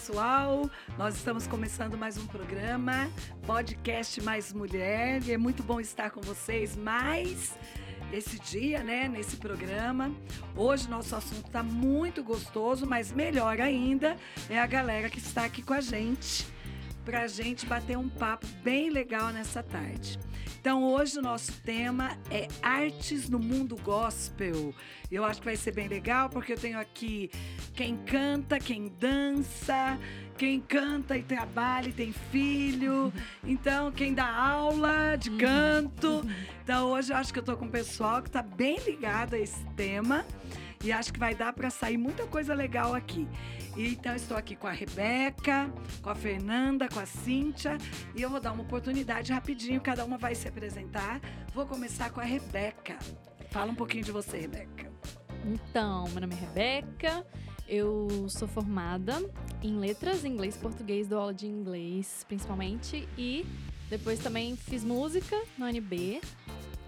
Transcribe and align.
Pessoal! 0.00 0.70
Nós 0.96 1.14
estamos 1.14 1.46
começando 1.46 1.94
mais 1.98 2.16
um 2.16 2.26
programa, 2.26 3.10
podcast 3.46 4.18
Mais 4.22 4.50
Mulher, 4.50 5.22
e 5.26 5.32
é 5.32 5.36
muito 5.36 5.62
bom 5.62 5.78
estar 5.78 6.10
com 6.10 6.22
vocês 6.22 6.74
mais 6.74 7.54
esse 8.10 8.38
dia, 8.38 8.82
né, 8.82 9.08
nesse 9.08 9.36
programa. 9.36 10.10
Hoje 10.56 10.88
nosso 10.88 11.14
assunto 11.14 11.48
está 11.48 11.62
muito 11.62 12.24
gostoso, 12.24 12.86
mas 12.86 13.12
melhor 13.12 13.60
ainda 13.60 14.16
é 14.48 14.58
a 14.58 14.66
galera 14.66 15.10
que 15.10 15.18
está 15.18 15.44
aqui 15.44 15.60
com 15.60 15.74
a 15.74 15.82
gente, 15.82 16.46
para 17.04 17.22
a 17.22 17.26
gente 17.26 17.66
bater 17.66 17.96
um 17.96 18.08
papo 18.08 18.46
bem 18.62 18.90
legal 18.90 19.30
nessa 19.30 19.62
tarde. 19.62 20.18
Então, 20.60 20.84
hoje 20.84 21.18
o 21.18 21.22
nosso 21.22 21.52
tema 21.62 22.18
é 22.30 22.46
artes 22.60 23.30
no 23.30 23.38
mundo 23.38 23.76
gospel. 23.82 24.74
Eu 25.10 25.24
acho 25.24 25.40
que 25.40 25.46
vai 25.46 25.56
ser 25.56 25.72
bem 25.72 25.88
legal 25.88 26.28
porque 26.28 26.52
eu 26.52 26.58
tenho 26.58 26.78
aqui 26.78 27.30
quem 27.72 27.96
canta, 27.96 28.58
quem 28.58 28.88
dança, 29.00 29.98
quem 30.36 30.60
canta 30.60 31.16
e 31.16 31.22
trabalha 31.22 31.88
e 31.88 31.92
tem 31.92 32.12
filho. 32.30 33.10
Então, 33.42 33.90
quem 33.90 34.12
dá 34.12 34.30
aula 34.30 35.16
de 35.16 35.30
canto. 35.30 36.22
Então, 36.62 36.90
hoje 36.90 37.10
eu 37.10 37.16
acho 37.16 37.32
que 37.32 37.38
eu 37.38 37.42
tô 37.42 37.56
com 37.56 37.64
um 37.64 37.70
pessoal 37.70 38.20
que 38.20 38.28
está 38.28 38.42
bem 38.42 38.78
ligado 38.80 39.34
a 39.34 39.38
esse 39.38 39.64
tema 39.76 40.26
e 40.82 40.90
acho 40.90 41.12
que 41.12 41.18
vai 41.18 41.34
dar 41.34 41.52
para 41.52 41.68
sair 41.68 41.98
muita 41.98 42.26
coisa 42.26 42.54
legal 42.54 42.94
aqui. 42.94 43.28
E, 43.76 43.88
então, 43.88 44.14
estou 44.14 44.36
aqui 44.36 44.56
com 44.56 44.66
a 44.66 44.72
Rebeca, 44.72 45.70
com 46.00 46.08
a 46.08 46.14
Fernanda, 46.14 46.88
com 46.88 46.98
a 46.98 47.06
Cíntia 47.06 47.76
e 48.16 48.22
eu 48.22 48.30
vou 48.30 48.40
dar 48.40 48.52
uma 48.52 48.62
oportunidade 48.62 49.32
rapidinho, 49.32 49.80
cada 49.80 50.04
uma 50.04 50.16
vai 50.16 50.34
se 50.34 50.48
apresentar. 50.48 51.20
Vou 51.52 51.66
começar 51.66 52.10
com 52.10 52.20
a 52.20 52.24
Rebeca. 52.24 52.98
Fala 53.50 53.70
um 53.70 53.74
pouquinho 53.74 54.04
de 54.04 54.12
você, 54.12 54.38
Rebeca. 54.38 54.90
Então, 55.44 56.04
meu 56.08 56.20
nome 56.20 56.34
é 56.34 56.38
Rebeca, 56.38 57.26
eu 57.68 58.28
sou 58.28 58.48
formada 58.48 59.22
em 59.62 59.78
letras, 59.78 60.24
inglês, 60.24 60.56
português, 60.56 61.06
dou 61.06 61.18
aula 61.18 61.34
de 61.34 61.46
inglês 61.46 62.24
principalmente 62.28 63.08
e 63.16 63.46
depois 63.88 64.18
também 64.18 64.56
fiz 64.56 64.84
música 64.84 65.36
no 65.58 65.66
UNB. 65.66 66.20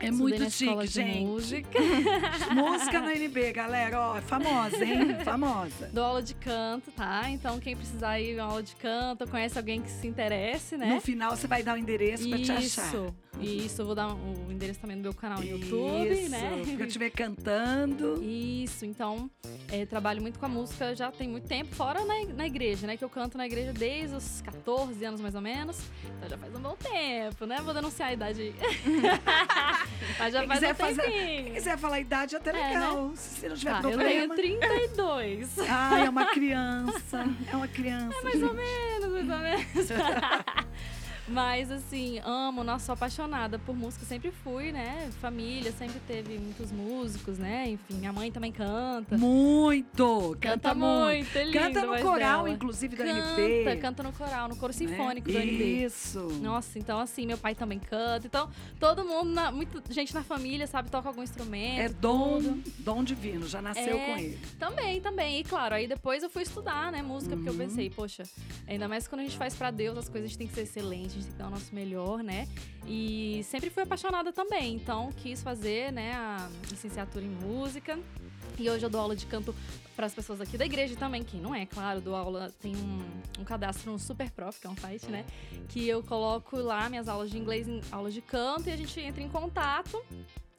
É 0.02 0.08
Estudei 0.08 0.10
muito 0.10 0.42
na 0.42 0.50
chique, 0.50 0.86
gente. 0.88 1.24
música. 1.24 1.78
Música 2.52 3.00
no 3.00 3.10
NB, 3.10 3.52
galera. 3.52 4.00
Ó, 4.00 4.18
é 4.18 4.20
famosa, 4.20 4.84
hein? 4.84 5.16
Famosa. 5.24 5.90
Dou 5.92 6.04
aula 6.04 6.22
de 6.22 6.34
canto, 6.34 6.90
tá? 6.90 7.30
Então 7.30 7.60
quem 7.60 7.76
precisar 7.76 8.18
ir 8.18 8.38
a 8.40 8.44
aula 8.44 8.62
de 8.64 8.74
canto, 8.76 9.28
conhece 9.28 9.56
alguém 9.56 9.80
que 9.80 9.88
se 9.90 10.08
interesse, 10.08 10.76
né? 10.76 10.86
No 10.94 11.00
final, 11.00 11.36
você 11.36 11.46
vai 11.46 11.62
dar 11.62 11.74
o 11.74 11.78
endereço 11.78 12.28
pra 12.28 12.38
te 12.38 12.50
achar. 12.50 12.62
Isso, 12.88 13.14
isso, 13.40 13.82
eu 13.82 13.86
vou 13.86 13.94
dar 13.94 14.14
o 14.14 14.52
endereço 14.52 14.78
também 14.80 14.96
do 14.96 15.02
meu 15.02 15.14
canal 15.14 15.38
no 15.38 15.44
YouTube, 15.44 16.10
Isso, 16.12 16.30
né? 16.30 16.62
Porque 16.64 16.82
eu 16.82 16.86
estiver 16.86 17.10
cantando. 17.16 18.22
Isso, 18.22 18.84
então 18.84 19.28
é, 19.70 19.84
trabalho 19.86 20.20
muito 20.22 20.38
com 20.38 20.46
a 20.46 20.48
música 20.48 20.94
já 20.94 21.10
tem 21.10 21.28
muito 21.28 21.48
tempo, 21.48 21.74
fora 21.74 22.04
na, 22.04 22.24
na 22.34 22.46
igreja, 22.46 22.86
né? 22.86 22.96
Que 22.96 23.04
eu 23.04 23.08
canto 23.08 23.36
na 23.38 23.46
igreja 23.46 23.72
desde 23.72 24.14
os 24.14 24.40
14 24.42 25.04
anos 25.04 25.20
mais 25.20 25.34
ou 25.34 25.40
menos. 25.40 25.78
Então 26.18 26.28
já 26.28 26.38
faz 26.38 26.54
um 26.54 26.60
bom 26.60 26.76
tempo, 26.76 27.46
né? 27.46 27.56
Vou 27.64 27.74
denunciar 27.74 28.10
a 28.10 28.12
idade. 28.12 28.54
Mas 30.18 30.32
já 30.32 30.40
Quem 30.40 30.48
faz 30.48 30.62
um 30.62 30.74
fazer-. 30.74 31.02
Quem 31.10 31.54
quiser 31.54 31.78
falar 31.78 31.96
a 31.96 32.00
idade, 32.00 32.36
até 32.36 32.50
É, 32.50 32.68
legal. 32.74 33.12
Se 33.16 33.48
não 33.48 33.56
tiver 33.56 33.70
Tá, 33.70 33.76
eu 33.78 33.82
problema. 33.82 34.34
tenho 34.36 34.58
32. 34.60 35.58
Ah, 35.68 35.98
é 36.04 36.08
uma 36.08 36.26
criança. 36.26 37.24
É 37.50 37.56
uma 37.56 37.68
criança. 37.68 38.22
mais 38.22 38.42
ou 38.42 38.54
menos, 38.54 39.12
mais 39.12 39.30
ou 39.30 39.38
menos. 39.38 39.88
Mas 41.28 41.70
assim, 41.70 42.18
amo, 42.24 42.64
nossa, 42.64 42.86
sou 42.86 42.92
apaixonada 42.94 43.58
por 43.58 43.76
música, 43.76 44.04
sempre 44.04 44.32
fui, 44.32 44.72
né? 44.72 45.08
Família 45.20 45.70
sempre 45.72 46.00
teve 46.06 46.36
muitos 46.36 46.72
músicos, 46.72 47.38
né? 47.38 47.68
Enfim, 47.70 47.94
minha 47.94 48.12
mãe 48.12 48.30
também 48.32 48.50
canta. 48.50 49.16
Muito! 49.16 50.36
Canta, 50.40 50.74
muito. 50.74 50.88
muito, 51.24 51.36
é 51.38 51.44
lindo 51.44 51.58
Canta 51.58 51.86
no 51.86 51.98
coral, 52.02 52.42
dela. 52.44 52.50
inclusive, 52.50 52.96
da 52.96 53.04
Canta, 53.04 53.40
NB. 53.40 53.76
canta 53.80 54.02
no 54.02 54.12
coral, 54.12 54.48
no 54.48 54.56
coro 54.56 54.72
né? 54.72 54.78
sinfônico 54.78 55.30
do 55.30 55.38
NB. 55.38 55.84
Isso. 55.84 56.18
Nossa, 56.42 56.78
então 56.78 56.98
assim, 56.98 57.24
meu 57.24 57.38
pai 57.38 57.54
também 57.54 57.78
canta. 57.78 58.26
Então, 58.26 58.50
todo 58.80 59.04
mundo, 59.04 59.30
na, 59.30 59.52
muito, 59.52 59.80
gente 59.92 60.12
na 60.14 60.24
família, 60.24 60.66
sabe, 60.66 60.90
toca 60.90 61.08
algum 61.08 61.22
instrumento. 61.22 61.80
É 61.82 61.88
dom, 61.88 62.40
tudo. 62.42 62.62
dom 62.80 63.04
divino, 63.04 63.46
já 63.46 63.62
nasceu 63.62 63.96
É. 63.96 64.06
com 64.06 64.18
ele. 64.18 64.38
Também, 64.58 65.00
também. 65.00 65.40
E 65.40 65.44
claro, 65.44 65.76
aí 65.76 65.86
depois 65.86 66.22
eu 66.24 66.30
fui 66.30 66.42
estudar, 66.42 66.90
né, 66.90 67.00
música, 67.00 67.36
porque 67.36 67.48
eu 67.48 67.52
Uhum. 67.52 67.58
pensei, 67.60 67.88
poxa, 67.90 68.24
ainda 68.66 68.88
mais 68.88 69.06
quando 69.06 69.20
a 69.20 69.24
gente 69.24 69.36
faz 69.36 69.54
pra 69.54 69.70
Deus, 69.70 69.96
as 69.96 70.08
coisas 70.08 70.36
têm 70.36 70.46
que 70.48 70.54
ser 70.54 70.62
excelentes, 70.62 71.21
gente 71.22 71.26
tem 71.26 71.32
que 71.32 71.38
dar 71.38 71.48
o 71.48 71.50
nosso 71.50 71.74
melhor, 71.74 72.22
né? 72.22 72.46
E 72.86 73.42
sempre 73.44 73.70
fui 73.70 73.82
apaixonada 73.82 74.32
também, 74.32 74.74
então 74.74 75.10
quis 75.12 75.42
fazer, 75.42 75.92
né, 75.92 76.12
a 76.14 76.48
licenciatura 76.70 77.24
em 77.24 77.30
música. 77.30 77.98
E 78.58 78.68
hoje 78.68 78.84
eu 78.84 78.90
dou 78.90 79.00
aula 79.00 79.16
de 79.16 79.24
canto 79.24 79.54
para 79.96 80.06
as 80.06 80.14
pessoas 80.14 80.40
aqui 80.40 80.58
da 80.58 80.66
igreja 80.66 80.94
também, 80.96 81.22
quem 81.22 81.40
não 81.40 81.54
é, 81.54 81.64
claro, 81.64 82.00
dou 82.00 82.14
aula, 82.14 82.52
tem 82.60 82.74
um, 82.76 83.40
um 83.40 83.44
cadastro 83.44 83.92
no 83.92 83.98
Super 83.98 84.30
Prof, 84.30 84.60
que 84.60 84.66
é 84.66 84.70
um 84.70 84.76
site, 84.76 85.06
né? 85.06 85.24
Que 85.68 85.88
eu 85.88 86.02
coloco 86.02 86.56
lá 86.56 86.88
minhas 86.88 87.08
aulas 87.08 87.30
de 87.30 87.38
inglês 87.38 87.66
em 87.66 87.80
aulas 87.90 88.12
de 88.12 88.20
canto 88.20 88.68
e 88.68 88.72
a 88.72 88.76
gente 88.76 88.98
entra 89.00 89.22
em 89.22 89.28
contato, 89.28 90.02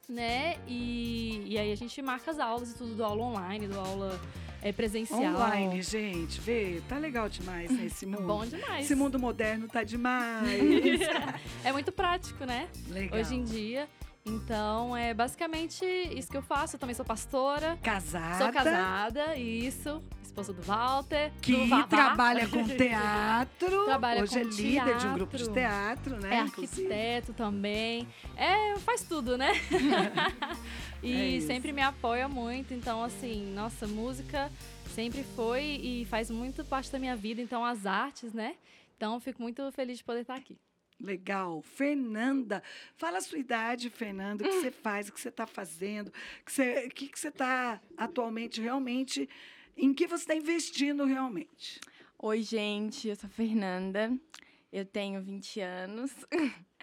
né? 0.08 0.58
E, 0.68 1.44
e 1.46 1.58
aí 1.58 1.72
a 1.72 1.76
gente 1.76 2.02
marca 2.02 2.32
as 2.32 2.40
aulas 2.40 2.72
e 2.72 2.76
tudo, 2.76 2.96
dou 2.96 3.06
aula 3.06 3.24
online, 3.24 3.68
dou 3.68 3.80
aula 3.80 4.20
é, 4.62 4.72
presencial. 4.72 5.20
Online, 5.20 5.82
gente, 5.82 6.40
vê, 6.40 6.82
tá 6.88 6.98
legal 6.98 7.28
demais 7.28 7.70
né, 7.70 7.86
esse 7.86 8.06
mundo. 8.08 8.24
Bom 8.24 8.46
demais. 8.46 8.86
Esse 8.86 8.96
mundo 8.96 9.20
moderno 9.20 9.68
tá 9.68 9.84
demais. 9.84 11.02
é 11.64 11.72
muito 11.72 11.92
prático, 11.92 12.46
né? 12.46 12.70
legal. 12.90 13.20
Hoje 13.20 13.36
em 13.36 13.44
dia. 13.44 13.88
Então, 14.26 14.96
é 14.96 15.14
basicamente 15.14 15.86
isso 15.86 16.32
que 16.32 16.38
eu 16.38 16.42
faço. 16.42 16.78
Eu 16.78 16.80
também 16.80 16.96
sou 16.96 17.04
pastora. 17.04 17.78
Casada. 17.84 18.38
Sou 18.38 18.54
casada, 18.54 19.36
isso. 19.36 20.02
Esposa 20.34 20.52
do 20.52 20.64
Walter. 20.64 21.32
Que 21.44 21.68
do 21.68 21.84
trabalha 21.84 22.48
com 22.48 22.66
teatro. 22.76 23.86
Trabalha 23.86 24.24
Hoje 24.24 24.34
com 24.34 24.40
é 24.40 24.44
líder 24.44 24.98
de 24.98 25.06
um 25.06 25.14
grupo 25.14 25.38
de 25.38 25.48
teatro. 25.48 26.20
né? 26.20 26.38
É 26.38 26.40
inclusive. 26.42 26.92
arquiteto 26.92 27.34
também. 27.34 28.08
É, 28.36 28.76
faz 28.80 29.04
tudo, 29.04 29.38
né? 29.38 29.52
É 31.04 31.06
e 31.06 31.38
isso. 31.38 31.48
sempre 31.48 31.74
me 31.74 31.82
apoia 31.82 32.30
muito. 32.30 32.74
Então, 32.74 33.04
assim, 33.04 33.54
nossa, 33.54 33.86
música 33.86 34.50
sempre 34.96 35.22
foi 35.36 35.62
e 35.62 36.06
faz 36.06 36.32
muito 36.32 36.64
parte 36.64 36.90
da 36.90 36.98
minha 36.98 37.16
vida. 37.16 37.42
Então, 37.42 37.64
as 37.64 37.86
artes, 37.86 38.34
né? 38.34 38.56
Então, 38.96 39.20
fico 39.20 39.42
muito 39.42 39.70
feliz 39.74 39.98
de 39.98 40.04
poder 40.06 40.22
estar 40.22 40.36
aqui. 40.36 40.58
Legal. 41.00 41.62
Fernanda, 41.62 42.64
fala 42.96 43.18
a 43.18 43.22
sua 43.22 43.38
idade, 43.38 43.90
Fernanda, 43.90 44.46
o 44.46 44.48
que 44.48 44.62
você 44.62 44.72
faz, 44.72 45.10
o 45.10 45.12
que 45.14 45.20
você 45.20 45.28
está 45.28 45.46
fazendo, 45.46 46.08
o 46.08 46.90
que 46.90 47.12
você 47.14 47.28
está 47.28 47.82
atualmente 47.98 48.62
realmente, 48.62 49.28
em 49.76 49.94
que 49.94 50.08
você 50.08 50.24
está 50.24 50.36
investindo 50.36 51.06
realmente. 51.06 51.80
Oi, 52.20 52.42
gente, 52.42 53.08
eu 53.08 53.16
sou 53.16 53.28
a 53.28 53.30
Fernanda. 53.30 54.16
Eu 54.72 54.86
tenho 54.86 55.22
20 55.22 55.60
anos. 55.62 56.12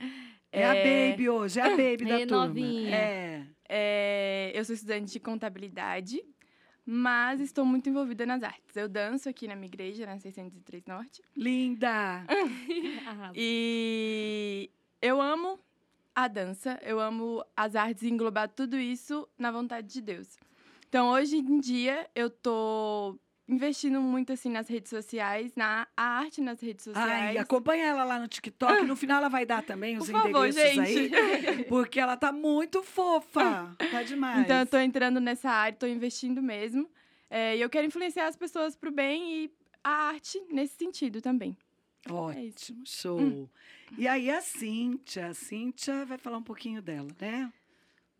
É, 0.52 0.64
a 0.66 0.74
baby 0.74 1.28
hoje, 1.28 1.60
é 1.60 1.62
a 1.62 1.70
baby 1.70 1.98
da 1.98 2.16
Meio 2.16 2.26
turma. 2.26 2.48
novinha. 2.48 2.96
É. 2.96 3.46
é, 3.68 4.52
eu 4.52 4.64
sou 4.64 4.74
estudante 4.74 5.12
de 5.12 5.20
contabilidade, 5.20 6.20
mas 6.84 7.40
estou 7.40 7.64
muito 7.64 7.88
envolvida 7.88 8.26
nas 8.26 8.42
artes. 8.42 8.74
Eu 8.74 8.88
danço 8.88 9.28
aqui 9.28 9.46
na 9.46 9.54
minha 9.54 9.68
igreja, 9.68 10.04
na 10.06 10.18
603 10.18 10.86
Norte. 10.86 11.22
Linda. 11.36 12.26
E 13.36 14.68
eu 15.00 15.20
amo 15.22 15.60
a 16.16 16.26
dança, 16.26 16.80
eu 16.82 16.98
amo 16.98 17.44
as 17.56 17.76
artes 17.76 18.02
e 18.02 18.08
englobar 18.10 18.48
tudo 18.48 18.76
isso 18.76 19.28
na 19.38 19.52
vontade 19.52 19.86
de 19.92 20.00
Deus. 20.00 20.36
Então, 20.90 21.10
hoje 21.10 21.36
em 21.36 21.60
dia, 21.60 22.10
eu 22.16 22.28
tô 22.28 23.16
investindo 23.48 24.00
muito 24.00 24.32
assim 24.32 24.50
nas 24.50 24.68
redes 24.68 24.90
sociais, 24.90 25.52
na 25.54 25.86
a 25.96 26.02
arte 26.02 26.40
nas 26.40 26.60
redes 26.60 26.82
sociais. 26.82 27.08
Ai, 27.08 27.38
acompanha 27.38 27.86
ela 27.86 28.02
lá 28.02 28.18
no 28.18 28.26
TikTok. 28.26 28.82
No 28.82 28.96
final 28.96 29.18
ela 29.18 29.28
vai 29.28 29.46
dar 29.46 29.62
também 29.62 29.96
os 29.96 30.10
Por 30.10 30.20
favor, 30.20 30.48
endereços 30.48 30.88
gente. 30.88 31.14
aí. 31.14 31.62
Porque 31.70 32.00
ela 32.00 32.16
tá 32.16 32.32
muito 32.32 32.82
fofa. 32.82 33.72
Tá 33.88 34.02
demais. 34.02 34.40
Então, 34.40 34.58
eu 34.58 34.66
tô 34.66 34.78
entrando 34.78 35.20
nessa 35.20 35.48
área, 35.48 35.78
tô 35.78 35.86
investindo 35.86 36.42
mesmo. 36.42 36.90
É, 37.30 37.56
e 37.56 37.60
eu 37.60 37.70
quero 37.70 37.86
influenciar 37.86 38.26
as 38.26 38.34
pessoas 38.34 38.74
pro 38.74 38.90
bem 38.90 39.44
e 39.44 39.50
a 39.84 40.08
arte 40.08 40.42
nesse 40.50 40.74
sentido 40.74 41.22
também. 41.22 41.56
É. 42.08 42.12
Ótimo, 42.12 42.82
show. 42.84 43.48
E 43.96 44.08
aí 44.08 44.28
a 44.28 44.40
Cíntia, 44.40 45.28
a 45.28 45.34
Cíntia 45.34 46.04
vai 46.04 46.18
falar 46.18 46.38
um 46.38 46.42
pouquinho 46.42 46.82
dela, 46.82 47.08
né? 47.20 47.52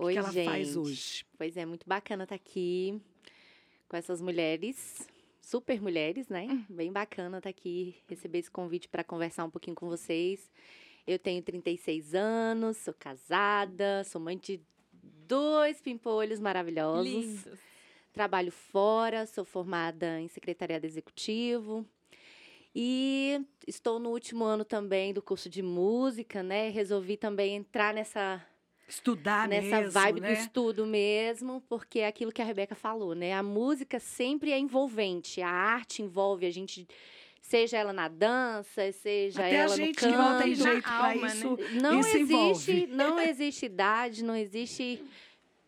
Oi, 0.02 0.14
que 0.14 0.19
ela 0.19 0.32
gente. 0.32 0.47
faz 0.47 0.76
hoje. 0.76 1.26
Pois 1.37 1.56
é, 1.56 1.67
muito 1.67 1.87
bacana 1.87 2.25
estar 2.25 2.35
aqui 2.35 2.99
com 3.87 3.97
essas 3.97 4.20
mulheres, 4.23 5.06
super 5.43 5.81
mulheres, 5.82 6.29
né? 6.29 6.47
Hum. 6.50 6.64
Bem 6.70 6.91
bacana 6.91 7.37
estar 7.37 7.50
aqui, 7.50 7.94
receber 8.08 8.38
esse 8.38 8.50
convite 8.50 8.88
para 8.88 9.05
conversar 9.05 9.44
um 9.44 9.50
pouquinho 9.50 9.76
com 9.76 9.88
vocês. 9.88 10.50
Eu 11.06 11.19
tenho 11.19 11.43
36 11.43 12.14
anos, 12.14 12.79
sou 12.79 12.94
casada, 12.94 14.02
sou 14.05 14.20
mãe 14.20 14.38
de 14.38 14.61
dois 15.26 15.82
pimpolhos 15.82 16.41
maravilhosos. 16.41 17.06
Lindos. 17.06 17.58
Trabalho 18.12 18.50
fora, 18.50 19.26
sou 19.26 19.44
formada 19.44 20.19
em 20.19 20.29
secretariado 20.29 20.87
executivo. 20.87 21.87
E 22.75 23.44
estou 23.67 23.99
no 23.99 24.11
último 24.11 24.44
ano 24.44 24.64
também 24.64 25.12
do 25.12 25.20
curso 25.20 25.50
de 25.50 25.61
música, 25.61 26.43
né? 26.43 26.70
Resolvi 26.70 27.17
também 27.17 27.56
entrar 27.56 27.93
nessa 27.93 28.43
Estudar 28.91 29.49
nessa 29.49 29.79
mesmo, 29.79 29.91
vibe 29.93 30.21
né? 30.21 30.29
do 30.29 30.41
estudo 30.41 30.87
mesmo, 30.87 31.63
porque 31.69 32.01
é 32.01 32.07
aquilo 32.07 32.33
que 32.33 32.43
a 32.43 32.45
Rebeca 32.45 32.75
falou, 32.75 33.15
né? 33.15 33.33
A 33.33 33.43
música 33.43 33.99
sempre 33.99 34.51
é 34.53 34.59
envolvente, 34.59 35.41
a 35.41 35.49
arte 35.49 36.03
envolve 36.03 36.45
a 36.45 36.51
gente, 36.51 36.87
seja 37.41 37.79
ela 37.79 37.93
na 37.93 38.09
dança, 38.09 38.91
seja 38.93 39.41
Até 39.41 39.61
a 39.61 39.63
ela 39.65 39.77
gente 39.77 40.05
no 40.05 40.13
que 40.13 40.17
não 40.17 40.39
tem 40.39 40.57
canto. 40.57 40.63
jeito 40.73 40.89
Na 40.89 41.07
alma, 41.09 41.27
isso. 41.29 41.59
Não 41.81 42.01
Isso 42.01 42.19
envolve. 42.19 42.51
existe, 42.51 42.87
não 42.89 43.21
existe 43.21 43.67
idade, 43.67 44.25
não 44.25 44.37
existe 44.37 45.03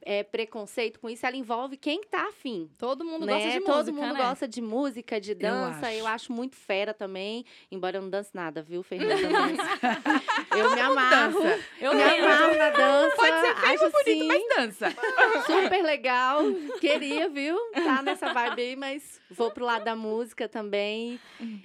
é, 0.05 0.23
preconceito 0.23 1.01
com 1.01 1.09
isso. 1.09 1.25
Ela 1.25 1.37
envolve 1.37 1.77
quem 1.77 2.03
tá 2.03 2.29
afim. 2.29 2.71
Todo 2.77 3.05
mundo 3.05 3.27
né? 3.27 3.35
gosta 3.35 3.51
de 3.51 3.61
Todo 3.61 3.77
música, 3.77 3.93
mundo 3.93 4.15
né? 4.15 4.25
gosta 4.25 4.49
de 4.49 4.61
música, 4.61 5.21
de 5.21 5.35
dança. 5.35 5.93
Eu 5.93 6.07
acho. 6.07 6.15
acho. 6.15 6.33
muito 6.33 6.57
fera 6.57 6.93
também. 6.93 7.45
Embora 7.71 7.99
eu 7.99 8.03
não 8.03 8.11
dance 8.11 8.31
nada, 8.35 8.63
viu, 8.63 8.83
Fernanda? 8.83 9.15
Eu 10.57 10.71
me 10.71 10.81
amarro. 10.81 11.41
Dança. 11.41 11.65
Eu 11.81 11.95
me 11.95 12.03
amarro 12.03 12.57
na 12.57 12.71
dança. 12.71 13.17
Pode 13.17 13.41
ser 13.41 13.57
feio 13.57 13.75
acho 13.75 13.91
bonito, 13.91 14.09
assim, 14.09 14.27
mas 14.27 14.57
dança. 14.57 14.91
super 15.47 15.83
legal. 15.83 16.41
Queria, 16.81 17.29
viu? 17.29 17.57
Tá 17.73 18.03
nessa 18.03 18.33
vibe 18.33 18.63
aí, 18.63 18.77
mas 18.77 19.21
vou 19.31 19.51
pro 19.51 19.65
lado 19.65 19.85
da 19.85 19.97
música 19.97 20.49
também. 20.49 21.19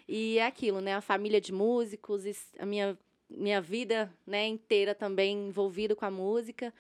E 0.08 0.40
é 0.40 0.46
aquilo, 0.46 0.80
né? 0.82 0.96
A 0.96 1.02
família 1.02 1.42
de 1.42 1.52
músicos, 1.52 2.24
a 2.60 2.66
minha, 2.66 2.98
minha 3.30 3.62
vida 3.62 4.12
né, 4.26 4.46
inteira 4.48 4.96
também 4.96 5.48
envolvida 5.48 5.96
com 5.96 6.06
a 6.06 6.12
música. 6.12 6.74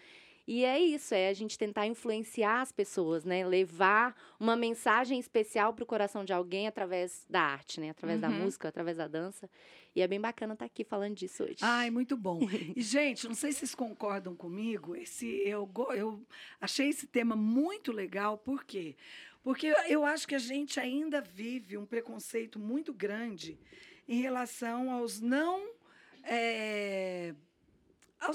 E 0.48 0.64
é 0.64 0.80
isso, 0.80 1.14
é 1.14 1.28
a 1.28 1.34
gente 1.34 1.58
tentar 1.58 1.86
influenciar 1.88 2.62
as 2.62 2.72
pessoas, 2.72 3.26
né? 3.26 3.46
Levar 3.46 4.16
uma 4.40 4.56
mensagem 4.56 5.20
especial 5.20 5.74
pro 5.74 5.86
coração 5.86 6.24
de 6.24 6.32
alguém 6.32 6.68
através 6.68 7.26
da 7.30 7.42
arte, 7.42 7.82
né? 7.82 7.90
Através 7.90 8.22
da 8.22 8.30
Uhum. 8.30 8.44
música, 8.44 8.70
através 8.70 8.96
da 8.96 9.08
dança. 9.10 9.50
E 9.94 10.02
é 10.02 10.08
bem 10.08 10.22
bacana 10.22 10.54
estar 10.54 10.64
aqui 10.64 10.86
falando 10.86 11.16
disso 11.16 11.44
hoje. 11.44 11.58
Ai, 11.62 11.90
muito 11.90 12.16
bom. 12.16 12.40
E, 12.78 12.82
gente, 12.82 13.28
não 13.28 13.36
sei 13.36 13.52
se 13.52 13.60
vocês 13.60 13.76
concordam 13.76 14.34
comigo, 14.36 14.96
esse, 14.96 15.26
eu, 15.46 15.70
eu 15.94 16.26
achei 16.62 16.88
esse 16.88 17.08
tema 17.08 17.36
muito 17.36 17.92
legal, 17.92 18.38
por 18.38 18.64
quê? 18.64 18.96
Porque 19.44 19.68
eu 19.90 20.06
acho 20.06 20.26
que 20.28 20.36
a 20.36 20.40
gente 20.40 20.80
ainda 20.80 21.20
vive 21.20 21.78
um 21.78 21.86
preconceito 21.86 22.58
muito 22.58 22.94
grande 22.94 23.60
em 24.08 24.22
relação 24.22 24.92
aos 24.92 25.20
não. 25.20 25.62
aos 26.24 27.36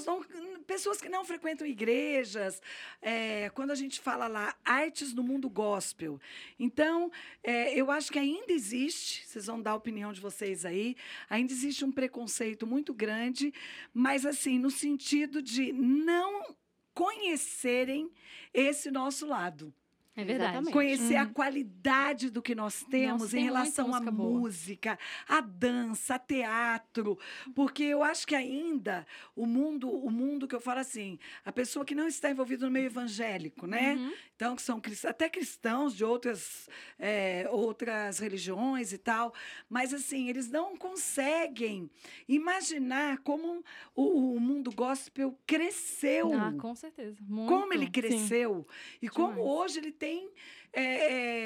não 0.05 0.23
pessoas 0.63 1.01
que 1.01 1.09
não 1.09 1.25
frequentam 1.25 1.67
igrejas, 1.67 2.61
eh, 3.01 3.49
quando 3.53 3.71
a 3.71 3.75
gente 3.75 3.99
fala 3.99 4.27
lá, 4.27 4.55
artes 4.63 5.13
no 5.13 5.21
mundo 5.21 5.49
gospel. 5.49 6.19
Então, 6.57 7.11
eh, 7.43 7.77
eu 7.77 7.91
acho 7.91 8.11
que 8.11 8.17
ainda 8.17 8.51
existe, 8.51 9.27
vocês 9.27 9.45
vão 9.45 9.61
dar 9.61 9.71
a 9.71 9.75
opinião 9.75 10.13
de 10.13 10.21
vocês 10.21 10.65
aí, 10.65 10.95
ainda 11.29 11.51
existe 11.51 11.83
um 11.83 11.91
preconceito 11.91 12.65
muito 12.65 12.93
grande, 12.93 13.53
mas 13.93 14.25
assim, 14.25 14.57
no 14.57 14.71
sentido 14.71 15.41
de 15.41 15.73
não 15.73 16.55
conhecerem 16.93 18.09
esse 18.53 18.89
nosso 18.89 19.25
lado. 19.25 19.73
É 20.15 20.23
verdade. 20.23 20.51
Exatamente. 20.51 20.73
Conhecer 20.73 21.15
a 21.15 21.23
Uhum. 21.23 21.33
qualidade 21.33 22.29
do 22.29 22.41
que 22.41 22.53
nós 22.53 22.83
temos 22.83 23.31
tem 23.31 23.39
em 23.41 23.43
muita 23.45 23.57
relação 23.57 23.85
à 23.87 23.99
música 23.99 24.11
boa. 24.11 24.39
música, 24.39 24.99
à 25.27 25.41
dança, 25.41 26.15
a 26.15 26.19
teatro, 26.19 27.17
porque 27.55 27.83
eu 27.83 28.03
acho 28.03 28.27
que 28.27 28.35
ainda 28.35 29.07
o 29.35 29.45
mundo, 29.47 29.89
o 29.89 30.11
mundo 30.11 30.47
que 30.47 30.53
eu 30.55 30.61
falo 30.61 30.79
assim, 30.81 31.17
a 31.43 31.51
pessoa 31.51 31.83
que 31.83 31.95
não 31.95 32.07
está 32.07 32.29
envolvida 32.29 32.63
no 32.65 32.71
meio 32.71 32.85
evangélico, 32.85 33.65
né? 33.65 33.95
Uhum. 33.95 34.13
Então, 34.35 34.55
que 34.55 34.61
são 34.61 34.79
crist- 34.79 35.05
até 35.05 35.27
cristãos 35.29 35.95
de 35.95 36.03
outras, 36.05 36.69
eh, 36.99 37.47
outras 37.51 38.19
religiões 38.19 38.93
e 38.93 38.97
tal, 38.99 39.33
mas 39.69 39.93
assim, 39.93 40.29
eles 40.29 40.47
não 40.49 40.75
conseguem 40.77 41.89
imaginar 42.27 43.17
como 43.19 43.63
o, 43.95 44.35
o 44.35 44.39
mundo 44.39 44.71
gospel 44.71 45.37
cresceu. 45.47 46.33
Ah, 46.33 46.53
com 46.59 46.75
certeza. 46.75 47.17
Muito. 47.21 47.49
como 47.49 47.73
ele 47.73 47.85
sim. 47.85 47.91
cresceu 47.91 48.67
e 49.01 49.07
como 49.09 49.33
Demais. 49.33 49.49
hoje 49.49 49.79
ele 49.79 49.91
tem 50.03 50.29
eh, 50.73 50.81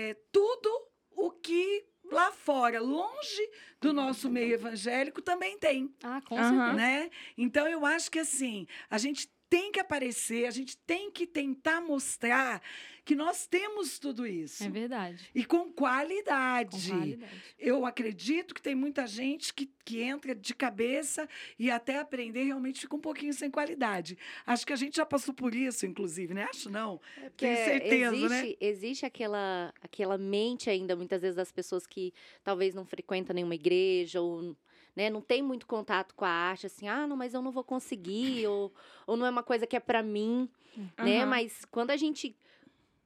eh, 0.10 0.18
tudo 0.32 0.70
o 1.12 1.30
que 1.30 1.86
lá 2.12 2.32
fora, 2.32 2.80
longe 2.82 3.50
do 3.80 3.94
nosso 3.94 4.30
meio 4.32 4.54
evangélico, 4.54 5.22
também 5.22 5.60
tem 5.60 5.94
Ah, 6.02 6.22
com 6.22 6.38
certeza. 6.38 6.74
né? 6.74 7.12
Então 7.38 7.68
eu 7.68 7.86
acho 7.86 8.10
que 8.10 8.18
assim, 8.18 8.66
a 8.90 8.98
gente 8.98 9.30
tem 9.48 9.72
que 9.72 9.80
aparecer, 9.80 10.48
a 10.48 10.52
gente 10.52 10.76
tem 10.80 11.12
que 11.12 11.28
tentar 11.28 11.82
mostrar 11.82 12.62
que 13.08 13.16
nós 13.16 13.48
temos 13.48 13.98
tudo 13.98 14.28
isso. 14.28 14.66
É 14.66 14.70
verdade. 14.70 15.30
E 15.34 15.46
com 15.46 15.60
Com 15.60 15.72
qualidade. 15.72 16.90
qualidade. 16.90 17.54
Eu 17.58 17.86
acredito 17.86 18.54
que 18.54 18.62
tem 18.62 18.76
muita 18.76 19.08
gente 19.08 19.54
que, 19.54 19.72
que 19.86 20.02
entra 20.02 20.36
de 20.36 20.54
cabeça 20.54 21.26
e 21.58 21.72
até 21.72 22.00
aprender 22.00 22.44
realmente 22.44 22.82
fica 22.82 22.98
um 22.98 23.00
pouquinho 23.00 23.34
sem 23.34 23.50
qualidade. 23.50 24.18
Acho 24.46 24.68
que 24.68 24.74
a 24.74 24.76
gente 24.76 24.98
já 24.98 25.06
passou 25.06 25.34
por 25.34 25.56
isso, 25.56 25.86
inclusive, 25.86 26.34
né? 26.34 26.48
Acho 26.50 26.70
não. 26.70 27.00
Tenho 27.16 27.30
Porque 27.32 27.56
certeza, 27.56 28.14
existe, 28.14 28.30
né? 28.30 28.56
Existe 28.60 29.06
aquela, 29.06 29.74
aquela 29.82 30.18
mente 30.18 30.70
ainda, 30.70 30.94
muitas 30.94 31.22
vezes, 31.22 31.38
das 31.38 31.52
pessoas 31.54 31.88
que 31.88 32.14
talvez 32.44 32.76
não 32.76 32.84
frequentam 32.86 33.34
nenhuma 33.34 33.56
igreja 33.56 34.20
ou 34.20 34.54
né, 34.98 35.10
não 35.10 35.22
tem 35.22 35.42
muito 35.42 35.66
contato 35.66 36.14
com 36.14 36.26
a 36.26 36.30
arte, 36.30 36.66
assim, 36.66 36.90
ah, 36.90 37.08
não, 37.08 37.16
mas 37.16 37.34
eu 37.34 37.42
não 37.42 37.52
vou 37.52 37.64
conseguir, 37.64 38.48
ou, 38.48 38.74
ou 39.06 39.16
não 39.16 39.28
é 39.28 39.30
uma 39.30 39.44
coisa 39.44 39.66
que 39.68 39.76
é 39.76 39.80
para 39.80 40.02
mim, 40.04 40.50
né? 40.98 41.20
Aham. 41.22 41.30
Mas 41.30 41.64
quando 41.66 41.92
a 41.92 41.96
gente 41.98 42.36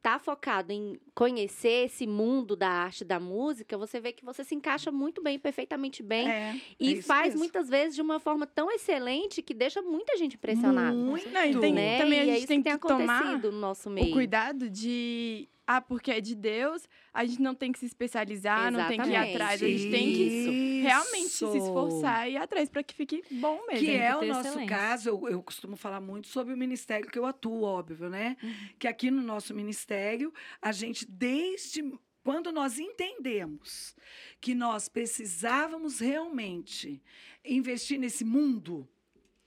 tá 0.01 0.18
focado 0.18 0.71
em 0.74 1.00
conhecer 1.13 1.86
esse 1.86 2.07
mundo 2.07 2.56
da 2.56 2.68
arte, 2.69 3.06
da 3.06 3.19
música, 3.19 3.77
você 3.77 4.00
vê 4.00 4.12
que 4.12 4.25
você 4.25 4.44
se 4.44 4.56
encaixa 4.56 4.92
muito 4.92 5.21
bem, 5.21 5.38
perfeitamente 5.38 6.01
bem, 6.01 6.27
É, 6.30 6.56
e 6.80 6.94
é 6.95 7.01
faz 7.03 7.27
mesmo. 7.27 7.39
muitas 7.39 7.69
vezes 7.69 7.95
de 7.95 8.01
uma 8.01 8.19
forma 8.19 8.48
tão 8.48 8.71
excelente 8.71 9.42
que 9.44 9.53
deixa 9.53 9.81
muita 9.81 10.18
gente 10.18 10.36
impressionada. 10.36 10.95
Muito. 10.98 11.30
Não, 11.30 11.45
e 11.45 11.59
tem- 11.59 11.74
Né? 11.74 11.98
também 12.00 12.19
a 12.19 12.24
e 12.24 12.30
é 12.30 12.31
gente 12.31 12.38
isso 12.39 12.48
tem 12.48 12.63
que 12.63 12.69
tem 12.69 12.80
que 12.80 12.88
tomar 12.88 13.39
no 13.39 13.51
nosso 13.51 13.89
meio. 13.89 14.07
o 14.09 14.12
cuidado 14.12 14.69
de. 14.69 15.48
Ah, 15.77 15.81
porque 15.81 16.12
é 16.12 16.19
de 16.21 16.35
Deus, 16.35 16.88
a 17.13 17.23
gente 17.25 17.41
não 17.41 17.56
tem 17.56 17.71
que 17.71 17.79
se 17.79 17.85
especializar, 17.85 18.71
não 18.71 18.88
tem 18.88 19.00
que 19.00 19.07
ir 19.07 19.12
Exatamente. 19.12 19.35
atrás, 19.35 19.63
a 19.63 19.68
gente 19.68 19.91
tem 19.91 20.13
que 20.13 20.81
realmente 20.81 21.29
se 21.29 21.45
Isso. 21.45 21.57
esforçar 21.57 22.29
e 22.29 22.33
ir 22.33 22.38
atrás 22.38 22.69
para 22.69 22.83
que 22.83 22.94
fique 22.94 23.23
bom 23.31 23.65
mesmo. 23.68 23.85
Que 23.85 23.91
é 23.95 24.15
o 24.15 24.25
nosso 24.25 24.47
excelência. 24.47 24.68
caso, 24.75 25.09
eu, 25.09 25.29
eu 25.29 25.44
costumo 25.44 25.75
falar 25.75 26.01
muito 26.01 26.27
sobre 26.27 26.53
o 26.53 26.57
ministério 26.57 27.07
que 27.07 27.18
eu 27.18 27.25
atuo, 27.25 27.62
óbvio, 27.63 28.09
né? 28.09 28.35
Que 28.77 28.88
aqui 28.88 29.09
no 29.09 29.21
nosso 29.21 29.53
ministério, 29.53 30.33
a 30.62 30.71
gente, 30.71 31.06
desde 31.09 31.83
quando 32.23 32.51
nós 32.51 32.77
entendemos 32.77 33.95
que 34.40 34.54
nós 34.54 34.87
precisávamos 34.87 35.99
realmente 35.99 37.01
investir 37.44 37.99
nesse 37.99 38.23
mundo 38.23 38.87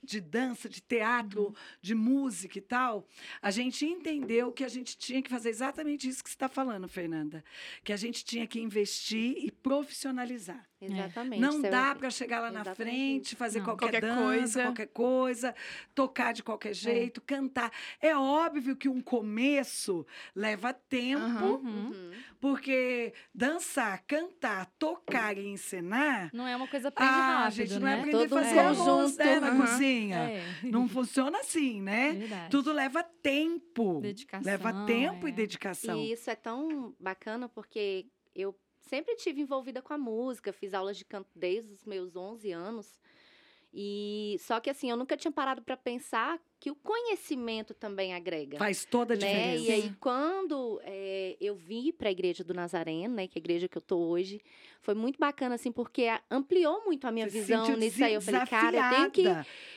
de 0.05 0.21
dança, 0.21 0.69
de 0.69 0.81
teatro, 0.81 1.53
de 1.81 1.95
música 1.95 2.57
e 2.57 2.61
tal, 2.61 3.07
a 3.41 3.51
gente 3.51 3.85
entendeu 3.85 4.51
que 4.51 4.63
a 4.63 4.67
gente 4.67 4.97
tinha 4.97 5.21
que 5.21 5.29
fazer 5.29 5.49
exatamente 5.49 6.07
isso 6.07 6.23
que 6.23 6.29
você 6.29 6.35
está 6.35 6.47
falando, 6.47 6.87
Fernanda. 6.87 7.43
Que 7.83 7.91
a 7.91 7.97
gente 7.97 8.23
tinha 8.23 8.47
que 8.47 8.59
investir 8.59 9.37
e 9.37 9.51
profissionalizar. 9.51 10.67
Exatamente. 10.93 11.39
Não 11.41 11.61
dá 11.61 11.69
vai- 11.85 11.95
para 11.95 12.09
chegar 12.09 12.39
lá 12.39 12.51
na 12.51 12.61
Exatamente 12.61 12.83
frente, 12.93 13.35
fazer 13.35 13.59
Não. 13.59 13.65
qualquer, 13.65 13.85
Qualquer 13.91 14.01
dança, 14.01 14.23
coisa. 14.23 14.63
qualquer 14.63 14.87
coisa, 14.87 15.55
tocar 15.93 16.33
de 16.33 16.43
qualquer 16.43 16.73
jeito, 16.73 17.21
cantar. 17.21 17.71
É 18.01 18.15
óbvio 18.15 18.75
que 18.75 18.87
um 18.89 19.01
começo 19.01 20.05
leva 20.35 20.73
tempo. 20.73 21.45
Uhum. 21.45 21.65
Uhum. 21.65 22.11
porque 22.39 23.11
dançar, 23.33 24.03
cantar, 24.05 24.67
tocar 24.77 25.35
e 25.37 25.47
ensinar. 25.47 26.29
Não 26.33 26.47
é 26.47 26.55
uma 26.55 26.67
coisa 26.67 26.89
aprende 26.89 27.09
Ah, 27.11 27.39
rápido, 27.45 27.55
gente, 27.55 27.79
não 27.79 27.87
é 27.87 27.95
né? 27.95 27.99
aprender 28.01 28.17
a 28.17 28.19
Todo 28.29 28.39
fazer 28.43 28.59
arroz, 28.59 28.77
conjunto. 28.79 29.17
né, 29.17 29.39
na 29.39 29.47
Aham. 29.47 29.57
cozinha. 29.61 30.15
É. 30.17 30.43
Não 30.63 30.87
funciona 30.87 31.39
assim, 31.39 31.81
né? 31.81 32.11
Verdade. 32.13 32.51
Tudo 32.51 32.71
leva 32.71 33.01
tempo. 33.03 33.99
Dedicação, 34.01 34.45
Leva 34.45 34.85
tempo 34.85 35.25
é. 35.25 35.29
e 35.29 35.33
dedicação. 35.33 35.97
E 35.97 36.11
isso 36.11 36.29
é 36.29 36.35
tão 36.35 36.93
bacana 36.99 37.49
porque 37.49 38.05
eu 38.35 38.55
sempre 38.85 39.15
tive 39.15 39.41
envolvida 39.41 39.81
com 39.81 39.93
a 39.93 39.97
música, 39.97 40.53
fiz 40.53 40.73
aulas 40.73 40.97
de 40.97 41.05
canto 41.05 41.29
desde 41.35 41.71
os 41.71 41.83
meus 41.83 42.15
11 42.15 42.51
anos. 42.51 42.99
E 43.73 44.37
só 44.39 44.59
que 44.59 44.69
assim, 44.69 44.89
eu 44.89 44.97
nunca 44.97 45.17
tinha 45.17 45.31
parado 45.31 45.61
para 45.61 45.75
pensar 45.75 46.39
que 46.65 46.71
o 46.71 46.75
conhecimento 46.75 47.75
também 47.75 48.15
agrega. 48.15 48.57
Faz 48.57 48.85
toda 48.85 49.13
a 49.13 49.17
né? 49.17 49.27
diferença. 49.27 49.69
E 49.69 49.71
aí, 49.71 49.93
quando 49.99 50.81
eh, 50.83 51.37
eu 51.39 51.53
vim 51.53 51.91
para 51.91 52.09
a 52.09 52.11
Igreja 52.11 52.43
do 52.43 52.55
Nazareno, 52.55 53.13
né, 53.13 53.27
que 53.27 53.37
é 53.37 53.39
a 53.39 53.43
igreja 53.43 53.67
que 53.67 53.77
eu 53.77 53.81
tô 53.83 53.99
hoje, 53.99 54.41
foi 54.81 54.95
muito 54.95 55.19
bacana, 55.19 55.53
assim, 55.53 55.71
porque 55.71 56.07
ampliou 56.29 56.83
muito 56.83 57.05
a 57.05 57.11
minha 57.11 57.29
Você 57.29 57.39
visão 57.39 57.75
nisso 57.75 58.03
aí. 58.03 58.15
Eu 58.15 58.21
falei, 58.21 58.41
cara, 58.47 58.77
eu 58.77 58.89
tenho 58.89 59.11
que 59.11 59.23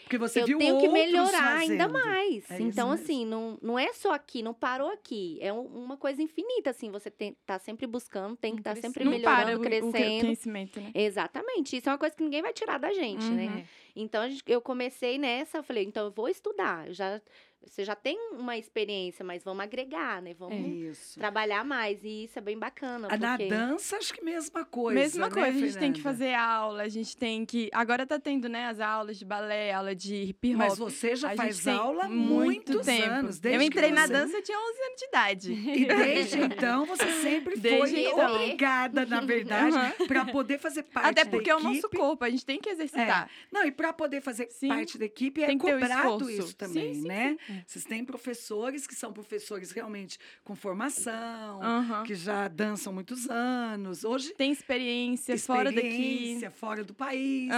Porque 0.05 0.17
você 0.17 0.41
eu 0.41 0.47
viu 0.47 0.59
tenho 0.59 0.79
que 0.79 0.89
melhorar 0.89 1.59
ainda 1.59 1.89
fazendo. 1.89 1.93
mais. 1.93 2.51
É 2.51 2.61
então, 2.61 2.89
mesmo. 2.89 3.05
assim, 3.05 3.27
não, 3.27 3.59
não 3.61 3.79
é 3.79 3.93
só 3.93 4.13
aqui, 4.15 4.43
não 4.43 4.55
parou 4.55 4.89
aqui. 4.91 5.37
É 5.43 5.53
um- 5.53 5.67
uma 5.67 5.99
coisa 5.99 6.23
infinita, 6.23 6.71
assim. 6.71 6.91
Você 6.91 7.11
tem, 7.11 7.37
tá 7.45 7.59
sempre 7.59 7.87
buscando, 7.87 8.35
tem 8.35 8.55
que 8.55 8.61
estar 8.61 8.75
tá 8.75 8.81
sempre 8.81 9.05
Não 9.05 9.21
para 9.21 9.45
melhorando, 9.47 9.59
o, 9.59 9.61
o 9.61 9.63
crescendo. 9.93 10.21
conhecimento, 10.25 10.81
né? 10.81 10.91
Exatamente. 10.95 11.77
Isso 11.77 11.89
é 11.89 11.93
uma 11.93 11.99
coisa 11.99 12.17
que 12.17 12.23
ninguém 12.23 12.41
vai 12.41 12.55
tirar 12.55 12.79
da 12.79 12.91
gente, 12.95 13.27
né? 13.31 13.47
Uhum. 13.47 13.59
É. 13.59 13.65
Então, 14.03 14.29
gente- 14.29 14.43
eu 14.47 14.61
comecei 14.61 15.19
nessa, 15.19 15.59
eu 15.59 15.63
falei, 15.65 15.85
então 15.85 16.07
eu 16.07 16.13
vou 16.13 16.29
estudar. 16.29 16.89
Eu 16.89 16.95
já, 16.95 17.21
você 17.67 17.85
já 17.85 17.95
tem 17.95 18.17
uma 18.33 18.57
experiência, 18.57 19.25
mas 19.25 19.43
vamos 19.45 19.63
agregar, 19.63 20.23
né? 20.23 20.33
Vamos 20.39 20.67
Isso. 20.69 21.19
trabalhar 21.19 21.65
mais. 21.65 22.03
E 22.05 22.25
isso 22.25 22.39
é 22.39 22.43
bem 22.43 22.59
bacana. 22.59 23.09
Ah, 23.11 23.17
Na 23.17 23.31
porque... 23.37 23.49
dança, 23.49 23.97
acho 23.97 24.15
que 24.15 24.25
mesma 24.25 24.65
coisa. 24.65 24.99
Mesma 25.01 25.29
né, 25.29 25.35
coisa, 25.35 25.49
a 25.49 25.53
gente 25.53 25.79
tem 25.79 25.93
que 25.93 26.01
fazer 26.01 26.35
aula, 26.35 26.83
a 26.85 26.89
gente 26.89 27.17
tem 27.17 27.45
que. 27.45 27.69
Agora 27.73 28.07
tá 28.07 28.19
tendo, 28.19 28.49
né, 28.49 28.67
as 28.67 28.81
aulas 28.81 29.19
de 29.19 29.25
balé, 29.25 29.73
aula 29.73 29.95
de 29.95 30.15
hip 30.15 30.53
hop. 30.55 30.59
Mas 30.59 30.79
você 30.79 31.15
já 31.17 31.33
A 31.33 31.37
faz 31.37 31.67
aula 31.67 32.05
há 32.05 32.09
muito 32.09 32.73
muitos 32.73 32.87
tempo. 32.87 33.11
anos. 33.11 33.37
eu 33.37 33.43
desde 33.43 33.59
que 33.59 33.65
entrei 33.67 33.91
na 33.91 34.07
você- 34.07 34.13
dança, 34.13 34.37
eu 34.37 34.43
tinha 34.43 34.59
11 34.59 34.83
anos 34.83 34.97
de 34.99 35.05
idade. 35.07 35.53
E 35.53 35.85
desde 35.87 36.41
então 36.41 36.87
você 36.87 37.13
sempre 37.23 37.57
Desde 37.59 37.91
foi 37.91 38.07
então. 38.07 38.35
obrigada, 38.35 39.05
na 39.05 39.21
verdade, 39.21 39.77
Aham. 39.77 40.07
para 40.07 40.25
poder 40.27 40.59
fazer 40.59 40.85
parte 40.85 41.09
Até 41.09 41.25
da 41.25 41.31
porque 41.31 41.51
é 41.51 41.57
o 41.57 41.61
nosso 41.61 41.79
equipe. 41.81 41.97
corpo, 41.97 42.25
a 42.25 42.31
gente 42.31 42.47
tem 42.47 42.61
que 42.61 42.69
exercitar. 42.71 43.29
Não, 43.53 43.65
e 43.67 43.71
para 43.73 43.93
poder 43.93 44.21
fazer 44.21 44.49
Sim. 44.51 44.69
parte 44.69 44.97
da 44.97 45.05
equipe 45.05 45.43
é 45.43 45.55
cobrado 45.57 46.31
isso 46.31 46.57
também, 46.57 46.95
Sim, 46.95 47.03
sim, 47.03 47.09
né? 47.09 47.37
Sim. 47.49 47.63
Vocês 47.67 47.85
têm 47.85 48.05
professores 48.05 48.87
que 48.87 48.95
são 48.95 49.13
professores 49.13 49.73
realmente 49.73 50.19
com 50.45 50.55
formação, 50.55 51.61
que 52.07 52.15
já 52.15 52.47
dançam 52.49 52.93
muitos 52.93 53.29
anos. 53.29 54.05
Hoje 54.05 54.33
Tem 54.35 54.53
experiência, 54.53 55.37
fora 55.39 55.73
daqui. 55.73 55.87
experiência 55.89 56.51
fora 56.51 56.85
do 56.85 56.95
país, 56.95 57.49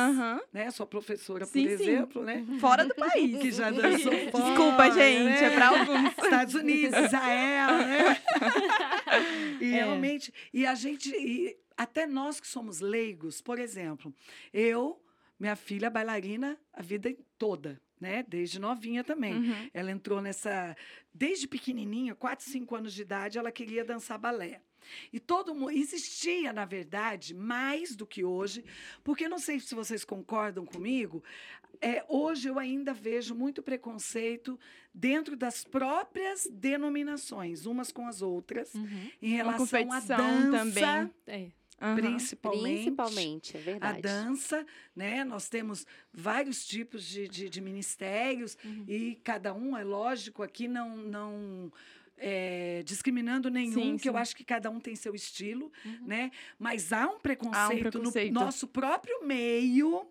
né? 0.52 0.70
Sua 0.70 0.86
professora, 0.86 1.44
por 1.46 1.52
Sim, 1.52 1.66
sim. 1.66 1.72
exemplo, 1.74 2.22
né? 2.24 2.44
Fora 2.60 2.84
do 2.86 2.94
país. 2.94 3.38
Que 3.40 3.50
já 3.52 3.70
dançou 3.70 4.12
fora, 4.30 4.44
Desculpa, 4.44 4.90
gente, 4.92 5.24
né? 5.24 5.44
é 5.44 5.50
pra 5.50 5.68
alguns. 5.68 6.10
Estados 6.24 6.54
Unidos, 6.54 6.98
Israel, 6.98 7.68
né? 7.78 8.16
e 9.60 9.64
É. 9.72 9.76
realmente, 9.76 10.32
e 10.52 10.66
a 10.66 10.74
gente, 10.74 11.10
e 11.14 11.56
até 11.76 12.06
nós 12.06 12.38
que 12.40 12.46
somos 12.46 12.80
leigos, 12.80 13.40
por 13.40 13.58
exemplo, 13.58 14.14
eu, 14.52 15.02
minha 15.38 15.56
filha 15.56 15.86
é 15.86 15.90
bailarina 15.90 16.58
a 16.72 16.82
vida 16.82 17.14
toda, 17.38 17.80
né? 18.00 18.24
Desde 18.26 18.58
novinha 18.58 19.04
também. 19.04 19.34
Uhum. 19.34 19.70
Ela 19.74 19.90
entrou 19.90 20.20
nessa, 20.22 20.76
desde 21.12 21.46
pequenininha, 21.46 22.14
4, 22.14 22.44
5 22.44 22.74
anos 22.74 22.94
de 22.94 23.02
idade, 23.02 23.38
ela 23.38 23.52
queria 23.52 23.84
dançar 23.84 24.18
balé. 24.18 24.60
E 25.12 25.20
todo 25.20 25.54
mundo 25.54 25.72
existia, 25.72 26.52
na 26.52 26.64
verdade, 26.64 27.34
mais 27.34 27.94
do 27.94 28.06
que 28.06 28.24
hoje, 28.24 28.64
porque 29.04 29.28
não 29.28 29.38
sei 29.38 29.60
se 29.60 29.74
vocês 29.74 30.04
concordam 30.04 30.64
comigo, 30.64 31.22
é, 31.82 32.02
hoje 32.08 32.48
eu 32.48 32.58
ainda 32.58 32.92
vejo 32.94 33.34
muito 33.34 33.62
preconceito 33.62 34.58
dentro 34.92 35.36
das 35.36 35.64
próprias 35.64 36.48
denominações, 36.50 37.66
umas 37.66 37.92
com 37.92 38.06
as 38.06 38.22
outras, 38.22 38.74
Uhum. 38.74 39.10
em 39.20 39.28
relação 39.36 39.92
à 39.92 40.00
dança, 40.00 40.50
também. 40.50 41.12
É. 41.26 41.50
Aham. 41.80 42.28
principalmente. 42.42 42.98
Principalmente, 42.98 43.56
é 43.56 43.60
A 43.80 43.92
verdade. 43.92 43.92
dança, 43.92 44.66
né? 44.94 45.24
Nós 45.24 45.48
temos 45.48 45.86
vários 46.12 46.66
tipos 46.66 47.04
de, 47.04 47.28
de, 47.28 47.48
de 47.48 47.60
ministérios 47.60 48.56
Uhum. 48.64 48.86
e 48.86 49.16
cada 49.24 49.54
um, 49.54 49.76
é 49.76 49.84
lógico, 49.84 50.42
aqui 50.42 50.68
não, 50.68 50.96
não 50.96 51.72
é, 52.20 52.82
discriminando 52.84 53.50
nenhum, 53.50 53.72
Sim, 53.72 53.96
que 53.96 54.08
eu 54.08 54.12
sim. 54.12 54.18
acho 54.18 54.36
que 54.36 54.44
cada 54.44 54.70
um 54.70 54.78
tem 54.78 54.94
seu 54.94 55.14
estilo, 55.14 55.72
Uhum. 55.84 55.98
né? 56.06 56.30
Mas 56.58 56.92
há 56.92 57.08
um 57.08 57.18
preconceito, 57.18 57.90
preconceito. 57.90 58.32
no 58.34 58.40
nosso 58.40 58.66
próprio 58.68 59.24
meio 59.26 60.06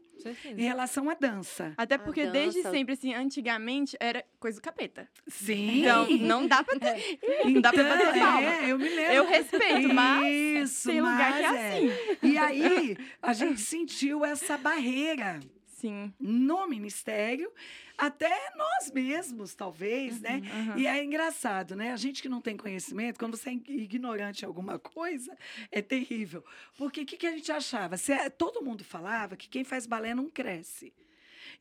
em 0.45 0.63
relação 0.63 1.09
à 1.09 1.13
dança. 1.13 1.73
Até 1.77 1.97
porque 1.97 2.25
desde 2.27 2.61
dança. 2.61 2.71
sempre, 2.71 2.93
assim, 2.93 3.13
antigamente 3.13 3.95
era 4.01 4.25
coisa 4.37 4.59
do 4.59 4.61
capeta. 4.61 5.07
Sim. 5.27 5.79
Então, 5.79 6.09
não 6.17 6.45
dá 6.45 6.61
pra 6.61 6.77
ter. 6.77 7.19
Não 7.45 7.61
dá 7.61 7.71
pra 7.71 7.83
Então, 7.83 7.97
bater 8.05 8.19
palma. 8.19 8.41
é, 8.41 8.69
eu 8.71 8.77
me 8.77 8.89
lembro. 8.89 9.13
Eu 9.13 9.25
respeito, 9.29 9.93
mas 9.93 10.27
Isso, 10.71 10.89
tem 10.89 10.99
lugar 10.99 11.37
que 11.37 11.43
é 11.43 11.47
mas 11.47 11.73
assim. 11.73 12.17
E 12.23 12.37
aí, 12.37 12.97
a 13.21 13.31
gente 13.31 13.61
sentiu 13.61 14.25
essa 14.25 14.57
barreira 14.57 15.39
Sim. 15.79 16.13
no 16.19 16.67
ministério, 16.67 17.51
até 17.97 18.29
nós 18.55 18.91
mesmos, 18.91 19.55
talvez, 19.55 20.19
né? 20.21 20.41
Aham. 20.51 20.77
E 20.77 20.87
é 20.87 21.03
engraçado, 21.03 21.75
né? 21.75 21.91
A 21.91 21.97
gente 21.97 22.21
que 22.21 22.29
não 22.29 22.41
tem 22.41 22.55
conhecimento, 22.57 23.17
quando 23.19 23.35
você 23.37 23.49
é 23.49 23.53
ignorante 23.53 24.43
em 24.43 24.47
alguma 24.47 24.77
coisa, 24.79 25.37
é 25.71 25.81
terrível. 25.81 26.43
Porque 26.77 27.01
o 27.01 27.05
que, 27.05 27.17
que 27.17 27.27
a 27.27 27.31
gente 27.31 27.51
achava? 27.51 27.97
Se, 27.97 28.11
é- 28.13 28.29
todo 28.29 28.61
mundo 28.61 28.83
falava 28.83 29.35
que 29.35 29.47
quem 29.49 29.63
faz 29.63 29.85
balé 29.85 30.13
não 30.13 30.29
cresce. 30.29 30.93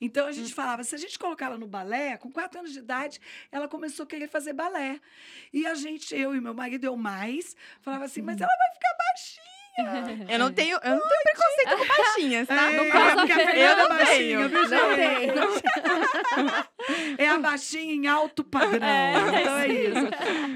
Então 0.01 0.27
a 0.27 0.31
Hum. 0.31 0.33
gente 0.33 0.55
falava, 0.55 0.85
se 0.85 0.95
a 0.95 0.99
gente 0.99 1.19
colocar 1.19 1.47
ela 1.47 1.59
no 1.59 1.67
balé, 1.67 2.17
com 2.19 2.31
quatro 2.31 2.59
anos 2.61 2.73
de 2.73 2.79
idade, 2.79 3.21
ela 3.51 3.67
começou 3.67 4.05
a 4.05 4.07
querer 4.07 4.29
fazer 4.29 4.53
balé. 4.53 5.01
E 5.53 5.67
a 5.67 5.75
gente, 5.75 6.15
eu 6.15 6.35
e 6.37 6.41
meu 6.41 6.55
marido, 6.55 6.85
eu 6.85 6.97
mais, 6.97 7.57
falava 7.81 8.05
assim, 8.05 8.21
Hum. 8.21 8.25
mas 8.27 8.41
ela 8.41 8.51
vai 8.57 8.71
ficar 8.75 8.95
baixinha. 8.97 9.38
Eu 10.29 10.39
não 10.39 10.53
tenho, 10.53 10.77
eu 10.83 10.91
não 10.91 11.01
tenho 11.09 11.23
preconceito 11.23 11.77
com 11.79 11.87
baixinhas, 12.03 12.49
tá? 12.49 12.73
É, 12.73 12.77
No 12.77 12.91
caso, 12.91 13.17
porque 13.17 13.33
a 13.33 13.37
Fernanda 13.37 13.61
eu 13.83 13.85
é 13.85 13.89
baixinha, 13.89 14.39
tenho. 14.39 14.49
viu, 14.49 14.69
gente? 14.69 14.83
É 17.19 17.29
a 17.29 17.39
baixinha 17.39 17.93
em 17.95 18.07
alto 18.07 18.43
padrão. 18.45 18.87
É, 18.87 19.13
então 19.41 19.59
é 19.59 19.69
isso. 19.69 20.09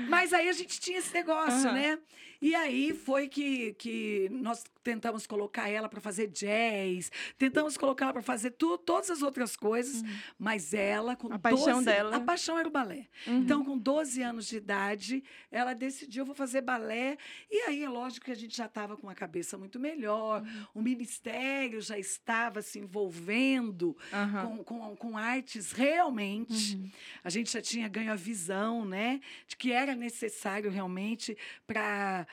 Mas 0.08 0.32
aí 0.32 0.48
a 0.48 0.52
gente 0.52 0.80
tinha 0.80 0.98
esse 0.98 1.12
negócio, 1.14 1.68
Aham. 1.68 1.72
né? 1.72 1.98
E 2.42 2.54
aí 2.54 2.92
foi 2.92 3.28
que, 3.28 3.72
que 3.74 4.28
nós 4.30 4.64
tentamos 4.82 5.26
colocar 5.26 5.68
ela 5.68 5.88
para 5.88 6.00
fazer 6.00 6.26
jazz, 6.26 7.10
tentamos 7.38 7.76
colocar 7.76 8.06
ela 8.06 8.12
para 8.12 8.22
fazer 8.22 8.50
tu, 8.50 8.76
todas 8.76 9.10
as 9.10 9.22
outras 9.22 9.56
coisas, 9.56 10.02
mas 10.36 10.74
ela 10.74 11.14
com 11.14 11.32
A 11.32 11.38
paixão 11.38 11.74
12 11.74 11.84
dela. 11.84 12.16
A 12.16 12.20
paixão 12.20 12.58
era 12.58 12.68
o 12.68 12.70
balé. 12.70 13.06
Uhum. 13.26 13.38
Então, 13.38 13.64
com 13.64 13.78
12 13.78 14.22
anos 14.22 14.46
de 14.48 14.56
idade, 14.56 15.22
ela 15.50 15.72
decidiu, 15.72 16.24
vou 16.24 16.34
fazer 16.34 16.62
balé. 16.62 17.16
E 17.50 17.60
aí, 17.62 17.84
é 17.84 17.88
lógico 17.88 18.26
que 18.26 18.32
a 18.32 18.36
gente 18.36 18.56
já 18.56 18.66
estava 18.66 18.96
com 18.96 19.06
uma 19.06 19.14
cabeça 19.14 19.56
muito 19.56 19.78
melhor, 19.78 20.42
o 20.74 20.82
ministério 20.82 21.80
já 21.80 21.98
estava 21.98 22.60
se 22.60 22.78
envolvendo 22.78 23.96
com, 24.42 24.64
com, 24.64 24.96
com 24.96 25.16
artes 25.16 25.70
realmente. 25.70 26.76
Uhum. 26.76 26.90
A 27.22 27.30
gente 27.30 27.52
já 27.52 27.62
tinha 27.62 27.88
ganho 27.88 28.10
a 28.10 28.16
visão, 28.16 28.84
né? 28.84 29.20
De 29.46 29.56
que 29.56 29.70
era 29.70 29.94
necessário 29.94 30.70
realmente 30.70 31.36
para. 31.66 32.26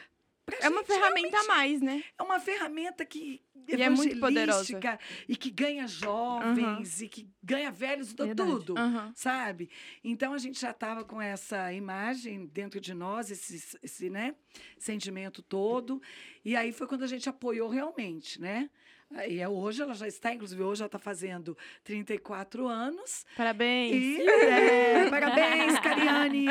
É 0.62 0.70
uma 0.70 0.84
ferramenta 0.84 1.40
a 1.40 1.44
mais, 1.44 1.82
né? 1.82 2.04
É 2.18 2.24
uma 2.24 2.40
ferramenta 2.40 3.06
que 3.06 3.42
E 3.68 3.82
é 3.82 3.90
muito 3.90 4.20
poderosa. 4.20 4.80
e 5.28 5.36
que 5.36 5.50
ganha 5.52 5.88
jovens 5.88 7.02
e 7.02 7.08
que 7.10 7.30
ganha 7.44 7.72
velhos, 7.72 8.14
do- 8.14 8.26
Verdade. 8.26 8.50
tudo 8.52 8.78
Aham. 8.78 9.12
sabe? 9.16 9.70
Então 10.04 10.34
a 10.34 10.38
gente 10.38 10.60
já 10.60 10.72
estava 10.72 11.04
com 11.04 11.22
essa 11.22 11.72
imagem 11.74 12.46
dentro 12.48 12.80
de 12.80 12.94
nós, 12.94 13.30
esse, 13.32 13.78
esse 13.84 14.10
né, 14.10 14.36
sentimento 14.78 15.42
todo. 15.42 16.02
E 16.44 16.56
aí 16.56 16.72
foi 16.72 16.88
quando 16.88 17.04
a 17.04 17.08
gente 17.08 17.28
apoiou 17.30 17.70
realmente, 17.70 18.40
né? 18.42 18.70
E 19.28 19.40
é 19.40 19.50
hoje 19.50 19.82
ela 19.82 19.94
já 19.96 20.08
está, 20.08 20.34
inclusive 20.34 20.62
hoje 20.62 20.82
ela 20.82 20.88
está 20.88 21.00
fazendo 21.00 21.58
34 21.84 22.68
anos. 22.68 23.26
Parabéns. 23.36 23.96
E, 23.96 24.22
é, 24.22 25.10
parabéns, 25.10 25.78
Cariane! 25.82 26.48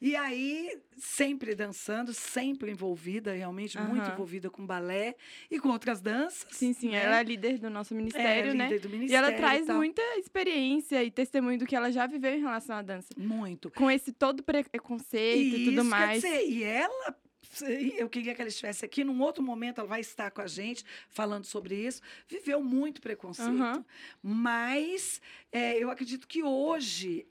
E 0.00 0.16
aí, 0.16 0.76
sempre 0.96 1.54
dançando, 1.54 2.12
sempre 2.12 2.70
envolvida, 2.72 3.32
realmente 3.32 3.78
muito 3.80 4.10
envolvida 4.10 4.50
com 4.50 4.66
balé 4.66 5.14
e 5.50 5.60
com 5.60 5.68
outras 5.68 6.00
danças. 6.00 6.46
Sim, 6.50 6.72
sim. 6.72 6.90
né? 6.90 7.04
Ela 7.04 7.20
é 7.20 7.22
líder 7.22 7.58
do 7.58 7.70
nosso 7.70 7.94
É, 7.94 7.96
ministério, 7.96 8.54
né? 8.54 8.68
líder 8.68 8.80
do 8.80 8.88
E 8.88 9.14
ela 9.14 9.28
ministério 9.28 9.36
traz 9.36 9.66
muita 9.68 10.02
experiência 10.18 11.02
e 11.04 11.10
testemunho 11.10 11.58
do 11.58 11.66
que 11.66 11.76
ela 11.76 11.90
já 11.92 12.06
viveu 12.06 12.34
em 12.34 12.40
relação 12.40 12.76
à 12.76 12.82
dança. 12.82 13.08
Muito. 13.16 13.70
Com 13.70 13.90
esse 13.90 14.12
todo 14.12 14.42
preconceito 14.42 15.56
e 15.56 15.64
tudo 15.66 15.80
Isso, 15.80 15.84
mais. 15.90 16.22
Quer 16.22 16.30
dizer, 16.30 16.50
e 16.50 16.64
ela, 16.64 17.16
eu 17.62 18.08
queria 18.08 18.34
que 18.34 18.40
ela 18.40 18.48
estivesse 18.48 18.84
aqui, 18.84 19.02
num 19.04 19.20
outro 19.22 19.42
momento 19.42 19.78
ela 19.80 19.88
vai 19.88 20.00
estar 20.00 20.30
com 20.30 20.40
a 20.40 20.46
gente 20.46 20.84
falando 21.08 21.44
sobre 21.44 21.74
isso. 21.74 22.00
Viveu 22.26 22.62
muito 22.62 23.00
preconceito. 23.00 23.50
Aham. 23.50 23.84
Mas 24.22 25.20
é, 25.52 25.76
eu 25.78 25.90
acredito 25.90 26.26
que 26.28 26.42
hoje, 26.42 27.26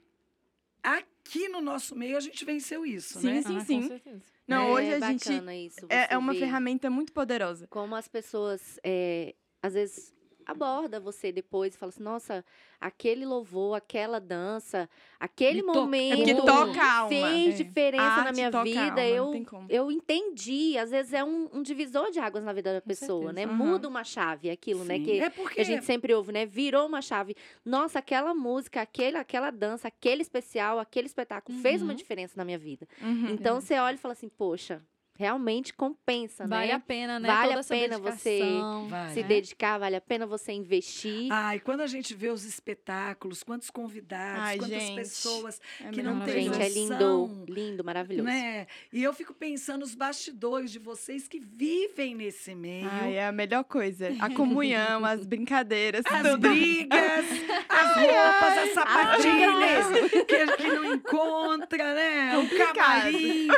aqui 0.82 1.48
no 1.48 1.60
nosso 1.60 1.94
meio, 1.96 2.16
a 2.16 2.20
gente 2.20 2.44
venceu 2.44 2.84
isso, 2.86 3.20
Sim, 3.20 3.26
né? 3.26 3.42
sim, 3.42 3.56
Ah, 3.56 3.64
sim. 3.64 3.80
Com 3.82 3.88
certeza. 3.88 4.22
Não, 4.46 4.62
É 4.62 4.70
hoje 4.72 4.94
a 4.94 5.00
gente. 5.00 5.24
bacana 5.28 5.54
isso. 5.56 5.86
É, 5.90 6.14
é 6.14 6.18
uma 6.18 6.32
ferramenta 6.34 6.88
muito 6.88 7.12
poderosa. 7.12 7.66
Como 7.68 7.94
as 7.94 8.08
pessoas, 8.08 8.80
é, 8.82 9.34
às 9.62 9.74
vezes, 9.74 10.14
abordam 10.48 11.00
você 11.00 11.30
depois 11.30 11.74
e 11.74 11.78
falam 11.78 11.90
assim, 11.90 12.02
nossa, 12.02 12.44
aquele 12.80 13.24
louvor, 13.26 13.76
aquela 13.76 14.18
dança, 14.18 14.88
aquele 15.20 15.62
Me 15.62 15.68
é 15.70 15.72
momento 15.72 16.48
alma. 16.48 17.08
fez 17.08 17.54
É. 17.54 17.62
diferença 17.64 18.02
A 18.20 18.24
na 18.24 18.32
minha 18.32 18.50
vida. 18.62 19.06
eu, 19.06 19.30
eu 19.68 19.92
entendi. 19.92 20.76
Às 20.78 20.90
vezes 20.90 21.12
é 21.12 21.22
um, 21.22 21.48
um 21.52 21.62
divisor 21.62 22.10
de 22.10 22.18
águas 22.18 22.42
na 22.42 22.52
vida 22.52 22.72
da 22.72 22.80
pessoa, 22.80 23.32
né? 23.32 23.42
certeza. 23.42 23.62
Muda 23.62 23.86
uma 23.88 24.02
chave, 24.04 24.50
aquilo, 24.50 24.84
né? 24.84 24.96
Sim. 24.96 25.04
Que 25.04 25.20
é 25.20 25.30
porque 25.30 25.54
que 25.56 25.60
a 25.60 25.64
gente 25.64 25.84
sempre 25.84 26.14
ouve, 26.14 26.32
né? 26.32 26.46
Virou 26.46 26.86
uma 26.86 27.02
chave. 27.02 27.36
Nossa, 27.64 27.98
aquela 27.98 28.32
música, 28.34 28.80
aquele, 28.80 29.18
aquela 29.18 29.50
dança, 29.50 29.88
aquele 29.88 30.22
especial, 30.22 30.78
aquele 30.78 31.06
espetáculo 31.06 31.58
fez 31.58 31.82
uma 31.82 31.90
Uhum. 31.90 31.96
diferença 31.96 32.34
na 32.36 32.44
minha 32.44 32.58
vida. 32.58 32.88
Uhum. 33.02 33.28
Então 33.30 33.60
você 33.60 33.78
olha 33.78 33.94
e 33.96 33.98
fala 33.98 34.12
assim, 34.12 34.28
poxa, 34.28 34.82
realmente 35.18 35.74
compensa, 35.74 36.46
Vale 36.46 36.68
né? 36.68 36.72
a 36.74 36.78
pena, 36.78 37.18
né? 37.18 37.26
Vale 37.28 37.48
Toda 37.48 37.60
a 37.60 37.64
pena 37.64 37.98
você 37.98 38.40
Vai. 38.88 39.14
Se 39.14 39.22
né? 39.22 39.28
dedicar, 39.28 39.76
vale 39.76 39.96
a 39.96 40.00
pena 40.00 40.24
você 40.26 40.52
investir. 40.52 41.26
Ai, 41.32 41.58
quando 41.58 41.80
a 41.80 41.88
gente 41.88 42.14
vê 42.14 42.28
os 42.28 42.44
espetáculos, 42.44 43.42
quantos 43.42 43.68
convidados, 43.68 44.42
Ai, 44.44 44.58
quantas 44.58 44.80
gente. 44.82 44.94
pessoas, 44.94 45.60
É 45.84 45.90
que 45.90 46.02
não 46.02 46.20
tem 46.20 46.44
Gente, 46.44 46.62
é 46.62 46.68
lindo, 46.68 47.44
lindo, 47.48 47.82
maravilhoso. 47.82 48.28
né? 48.28 48.68
E 48.92 49.02
eu 49.02 49.12
fico 49.12 49.34
pensando 49.34 49.80
nos 49.80 49.94
bastidores 49.94 50.70
de 50.70 50.78
vocês 50.78 51.26
que 51.26 51.40
vivem 51.40 52.14
nesse 52.14 52.54
meio. 52.54 52.88
Ai, 52.88 53.16
é 53.16 53.26
a 53.26 53.32
melhor 53.32 53.64
coisa. 53.64 54.08
A 54.20 54.30
comunhão, 54.32 55.04
as 55.04 55.26
brincadeiras, 55.26 56.04
As 56.06 56.22
tudo. 56.22 56.48
brigas, 56.48 57.24
as 57.68 57.96
roupas, 57.96 58.58
as 58.58 58.70
sapatilhas 58.74 60.10
que, 60.10 60.56
que 60.56 60.68
não 60.68 60.94
encontra, 60.94 61.94
né? 61.94 62.38
O 62.38 62.74
camarim. 62.74 63.48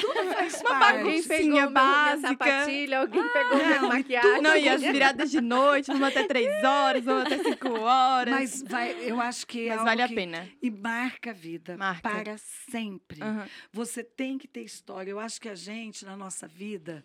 Tudo 0.00 0.32
faz 0.32 0.60
Uma 0.62 0.78
parte. 0.78 1.01
Alguém 1.04 1.22
pegou 1.22 1.44
meu- 1.46 1.52
minha 1.52 1.70
básica. 1.70 2.28
sapatilha, 2.28 2.98
alguém 3.00 3.28
pegou 3.28 3.56
minha 3.56 3.80
não, 3.80 3.84
e 3.84 3.88
maquiagem. 3.88 4.42
Não, 4.42 4.56
e 4.56 4.68
as 4.68 4.80
viradas 4.82 5.30
de 5.30 5.40
noite, 5.40 5.86
vamos 5.86 6.08
até 6.08 6.26
três 6.26 6.64
horas, 6.64 7.04
vamos 7.04 7.26
até 7.26 7.42
cinco 7.42 7.70
horas. 7.80 8.34
Mas 8.34 8.62
vai, 8.62 8.92
eu 9.08 9.20
acho 9.20 9.46
que 9.46 9.66
é 9.66 9.68
Mas 9.70 9.78
algo 9.78 9.84
vale 9.90 10.02
a 10.02 10.08
que- 10.08 10.14
pena. 10.14 10.48
E 10.60 10.70
marca 10.70 11.30
a 11.30 11.34
vida 11.34 11.76
Marca. 11.76 12.08
para 12.08 12.38
sempre. 12.38 13.22
Aham. 13.22 13.48
Você 13.72 14.02
tem 14.04 14.38
que 14.38 14.46
ter 14.48 14.62
história. 14.62 15.10
Eu 15.10 15.18
acho 15.20 15.40
que 15.40 15.48
a 15.48 15.54
gente, 15.54 16.04
na 16.04 16.16
nossa 16.16 16.46
vida, 16.48 17.04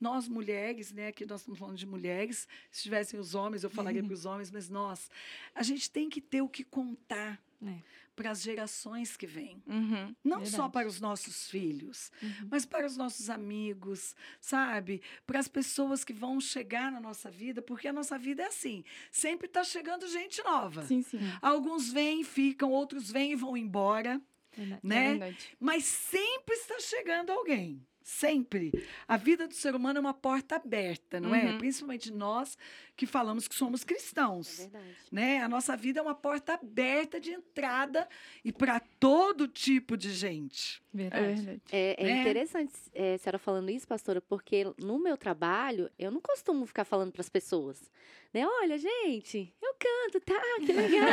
nós 0.00 0.28
mulheres, 0.28 0.92
né? 0.92 1.08
Aqui 1.08 1.24
nós 1.24 1.40
estamos 1.40 1.58
falando 1.58 1.76
de 1.78 1.86
mulheres. 1.86 2.46
Se 2.70 2.82
tivessem 2.82 3.18
os 3.18 3.34
homens, 3.34 3.64
eu 3.64 3.70
falaria 3.70 4.02
para 4.04 4.12
os 4.12 4.26
homens, 4.26 4.50
mas 4.50 4.68
nós, 4.68 5.10
a 5.54 5.62
gente 5.62 5.90
tem 5.90 6.08
que 6.10 6.20
ter 6.20 6.42
o 6.42 6.48
que 6.48 6.62
contar 6.64 7.40
É. 7.66 7.74
para 8.16 8.30
as 8.30 8.42
gerações 8.42 9.16
que 9.16 9.26
vêm. 9.26 9.62
Uhum. 9.66 10.16
Não 10.24 10.38
só 10.44 10.50
Verdade. 10.52 10.72
para 10.72 10.88
os 10.88 11.00
nossos 11.00 11.48
filhos, 11.50 12.10
Uhum. 12.22 12.48
mas 12.50 12.64
para 12.64 12.86
os 12.86 12.96
nossos 12.96 13.28
amigos, 13.28 14.16
sabe? 14.40 15.02
Para 15.26 15.38
as 15.38 15.46
pessoas 15.46 16.02
que 16.02 16.14
vão 16.14 16.40
chegar 16.40 16.90
na 16.90 16.98
nossa 17.00 17.30
vida, 17.30 17.60
porque 17.60 17.86
a 17.86 17.92
nossa 17.92 18.18
vida 18.18 18.42
é 18.42 18.46
assim. 18.46 18.82
Sempre 19.12 19.46
está 19.46 19.62
chegando 19.62 20.08
gente 20.08 20.42
nova. 20.42 20.84
Sim, 20.86 21.02
sim. 21.02 21.20
Alguns 21.42 21.92
vêm 21.92 22.22
e 22.22 22.24
ficam, 22.24 22.70
outros 22.72 23.10
vêm 23.10 23.32
e 23.32 23.36
vão 23.36 23.56
embora, 23.56 24.20
Verdade. 24.56 24.80
É 24.82 24.86
né? 24.88 25.08
verdade. 25.10 25.56
Mas 25.60 25.84
sempre 25.84 26.54
está 26.54 26.80
chegando 26.80 27.30
alguém. 27.30 27.86
Sempre. 28.08 28.70
A 29.08 29.16
vida 29.16 29.48
do 29.48 29.52
ser 29.54 29.74
humano 29.74 29.98
é 29.98 30.00
uma 30.00 30.14
porta 30.14 30.54
aberta, 30.54 31.18
não 31.18 31.34
é? 31.34 31.46
Uhum. 31.46 31.58
Principalmente 31.58 32.12
nós 32.12 32.56
que 32.94 33.04
falamos 33.04 33.48
que 33.48 33.54
somos 33.56 33.82
É 33.82 33.84
cristãos. 33.84 34.58
verdade. 34.58 34.84
Né? 35.10 35.42
A 35.42 35.48
nossa 35.48 35.76
vida 35.76 35.98
é 35.98 36.02
uma 36.02 36.14
porta 36.14 36.54
aberta 36.54 37.18
de 37.18 37.32
entrada 37.32 38.08
e 38.44 38.52
para 38.52 38.78
todo 39.00 39.48
tipo 39.48 39.96
de 39.96 40.12
gente. 40.12 40.80
É 40.94 40.96
Verdade. 40.96 41.34
verdade. 41.34 41.62
É, 41.72 41.96
é 41.98 42.04
Né? 42.04 42.20
interessante 42.20 42.72
é, 42.94 43.14
a 43.14 43.18
senhora 43.18 43.38
falando 43.40 43.70
isso, 43.70 43.88
pastora, 43.88 44.20
porque 44.20 44.62
no 44.78 45.00
meu 45.00 45.16
trabalho 45.16 45.90
eu 45.98 46.12
não 46.12 46.20
costumo 46.20 46.64
ficar 46.64 46.84
falando 46.84 47.10
para 47.10 47.22
as 47.22 47.28
pessoas. 47.28 47.90
Né? 48.34 48.46
Olha, 48.46 48.76
gente, 48.76 49.52
eu 49.62 49.74
canto, 49.78 50.20
tá? 50.24 50.40
Que 50.64 50.72
legal. 50.72 51.08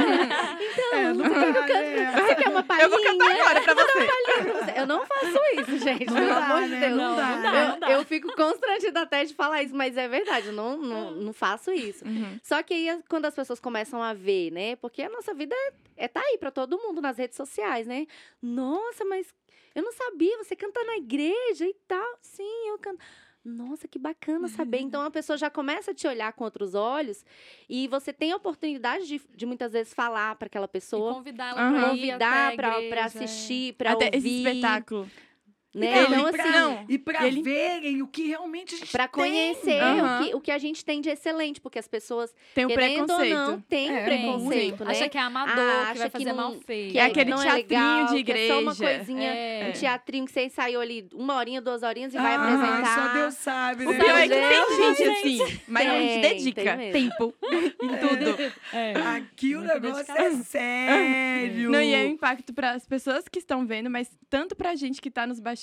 Então, 0.59 0.93
É, 0.93 1.13
não 1.13 1.23
você, 1.23 1.67
quer, 1.67 1.95
né? 1.95 2.11
você 2.21 2.35
quer 2.35 2.49
uma 2.49 2.63
palhinha? 2.63 2.85
Eu 2.85 2.89
vou 2.89 3.01
cantar 3.01 3.31
agora 3.31 3.61
pra 3.61 3.73
você. 3.73 4.05
pra 4.43 4.53
você. 4.65 4.79
Eu 4.79 4.87
não 4.87 5.05
faço 5.05 5.39
isso, 5.59 5.77
gente, 5.79 6.05
Não 6.07 6.13
pelo 6.15 6.27
dá, 6.27 6.37
amor 6.45 6.63
de 6.63 6.69
né? 6.69 6.79
Deus. 6.87 6.97
Não 6.97 7.15
dá, 7.15 7.27
não 7.35 7.41
dá, 7.41 7.51
né? 7.51 7.67
não 7.67 7.79
dá. 7.79 7.91
Eu, 7.91 7.99
eu 7.99 8.05
fico 8.05 8.35
constrangida 8.35 9.01
até 9.01 9.23
de 9.25 9.33
falar 9.33 9.63
isso, 9.63 9.75
mas 9.75 9.95
é 9.95 10.07
verdade, 10.07 10.47
eu 10.47 10.53
não, 10.53 10.77
não, 10.77 11.11
não 11.11 11.33
faço 11.33 11.71
isso. 11.71 12.05
Uhum. 12.05 12.39
Só 12.43 12.61
que 12.63 12.73
aí, 12.73 12.99
quando 13.07 13.25
as 13.25 13.35
pessoas 13.35 13.59
começam 13.59 14.01
a 14.01 14.13
ver, 14.13 14.51
né? 14.51 14.75
Porque 14.75 15.01
a 15.01 15.09
nossa 15.09 15.33
vida 15.33 15.55
é, 15.55 16.05
é 16.05 16.07
tá 16.07 16.19
aí 16.21 16.37
pra 16.37 16.51
todo 16.51 16.77
mundo 16.77 17.01
nas 17.01 17.17
redes 17.17 17.37
sociais, 17.37 17.87
né? 17.87 18.05
Nossa, 18.41 19.05
mas 19.05 19.33
eu 19.75 19.81
não 19.81 19.91
sabia, 19.93 20.37
você 20.37 20.55
canta 20.55 20.83
na 20.83 20.97
igreja 20.97 21.65
e 21.65 21.75
tal. 21.87 22.17
Sim, 22.21 22.67
eu 22.69 22.77
canto. 22.79 22.99
Nossa, 23.45 23.87
que 23.87 23.99
bacana 23.99 24.47
saber. 24.47 24.79
Então 24.93 25.01
a 25.01 25.11
pessoa 25.11 25.37
já 25.37 25.49
começa 25.49 25.91
a 25.91 25.93
te 25.93 26.07
olhar 26.07 26.31
com 26.33 26.43
outros 26.43 26.73
olhos 26.75 27.25
e 27.69 27.87
você 27.87 28.13
tem 28.13 28.31
a 28.31 28.35
oportunidade 28.35 29.07
de, 29.07 29.21
de 29.35 29.45
muitas 29.45 29.71
vezes 29.73 29.93
falar 29.93 30.35
para 30.35 30.45
aquela 30.47 30.65
E 30.65 30.69
pessoa, 30.69 31.13
convidar 31.13 31.49
ela 31.49 31.69
pra 31.71 31.79
ir 31.79 31.89
convidar 31.89 32.55
para 32.55 32.81
é. 32.81 32.99
assistir, 32.99 33.73
para 33.73 33.93
ouvir. 33.95 34.09
esse 34.13 34.27
espetáculo. 34.37 35.09
Né? 35.75 35.95
Não, 35.95 36.03
Então, 36.03 36.29
e 36.29 36.31
pra, 36.31 36.43
assim, 36.43 36.51
não. 36.53 36.85
e 36.87 36.97
pra 36.99 37.27
ele- 37.27 37.41
verem 37.41 38.01
o 38.03 38.07
que 38.07 38.27
realmente 38.27 38.75
a 38.75 38.77
gente 38.77 38.91
Pra 38.91 39.07
tem. 39.07 39.23
conhecer 39.23 39.79
Aham. 39.81 40.19
o, 40.21 40.23
que, 40.25 40.35
o 40.35 40.41
que 40.41 40.51
a 40.51 40.57
gente 40.59 40.85
tem 40.85 41.01
de 41.01 41.09
excelente, 41.09 41.59
porque 41.59 41.79
as 41.79 41.87
pessoas, 41.87 42.31
Tem 42.53 42.65
o 42.65 42.67
querendo 42.67 42.99
ou 42.99 43.05
preconceito. 43.07 43.33
não, 43.35 43.59
têm 43.61 43.89
É, 43.91 44.03
preconceito, 44.03 44.85
né? 44.85 44.91
Acha 44.91 45.09
que 45.09 45.17
é 45.17 45.21
amador, 45.21 45.53
Ah, 45.57 45.57
que 45.57 45.63
vai 45.63 45.89
acha 45.91 46.03
que 46.05 46.09
fazer 46.11 46.25
não- 46.25 46.35
mal 46.35 46.51
feito. 46.63 46.91
que 46.91 46.99
É 46.99 47.05
aquele 47.05 47.31
não 47.31 47.37
teatrinho 47.41 47.67
legal, 47.67 48.05
de 48.13 48.23
que 48.23 48.31
é 48.31 48.47
só 48.47 48.59
uma 48.59 48.71
igreja. 48.71 48.95
coisinha, 48.97 49.29
É. 49.33 49.69
um 49.69 49.79
teatrinho 49.79 50.25
que 50.25 50.31
você 50.31 50.45
ensaiou 50.45 50.81
ali 50.81 51.07
uma 51.13 51.35
horinha, 51.37 51.59
duas 51.59 51.81
horinhas 51.81 52.13
e 52.13 52.17
vai 52.17 52.35
Ah, 52.35 52.43
apresentar. 52.43 53.07
Só 53.07 53.13
Deus 53.13 53.33
sabe, 53.33 53.85
O 53.87 53.91
né? 53.91 53.99
pior 53.99 54.15
é 54.17 54.27
que 54.27 54.29
tem 54.29 54.75
gente 54.95 54.97
gente. 55.23 55.41
assim, 55.43 55.59
mas 55.67 55.87
a 55.89 55.99
gente 55.99 56.21
Tem, 56.21 56.37
dedica 56.37 56.77
tem 56.77 56.91
tempo 56.91 57.33
em 57.51 57.89
tudo. 57.97 58.53
É. 58.71 58.93
Aqui 59.17 59.55
o 59.55 59.61
negócio 59.61 60.05
é 60.15 60.31
sério. 60.33 61.69
Não, 61.71 61.81
e 61.81 61.93
é 61.93 62.03
um 62.05 62.09
impacto 62.09 62.53
para 62.53 62.71
as 62.71 62.85
pessoas 62.85 63.27
que 63.27 63.39
estão 63.39 63.65
vendo, 63.65 63.89
mas 63.89 64.07
tanto 64.29 64.55
pra 64.55 64.75
gente 64.75 65.01
que 65.01 65.09
tá 65.09 65.25
nos 65.25 65.39
bastidores. 65.39 65.62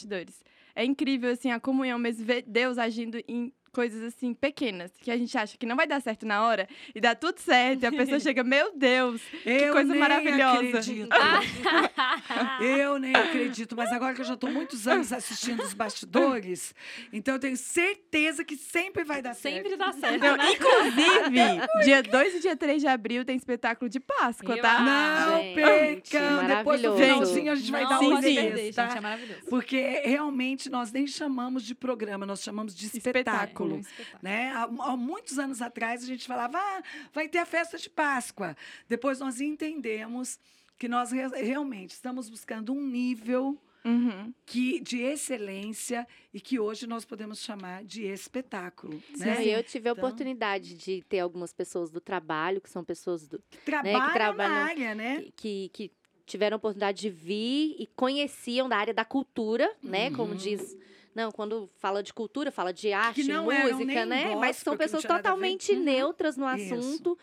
É 0.74 0.84
incrível, 0.84 1.30
assim, 1.30 1.50
a 1.50 1.60
comunhão 1.60 1.98
mesmo, 1.98 2.24
ver 2.24 2.42
Deus 2.46 2.78
agindo 2.78 3.18
em 3.26 3.52
coisas, 3.72 4.02
assim, 4.02 4.35
pequenas, 4.35 4.90
que 5.00 5.11
a 5.11 5.16
gente 5.16 5.37
acha 5.37 5.56
que 5.56 5.66
não 5.66 5.76
vai 5.76 5.87
dar 5.87 6.00
certo 6.00 6.26
na 6.26 6.44
hora, 6.44 6.68
e 6.94 7.00
dá 7.00 7.14
tudo 7.14 7.38
certo, 7.38 7.83
e 7.83 7.87
a 7.87 7.92
pessoa 7.92 8.18
chega, 8.20 8.42
meu 8.44 8.72
Deus, 8.76 9.20
Eu 9.44 9.72
coisa 9.72 9.90
nem 9.90 10.00
maravilhosa. 10.00 10.59
Acredito. 10.78 11.09
eu 12.61 12.98
nem 12.98 13.14
acredito, 13.14 13.76
mas 13.76 13.92
agora 13.92 14.14
que 14.14 14.20
eu 14.20 14.24
já 14.24 14.35
estou 14.35 14.50
muitos 14.50 14.87
anos 14.87 15.12
assistindo 15.12 15.62
os 15.62 15.74
bastidores, 15.74 16.74
então 17.12 17.35
eu 17.35 17.40
tenho 17.40 17.56
certeza 17.56 18.44
que 18.44 18.56
sempre 18.56 19.04
vai 19.04 19.22
dar 19.22 19.35
certo. 19.35 19.54
Sempre 19.56 19.76
dá 19.76 19.92
certo, 19.92 20.20
Não, 20.22 20.37
né? 20.37 20.52
inclusive, 20.52 21.66
dia 21.85 22.02
2 22.02 22.35
e 22.37 22.40
dia 22.40 22.56
3 22.56 22.80
de 22.83 22.88
abril 22.88 23.24
tem 23.24 23.37
espetáculo 23.37 23.88
de 23.88 24.00
Páscoa, 24.00 24.56
Eu 24.56 24.62
tá? 24.62 24.80
Não 24.80 25.38
Gente, 25.40 25.54
percam. 25.54 26.46
Depois 26.46 26.83
maravilhoso. 26.83 26.98
finalzinho 26.98 27.52
a 27.52 27.54
gente 27.54 27.70
vai 27.70 27.83
Não 27.83 27.90
dar 27.90 27.98
sim, 27.98 28.06
um 28.06 28.11
pode 28.11 28.26
sim. 28.26 28.35
perder, 28.35 28.74
tá? 28.74 28.87
gente, 28.87 28.98
é 28.98 29.00
maravilhoso. 29.00 29.40
Porque 29.48 30.02
realmente 30.04 30.70
nós 30.70 30.92
nem 30.92 31.06
chamamos 31.06 31.62
de 31.62 31.74
programa, 31.74 32.26
nós 32.26 32.42
chamamos 32.42 32.74
de 32.74 32.87
espetáculo. 32.87 33.59
É 33.68 33.74
um 33.74 33.80
espetáculo. 33.80 34.18
Né? 34.22 34.50
Há, 34.52 34.62
há 34.62 34.96
muitos 34.96 35.38
anos 35.38 35.60
atrás 35.62 36.02
a 36.02 36.06
gente 36.06 36.26
falava, 36.26 36.58
ah, 36.58 36.82
vai 37.12 37.28
ter 37.28 37.38
a 37.38 37.46
festa 37.46 37.76
de 37.78 37.88
Páscoa. 37.90 38.56
Depois 38.88 39.18
nós 39.20 39.40
entendemos 39.40 40.38
que 40.78 40.88
nós 40.88 41.12
re- 41.12 41.28
realmente 41.42 41.90
estamos 41.90 42.28
buscando 42.30 42.72
um 42.72 42.80
nível 42.86 43.58
Uhum. 43.82 44.32
que, 44.44 44.78
de 44.80 45.00
excelência 45.00 46.06
e 46.34 46.40
que 46.40 46.58
hoje 46.60 46.86
nós 46.86 47.04
podemos 47.06 47.38
chamar 47.40 47.82
de 47.82 48.04
espetáculo. 48.04 49.02
Né? 49.16 49.44
E 49.46 49.50
eu 49.50 49.62
tive 49.62 49.88
a 49.88 49.92
Então- 49.92 50.04
oportunidade 50.04 50.74
de 50.74 51.02
ter 51.08 51.20
algumas 51.20 51.52
pessoas 51.52 51.90
do 51.90 51.98
trabalho, 52.00 52.60
que 52.60 52.68
são 52.68 52.84
pessoas 52.84 53.26
do- 53.26 53.42
Que 53.50 53.56
trabalham 53.58 54.12
trabalham- 54.12 54.54
na 54.54 54.64
área, 54.66 54.94
né? 54.94 55.24
que, 55.34 55.70
que 55.72 55.90
tiveram 56.26 56.56
a 56.56 56.58
oportunidade 56.58 57.00
de 57.00 57.08
vir 57.10 57.74
e 57.78 57.86
conheciam 57.96 58.68
da 58.68 58.76
área 58.76 58.92
da 58.94 59.04
cultura, 59.04 59.68
né? 59.82 60.10
Como 60.10 60.32
Uhum. 60.32 60.36
diz. 60.36 60.76
Não, 61.14 61.30
quando 61.32 61.68
fala 61.78 62.02
de 62.02 62.12
cultura, 62.14 62.50
fala 62.50 62.72
de 62.72 62.92
arte, 62.92 63.24
música, 63.32 64.06
né? 64.06 64.34
Mas 64.36 64.56
são 64.58 64.76
pessoas 64.76 65.02
totalmente 65.04 65.72
Uhum. 65.72 65.82
neutras 65.82 66.36
no 66.36 66.46
assunto. 66.46 67.18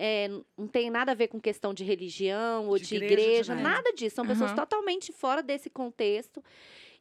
É, 0.00 0.28
não 0.56 0.68
tem 0.68 0.90
nada 0.90 1.10
a 1.10 1.14
ver 1.14 1.26
com 1.26 1.40
questão 1.40 1.74
de 1.74 1.82
religião 1.82 2.68
ou 2.68 2.78
De 2.78 2.84
de, 2.84 2.96
igreja, 2.96 3.16
de 3.16 3.22
igreja, 3.22 3.54
nada. 3.56 3.68
nada 3.68 3.92
disso. 3.94 4.14
São 4.16 4.26
pessoas 4.26 4.50
Uhum. 4.52 4.56
totalmente 4.56 5.12
fora 5.12 5.42
desse 5.42 5.68
contexto. 5.68 6.42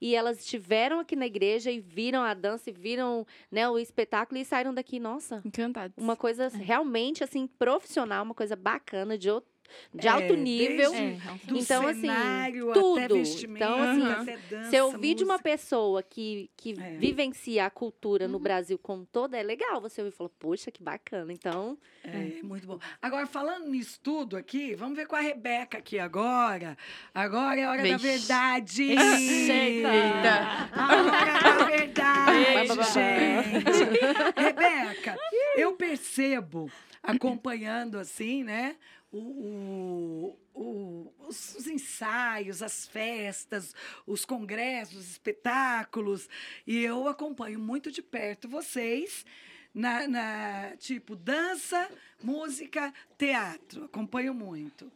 E 0.01 0.15
elas 0.15 0.39
estiveram 0.39 0.99
aqui 0.99 1.15
na 1.15 1.25
igreja 1.25 1.71
e 1.71 1.79
viram 1.79 2.21
a 2.23 2.33
dança 2.33 2.69
e 2.69 2.73
viram 2.73 3.25
né, 3.51 3.67
o 3.69 3.77
espetáculo 3.79 4.39
e 4.39 4.45
saíram 4.45 4.73
daqui, 4.73 4.99
nossa, 4.99 5.41
Encantados. 5.45 5.95
uma 5.97 6.15
coisa 6.15 6.49
realmente 6.49 7.23
assim 7.23 7.47
profissional, 7.47 8.23
uma 8.23 8.35
coisa 8.35 8.55
bacana 8.55 9.17
de, 9.17 9.29
outro, 9.29 9.49
de 9.93 10.07
É, 10.07 10.11
alto 10.11 10.33
nível. 10.35 10.91
desde- 10.91 10.97
É, 10.97 11.27
é 11.27 11.31
um 11.31 11.37
Do 11.47 11.57
Então, 11.59 11.87
assim, 11.87 12.01
cenário 12.01 12.73
tudo. 12.73 13.17
Então, 13.17 13.81
assim, 13.83 14.05
até 14.11 14.37
dança, 14.49 14.69
Se 14.69 14.75
eu 14.75 14.85
ouvir 14.87 15.13
de 15.15 15.23
uma 15.23 15.33
música. 15.35 15.49
pessoa 15.49 16.03
que, 16.03 16.49
que 16.57 16.73
É. 16.79 16.97
vivencia 16.97 17.65
a 17.65 17.69
cultura 17.69 18.25
Uhum. 18.25 18.31
no 18.33 18.39
Brasil 18.39 18.77
como 18.77 19.05
toda, 19.05 19.37
é 19.37 19.43
legal 19.43 19.79
você 19.81 20.01
ouvir 20.01 20.13
e 20.13 20.17
falar, 20.17 20.29
poxa, 20.39 20.71
que 20.71 20.81
bacana. 20.83 21.31
Então, 21.33 21.77
É, 22.03 22.41
muito 22.41 22.65
bom. 22.65 22.79
Agora, 23.01 23.25
falando 23.27 23.67
nisso 23.69 23.99
tudo 24.01 24.37
aqui, 24.37 24.73
vamos 24.75 24.95
ver 24.95 25.05
com 25.07 25.15
a 25.15 25.19
Rebeca 25.19 25.77
aqui 25.79 25.99
agora. 25.99 26.77
Agora 27.13 27.59
é 27.59 27.63
a 27.65 27.71
hora 27.71 27.83
da 27.89 27.97
verdade. 27.97 28.83
Eita. 28.91 30.69
A 30.71 30.87
hora 30.95 31.57
da 31.59 31.65
verdade, 31.65 32.83
gente. 32.93 33.67
Rebeca, 34.37 35.17
eu 35.55 35.73
percebo, 35.73 36.71
acompanhando 37.03 37.97
assim, 37.97 38.43
né? 38.43 38.75
O- 39.11 40.37
o- 40.53 41.13
os 41.27 41.67
ensaios, 41.67 42.61
as 42.61 42.87
festas, 42.87 43.73
os 44.05 44.25
congressos, 44.25 44.97
os 44.97 45.11
espetáculos. 45.11 46.27
E 46.65 46.77
eu 46.83 47.07
acompanho 47.07 47.59
muito 47.59 47.91
de 47.91 48.01
perto 48.01 48.47
vocês 48.49 49.25
na, 49.73 50.07
na, 50.07 50.75
tipo 50.77 51.15
dança, 51.15 51.89
música, 52.21 52.93
teatro. 53.17 53.85
Acompanho 53.85 54.33
muito. 54.33 54.91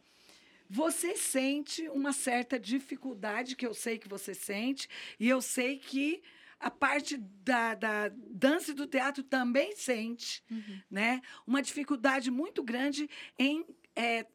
Você 0.68 1.16
sente 1.16 1.86
uma 1.90 2.12
certa 2.12 2.58
dificuldade, 2.58 3.54
que 3.56 3.66
eu 3.66 3.74
sei 3.74 3.98
que 3.98 4.08
você 4.08 4.32
sente, 4.34 4.88
e 5.20 5.28
eu 5.28 5.42
sei 5.42 5.78
que 5.78 6.22
a 6.58 6.70
parte 6.70 7.16
da, 7.18 7.74
da 7.74 8.08
dança 8.08 8.70
e 8.70 8.74
do 8.74 8.86
teatro 8.86 9.22
também 9.22 9.74
sente, 9.76 10.42
Uhum. 10.50 10.80
né? 10.90 11.20
Uma 11.46 11.60
dificuldade 11.60 12.30
muito 12.30 12.62
grande 12.62 13.10
em 13.38 13.66
é, 13.96 14.26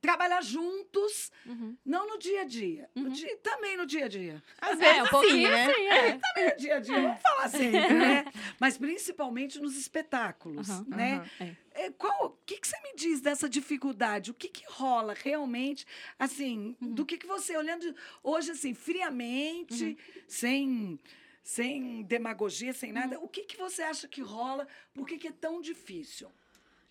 trabalhar 0.00 0.40
juntos, 0.42 1.30
Uhum. 1.44 1.76
não 1.84 2.06
no 2.08 2.18
dia 2.18 2.42
a 2.42 2.44
dia, 2.44 2.88
no 2.94 3.04
Uhum. 3.04 3.08
dia- 3.10 3.36
também 3.38 3.76
no 3.76 3.86
dia 3.86 4.04
a 4.04 4.08
dia. 4.08 4.42
Às 4.60 4.78
É, 4.78 4.84
vezes 4.84 4.98
um 5.02 5.04
sim, 5.04 5.10
pouquinho 5.10 5.50
né? 5.50 5.64
assim, 5.70 5.80
é. 5.88 6.18
Também 6.18 6.50
no 6.50 6.56
dia 6.56 6.76
a 6.76 6.80
dia, 6.80 7.02
vamos 7.02 7.22
falar 7.22 7.48
sempre, 7.48 7.94
né? 8.24 8.24
Mas 8.60 8.78
principalmente 8.78 9.58
nos 9.60 9.76
espetáculos, 9.76 10.68
Aham. 10.68 10.86
né? 10.88 11.30
É. 11.40 11.56
É, 11.78 11.90
qual, 11.90 12.24
o 12.26 12.30
que, 12.46 12.58
que 12.58 12.66
você 12.66 12.80
me 12.80 12.94
diz 12.94 13.20
dessa 13.20 13.48
dificuldade? 13.50 14.30
O 14.30 14.34
que, 14.34 14.48
que 14.48 14.64
rola 14.66 15.12
realmente, 15.12 15.84
assim, 16.18 16.74
Uhum. 16.80 16.94
do 16.94 17.04
que, 17.04 17.18
que 17.18 17.26
você, 17.26 17.54
olhando 17.56 17.94
hoje, 18.22 18.52
assim, 18.52 18.72
friamente, 18.72 19.84
Uhum. 19.84 19.96
sem, 20.26 21.00
sem 21.42 22.02
demagogia, 22.04 22.72
sem 22.72 22.90
Uhum. 22.90 22.94
nada, 22.94 23.20
o 23.20 23.28
que, 23.28 23.42
que 23.44 23.56
você 23.58 23.82
acha 23.82 24.08
que 24.08 24.22
rola? 24.22 24.66
Por 24.94 25.06
que, 25.06 25.18
que 25.18 25.28
é 25.28 25.32
tão 25.32 25.60
difícil? 25.60 26.30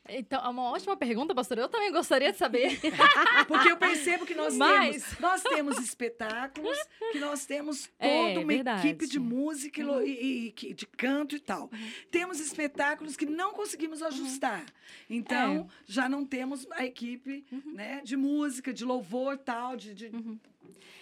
Então, 0.08 0.44
é 0.44 0.48
uma 0.50 0.64
ótima 0.72 0.96
pergunta, 0.96 1.34
pastor. 1.34 1.58
Eu 1.58 1.68
também 1.68 1.92
gostaria 1.92 2.32
de 2.32 2.38
saber. 2.38 2.80
Porque 3.48 3.72
eu 3.72 3.78
percebo 3.78 4.26
que 4.26 4.36
nós 4.36 4.56
Mas- 4.56 5.04
temos, 5.04 5.20
nós 5.20 5.42
temos 5.44 5.80
espetáculos, 5.80 6.78
que 7.12 7.20
nós 7.20 7.46
temos 7.46 7.90
É, 7.98 8.28
toda 8.30 8.40
uma 8.42 8.48
verdade. 8.48 8.88
equipe 8.88 9.08
de 9.08 9.20
música 9.20 9.82
e 9.82 9.84
lo- 9.84 10.02
e, 10.06 10.54
e 10.62 10.74
de 10.74 10.86
canto 10.86 11.36
e 11.36 11.40
tal. 11.40 11.70
Temos 12.12 12.40
espetáculos 12.40 13.16
que 13.18 13.26
não 13.26 13.54
conseguimos 13.54 14.04
ajustar. 14.04 14.64
Então, 15.10 15.68
já 15.86 16.08
não 16.08 16.24
temos 16.24 16.68
a 16.72 16.86
equipe 16.86 17.44
né, 17.66 18.02
de 18.04 18.16
música, 18.16 18.72
de 18.72 18.86
louvor 18.86 19.38
tal, 19.40 19.76
de, 19.76 19.94
de 19.96 20.12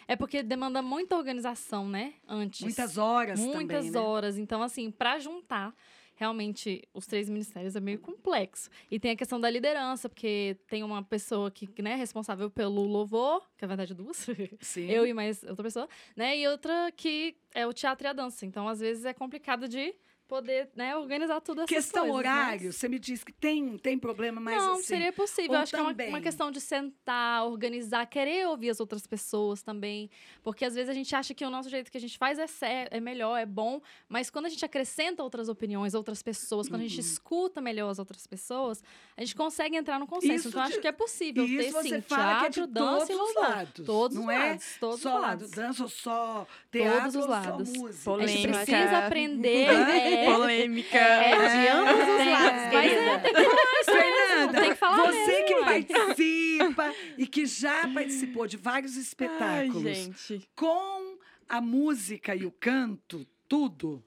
É 0.07 0.15
porque 0.15 0.41
demanda 0.41 0.81
muita 0.81 1.17
organização, 1.17 1.87
né? 1.89 2.13
Antes. 2.27 2.61
muitas 2.61 2.97
horas 2.97 3.39
Muitas 3.39 3.77
também. 3.85 3.91
né? 3.91 3.99
horas. 3.99 4.37
Então, 4.37 4.63
assim, 4.63 4.89
para 4.91 5.19
juntar 5.19 5.73
realmente 6.15 6.81
os 6.93 7.05
três 7.05 7.29
ministérios 7.29 7.75
é 7.75 7.79
meio 7.79 7.99
complexo. 7.99 8.69
E 8.89 8.99
tem 8.99 9.11
a 9.11 9.15
questão 9.15 9.39
da 9.39 9.49
liderança, 9.49 10.07
porque 10.07 10.57
tem 10.67 10.83
uma 10.83 11.03
pessoa 11.03 11.49
que 11.49 11.69
né, 11.81 11.91
é 11.91 11.95
responsável 11.95 12.49
pelo 12.49 12.83
louvor, 12.85 13.41
que 13.57 13.63
na 13.63 13.67
verdade 13.67 13.93
é 13.93 13.95
duas, 13.95 14.27
Sim. 14.61 14.85
eu 14.89 15.05
e 15.05 15.13
mais 15.13 15.43
outra 15.43 15.63
pessoa, 15.63 15.89
né? 16.15 16.37
E 16.37 16.47
outra 16.47 16.91
que 16.91 17.35
é 17.53 17.65
o 17.67 17.73
teatro 17.73 18.07
e 18.07 18.09
a 18.09 18.13
dança. 18.13 18.45
Então, 18.45 18.67
às 18.67 18.79
vezes, 18.79 19.05
é 19.05 19.13
complicado 19.13 19.67
de 19.67 19.93
poder 20.33 20.67
né, 20.75 20.95
organizar 20.95 21.39
tudo 21.41 21.61
essas 21.61 21.69
Questão 21.69 22.03
coisas. 22.07 22.17
horário, 22.17 22.65
mas- 22.65 22.75
você 22.75 22.89
me 22.89 22.97
diz 22.97 23.23
que 23.23 23.31
tem, 23.31 23.77
tem 23.77 23.99
problema, 23.99 24.41
mas 24.41 24.57
não, 24.57 24.73
assim, 24.73 24.83
seria 24.83 25.13
possível. 25.13 25.53
Eu 25.53 25.59
Acho 25.59 25.71
que 25.71 25.79
é 25.79 25.81
uma, 25.81 25.91
também. 25.91 26.09
uma 26.09 26.21
questão 26.21 26.49
de 26.49 26.59
sentar, 26.59 27.45
organizar, 27.45 28.03
querer 28.07 28.47
ouvir 28.47 28.71
as 28.71 28.79
outras 28.79 29.05
pessoas 29.05 29.61
também. 29.61 30.09
Porque 30.41 30.65
às 30.65 30.73
vezes 30.73 30.89
a 30.89 30.93
gente 30.93 31.15
acha 31.15 31.35
que 31.35 31.45
o 31.45 31.51
nosso 31.51 31.69
jeito 31.69 31.91
que 31.91 31.97
a 31.97 32.01
gente 32.01 32.17
faz 32.17 32.39
é, 32.39 32.87
é 32.89 32.99
melhor, 32.99 33.37
é 33.37 33.45
bom. 33.45 33.79
Mas 34.09 34.31
quando 34.31 34.47
a 34.47 34.49
gente 34.49 34.65
acrescenta 34.65 35.21
outras 35.21 35.49
opiniões, 35.49 35.93
outras 35.93 36.23
pessoas, 36.23 36.67
quando 36.67 36.81
a 36.81 36.83
gente 36.87 36.95
Uhum. 36.95 36.99
escuta 37.11 37.61
melhor 37.61 37.89
as 37.91 37.99
outras 37.99 38.25
pessoas, 38.25 38.83
a 39.15 39.21
gente 39.21 39.35
consegue 39.35 39.75
entrar 39.75 39.99
no 39.99 40.07
consenso. 40.07 40.35
Isso 40.35 40.47
então, 40.49 40.61
acho 40.61 40.79
que 40.81 40.87
é 40.87 40.91
possível 40.91 41.45
ter, 41.45 41.51
isso 41.53 41.71
você 41.71 41.89
sim, 41.95 42.01
fala 42.01 42.39
que 42.39 42.45
é 42.45 42.49
de 42.49 42.53
teatro, 42.55 42.73
dança 42.73 43.13
e 43.13 43.15
todos 43.15 43.29
os 43.29 43.35
louvor. 43.35 43.49
lados. 43.55 43.85
Todos 43.85 44.17
não 44.17 44.23
os 44.25 44.29
é 44.31 44.37
lados, 44.49 44.65
todos 44.79 45.01
só 45.01 45.15
os 45.15 45.21
lado 45.21 45.23
lados. 45.41 45.51
dança 45.51 45.83
ou 45.83 45.89
só 45.89 46.47
teatro 46.71 47.07
os 47.09 47.15
ou 47.15 47.27
lados. 47.27 47.69
só 47.69 47.79
música. 47.79 48.11
A 48.23 48.27
gente 48.27 48.41
Polêmica. 48.41 48.65
precisa 48.65 48.97
aprender. 49.05 49.65
É, 49.69 50.25
Polêmica. 50.33 50.97
É, 50.97 51.35
de 51.35 51.67
ambos 51.69 51.93
os 51.93 52.19
É, 52.19 52.31
lados, 52.31 52.73
mas 52.73 52.91
é, 52.91 53.17
tem 53.19 53.33
que 53.33 53.43
falar 53.43 53.79
isso 53.81 53.91
Fernanda, 53.91 54.35
mesmo, 54.35 54.53
tem 54.61 54.69
que 54.69 54.75
falar 54.75 54.97
você 55.11 55.43
que 55.43 55.53
mesmo, 55.55 55.67
ué. 55.67 55.83
participa 55.83 56.93
e 57.17 57.27
que 57.27 57.45
já 57.45 57.87
participou 57.89 58.47
de 58.47 58.57
vários 58.57 58.95
Ai, 58.95 59.01
espetáculos 59.01 59.83
gente. 59.83 60.49
com 60.55 61.17
a 61.47 61.61
música 61.61 62.35
e 62.35 62.45
o 62.45 62.51
canto, 62.51 63.27
tudo. 63.47 64.03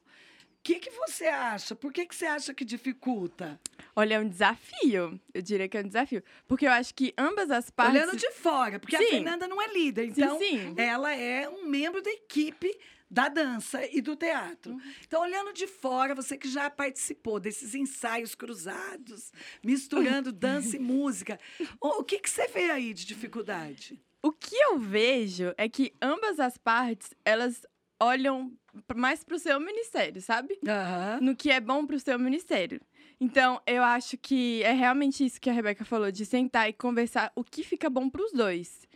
O 0.67 0.69
que, 0.69 0.81
que 0.81 0.91
você 0.91 1.27
acha? 1.27 1.77
Por 1.77 1.93
que, 1.93 2.05
que 2.05 2.13
você 2.13 2.27
acha 2.27 2.53
que 2.53 2.65
dificulta? 2.65 3.61
Olha, 3.95 4.15
é 4.17 4.19
um 4.19 4.29
desafio. 4.29 5.21
Eu 5.33 5.41
diria 5.41 5.69
que 5.69 5.79
é 5.79 5.81
um 5.81 5.87
desafio. 5.87 6.25
Porque 6.49 6.67
eu 6.67 6.73
acho 6.73 6.93
que 6.93 7.15
ambas 7.17 7.53
as 7.53 7.71
partes. 7.71 7.95
Olhando 7.95 8.17
de 8.17 8.29
fora, 8.33 8.81
porque 8.81 8.97
a 8.97 8.99
Sim. 8.99 9.11
Fernanda 9.11 9.47
não 9.47 9.63
é 9.63 9.73
líder, 9.73 10.07
Sim, 10.07 10.11
então 10.11 10.39
sim. 10.41 10.75
ela 10.77 11.15
é 11.15 11.49
um 11.49 11.67
membro 11.67 12.03
da 12.03 12.11
equipe 12.11 12.77
da 13.09 13.29
dança 13.29 13.81
e 13.93 14.01
do 14.01 14.17
teatro. 14.17 14.73
Uhum. 14.73 14.81
Então, 15.07 15.23
olhando 15.23 15.53
de 15.53 15.69
fora, 15.69 16.17
você 16.17 16.37
que 16.37 16.49
já 16.49 16.69
participou 16.69 17.39
desses 17.39 17.73
ensaios 17.73 18.35
cruzados, 18.35 19.31
misturando 19.63 20.33
dança 20.35 20.75
e 20.75 20.81
música, 20.81 21.39
o, 21.81 22.01
o 22.01 22.05
que, 22.05 22.19
que 22.19 22.29
você 22.29 22.49
vê 22.49 22.73
aí 22.73 22.93
de 22.93 23.07
dificuldade? 23.07 24.03
O 24.21 24.33
que 24.33 24.57
eu 24.57 24.81
vejo 24.81 25.55
é 25.57 25.69
que 25.69 25.95
ambas 26.03 26.41
as 26.41 26.59
partes, 26.59 27.15
elas 27.25 27.65
olham 28.01 28.53
mais 28.95 29.25
pro 29.25 29.39
seu 29.39 29.59
ministério, 29.61 30.21
sabe? 30.21 30.59
Aham. 30.67 31.19
No 31.21 31.37
que 31.37 31.51
é 31.51 31.61
bom 31.61 31.87
pro 31.87 31.99
seu 32.01 32.19
ministério. 32.19 32.81
Então, 33.21 33.61
eu 33.67 33.83
acho 33.83 34.19
que 34.19 34.63
é 34.63 34.73
realmente 34.73 35.25
isso 35.25 35.41
que 35.41 35.49
a 35.49 35.53
Rebeca 35.53 35.85
falou, 35.85 36.11
de 36.13 36.27
sentar 36.27 36.69
e 36.69 36.73
conversar 36.73 37.33
o 37.35 37.43
que 37.43 37.63
fica 37.65 37.89
bom 37.89 38.11
pros 38.11 38.33
dois. 38.33 38.87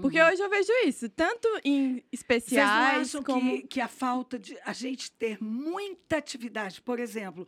Porque 0.00 0.22
hoje 0.22 0.40
eu 0.40 0.48
vejo 0.48 0.72
isso, 0.86 1.08
tanto 1.08 1.48
em 1.64 1.78
Uhum. 1.78 1.94
Vocês 1.94 2.02
não 2.02 2.08
especiais 2.12 3.08
acham 3.08 3.22
como... 3.22 3.40
que, 3.62 3.66
que 3.66 3.80
a 3.80 3.88
falta 3.88 4.38
de 4.38 4.56
a 4.64 4.72
gente 4.72 5.10
ter 5.12 5.42
muita 5.42 6.18
atividade, 6.18 6.80
por 6.80 7.00
exemplo, 7.00 7.46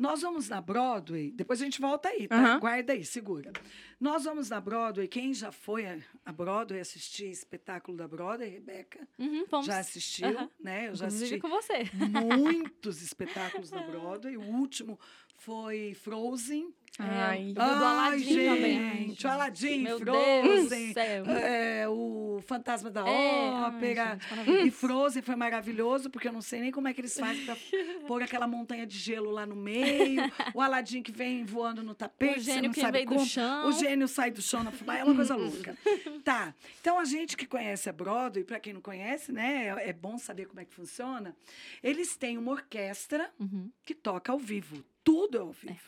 nós 0.00 0.22
vamos 0.22 0.48
na 0.48 0.62
Broadway, 0.62 1.30
depois 1.30 1.60
a 1.60 1.64
gente 1.64 1.78
volta 1.78 2.08
aí, 2.08 2.26
tá? 2.26 2.34
Aham. 2.36 2.58
Guarda 2.58 2.94
aí, 2.94 3.04
segura. 3.04 3.52
Nós 4.00 4.24
vamos 4.24 4.48
na 4.48 4.58
Broadway, 4.58 5.06
quem 5.06 5.34
já 5.34 5.52
foi 5.52 5.84
a, 6.24 6.32
Broadway 6.32 6.80
assistir 6.80 7.30
espetáculo 7.30 7.98
da 7.98 8.08
Broadway, 8.08 8.48
Rebeca? 8.48 9.06
Uhum. 9.18 9.44
Já 9.62 9.78
assistiu, 9.78 10.28
Aham. 10.28 10.50
né? 10.58 10.88
Eu 10.88 10.94
já 10.94 11.06
assisti 11.06 11.38
com 11.38 11.50
você. 11.50 11.84
muitos 11.94 13.02
espetáculos 13.02 13.70
na 13.70 13.82
Broadway. 13.82 14.38
O 14.38 14.42
último 14.42 14.98
foi 15.36 15.92
Frozen. 15.92 16.74
Ai. 16.98 17.40
Eu 17.40 17.44
vi 17.46 17.50
o 17.52 17.54
do 17.54 17.84
Aladdin 17.84 18.24
gente, 18.24 18.44
também. 18.46 19.16
o 19.24 19.28
Aladdin, 19.28 19.78
Meu 19.82 19.98
Frozen. 19.98 20.92
É, 20.96 21.88
o 21.88 22.42
Fantasma 22.46 22.90
da 22.90 23.08
É, 23.08 23.48
ai, 23.50 23.68
Ópera. 23.68 24.10
gente, 24.18 24.30
maravilhoso. 24.30 24.66
e 24.66 24.70
Frozen 24.70 25.22
foi 25.22 25.36
maravilhoso, 25.36 26.10
porque 26.10 26.28
eu 26.28 26.32
não 26.32 26.42
sei 26.42 26.60
nem 26.60 26.70
como 26.70 26.88
é 26.88 26.92
que 26.92 27.00
eles 27.00 27.18
fazem 27.18 27.44
pra 27.46 27.56
pôr 28.06 28.22
aquela 28.22 28.46
montanha 28.46 28.86
de 28.86 28.98
gelo 28.98 29.30
lá 29.30 29.46
no 29.46 29.56
meio. 29.56 30.20
O 30.52 30.60
Aladim 30.60 31.02
que 31.02 31.12
vem 31.12 31.44
voando 31.44 31.82
no 31.82 31.94
tapete, 31.94 32.38
O 32.40 32.42
você 32.42 32.52
gênio 32.52 32.62
não 32.64 32.72
que 32.74 32.90
veio 32.90 33.06
como. 33.06 33.20
do 33.20 33.26
chão. 33.26 33.68
O 33.68 33.72
gênio 33.72 34.08
sai 34.08 34.30
do 34.30 34.42
chão 34.42 34.62
na 34.62 34.70
fumaça, 34.72 34.98
é 35.00 35.04
uma 35.04 35.14
coisa 35.14 35.36
louca. 35.36 35.76
Tá, 36.24 36.54
então 36.80 36.98
a 36.98 37.04
gente 37.06 37.34
que 37.34 37.46
conhece 37.46 37.88
a 37.88 37.92
Broadway, 37.94 38.44
para 38.44 38.60
quem 38.60 38.74
não 38.74 38.80
conhece, 38.82 39.32
né, 39.32 39.68
é, 39.78 39.88
é 39.88 39.92
bom 39.92 40.18
saber 40.18 40.46
como 40.46 40.60
é 40.60 40.66
que 40.66 40.74
funciona. 40.74 41.34
Eles 41.82 42.14
têm 42.14 42.36
uma 42.36 42.52
orquestra 42.52 43.30
Uhum. 43.40 43.70
que 43.86 43.94
toca 43.94 44.30
ao 44.32 44.38
vivo. 44.38 44.84
Tudo 45.02 45.38
é 45.38 45.40
ao 45.40 45.50
vivo. 45.52 45.80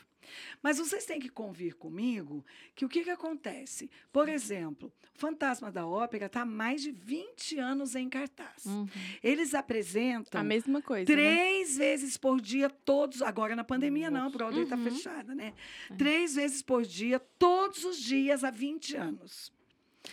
Mas 0.62 0.78
vocês 0.78 1.04
têm 1.04 1.20
que 1.20 1.28
convir 1.28 1.74
comigo 1.76 2.44
que 2.74 2.84
o 2.84 2.88
que, 2.88 3.02
que 3.04 3.10
acontece? 3.10 3.90
Por 4.12 4.28
exemplo, 4.28 4.92
o 5.14 5.18
Fantasma 5.18 5.70
da 5.70 5.86
Ópera 5.86 6.26
está 6.26 6.42
há 6.42 6.46
mais 6.46 6.82
de 6.82 6.90
20 6.90 7.58
anos 7.58 7.94
em 7.94 8.08
cartaz. 8.08 8.64
Uhum. 8.66 8.86
Eles 9.22 9.54
apresentam 9.54 10.40
A 10.40 10.44
mesma 10.44 10.80
coisa, 10.82 11.00
né? 11.02 11.06
três 11.16 11.76
vezes 11.76 12.16
por 12.16 12.40
dia, 12.40 12.68
todos. 12.70 13.22
Agora 13.22 13.54
na 13.56 13.64
pandemia, 13.64 14.10
não, 14.10 14.26
a 14.26 14.30
Broadway 14.30 14.64
está 14.64 14.76
Uhum. 14.76 14.84
fechada, 14.84 15.34
né? 15.34 15.52
Três 15.98 16.34
vezes 16.34 16.62
por 16.62 16.82
dia, 16.84 17.20
todos 17.38 17.84
os 17.84 17.98
dias, 17.98 18.42
há 18.44 18.50
20 18.50 18.96
anos. 18.96 19.52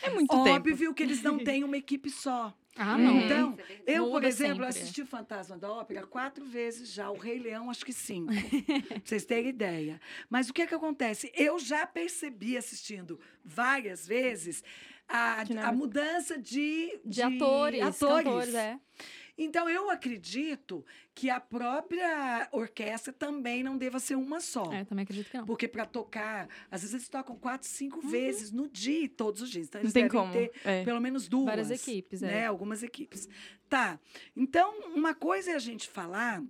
É 0.02 0.10
muito 0.12 0.30
tempo. 0.43 0.69
Óbvio 0.69 0.93
que 0.93 1.02
eles 1.02 1.24
não 1.24 1.39
têm 1.39 1.63
uma 1.63 1.78
equipe 1.78 2.10
só. 2.10 2.54
Ah, 2.82 2.96
Uhum. 2.96 3.04
não. 3.04 3.18
Então, 3.26 3.58
é 3.86 3.98
eu, 3.98 4.10
por 4.10 4.24
exemplo, 4.24 4.63
sempre. 4.63 4.68
assisti 4.68 5.02
o 5.02 5.06
Fantasma 5.06 5.58
da 5.58 5.70
Ópera 5.70 6.08
quatro 6.08 6.46
vezes 6.46 6.94
já, 6.94 7.10
o 7.12 7.18
Rei 7.18 7.38
Leão, 7.38 7.70
acho 7.70 7.86
que 7.86 7.92
cinco. 7.92 8.32
pra 8.88 9.02
vocês 9.04 9.26
terem 9.26 9.50
ideia. 9.50 10.00
Mas 10.30 10.50
o 10.50 10.54
que, 10.54 10.62
é 10.62 10.68
que 10.68 10.74
acontece? 10.74 11.30
Eu 11.36 11.60
já 11.60 11.86
percebi 11.86 12.56
assistindo 12.56 13.20
várias 13.44 14.08
vezes 14.08 14.63
a, 15.10 15.42
a 15.68 15.72
mudança 15.74 16.38
de, 16.38 17.00
de, 17.04 17.22
atores, 17.22 17.82
cantores, 18.00 18.54
é. 18.56 18.80
Então, 19.41 19.69
eu 19.69 19.89
acredito 19.89 20.86
que 21.15 21.30
a 21.30 21.39
própria 21.39 22.47
orquestra 22.52 23.13
também 23.13 23.63
não 23.63 23.78
deva 23.78 23.97
ser 23.99 24.15
uma 24.15 24.41
só. 24.41 24.71
É, 24.73 24.84
também 24.84 25.04
acredito 25.04 25.32
que 25.32 25.38
não. 25.38 25.45
Porque 25.45 25.65
para 25.67 25.86
tocar, 25.86 26.49
às 26.69 26.82
vezes 26.82 26.93
eles 26.93 27.08
tocam 27.10 27.38
quatro, 27.38 27.65
cinco 27.67 28.02
vezes 28.02 28.52
no 28.52 28.67
dia, 28.67 29.08
todos 29.08 29.41
os 29.41 29.49
dias. 29.49 29.67
Então, 29.67 29.80
Não 29.80 29.86
eles 29.86 29.93
tem 29.93 30.04
devem 30.04 30.19
como. 30.19 30.34
ter 30.34 30.52
É. 30.65 30.84
pelo 30.84 30.99
menos 30.99 31.28
duas. 31.30 31.45
Várias 31.45 31.71
equipes, 31.71 32.21
é. 32.21 32.28
né? 32.28 32.45
Algumas 32.47 32.84
equipes. 32.84 33.30
Tá. 33.69 33.97
Então, 34.36 34.78
uma 34.93 35.13
coisa 35.15 35.52
é 35.52 35.56
a 35.56 35.60
gente 35.60 35.88
falar 35.89 36.43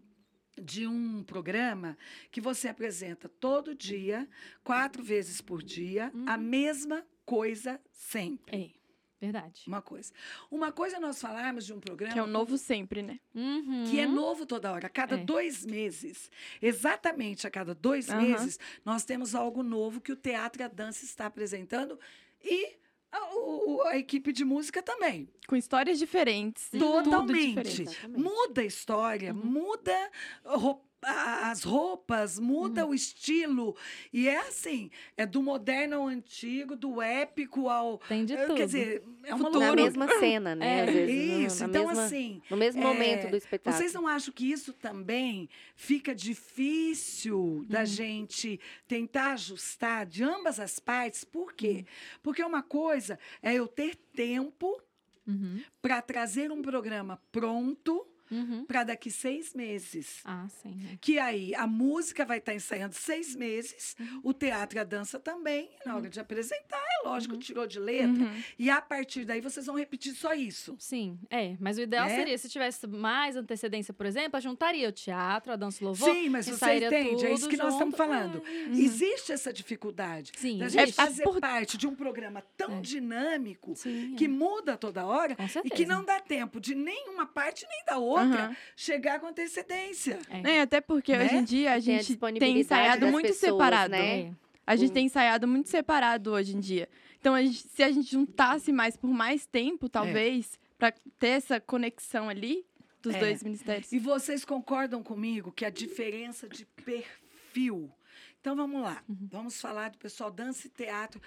de 0.61 0.85
um 0.87 1.23
programa 1.23 1.97
que 2.31 2.41
você 2.41 2.67
apresenta 2.67 3.29
todo 3.29 3.75
dia, 3.75 4.27
quatro 4.63 5.01
vezes 5.03 5.39
por 5.41 5.61
dia, 5.63 6.11
a 6.25 6.35
Uhum. 6.35 6.41
mesma 6.43 7.05
coisa 7.23 7.79
sempre. 7.91 8.73
É, 8.75 8.78
verdade. 9.19 9.63
Uma 9.67 9.81
coisa. 9.81 10.11
Uma 10.49 10.71
coisa 10.71 10.97
é 10.97 10.99
nós 10.99 11.19
falarmos 11.21 11.65
de 11.65 11.73
um 11.73 11.79
programa 11.79 12.13
Que 12.13 12.19
é 12.19 12.23
o 12.23 12.27
novo 12.27 12.57
sempre, 12.57 13.01
né? 13.01 13.19
Uhum. 13.35 13.85
que 13.89 13.99
é 13.99 14.07
novo 14.07 14.45
toda 14.45 14.71
hora. 14.71 14.87
A 14.87 14.89
cada 14.89 15.15
É. 15.15 15.23
dois 15.23 15.65
meses, 15.65 16.29
exatamente 16.61 17.45
a 17.45 17.51
cada 17.51 17.73
dois 17.75 18.09
Aham. 18.09 18.21
meses, 18.21 18.59
nós 18.85 19.03
temos 19.03 19.35
algo 19.35 19.61
novo 19.63 19.99
que 20.01 20.11
o 20.11 20.15
teatro 20.15 20.61
e 20.61 20.65
a 20.65 20.67
dança 20.67 21.03
está 21.05 21.25
apresentando 21.25 21.99
e 22.43 22.77
a, 23.11 23.35
o- 23.35 23.81
a 23.87 23.97
equipe 23.97 24.31
de 24.31 24.45
música 24.45 24.83
também. 24.83 25.27
Com 25.47 25.55
histórias 25.55 25.97
diferentes. 25.97 26.69
tudo 26.69 27.03
Totalmente. 27.05 27.63
diferente. 27.63 28.07
Muda 28.07 28.61
a 28.61 28.65
história, 28.65 29.33
Uhum. 29.33 29.45
muda 29.45 30.11
ro- 30.45 30.79
a- 30.79 30.88
as 31.01 31.63
roupas, 31.63 32.37
muda 32.39 32.83
Uhum. 32.85 32.91
o 32.91 32.93
estilo. 32.93 33.75
E 34.11 34.27
é 34.27 34.37
assim, 34.47 34.89
é 35.15 35.25
do 35.25 35.41
moderno 35.41 35.95
ao 35.97 36.07
antigo, 36.07 36.75
do 36.75 37.01
épico 37.01 37.69
ao... 37.69 37.97
Tem 37.99 38.25
de 38.25 38.33
eh, 38.33 38.45
tudo. 38.45 38.55
Quer 38.57 38.65
dizer, 38.65 39.03
é 39.23 39.33
uma 39.33 39.45
Futuro. 39.45 39.65
Na 39.65 39.75
mesma 39.75 40.07
cena, 40.19 40.55
né? 40.55 40.79
É. 40.79 40.81
Às 40.83 40.89
vezes, 40.93 41.31
no- 41.31 41.45
Isso, 41.45 41.63
na 41.63 41.69
então 41.69 41.87
mesma- 41.87 42.05
assim... 42.05 42.41
No 42.49 42.57
mesmo 42.57 42.81
é, 42.81 42.85
momento 42.85 43.29
do 43.29 43.35
espetáculo. 43.37 43.75
Vocês 43.81 43.93
não 43.93 44.07
acham 44.07 44.33
que 44.33 44.51
isso 44.51 44.73
também 44.73 45.49
fica 45.75 46.13
difícil 46.13 47.65
da 47.67 47.85
gente 47.85 48.59
tentar 48.87 49.33
ajustar 49.33 50.05
de 50.05 50.23
ambas 50.23 50.59
as 50.59 50.79
partes? 50.79 51.23
Por 51.23 51.53
quê? 51.53 51.85
Porque 52.21 52.43
uma 52.43 52.61
coisa 52.63 53.17
é 53.41 53.53
eu 53.53 53.67
ter 53.67 53.95
tempo 53.95 54.81
Uhum. 55.27 55.61
para 55.81 56.01
trazer 56.01 56.51
um 56.51 56.59
programa 56.61 57.21
pronto 57.31 58.05
Uhum. 58.31 58.65
para 58.65 58.83
daqui 58.83 59.09
seis 59.11 59.53
meses. 59.53 60.21
Ah, 60.25 60.47
sim. 60.49 60.75
né? 60.75 60.97
Que 61.01 61.17
aí 61.19 61.53
a 61.55 61.65
música 61.67 62.25
vai 62.25 62.37
estar 62.39 62.53
ensaiando 62.53 62.93
seis 62.95 63.35
meses, 63.35 63.95
Uhum. 63.99 64.21
o 64.23 64.33
teatro 64.33 64.77
e 64.77 64.79
a 64.79 64.83
dança 64.83 65.19
também. 65.19 65.69
Na 65.85 65.95
hora 65.95 66.09
de 66.09 66.19
apresentar, 66.19 66.77
é 66.77 67.07
lógico, 67.07 67.37
tirou 67.37 67.65
de 67.67 67.79
letra. 67.79 68.09
Uhum. 68.23 68.43
E 68.57 68.69
a 68.69 68.81
partir 68.81 69.25
daí 69.25 69.41
vocês 69.41 69.65
vão 69.65 69.75
repetir 69.75 70.13
só 70.13 70.33
isso. 70.33 70.75
Sim, 70.79 71.17
é. 71.29 71.55
Mas 71.59 71.77
o 71.77 71.81
ideal 71.81 72.07
Né? 72.07 72.15
seria, 72.15 72.37
se 72.37 72.49
tivesse 72.49 72.85
mais 72.87 73.35
antecedência, 73.35 73.93
por 73.93 74.05
exemplo, 74.05 74.37
a 74.37 74.39
juntaria 74.39 74.87
o 74.89 74.91
teatro, 74.91 75.51
a 75.51 75.55
dança 75.55 75.83
louvor. 75.83 76.13
Sim, 76.13 76.29
mas 76.29 76.45
você 76.47 76.75
entende, 76.85 77.25
é 77.25 77.33
isso 77.33 77.47
que 77.49 77.57
nós 77.57 77.73
estamos 77.73 77.95
junto. 77.95 77.97
falando. 77.97 78.43
É, 78.45 78.69
Existe 78.79 79.31
essa 79.31 79.51
dificuldade 79.51 80.31
Sim, 80.35 80.59
da 80.59 80.65
existe. 80.65 80.85
gente 80.87 80.95
fazer 80.95 81.23
por- 81.23 81.39
parte 81.39 81.77
de 81.77 81.87
um 81.87 81.95
programa 81.95 82.43
tão 82.57 82.77
É. 82.77 82.81
dinâmico 82.81 83.75
Sim, 83.75 84.15
que 84.17 84.25
é. 84.25 84.27
muda 84.27 84.77
toda 84.77 85.05
hora 85.05 85.35
e 85.63 85.69
que 85.69 85.85
não 85.85 86.03
dá 86.03 86.19
tempo 86.19 86.59
de 86.59 86.75
nenhuma 86.75 87.25
parte 87.25 87.65
nem 87.69 87.85
da 87.85 87.97
outra 87.97 88.18
Aham. 88.21 88.55
chegar 88.75 89.19
com 89.19 89.27
antecedência. 89.27 90.19
É. 90.29 90.57
É, 90.57 90.61
até 90.61 90.79
porque 90.81 91.15
Né? 91.17 91.25
hoje 91.25 91.35
em 91.35 91.43
dia 91.43 91.69
a 91.75 91.81
Tem 91.81 91.95
a 91.95 92.01
gente 92.01 92.17
tem, 92.39 92.59
ensaiado 92.59 93.07
muito 93.07 93.27
pessoas, 93.27 93.51
separado. 93.53 93.91
né? 93.91 94.19
É. 94.21 94.31
A 94.65 94.75
gente 94.75 94.91
O- 94.91 94.93
tem 94.93 95.05
ensaiado 95.05 95.47
muito 95.47 95.69
separado 95.69 96.31
hoje 96.31 96.55
em 96.55 96.59
dia. 96.59 96.87
Então, 97.19 97.33
a 97.35 97.41
gente- 97.43 97.67
se 97.67 97.83
a 97.83 97.91
gente 97.91 98.11
juntasse 98.11 98.71
mais 98.71 98.95
por 98.95 99.09
mais 99.09 99.45
tempo, 99.45 99.89
talvez, 99.89 100.57
pra 100.77 100.91
ter 101.17 101.27
essa 101.29 101.59
conexão 101.59 102.29
ali 102.29 102.65
dos 103.01 103.15
É. 103.15 103.19
dois 103.19 103.43
ministérios. 103.43 103.91
E 103.91 103.99
vocês 103.99 104.45
concordam 104.45 105.01
comigo 105.03 105.51
que 105.51 105.65
a 105.65 105.69
diferença 105.69 106.47
de 106.47 106.65
perfil. 106.65 107.91
Então 108.39 108.55
vamos 108.55 108.81
lá, 108.81 109.03
vamos 109.07 109.59
falar 109.59 109.89
do 109.89 109.97
pessoal 109.97 110.31
dança 110.31 110.67
e 110.67 110.69
teatro. 110.69 111.21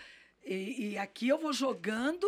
E, 0.44 0.92
e 0.92 0.98
aqui 0.98 1.28
eu 1.28 1.38
vou 1.38 1.52
jogando 1.52 2.26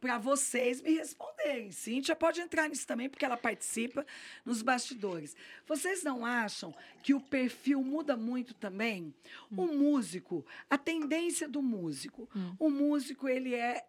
para 0.00 0.18
vocês 0.18 0.80
me 0.80 0.94
responderem. 0.94 1.70
Cíntia 1.72 2.14
pode 2.14 2.40
entrar 2.40 2.68
nisso 2.68 2.86
também, 2.86 3.08
porque 3.08 3.24
ela 3.24 3.36
participa 3.36 4.06
nos 4.44 4.62
bastidores. 4.62 5.34
Vocês 5.66 6.02
não 6.02 6.24
acham 6.24 6.74
que 7.02 7.14
o 7.14 7.20
perfil 7.20 7.82
muda 7.82 8.16
muito 8.16 8.54
também? 8.54 9.14
O 9.50 9.66
músico, 9.66 10.44
a 10.68 10.76
tendência 10.76 11.48
do 11.48 11.62
músico. 11.62 12.28
O 12.58 12.70
músico, 12.70 13.28
ele 13.28 13.54
é. 13.54 13.84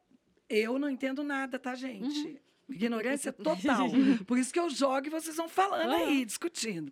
Eu 0.49 0.79
não 0.79 0.89
entendo 0.89 1.23
nada, 1.23 1.59
tá, 1.59 1.75
gente? 1.75 2.41
Ignorância 2.69 3.31
total. 3.31 3.89
Por 4.27 4.37
isso 4.37 4.51
que 4.51 4.59
eu 4.59 4.69
jogo 4.69 5.07
e 5.07 5.09
vocês 5.09 5.35
vão 5.35 5.47
falando 5.47 5.93
aí, 5.93 6.25
discutindo. 6.25 6.91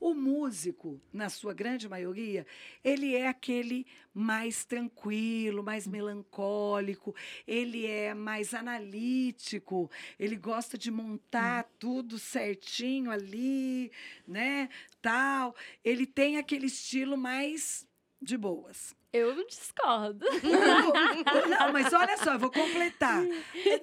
O 0.00 0.14
músico, 0.14 1.00
na 1.12 1.28
sua 1.28 1.52
grande 1.52 1.88
maioria, 1.88 2.46
ele 2.84 3.16
é 3.16 3.26
aquele 3.26 3.84
mais 4.14 4.64
tranquilo, 4.64 5.62
mais 5.62 5.86
melancólico, 5.86 7.14
ele 7.46 7.84
é 7.84 8.14
mais 8.14 8.54
analítico, 8.54 9.90
ele 10.18 10.36
gosta 10.36 10.78
de 10.78 10.90
montar 10.90 11.64
tudo 11.78 12.18
certinho 12.18 13.10
ali, 13.10 13.90
né? 14.26 14.68
Tal. 15.02 15.54
Ele 15.84 16.06
tem 16.06 16.36
aquele 16.36 16.66
estilo 16.66 17.16
mais 17.16 17.86
de 18.22 18.36
boas. 18.36 18.94
Eu 19.10 19.34
discordo. 19.46 20.26
Não, 20.42 20.92
não, 21.48 21.72
mas 21.72 21.90
olha 21.94 22.16
só, 22.18 22.34
eu 22.34 22.38
vou 22.38 22.50
completar. 22.50 23.24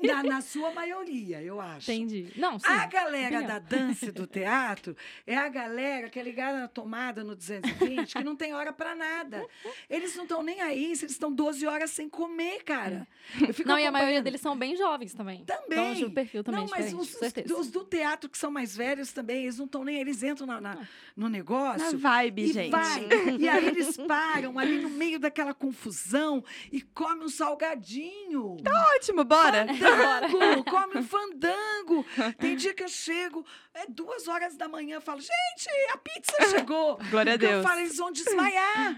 Na, 0.04 0.22
na 0.22 0.40
sua 0.42 0.72
maioria, 0.72 1.42
eu 1.42 1.60
acho. 1.60 1.92
Entendi. 1.92 2.32
Não, 2.36 2.60
sim. 2.60 2.68
A 2.68 2.86
galera 2.86 3.38
opinião. 3.40 3.48
da 3.48 3.58
dança 3.60 4.06
e 4.06 4.12
do 4.12 4.28
teatro 4.28 4.96
é 5.26 5.36
a 5.36 5.50
galera 5.50 6.10
que 6.12 6.20
é 6.20 6.24
ligada 6.24 6.60
na 6.60 6.68
tomada 6.68 7.24
no 7.24 7.36
220, 7.36 8.14
que 8.14 8.24
não 8.24 8.36
tem 8.36 8.54
hora 8.54 8.72
pra 8.72 8.94
nada. 8.96 9.44
Eles 9.90 10.16
não 10.16 10.26
estão 10.26 10.44
nem 10.44 10.62
aí, 10.62 10.96
se 10.96 11.06
eles 11.06 11.14
estão 11.16 11.32
12 11.34 11.66
horas 11.66 11.90
sem 11.90 12.08
comer, 12.08 12.64
cara. 12.64 13.08
Eu 13.48 13.52
fico 13.54 13.68
Não, 13.68 13.80
e 13.80 13.86
a 13.88 13.92
maioria 13.92 14.22
deles 14.22 14.42
são 14.42 14.56
bem 14.56 14.76
jovens 14.78 15.16
também. 15.16 15.44
Também. 15.44 15.64
Então, 15.72 15.92
acho 15.92 16.00
que 16.02 16.06
o 16.06 16.12
perfil 16.14 16.44
também 16.44 16.60
não, 16.62 16.68
é 16.68 16.80
mas 16.80 16.94
os, 16.94 17.14
com 17.14 17.20
certeza. 17.20 17.58
os 17.58 17.72
do 17.72 17.84
teatro 17.84 18.30
que 18.30 18.38
são 18.38 18.52
mais 18.52 18.78
velhos 18.78 19.12
também, 19.12 19.44
eles 19.46 19.58
não 19.58 19.66
estão 19.66 19.84
nem, 19.84 20.00
eles 20.00 20.22
entram 20.22 20.46
na, 20.46 20.62
na- 20.62 20.76
no 21.16 21.24
Na 21.24 21.30
negócio. 21.30 21.98
vibe, 21.98 22.44
E 22.44 22.54
gente. 22.54 22.70
vai. 22.70 23.08
E 23.40 23.50
aí 23.50 23.68
eles 23.68 23.98
param 23.98 24.60
ali 24.60 24.78
no 24.80 24.90
meio 24.90 25.15
daquela 25.20 25.54
confusão 25.54 26.44
e 26.72 26.82
comem 26.82 27.26
um 27.26 27.30
salgadinho. 27.30 28.58
Ótimo, 28.96 29.24
bora! 29.24 29.66
Fandango, 29.68 30.64
come 30.70 30.98
um 31.00 31.04
fandango. 31.04 32.06
Tem 32.40 32.56
dia 32.56 32.74
que 32.74 32.84
eu 32.84 32.88
chego, 32.90 33.46
é 33.74 33.86
duas 33.88 34.28
horas 34.28 34.56
da 34.56 34.68
manhã, 34.68 34.96
eu 34.96 35.02
falo, 35.02 35.20
gente, 35.22 35.70
a 35.94 35.98
pizza 35.98 36.50
chegou. 36.50 36.98
Glória 37.12 37.34
a 37.34 37.38
Porque 37.38 37.46
Eu 37.46 37.60
Deus. 37.60 37.64
falo, 37.64 37.80
eles 37.80 37.98
vão 37.98 38.12
desmaiar. 38.12 38.98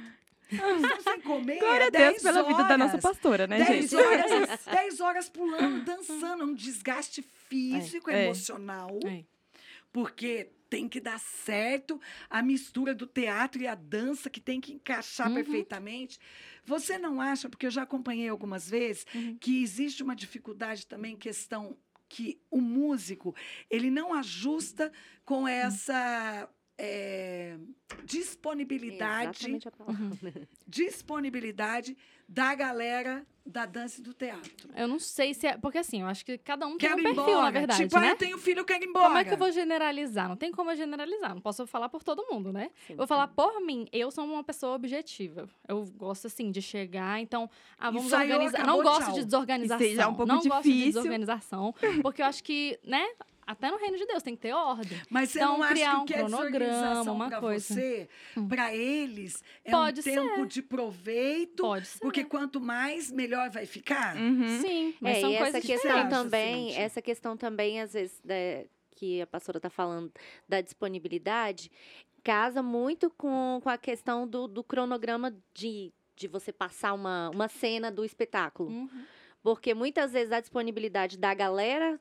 Eles 0.50 0.84
estão 0.84 1.14
sem 1.14 1.22
comer. 1.22 1.60
Glória 1.60 1.84
a 1.86 1.88
é 1.88 1.92
Deus 1.92 2.04
10 2.14 2.24
pela 2.24 2.44
vida 2.44 2.64
da 2.64 2.78
nossa 2.78 2.94
horas. 2.94 3.04
pastora, 3.04 3.48
né, 3.48 3.58
10 3.64 3.90
gente? 3.90 3.96
horas, 3.98 4.60
10 4.66 5.00
horas 5.02 5.30
pulando, 5.30 5.84
dançando. 5.84 6.44
É 6.44 6.46
um 6.46 6.54
desgaste 6.54 7.22
físico, 7.50 8.10
É. 8.10 8.26
emocional. 8.26 8.98
É. 9.06 9.24
Porque 9.92 10.52
tem 10.70 10.88
que 10.90 11.00
dar 11.00 11.20
certo 11.20 12.00
a 12.30 12.42
mistura 12.44 12.94
do 12.96 13.08
teatro 13.08 13.62
e 13.62 13.68
a 13.68 13.76
dança, 13.76 14.30
que 14.30 14.42
tem 14.42 14.60
que 14.62 14.74
encaixar 14.74 15.30
Uhum. 15.30 15.34
perfeitamente. 15.34 16.20
Você 16.66 16.98
não 16.98 17.20
acha, 17.22 17.50
porque 17.50 17.66
eu 17.68 17.72
já 17.72 17.84
acompanhei 17.84 18.30
algumas 18.30 18.70
vezes, 18.70 19.06
Uhum. 19.14 19.40
que 19.40 19.62
existe 19.64 20.04
uma 20.04 20.16
dificuldade 20.16 20.86
também 20.88 21.16
questão 21.18 21.78
que 22.10 22.40
o 22.50 22.62
músico 22.62 23.36
ele 23.70 23.90
não 23.92 24.14
ajusta 24.14 24.92
com 25.26 25.46
Hum. 25.62 25.80
essa 25.86 26.50
é, 26.78 27.58
disponibilidade 28.06 29.60
palavra. 29.78 30.48
disponibilidade 30.68 31.98
da 32.28 32.54
galera 32.54 33.26
da 33.46 33.66
dança 33.66 34.02
e 34.02 34.04
do 34.04 34.14
teatro. 34.14 34.70
Eu 34.76 34.88
não 34.88 35.00
sei 35.00 35.34
se 35.34 35.48
é. 35.48 35.58
Porque 35.58 35.78
assim, 35.78 36.02
eu 36.02 36.08
acho 36.08 36.26
que 36.26 36.38
cada 36.38 36.68
um 36.68 36.78
tem 36.78 36.90
Quero 36.90 36.96
um 36.96 37.00
ir 37.00 37.04
perfil, 37.04 37.24
embora. 37.24 37.42
na 37.44 37.52
verdade. 37.52 37.84
tipo, 37.84 37.98
ah, 37.98 38.02
né? 38.02 38.12
eu 38.12 38.16
tenho 38.18 38.38
filho, 38.38 38.60
eu 38.60 38.66
quero 38.66 38.84
ir 38.84 38.88
embora. 38.88 39.06
Como 39.06 39.18
é 39.18 39.24
que 39.24 39.34
eu 39.34 39.38
vou 39.38 39.52
generalizar? 39.52 40.28
Não 40.28 40.36
tem 40.36 40.52
como 40.52 40.70
eu 40.70 40.76
generalizar. 40.76 41.34
Não 41.34 41.42
posso 41.42 41.66
falar 41.66 41.88
por 41.88 42.04
todo 42.04 42.26
mundo, 42.30 42.52
né? 42.52 42.70
Sim. 42.86 42.94
Eu 42.94 42.98
vou 42.98 43.08
falar 43.08 43.30
por 43.30 43.62
mim. 43.62 43.88
Eu 43.92 44.12
sou 44.12 44.26
uma 44.26 44.44
pessoa 44.44 44.76
objetiva. 44.76 45.48
Eu 45.66 45.86
gosto, 45.96 46.28
assim, 46.28 46.52
de 46.52 46.62
chegar. 46.62 47.22
Então, 47.22 47.50
ah, 47.80 47.90
vamos 47.90 48.12
organizar. 48.12 48.60
acabou, 48.60 48.84
não 48.84 48.84
gosto 48.84 49.06
tchau. 49.06 49.14
de 49.14 49.24
desorganização. 49.24 49.78
Isso 49.86 49.92
aí 49.92 49.96
já 49.96 50.04
é 50.04 50.08
um 50.08 50.16
pouco 50.16 50.32
não 50.32 50.42
gosto 50.42 50.64
de 50.64 50.70
difícil. 50.70 50.92
desorganização. 50.92 51.74
Porque 52.02 52.22
eu 52.22 52.26
acho 52.26 52.44
que, 52.44 52.78
né? 52.84 53.08
Até 53.48 53.72
no 53.72 53.78
reino 53.78 53.98
de 53.98 54.06
Deus 54.06 54.22
tem 54.22 54.36
que 54.36 54.42
ter 54.42 54.52
ordem. 54.54 55.02
Mas 55.10 55.30
você 55.30 55.40
Então, 55.40 55.54
não 55.58 55.64
acha 55.64 55.74
criar 55.74 55.92
que 55.92 55.98
um 55.98 56.02
o 56.02 56.06
que 56.06 56.14
é 56.14 56.18
cronograma, 56.18 57.12
uma 57.14 57.28
pra 57.30 57.40
coisa. 57.40 57.74
você, 57.74 58.10
Hum. 58.36 58.48
para 58.50 58.76
eles, 58.76 59.42
é 59.64 59.72
Pode 59.72 60.02
um 60.02 60.04
tempo 60.04 60.46
de 60.46 60.62
proveito, 60.62 61.64
Pode 61.64 61.86
ser. 61.88 62.00
porque 62.00 62.24
quanto 62.26 62.60
mais, 62.60 63.10
melhor 63.10 63.50
vai 63.50 63.66
ficar? 63.66 64.18
Uhum. 64.18 64.60
Sim, 64.62 64.94
mas 65.00 65.18
É, 65.18 65.22
são 65.22 65.32
e 65.32 65.38
coisas 65.38 65.56
essa 65.56 65.66
questão 65.68 65.90
diferentes. 65.92 66.18
também, 66.18 66.68
Cíntia. 66.68 66.82
essa 66.82 67.02
questão 67.02 67.38
também, 67.38 67.82
às 67.82 67.94
vezes, 67.94 68.20
da- 68.24 68.66
que 68.96 69.22
a 69.22 69.28
pastora 69.28 69.60
está 69.60 69.70
falando 69.70 70.12
da 70.50 70.60
disponibilidade, 70.60 71.72
casa 72.24 72.62
muito 72.62 73.10
com, 73.12 73.60
com 73.64 73.70
a 73.70 73.78
questão 73.78 74.28
do, 74.28 74.48
do 74.48 74.64
cronograma 74.64 75.34
de, 75.54 75.94
de 76.16 76.28
você 76.28 76.52
passar 76.52 76.94
uma, 76.94 77.30
uma 77.30 77.48
cena 77.48 77.90
do 77.92 78.04
espetáculo. 78.04 78.70
Uhum. 78.70 78.90
Porque 79.44 79.74
muitas 79.74 80.12
vezes 80.12 80.32
a 80.34 80.42
disponibilidade 80.42 81.18
da 81.18 81.34
galera, 81.34 81.98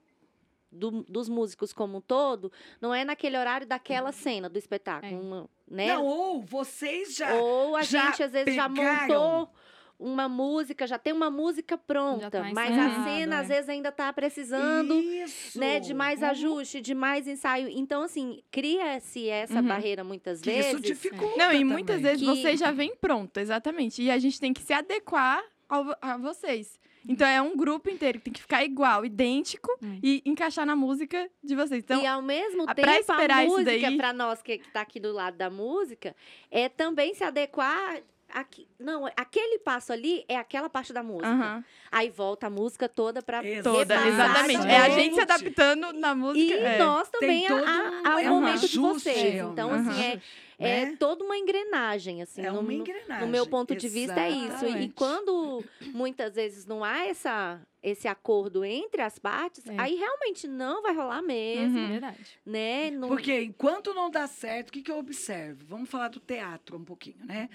do- 0.71 1.05
dos 1.09 1.29
músicos 1.29 1.73
como 1.73 1.99
um 1.99 2.01
todo, 2.01 2.51
não 2.81 2.95
é 2.95 3.05
naquele 3.05 3.37
horário 3.39 3.67
daquela 3.67 4.13
cena 4.13 4.49
do 4.49 4.59
espetáculo. 4.59 5.13
É. 5.13 5.17
uma- 5.17 5.49
né? 5.69 5.87
Não, 5.95 6.05
ou 6.05 6.43
vocês 6.43 7.17
já. 7.17 7.35
Ou 7.35 7.75
a 7.77 7.83
já 7.83 8.07
gente, 8.11 8.23
às 8.23 8.33
vezes, 8.33 8.55
já 8.55 8.69
pegaram? 8.69 9.09
montou 9.09 9.51
uma 9.99 10.29
música, 10.29 10.87
já 10.87 10.99
tem 10.99 11.11
uma 11.13 11.31
música 11.31 11.79
pronta, 11.79 12.31
tá 12.31 12.51
mas 12.53 12.71
a 12.79 13.03
cena, 13.05 13.37
é. 13.37 13.39
às 13.41 13.49
vezes, 13.49 13.69
ainda 13.69 13.89
está 13.89 14.13
precisando 14.13 14.93
Isso. 15.01 15.59
né, 15.59 15.81
de 15.81 15.95
mais 15.95 16.21
Uhum. 16.21 16.29
ajuste, 16.29 16.81
de 16.83 16.95
mais 16.95 17.27
ensaio. 17.27 17.69
Então, 17.71 18.03
assim, 18.03 18.43
cria-se 18.51 19.27
essa 19.29 19.55
Uhum. 19.61 19.67
barreira 19.67 20.05
muitas 20.05 20.41
Que 20.43 20.51
vezes. 20.51 20.73
isso 20.75 20.81
dificulta. 20.83 21.37
Não, 21.39 21.51
e 21.53 21.65
muitas 21.65 21.97
também. 21.97 22.13
vezes 22.13 22.29
Que- 22.29 22.43
você 22.43 22.57
já 22.59 22.71
vem 22.71 22.95
pronto, 22.95 23.39
exatamente. 23.39 24.03
E 24.03 24.11
a 24.11 24.19
gente 24.19 24.39
tem 24.39 24.53
que 24.53 24.61
se 24.63 24.75
adequar 24.75 25.43
ao- 25.69 25.97
a 26.03 26.19
vocês. 26.19 26.79
Então 27.09 27.27
é 27.27 27.41
um 27.41 27.57
grupo 27.57 27.89
inteiro 27.91 28.19
que 28.19 28.25
tem 28.25 28.33
que 28.33 28.41
ficar 28.43 28.65
igual, 28.65 29.05
idêntico 29.05 29.71
Hum. 29.83 29.99
e 30.03 30.23
encaixar 30.25 30.67
na 30.67 30.75
música 30.77 31.29
de 31.43 31.55
vocês. 31.55 31.83
Então, 31.85 32.03
e 32.03 32.07
ao 32.07 32.21
mesmo 32.23 32.69
a- 32.69 32.75
tempo, 32.75 32.89
a 32.91 32.99
esperar 33.01 33.45
isso 33.47 33.53
música, 33.57 33.71
daí- 33.81 33.97
para 33.97 34.13
nós 34.13 34.43
que 34.43 34.53
está 34.53 34.81
aqui 34.81 34.99
do 35.01 35.13
lado 35.13 35.37
da 35.37 35.49
música, 35.51 36.15
é 36.51 36.69
também 36.69 37.15
se 37.15 37.23
adequar 37.25 38.01
aqui, 38.33 38.67
não, 38.79 39.07
aquele 39.17 39.59
passo 39.61 39.93
ali 39.93 40.25
é 40.29 40.37
aquela 40.37 40.69
parte 40.69 40.93
da 40.93 41.03
música. 41.03 41.29
Aham. 41.29 41.65
Aí 41.93 42.11
volta 42.11 42.49
a 42.49 42.51
música 42.51 42.89
toda 42.89 43.23
pra. 43.23 43.41
Toda, 43.63 43.95
exatamente. 44.09 44.61
de 44.63 44.69
É 44.69 44.79
a 44.79 44.89
gente 44.91 45.15
se 45.15 45.21
adaptando 45.21 45.93
na 45.93 46.15
música. 46.15 46.55
E 46.55 46.59
é. 46.59 46.79
nós 46.79 47.09
também, 47.09 47.47
a- 47.47 47.55
um- 47.55 48.09
ao 48.09 48.35
momento 48.35 48.59
de 48.61 48.65
ajuste, 48.67 48.79
vocês. 49.11 49.35
é 49.37 49.47
um- 49.47 49.53
Então, 49.53 49.71
Aham. 49.71 49.91
assim, 49.91 50.03
é, 50.03 50.21
é 50.59 50.87
né? 50.87 50.97
toda 50.99 51.25
uma 51.25 51.37
engrenagem, 51.37 52.23
assim. 52.23 52.43
É 52.43 52.51
no- 52.51 52.61
uma 52.61 52.73
engrenagem. 52.73 53.25
no 53.27 53.31
meu 53.31 53.47
ponto 53.47 53.75
de 53.77 53.89
vista 53.89 54.21
é 54.21 54.31
isso. 54.31 54.43
E 54.43 54.69
Exatamente. 54.69 54.95
quando 54.95 55.65
muitas 55.93 56.35
vezes 56.35 56.65
não 56.67 56.83
há 56.83 57.07
essa, 57.07 57.61
esse 57.83 58.09
acordo 58.09 58.65
entre 58.65 59.03
as 59.03 59.19
partes, 59.19 59.67
É. 59.67 59.75
aí 59.79 59.95
realmente 59.97 60.49
não 60.49 60.83
vai 60.83 60.95
rolar 60.95 61.23
mesmo, 61.23 61.79
Uhum. 61.79 61.89
Verdade. 61.89 62.39
né? 62.45 62.91
Não... 62.91 63.09
Porque 63.09 63.43
enquanto 63.43 63.93
não 63.95 64.11
dá 64.11 64.27
certo, 64.27 64.69
o 64.69 64.73
que, 64.73 64.83
que 64.83 64.91
eu 64.91 64.99
observo? 64.99 65.65
Vamos 65.67 65.89
falar 65.91 66.09
do 66.09 66.21
teatro 66.21 66.77
um 66.77 66.85
pouquinho, 66.85 67.25
né? 67.25 67.49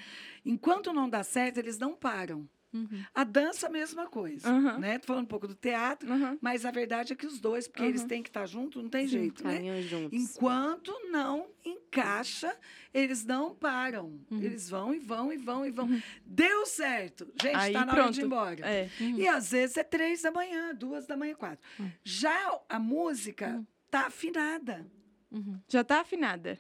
Enquanto 0.46 0.94
não 0.94 1.10
dá 1.10 1.24
certo, 1.24 1.58
eles 1.58 1.78
não 1.78 1.94
param. 1.96 2.48
Uhum. 2.74 3.04
A 3.14 3.24
dança, 3.26 3.68
a 3.68 3.70
mesma 3.70 4.08
coisa, 4.08 4.50
Uhum. 4.50 4.80
né? 4.80 4.98
Tô 5.00 5.08
falando 5.08 5.24
um 5.26 5.28
pouco 5.28 5.48
do 5.48 5.54
teatro, 5.56 6.10
Uhum. 6.10 6.38
mas 6.42 6.66
a 6.66 6.72
verdade 6.72 7.12
é 7.14 7.16
que 7.16 7.26
os 7.26 7.40
dois, 7.40 7.68
porque 7.68 7.84
eles 7.84 8.02
Uhum. 8.04 8.08
têm 8.08 8.24
que 8.24 8.30
estar 8.30 8.46
juntos, 8.46 8.82
não 8.82 8.90
tem 8.90 9.06
Sim, 9.08 9.12
jeito, 9.20 9.44
né? 9.44 9.82
Juntos. 9.82 10.18
Enquanto 10.18 10.94
não 11.12 11.50
encaixa, 11.66 12.58
eles 12.94 13.26
não 13.26 13.54
param. 13.54 14.20
Uhum. 14.32 14.42
Eles 14.42 14.70
vão 14.70 14.94
e 14.96 15.00
vão 15.00 15.34
e 15.34 15.38
vão 15.38 15.66
e 15.66 15.72
vão. 15.72 16.02
Deu 16.26 16.66
certo. 16.66 17.32
Gente, 17.42 17.58
está 17.68 17.86
na 17.86 17.94
hora 17.94 18.12
de 18.12 18.22
ir 18.22 18.24
pronto. 18.24 18.26
embora. 18.26 18.66
É. 18.68 18.90
Uhum. 19.00 19.18
E 19.20 19.28
às 19.28 19.52
vezes 19.52 19.76
é 19.78 19.84
três 19.84 20.22
da 20.22 20.32
manhã, 20.32 20.74
duas 20.74 21.06
da 21.06 21.18
manhã, 21.18 21.36
quatro. 21.36 21.60
Já 22.04 22.58
a 22.70 22.80
música 22.80 23.50
Hum. 23.60 23.66
tá 23.90 24.08
afinada. 24.08 24.86
Uhum. 25.30 25.60
Já 25.68 25.84
tá 25.84 26.02
afinada. 26.02 26.58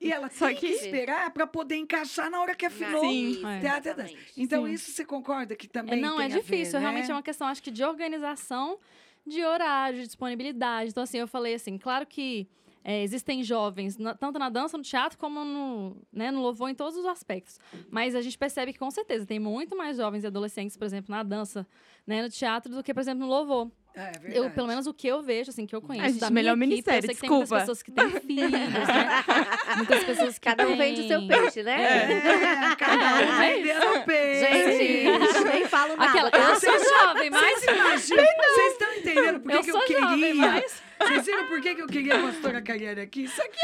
E 0.00 0.10
ela 0.10 0.30
Só 0.30 0.46
tem 0.46 0.56
que, 0.56 0.66
que- 0.68 0.72
esperar 0.74 1.30
para 1.30 1.46
poder 1.46 1.76
encaixar 1.76 2.30
na 2.30 2.40
hora 2.40 2.54
que 2.54 2.64
afinou. 2.64 3.00
Sim. 3.02 3.44
É. 3.46 3.60
Teatro 3.60 3.90
é 3.90 3.94
dança. 3.94 4.08
exatamente. 4.08 4.32
Então, 4.40 4.66
Sim. 4.66 4.72
isso 4.72 4.92
você 4.92 5.04
concorda 5.04 5.54
que 5.54 5.66
É, 5.66 5.68
também 5.68 6.00
não, 6.00 6.16
tem 6.16 6.22
é 6.22 6.26
a 6.26 6.28
ver, 6.28 6.40
difícil. 6.40 6.74
né? 6.74 6.80
Realmente 6.80 7.10
é 7.10 7.14
uma 7.14 7.22
questão, 7.22 7.46
acho 7.46 7.62
que, 7.62 7.70
de 7.70 7.84
organização, 7.84 8.78
de 9.26 9.44
horário, 9.44 9.98
de 10.00 10.06
disponibilidade. 10.06 10.90
Então, 10.90 11.02
assim, 11.02 11.18
eu 11.18 11.28
falei 11.28 11.52
assim, 11.54 11.76
claro 11.76 12.06
que 12.06 12.48
é, 12.82 13.02
existem 13.02 13.42
jovens, 13.42 13.98
na- 13.98 14.14
tanto 14.14 14.38
na 14.38 14.48
dança, 14.48 14.78
no 14.78 14.82
teatro, 14.82 15.18
como 15.18 15.44
no, 15.44 15.96
né, 16.10 16.30
no 16.30 16.40
louvor, 16.40 16.70
em 16.70 16.74
todos 16.74 16.96
os 16.96 17.04
aspectos. 17.04 17.58
Mas 17.90 18.14
a 18.14 18.22
gente 18.22 18.38
percebe 18.38 18.72
que, 18.72 18.78
com 18.78 18.90
certeza, 18.90 19.26
tem 19.26 19.38
muito 19.38 19.76
mais 19.76 19.98
jovens 19.98 20.24
e 20.24 20.26
adolescentes, 20.26 20.78
por 20.78 20.86
exemplo, 20.86 21.14
na 21.14 21.22
dança, 21.22 21.66
né, 22.06 22.22
no 22.22 22.30
teatro, 22.30 22.74
do 22.74 22.82
que, 22.82 22.94
por 22.94 23.00
exemplo, 23.00 23.20
no 23.20 23.26
louvor. 23.26 23.70
É, 23.94 24.12
verdade. 24.12 24.36
Eu, 24.36 24.50
pelo 24.50 24.68
menos 24.68 24.86
o 24.86 24.94
que 24.94 25.08
eu 25.08 25.20
vejo, 25.22 25.50
assim, 25.50 25.66
que 25.66 25.74
eu 25.74 25.82
conheço. 25.82 26.08
gente, 26.08 26.20
da 26.20 26.30
melhor 26.30 26.56
minha 26.56 26.72
equipe, 26.74 26.90
sei 26.90 27.00
que 27.00 27.08
desculpa. 27.08 27.28
tem 27.28 27.36
muitas 27.38 27.58
pessoas 27.60 27.82
que 27.82 27.90
têm 27.90 28.10
filhos, 28.20 28.50
né? 28.50 28.68
Muitas 29.76 30.04
pessoas 30.04 30.38
que 30.38 30.48
Cada 30.48 30.68
um 30.68 30.76
vende 30.76 31.00
o 31.02 31.08
seu 31.08 31.26
peixe, 31.26 31.62
né? 31.62 31.82
É, 32.72 32.76
cada 32.76 32.94
um 32.94 33.18
É 33.42 33.54
vendendo 33.56 33.96
o 33.96 34.04
peixe. 34.04 34.46
Gente, 34.46 35.44
nem 35.44 35.66
falo 35.66 35.96
nada. 35.96 36.10
Aquela, 36.28 36.50
eu 36.50 36.60
sou 36.60 36.78
jovem, 36.78 37.30
mas... 37.30 37.60
Vocês 37.60 37.76
imaginam? 37.76 38.24
Vocês 38.24 38.72
estão 38.72 38.94
entendendo 38.94 39.40
por 39.40 39.50
que, 39.50 39.56
Eu 39.56 39.62
que 39.62 39.70
eu 39.70 39.80
queria? 39.82 40.00
jovem, 40.00 40.34
mas... 40.34 40.89
Vocês 41.00 41.26
viram 41.26 41.46
por 41.48 41.60
que, 41.60 41.74
que 41.74 41.82
eu 41.82 41.86
queria 41.86 42.16
a 42.18 42.22
pastora 42.22 42.60
Cariane 42.62 43.00
aqui? 43.00 43.24
Isso 43.24 43.40
aqui. 43.42 43.58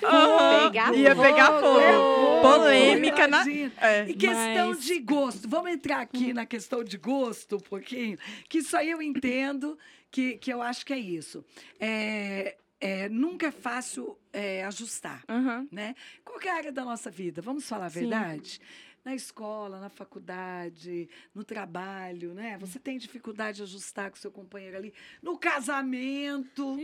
Pegar 0.00 0.94
Ia 0.94 1.14
pegar 1.16 1.46
fogo. 1.60 1.60
fogo. 1.60 1.80
é 1.80 2.42
Polêmica 2.42 3.26
na. 3.28 3.44
É. 3.48 4.04
E 4.08 4.14
questão 4.14 4.68
Mas- 4.70 4.84
de 4.84 4.98
gosto. 5.00 5.48
Vamos 5.48 5.70
entrar 5.72 6.00
aqui 6.00 6.32
na 6.32 6.44
questão 6.46 6.82
de 6.84 6.96
gosto 6.98 7.56
um 7.56 7.60
pouquinho, 7.60 8.18
que 8.48 8.58
isso 8.58 8.76
aí 8.76 8.90
eu 8.90 9.00
entendo, 9.00 9.78
que, 10.10 10.36
que 10.38 10.52
eu 10.52 10.60
acho 10.60 10.84
que 10.84 10.92
é 10.92 10.98
isso. 10.98 11.44
É, 11.80 12.56
é, 12.80 13.08
nunca 13.08 13.46
é 13.46 13.50
fácil 13.50 14.18
é, 14.32 14.64
ajustar, 14.64 15.22
Aham. 15.28 15.66
né? 15.70 15.94
Qualquer 16.24 16.50
área 16.50 16.72
da 16.72 16.84
nossa 16.84 17.10
vida, 17.10 17.40
vamos 17.40 17.66
falar 17.68 17.86
a 17.86 17.90
Sim. 17.90 18.00
verdade? 18.00 18.60
Na 19.04 19.14
escola, 19.14 19.80
na 19.80 19.88
faculdade, 19.88 21.08
no 21.34 21.42
trabalho, 21.44 22.32
né? 22.34 22.56
Você 22.58 22.78
tem 22.78 22.98
dificuldade 22.98 23.56
de 23.56 23.62
ajustar 23.64 24.10
com 24.10 24.16
seu 24.16 24.30
companheiro 24.30 24.76
ali. 24.76 24.94
No 25.20 25.36
casamento. 25.38 26.76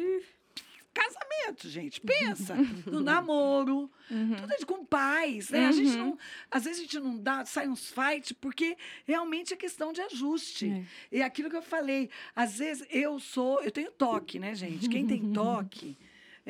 Casamento, 0.93 1.69
gente, 1.69 2.01
pensa. 2.01 2.57
No 2.87 3.01
namoro. 3.01 3.89
Uhum. 4.11 4.35
Tudo 4.37 4.53
é 4.53 4.65
com 4.65 4.85
pais, 4.85 5.51
né? 5.51 5.67
A 5.67 5.73
gente 5.73 5.91
Uhum. 5.91 5.99
não, 6.09 6.19
às 6.51 6.65
vezes 6.65 6.81
a 6.81 6.83
gente 6.83 6.99
não 6.99 7.17
dá, 7.19 7.45
sai 7.45 7.69
uns 7.69 7.93
fight, 7.93 8.35
porque 8.35 8.77
realmente 9.07 9.55
é 9.55 9.57
questão 9.57 9.93
de 9.93 10.01
ajuste. 10.01 10.71
É. 11.13 11.17
E 11.19 11.23
aquilo 11.23 11.49
que 11.51 11.57
eu 11.57 11.63
falei, 11.63 12.11
às 12.35 12.59
vezes 12.59 12.85
eu 12.91 13.21
sou, 13.21 13.63
eu 13.63 13.71
tenho 13.71 13.93
toque, 13.93 14.41
né, 14.41 14.55
gente? 14.57 14.89
Quem 14.89 15.07
tem 15.07 15.21
toque 15.33 15.97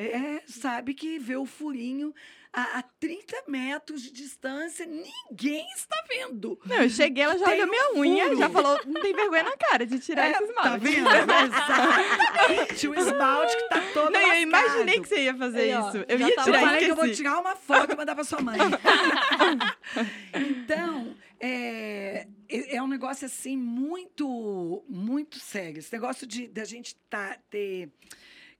é, 0.05 0.41
sabe 0.47 0.93
que 0.93 1.19
vê 1.19 1.35
o 1.35 1.45
furinho 1.45 2.13
a, 2.51 2.79
a 2.79 2.81
30 2.99 3.43
metros 3.47 4.01
de 4.01 4.11
distância, 4.11 4.83
ninguém 4.85 5.67
está 5.75 5.95
vendo. 6.09 6.59
Não, 6.65 6.77
eu 6.77 6.89
cheguei, 6.89 7.23
ela 7.23 7.37
já 7.37 7.45
Tem 7.45 7.61
olhou 7.61 7.67
um 7.67 7.69
minha 7.69 7.93
unha, 7.95 8.23
furo. 8.25 8.37
já 8.39 8.49
falou, 8.49 8.79
não 8.87 9.01
tem 9.01 9.13
vergonha 9.13 9.43
na 9.43 9.55
cara 9.57 9.85
de 9.85 9.99
tirar 9.99 10.27
É, 10.27 10.31
esse 10.31 10.43
esmalte. 10.45 10.69
Tá 10.69 10.77
vendo? 10.77 11.09
Exatamente. 11.45 12.87
O 12.87 12.95
esmalte 12.95 13.55
que 13.57 13.69
tá 13.69 13.81
todo 13.93 14.11
Não, 14.11 14.19
eu 14.19 14.27
lascado. 14.27 14.41
imaginei 14.41 14.99
que 14.99 15.07
você 15.07 15.23
ia 15.25 15.35
fazer 15.35 15.59
Aí, 15.61 15.73
ó, 15.75 15.89
isso. 15.89 15.97
Eu 16.07 16.19
ia 16.19 16.35
tá 16.35 16.41
Eu 16.41 16.45
tirar 16.45 16.59
falei 16.61 16.79
que 16.85 16.91
eu 16.91 16.95
vou 16.95 17.11
tirar 17.11 17.39
uma 17.39 17.55
foto 17.55 17.93
e 17.93 17.95
mandar 17.95 18.15
pra 18.15 18.23
sua 18.23 18.41
mãe. 18.41 18.57
então, 20.33 21.15
é, 21.39 22.25
é 22.49 22.75
é 22.77 22.81
um 22.81 22.87
negócio 22.87 23.25
assim 23.25 23.55
muito, 23.57 24.83
muito 24.89 25.39
sério. 25.39 25.79
Esse 25.79 25.93
negócio 25.93 26.25
de 26.25 26.47
da 26.47 26.63
gente 26.65 26.95
tá, 27.09 27.37
ter 27.49 27.91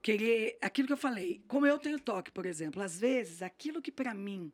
querer 0.02 0.58
aquilo 0.62 0.88
que 0.88 0.94
eu 0.94 0.98
falei. 0.98 1.42
Como 1.48 1.66
eu 1.66 1.78
tenho 1.78 2.00
toque, 2.00 2.32
por 2.32 2.46
exemplo, 2.46 2.82
às 2.82 3.00
vezes 3.00 3.42
aquilo 3.42 3.82
que 3.82 3.92
para 3.92 4.14
mim 4.14 4.52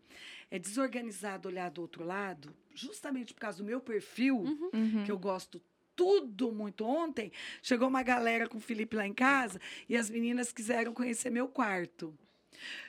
é 0.50 0.58
desorganizado 0.60 1.48
olhar 1.48 1.70
do 1.70 1.82
outro 1.82 2.04
lado, 2.04 2.56
justamente 2.74 3.34
por 3.34 3.40
causa 3.42 3.58
do 3.60 3.64
meu 3.64 3.80
perfil, 3.80 4.38
Uhum. 4.74 5.04
que 5.06 5.12
eu 5.12 5.18
gosto 5.20 5.62
tudo 5.96 6.52
muito 6.52 6.84
ontem, 6.86 7.32
chegou 7.62 7.88
uma 7.88 8.04
galera 8.04 8.50
com 8.50 8.58
o 8.58 8.62
Felipe 8.62 8.98
lá 8.98 9.08
em 9.08 9.14
casa 9.14 9.62
e 9.88 9.96
as 9.96 10.10
meninas 10.10 10.52
quiseram 10.52 10.94
conhecer 10.94 11.30
meu 11.30 11.48
quarto. 11.48 12.14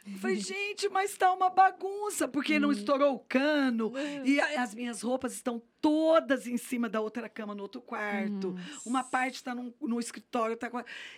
Eu 0.06 0.18
falei, 0.18 0.36
gente, 0.36 0.88
mas 0.88 1.16
tá 1.16 1.32
uma 1.32 1.50
bagunça, 1.50 2.28
porque 2.28 2.58
não 2.58 2.70
estourou 2.72 3.14
o 3.14 3.18
cano 3.20 3.92
e 4.24 4.40
a- 4.40 4.62
as 4.62 4.74
minhas 4.74 5.02
roupas 5.02 5.32
estão 5.32 5.60
todas 5.80 6.46
em 6.46 6.56
cima 6.56 6.88
da 6.88 7.00
outra 7.00 7.28
cama 7.28 7.54
no 7.54 7.62
outro 7.62 7.80
quarto. 7.80 8.54
Uma 8.84 9.02
parte 9.04 9.34
está 9.36 9.54
no 9.54 10.00
escritório, 10.00 10.56
tá 10.56 10.70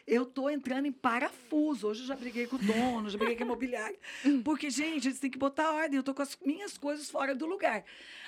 Eu 0.07 0.25
tô 0.27 0.49
entrando 0.51 0.87
em 0.87 0.93
parafuso. 0.93 1.89
Hoje 1.89 2.03
eu 2.03 2.07
já 2.07 2.17
briguei 2.17 2.47
com 2.47 2.57
o 2.57 2.59
dono, 2.59 3.09
já 3.11 3.19
briguei 3.19 3.37
com 3.37 3.43
a 3.43 3.47
imobiliária. 3.47 3.99
Porque, 4.45 4.71
gente, 4.71 5.09
eles 5.09 5.21
têm 5.21 5.31
que 5.31 5.39
botar 5.39 5.71
ordem. 5.73 5.97
Eu 5.97 6.03
tô 6.03 6.15
com 6.15 6.23
as 6.23 6.37
minhas 6.45 6.77
coisas 6.79 7.11
fora 7.11 7.35
do 7.35 7.47
lugar. 7.47 7.85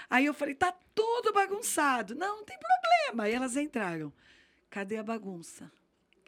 Aí 0.09 0.27
eu 0.27 0.35
falei, 0.35 0.55
tá 0.55 0.75
tudo 0.95 1.33
bagunçado. 1.33 2.15
Não, 2.15 2.39
não 2.39 2.45
tem 2.45 2.59
problema. 2.59 3.25
Aí 3.25 3.33
elas 3.33 3.57
entraram. 3.57 4.13
Cadê 4.69 4.97
a 4.97 5.03
bagunça? 5.03 5.71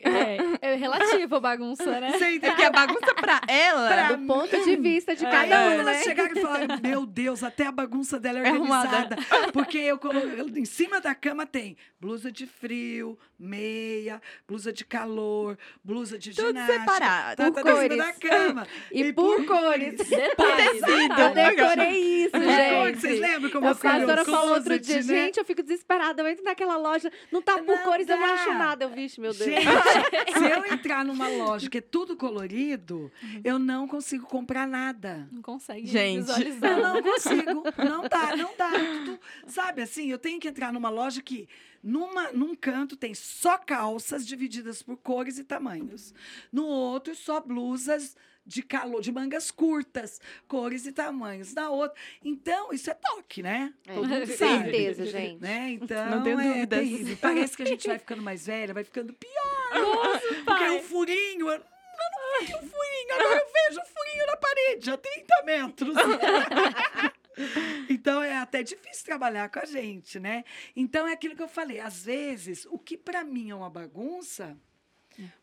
É, 0.02 0.36
é 0.72 0.74
relativo 0.74 1.36
a 1.36 1.40
bagunça, 1.40 2.00
né? 2.00 2.12
Você 2.12 2.24
É 2.24 2.34
entendeu? 2.34 2.56
que 2.56 2.62
a 2.64 2.70
bagunça 2.70 3.14
pra 3.14 3.40
ela. 3.48 3.88
Pra 3.88 4.12
Do 4.12 4.26
ponto 4.26 4.64
de 4.64 4.76
vista 4.76 5.14
de 5.16 5.24
É. 5.24 5.30
Cada 5.30 5.46
quando 5.46 5.68
um, 5.68 5.80
elas 5.80 5.96
né? 5.98 6.02
chegaram 6.02 6.32
e 6.36 6.40
falaram, 6.40 6.66
meu 6.82 7.06
Deus, 7.06 7.42
até 7.42 7.66
a 7.66 7.72
bagunça 7.72 8.18
dela 8.20 8.38
é 8.40 8.48
É 8.48 8.52
organizada. 8.52 9.16
Porque 9.52 9.78
eu 9.78 9.98
colo... 9.98 10.20
em 10.56 10.64
cima 10.64 11.00
da 11.00 11.14
cama 11.14 11.46
tem 11.46 11.76
blusa 12.00 12.30
de 12.32 12.46
frio, 12.46 13.18
meia, 13.38 14.20
blusa 14.48 14.72
de 14.72 14.84
calor, 14.84 15.56
blusa 15.84 16.18
de 16.18 16.34
Tudo 16.34 16.48
ginástica. 16.48 16.78
separado. 16.80 17.36
Tá, 17.36 17.50
Por 17.52 17.54
tá 17.54 17.60
em 17.60 17.64
cima 17.64 17.88
cores. 17.88 17.98
da 17.98 18.12
cama. 18.28 18.66
E 18.90 19.12
por 19.12 19.46
cores. 19.46 19.94
Detalhes, 20.08 20.80
tecido. 20.80 21.20
Eu 21.20 21.30
decorei 21.34 21.98
isso, 22.24 22.30
Por 22.32 22.40
cores, 22.40 23.00
Vocês 23.00 23.18
gente. 23.18 23.20
lembram 23.20 23.50
como 23.50 23.66
A 23.66 23.70
eu 23.70 23.74
fui 23.74 23.90
no 23.90 23.96
pastora 24.06 24.24
falou 24.24 24.54
outro 24.54 24.78
dia, 24.78 24.96
né? 24.96 25.02
gente, 25.02 25.38
eu 25.38 25.44
fico 25.44 25.62
desesperada. 25.62 26.22
Eu 26.22 26.28
entro 26.28 26.44
naquela 26.44 26.76
loja, 26.76 27.10
não 27.30 27.40
tá 27.40 27.58
por 27.58 27.66
Não 27.66 27.78
cores, 27.84 28.08
eu 28.08 28.16
não 28.16 28.26
dá. 28.26 28.32
acho 28.34 28.52
nada. 28.54 28.84
Eu, 28.84 28.90
vixe, 28.90 29.20
meu 29.20 29.32
Deus. 29.32 29.44
Gente, 29.48 29.64
se 30.38 30.44
eu 30.50 30.72
entrar 30.72 31.04
numa 31.04 31.28
loja 31.28 31.68
que 31.68 31.78
é 31.78 31.80
tudo 31.80 32.16
colorido, 32.16 33.10
eu 33.44 33.58
não 33.58 33.86
consigo 33.86 34.26
comprar 34.26 34.66
nada. 34.66 35.28
Não 35.32 35.42
consegue 35.42 35.86
Gente. 35.86 36.20
visualizar. 36.20 36.78
Eu 36.78 36.82
não 36.82 37.02
consigo. 37.02 37.62
Não 37.78 38.08
dá, 38.08 38.36
não 38.36 38.50
dá. 38.56 38.70
Tudo- 38.70 39.20
sabe 39.46 39.82
assim, 39.82 40.10
eu 40.10 40.18
tenho 40.18 40.40
que 40.40 40.48
entrar 40.48 40.72
numa 40.72 40.88
loja 40.90 41.20
que 41.22 41.48
numa, 41.82 42.30
num 42.32 42.54
canto 42.54 42.96
tem 42.96 43.12
só 43.14 43.58
calças 43.58 44.26
divididas 44.26 44.82
por 44.82 44.96
cores 44.96 45.38
e 45.38 45.44
tamanhos. 45.44 46.14
No 46.52 46.64
outro, 46.66 47.14
só 47.14 47.40
blusas 47.40 48.16
de 48.44 48.62
calor, 48.62 49.00
de 49.00 49.12
mangas 49.12 49.50
curtas, 49.50 50.20
cores 50.48 50.84
e 50.86 50.92
tamanhos. 50.92 51.54
Na 51.54 51.70
outra. 51.70 51.96
Então, 52.24 52.72
isso 52.72 52.90
é 52.90 52.94
toque, 52.94 53.42
né? 53.42 53.72
É, 53.86 53.94
Todo 53.94 54.08
mundo 54.08 54.26
com 54.26 54.32
sabe. 54.36 54.62
certeza, 54.64 55.06
gente. 55.06 55.40
Né? 55.40 55.70
Então, 55.80 56.10
Não 56.10 56.22
tenho 56.22 56.40
é 56.40 56.44
dúvidas. 56.66 56.78
terrível. 56.78 57.16
Parece 57.20 57.56
que 57.56 57.62
a 57.62 57.66
gente 57.66 57.86
vai 57.86 57.98
ficando 57.98 58.22
mais 58.22 58.46
velha, 58.46 58.74
vai 58.74 58.84
ficando 58.84 59.12
pior. 59.12 59.32
Porque 60.44 60.64
pai. 60.64 60.78
o 60.78 60.82
furinho, 60.82 61.48
eu, 61.48 61.52
eu 61.52 61.58
não 61.60 62.46
vi 62.46 62.54
o 62.54 62.58
furinho, 62.58 63.14
agora 63.14 63.38
eu 63.38 63.52
vejo 63.68 63.80
o 63.80 63.86
furinho 63.86 64.26
na 64.26 64.36
parede 64.36 64.90
a 64.90 64.96
30 64.96 65.42
metros. 65.44 65.94
então 67.88 68.22
é 68.22 68.36
até 68.36 68.62
difícil 68.62 69.04
trabalhar 69.04 69.48
com 69.50 69.60
a 69.60 69.64
gente, 69.64 70.18
né? 70.20 70.44
Então 70.76 71.06
é 71.06 71.12
aquilo 71.12 71.36
que 71.36 71.42
eu 71.42 71.48
falei, 71.48 71.80
às 71.80 72.04
vezes, 72.04 72.66
o 72.66 72.78
que 72.78 72.96
para 72.96 73.24
mim 73.24 73.50
é 73.50 73.54
uma 73.54 73.70
bagunça, 73.70 74.56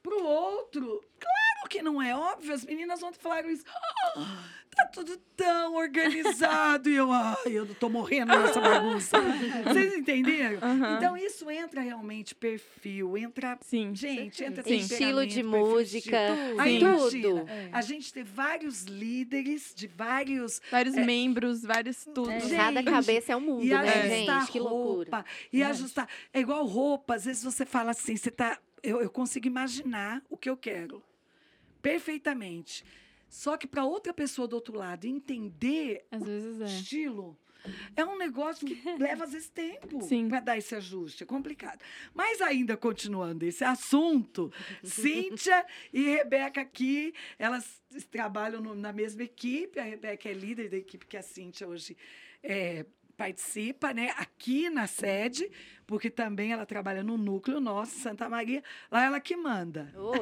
para 0.01 0.15
o 0.15 0.23
outro, 0.25 1.01
claro 1.19 1.48
que 1.67 1.81
não 1.81 2.01
é 2.01 2.15
óbvio, 2.15 2.53
as 2.53 2.63
meninas 2.65 3.01
ontem 3.03 3.19
falaram 3.19 3.49
isso. 3.49 3.63
"Ah, 3.67 4.43
tá 4.69 4.79
tá 4.79 4.85
tudo 4.87 5.17
tão 5.35 5.75
organizado. 5.75 6.89
e 6.89 6.95
eu, 6.95 7.11
ai, 7.11 7.35
eu 7.47 7.65
tô 7.75 7.89
morrendo 7.89 8.27
nessa 8.37 8.61
bagunça. 8.61 9.17
Vocês 9.65 9.93
entenderam? 9.97 10.57
Aham. 10.61 10.95
Então, 10.97 11.17
isso 11.17 11.49
entra 11.51 11.81
realmente 11.81 12.33
perfil, 12.33 13.17
entra. 13.17 13.57
Sim. 13.61 13.93
Gente, 13.93 14.41
entra 14.43 14.63
Sim. 14.63 14.77
Estilo 14.77 15.25
de 15.27 15.35
perfil, 15.43 15.49
música, 15.49 16.29
estilo. 16.29 16.61
Aí, 16.61 16.79
tudo. 16.79 16.95
imagina, 17.17 17.51
É. 17.51 17.69
a 17.73 17.81
gente 17.81 18.13
ter 18.13 18.23
vários 18.23 18.83
líderes 18.83 19.73
de 19.75 19.87
vários 19.87 20.61
Vários 20.71 20.95
membros, 20.95 21.63
vários 21.63 22.05
tudo. 22.05 22.31
É. 22.31 22.39
Cada 22.39 22.79
Gente, 22.81 22.89
cabeça 22.91 23.33
é 23.33 23.35
um 23.35 23.41
mundo, 23.41 23.65
e 23.65 23.69
né, 23.69 23.77
ajustar 23.79 24.39
gente? 24.41 24.51
Que 24.51 24.59
loucura. 24.59 24.85
roupa. 25.11 25.25
E 25.51 25.57
Verdade. 25.57 25.77
ajustar. 25.79 26.09
É 26.33 26.39
igual 26.39 26.65
roupa. 26.65 27.15
Às 27.15 27.25
vezes 27.25 27.43
você 27.43 27.65
fala 27.65 27.91
assim, 27.91 28.15
você 28.15 28.31
tá. 28.31 28.57
Eu, 28.81 29.01
eu 29.01 29.09
consigo 29.09 29.45
imaginar 29.45 30.21
o 30.29 30.37
que 30.37 30.49
eu 30.49 30.55
quero. 30.55 31.03
Perfeitamente. 31.81 32.83
Só 33.29 33.57
que 33.57 33.67
para 33.67 33.85
outra 33.85 34.13
pessoa 34.13 34.47
do 34.47 34.55
outro 34.55 34.75
lado 34.75 35.05
entender 35.05 36.05
Às 36.11 36.23
vezes 36.23 36.61
é. 36.61 36.65
estilo. 36.65 37.37
É 37.95 38.05
um 38.05 38.17
negócio 38.17 38.65
que 38.65 38.73
leva 38.97 39.25
às 39.25 39.33
vezes 39.33 39.49
tempo 39.49 39.99
para 40.29 40.39
dar 40.39 40.57
esse 40.57 40.73
ajuste. 40.75 41.23
É 41.23 41.25
complicado. 41.25 41.81
Mas 42.13 42.41
ainda 42.41 42.75
continuando 42.77 43.45
esse 43.45 43.63
assunto, 43.63 44.51
Cíntia 44.83 45.65
e 45.93 46.01
Rebeca 46.03 46.61
aqui, 46.61 47.13
elas 47.37 47.81
trabalham 48.09 48.61
no- 48.61 48.73
na 48.75 48.93
mesma 48.93 49.23
equipe. 49.23 49.77
A 49.79 49.83
Rebeca 49.83 50.29
é 50.29 50.33
líder 50.33 50.69
da 50.69 50.77
equipe 50.77 51.05
que 51.05 51.17
a 51.17 51.21
Cíntia 51.21 51.67
hoje 51.67 51.95
é, 52.41 52.85
participa, 53.19 53.93
né? 53.93 54.13
Aqui 54.15 54.69
na 54.69 54.87
sede, 54.87 55.51
porque 55.85 56.09
também 56.09 56.53
ela 56.53 56.65
trabalha 56.65 57.03
no 57.03 57.17
núcleo 57.17 57.59
nosso, 57.59 57.99
Santa 57.99 58.29
Maria. 58.29 58.63
Lá 58.89 59.03
ela 59.03 59.19
que 59.19 59.35
manda. 59.35 59.91
Oi. 59.93 60.19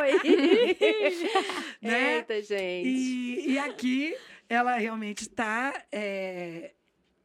Oi. 0.00 0.20
Né? 1.82 2.16
Eita, 2.16 2.42
gente. 2.42 2.88
E, 2.88 3.52
e 3.52 3.58
aqui 3.58 4.14
ela 4.48 4.76
realmente 4.76 5.22
está 5.22 5.72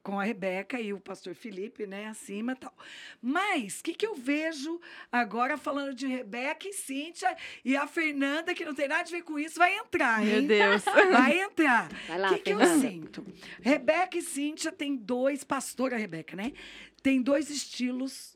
com 0.06 0.20
a 0.20 0.24
Rebeca 0.24 0.80
e 0.80 0.94
o 0.94 1.00
pastor 1.00 1.34
Felipe, 1.34 1.88
né, 1.88 2.06
acima 2.06 2.52
e 2.52 2.56
tal. 2.56 2.72
Mas 3.20 3.80
o 3.80 3.84
que, 3.84 3.96
que 3.96 4.06
eu 4.06 4.14
vejo 4.14 4.80
agora 5.12 5.58
falando 5.58 5.96
de 5.96 6.06
Rebeca 6.06 6.68
e 6.68 6.74
Cíntia 6.74 7.36
e 7.66 7.76
a 7.76 7.88
Fernanda, 7.88 8.54
que 8.54 8.64
não 8.64 8.76
tem 8.76 8.88
nada 8.88 9.02
a 9.02 9.12
ver 9.12 9.24
com 9.24 9.40
isso, 9.40 9.58
vai 9.58 9.76
entrar, 9.76 10.22
Meu 10.22 10.42
hein? 10.42 10.46
Deus. 10.48 10.84
Vai 11.12 11.40
entrar. 11.40 11.90
Vai 12.08 12.20
lá, 12.20 12.32
O 12.32 12.34
que, 12.36 12.40
que 12.42 12.52
eu 12.52 12.60
sinto? 12.80 13.26
Rebeca 13.62 14.16
e 14.18 14.22
Cíntia 14.22 14.72
têm 14.72 14.96
dois, 14.96 15.44
pastora 15.44 15.98
Rebeca, 15.98 16.36
né? 16.36 16.54
Tem 17.02 17.20
dois 17.20 17.50
estilos 17.50 18.35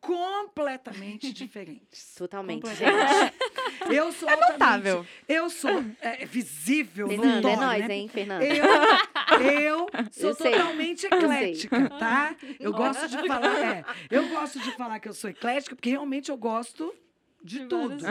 completamente 0.00 1.32
diferentes. 1.34 2.14
Totalmente, 2.16 2.62
Completamente. 2.62 3.34
Eu 3.90 4.12
sou 4.12 4.28
altamente- 4.28 4.52
notável. 4.52 5.06
Eu 5.28 5.50
sou 5.50 5.84
é, 6.00 6.24
visível, 6.26 7.08
Fernanda, 7.08 7.30
é 7.30 7.34
notório, 7.52 7.60
nós, 7.60 7.88
né? 7.88 7.94
hein, 7.96 8.08
Fernanda? 8.08 8.44
Eu, 8.44 8.64
eu 9.40 9.86
sou 10.12 10.30
Eu 10.30 10.34
sei. 10.34 10.50
totalmente 10.52 11.06
eclética, 11.06 11.88
tá? 11.90 12.36
Eu 12.58 12.72
gosto 12.72 13.08
de 13.08 13.26
falar, 13.26 13.58
é, 13.76 13.84
eu 14.10 14.28
gosto 14.28 14.58
de 14.60 14.70
falar 14.76 14.98
que 15.00 15.08
eu 15.08 15.14
sou 15.14 15.30
eclética, 15.30 15.74
porque 15.74 15.90
realmente 15.90 16.30
eu 16.30 16.36
gosto 16.36 16.92
de 17.42 17.60
De 17.60 17.66
tudo. 17.66 18.04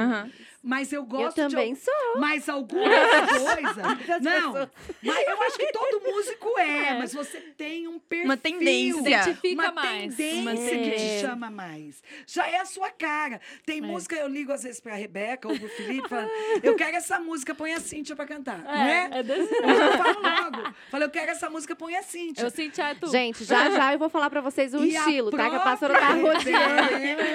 Mas 0.62 0.92
eu 0.92 1.00
Eu 1.02 1.06
gosto 1.06 1.36
também 1.38 1.74
de 1.74 1.80
sou. 1.80 1.94
mas 2.20 2.48
alguma 2.50 2.84
coisa. 2.84 4.20
Não, 4.22 4.70
mas 5.02 5.28
eu 5.28 5.42
acho 5.44 5.58
que 5.58 5.72
todo 5.72 6.02
músico 6.04 6.60
é, 6.60 6.88
É. 6.90 6.94
mas 7.00 7.14
você 7.14 7.40
tem 7.58 7.88
um 7.88 7.98
perfil. 7.98 8.26
Uma 8.26 8.36
tendência. 8.36 9.00
Identifica 9.10 9.62
uma 9.64 9.72
mais. 9.72 10.16
tendência 10.18 10.42
Uma 10.42 10.52
que 10.56 10.58
te 10.62 10.70
tendência. 10.70 11.20
chama 11.22 11.50
mais. 11.50 12.04
Já 12.28 12.46
é 12.50 12.58
a 12.60 12.66
sua 12.66 12.90
cara. 12.92 13.40
Tem 13.66 13.78
É. 13.78 13.82
música, 13.82 14.16
eu 14.18 14.28
ligo 14.28 14.52
às 14.52 14.64
vezes 14.64 14.82
pra 14.82 14.96
Rebeca 14.96 15.48
ou 15.48 15.58
pro 15.58 15.70
Felipe, 15.70 16.10
falando, 16.10 16.30
eu 16.62 16.76
quero 16.76 16.98
essa 16.98 17.20
música, 17.22 17.56
põe 17.56 17.74
a 17.74 17.80
Cíntia 17.80 18.14
pra 18.16 18.26
cantar. 18.28 18.60
não 18.62 18.74
é? 18.74 19.10
É, 19.14 19.20
é 19.20 19.24
desse 19.24 19.54
Eu 19.56 19.98
falo 19.98 20.22
logo. 20.22 20.74
Falei, 20.92 21.06
eu 21.08 21.12
quero 21.12 21.32
essa 21.32 21.50
música, 21.50 21.74
põe 21.74 21.96
a 21.96 22.04
Cíntia. 22.04 22.44
Eu 22.44 22.50
senti 22.50 22.82
a 22.82 22.94
tu. 22.96 23.08
Gente, 23.10 23.46
já 23.46 23.70
já 23.70 23.94
eu 23.94 24.00
vou 24.00 24.10
falar 24.10 24.30
pra 24.30 24.42
vocês 24.42 24.74
o 24.74 24.84
E 24.84 24.94
estilo, 24.94 25.32
tá? 25.32 25.50
Que 25.50 25.56
a 25.56 25.60
pastora 25.62 25.98
tá 25.98 26.10
rodeando. 26.10 27.29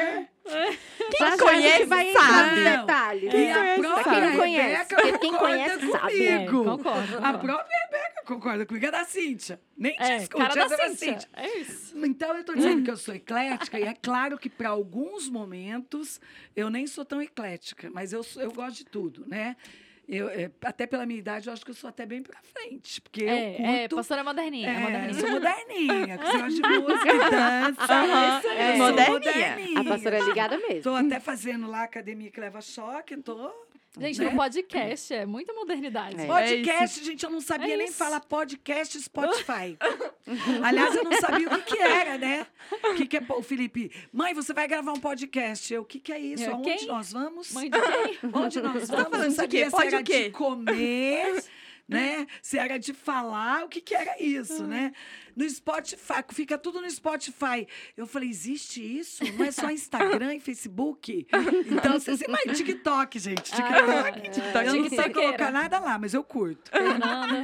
Gente 1.19 1.39
conhece 1.39 1.85
vai 1.87 2.13
sabe. 2.13 2.51
nos 2.61 2.65
detalhes. 2.71 3.35
E 3.35 3.51
a 3.51 3.55
Pra 3.55 3.75
própria 3.79 4.05
quem 4.15 4.21
não 4.31 4.37
conhece, 4.37 4.95
Rebeca 4.95 5.19
quem 5.19 5.33
concorda 5.33 5.39
conhece 5.55 5.91
sabe. 5.91 6.27
É, 6.27 6.37
comigo. 6.47 6.65
concordo, 6.65 7.01
A 7.01 7.17
concordo. 7.17 7.39
própria 7.39 7.77
Rebeca 7.85 8.23
concorda 8.25 8.67
comigo, 8.67 8.87
é 8.87 8.91
da 8.91 9.05
Cíntia. 9.05 9.61
Nem 9.77 9.97
É, 9.99 10.17
discute, 10.19 10.43
cara 10.43 10.55
da 10.55 10.75
essa 10.75 10.83
é 10.83 10.89
Cíntia. 10.95 11.29
É 11.35 11.59
isso. 11.59 11.99
Então, 12.07 12.33
eu 12.35 12.41
estou 12.41 12.55
dizendo 12.55 12.83
que 12.83 12.91
eu 12.91 12.97
sou 12.97 13.15
eclética, 13.15 13.79
e 13.79 13.83
é 13.85 13.95
claro 13.95 14.39
que 14.39 14.49
para 14.49 14.69
alguns 14.71 15.29
momentos 15.29 16.21
eu 16.57 16.71
nem 16.71 16.87
sou 16.87 17.05
tão 17.05 17.21
eclética, 17.23 17.91
mas 17.93 18.13
eu, 18.13 18.23
sou- 18.23 18.43
eu 18.43 18.53
gosto 18.53 18.77
de 18.79 18.85
tudo, 18.85 19.25
né? 19.27 19.57
Eu, 20.07 20.29
é, 20.29 20.51
até 20.63 20.87
pela 20.87 21.07
minha 21.07 21.19
idade, 21.19 21.47
eu 21.47 21.53
acho 21.53 21.65
que 21.65 21.71
eu 21.71 21.75
sou 21.75 21.89
até 21.89 22.05
bem 22.05 22.23
pra 22.23 22.39
frente, 22.43 23.01
porque 23.01 23.23
eu 23.23 23.29
É, 23.31 23.53
curto... 23.55 23.65
é, 23.71 23.89
pastora 23.89 24.23
moderninha. 24.25 24.69
É, 24.69 24.75
É, 24.75 24.79
moderninha. 24.81 25.21
sou 25.21 25.31
moderninha, 25.31 26.19
que 26.19 26.27
você 26.27 26.39
gosta 26.39 26.51
de 26.69 26.79
música 26.79 27.15
e 27.15 27.19
dança. 27.31 27.93
Aham. 27.95 28.43
Eu 28.45 28.51
É. 28.53 28.77
sou 28.77 28.93
Moderninha. 29.13 29.81
A 29.81 29.85
pastora 29.85 30.19
é 30.19 30.21
ligada 30.23 30.59
mesmo. 30.59 30.83
Tô 30.83 30.95
até 30.95 31.19
fazendo 31.21 31.71
lá 31.71 31.81
a 31.81 31.85
academia 31.85 32.31
que 32.31 32.39
leva 32.41 32.61
choque, 32.61 33.17
tô... 33.19 33.51
Gente, 33.97 34.21
né? 34.21 34.31
no 34.31 34.37
podcast 34.37 35.15
é 35.15 35.25
muita 35.25 35.53
modernidade. 35.53 36.21
É. 36.21 36.27
Podcast, 36.27 37.05
gente, 37.05 37.23
eu 37.25 37.31
não 37.31 37.41
sabia 37.41 37.75
É 37.75 37.77
nem 37.77 37.87
isso. 37.87 37.97
falar 37.97 38.21
podcast 38.21 39.01
Spotify. 39.01 39.79
Aliás, 40.65 40.95
eu 40.97 41.05
não 41.05 41.13
sabia 41.13 41.47
o 41.49 41.51
que, 41.63 41.77
que 41.77 41.79
era, 41.79 42.19
né? 42.19 42.47
O 42.91 42.95
que, 42.95 43.07
que 43.07 43.17
é. 43.19 43.23
O 43.29 43.43
Felipe, 43.43 43.93
mãe, 44.13 44.35
você 44.35 44.53
vai 44.53 44.67
gravar 44.67 44.93
um 44.93 45.01
podcast. 45.01 45.73
Eu, 45.73 45.83
o 45.83 45.85
que, 45.85 46.01
que 46.01 46.13
é 46.13 46.19
isso? 46.19 46.43
Eu, 46.45 46.55
Aonde 46.55 46.75
quem? 46.77 46.87
nós 46.89 47.13
vamos? 47.13 47.53
Mãe 47.53 47.71
de 47.71 47.79
quem? 47.81 48.19
Onde 48.33 48.61
nós 48.61 48.89
vamos? 48.89 49.11
falando 49.11 49.29
de 49.29 49.35
sabia 49.35 49.65
quê? 49.65 49.71
se 49.71 49.71
Pode 49.71 49.87
era 49.89 50.01
o 50.01 50.05
quê? 50.05 50.23
de 50.25 50.31
comer, 50.31 51.45
né? 51.89 52.27
Se 52.41 52.59
era 52.59 52.79
de 52.79 52.93
falar, 52.95 53.65
o 53.65 53.69
que, 53.69 53.81
que 53.81 53.95
era 53.95 54.21
isso, 54.23 54.67
né? 54.67 54.93
No 55.37 55.49
Spotify, 55.49 56.23
fica 56.33 56.57
tudo 56.57 56.81
no 56.81 56.89
Spotify. 56.91 57.67
Eu 57.97 58.07
falei, 58.07 58.29
existe 58.29 58.81
isso? 58.81 59.23
Não 59.37 59.45
é 59.45 59.51
só 59.51 59.71
Instagram 59.71 60.35
e 60.35 60.41
Facebook? 60.41 61.27
Então, 61.67 61.93
vocês 61.95 62.21
imaginem 62.23 62.55
TikTok, 62.55 63.19
gente. 63.19 63.43
TikTok. 63.53 63.69
Ah, 63.71 64.13
TikTok. 64.31 64.67
eu 64.67 64.75
não 64.77 64.89
sei 64.89 65.11
colocar 65.11 65.51
nada 65.51 65.79
lá, 65.79 65.99
mas 65.99 66.15
eu 66.15 66.23
curto. 66.25 66.71
Fernanda. 66.71 67.43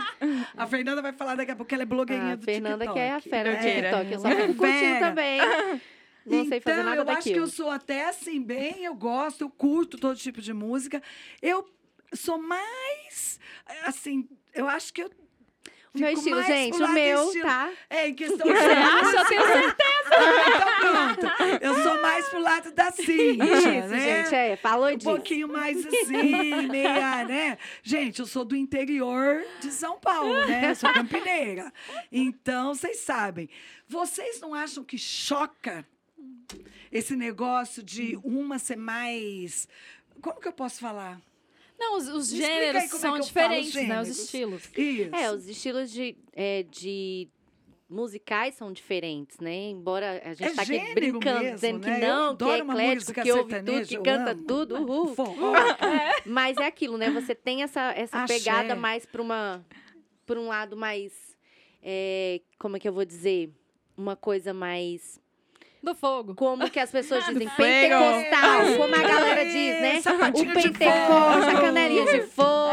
A 0.57 0.67
Fernanda 0.67 1.03
vai 1.03 1.13
falar 1.13 1.35
daqui 1.35 1.51
a 1.51 1.57
pouco, 1.57 1.73
ela 1.75 1.83
é 1.83 1.87
blogueirinha 1.87 2.33
A 2.33 2.37
do 2.37 2.45
Fernanda 2.45 2.85
TikTok. 2.87 2.93
que 2.95 2.99
é 3.01 3.13
a 3.13 3.21
fera 3.21 3.57
do. 3.57 3.61
TikTok. 3.61 4.13
Eu 4.13 4.21
só 4.21 4.29
É 4.29 4.37
fico 4.37 4.55
curtindo 4.55 4.99
também. 5.01 5.41
Não 6.27 6.47
sei 6.47 6.61
fazer 6.61 6.81
então, 6.81 6.85
nada 6.97 6.97
eu 7.03 7.09
acho 7.17 7.23
que 7.25 7.31
daquilo. 7.31 7.45
eu 7.45 7.49
sou 7.49 7.71
até 7.71 8.09
assim, 8.09 8.43
bem, 8.43 8.85
eu 8.85 8.95
gosto, 8.95 9.41
eu 9.43 9.51
curto 9.51 9.99
todo 9.99 10.17
tipo 10.17 10.41
de 10.41 10.53
música. 10.53 11.03
Eu 11.43 11.69
sou 12.17 12.39
mais, 12.39 13.39
assim, 13.85 14.29
eu 14.55 14.69
acho 14.69 14.93
que 14.93 15.03
eu 15.03 15.11
O 15.95 15.99
meu 15.99 16.11
estilo, 16.11 16.43
gente, 16.45 16.81
o 16.83 16.89
meu, 16.93 17.25
estilo- 17.27 17.45
tá? 17.45 17.73
É, 17.89 18.09
em 18.09 18.15
questão 18.15 18.47
de 18.47 18.53
acha? 18.53 19.17
Eu 19.17 19.25
tenho 19.27 19.43
certeza. 19.47 19.91
Então 20.11 20.81
pronto. 20.81 21.63
Eu 21.63 21.83
sou 21.83 22.03
mais 22.03 22.29
pro 22.29 22.41
lado 22.41 22.73
da 22.73 22.91
Cíntia, 22.91 23.45
Isso, 23.45 23.89
né? 23.89 24.25
gente, 24.25 24.35
é. 24.35 24.57
Falou 24.57 24.89
Um 24.89 24.97
disso. 24.97 25.09
pouquinho 25.11 25.49
mais 25.49 25.87
assim, 25.87 26.67
meia, 26.69 27.25
né? 27.25 27.59
Gente, 27.83 28.19
eu 28.21 28.27
sou 28.27 28.45
do 28.45 28.57
interior 28.57 29.45
de 29.61 29.71
São 29.71 29.99
Paulo, 30.01 30.33
né? 30.47 30.71
Eu 30.71 30.75
sou 30.75 30.93
campineira. 30.93 31.73
Então, 32.11 32.75
vocês 32.75 32.99
sabem. 33.01 33.49
Vocês 33.87 34.41
não 34.41 34.53
acham 34.53 34.83
que 34.85 34.99
choca 34.99 35.87
esse 36.91 37.15
negócio 37.15 37.83
de 37.83 38.19
uma 38.25 38.59
ser 38.59 38.77
mais. 38.77 39.69
Como 40.21 40.41
que 40.41 40.49
eu 40.49 40.53
posso 40.53 40.81
falar? 40.81 41.21
Não, 41.81 41.97
os, 41.97 42.09
os 42.09 42.29
gêneros 42.29 42.85
é 42.85 42.89
são 42.89 43.01
falo 43.01 43.21
diferentes, 43.21 43.75
né? 43.89 44.01
Os 44.03 44.09
estilos. 44.09 44.71
Isso. 44.77 45.15
É, 45.17 45.33
os 45.33 45.49
estilos 45.49 45.91
de, 45.91 46.15
é, 46.35 46.63
de 46.65 47.27
musicais 47.89 48.55
são 48.55 48.71
diferentes, 48.71 49.41
né? 49.41 49.71
Embora 49.71 50.21
a 50.23 50.35
gente 50.35 50.53
É 50.53 50.55
tá 50.55 50.63
aqui 50.63 50.95
brincando, 50.95 51.41
mesmo, 51.41 51.55
dizendo 51.55 51.87
né? 51.87 51.95
que 51.95 52.07
não, 52.07 52.37
que 52.37 52.45
é 52.45 52.59
eclético, 52.59 53.13
que 53.23 53.33
ouve 53.33 53.63
tudo, 53.63 53.87
que 53.87 53.97
canta 53.97 54.31
amo. 54.33 54.45
tudo, 54.45 54.77
uhul. 54.85 55.15
Forró. 55.15 55.53
Mas 56.27 56.59
é 56.59 56.67
aquilo, 56.67 56.99
né? 56.99 57.11
Você 57.11 57.35
tem 57.35 57.63
essa, 57.63 57.93
essa 57.93 58.19
Axé. 58.19 58.39
pegada 58.39 58.77
mais 58.77 59.07
para 59.07 59.23
uma 59.23 59.65
por 60.27 60.37
um 60.37 60.49
lado 60.49 60.77
mais 60.77 61.13
é, 61.83 62.43
como 62.59 62.77
é 62.77 62.81
que 62.81 62.87
eu 62.87 62.93
vou 62.93 63.07
dizer? 63.07 63.51
Uma 63.97 64.15
coisa 64.15 64.53
mais 64.53 65.19
Do 65.83 65.95
fogo. 65.95 66.35
como 66.35 66.69
que 66.71 66.79
as 66.79 66.91
pessoas 66.91 67.25
dizem, 67.27 67.49
pentecostal, 67.49 68.61
É, 68.63 68.77
como 68.77 68.95
a 68.95 68.99
galera 69.03 69.45
diz, 69.45 69.81
né? 69.81 70.01
O 70.35 70.53
Pentecoste, 70.53 70.85
a 71.57 71.61
canelinha 71.61 72.05
de 72.05 72.21
fogo, 72.27 72.71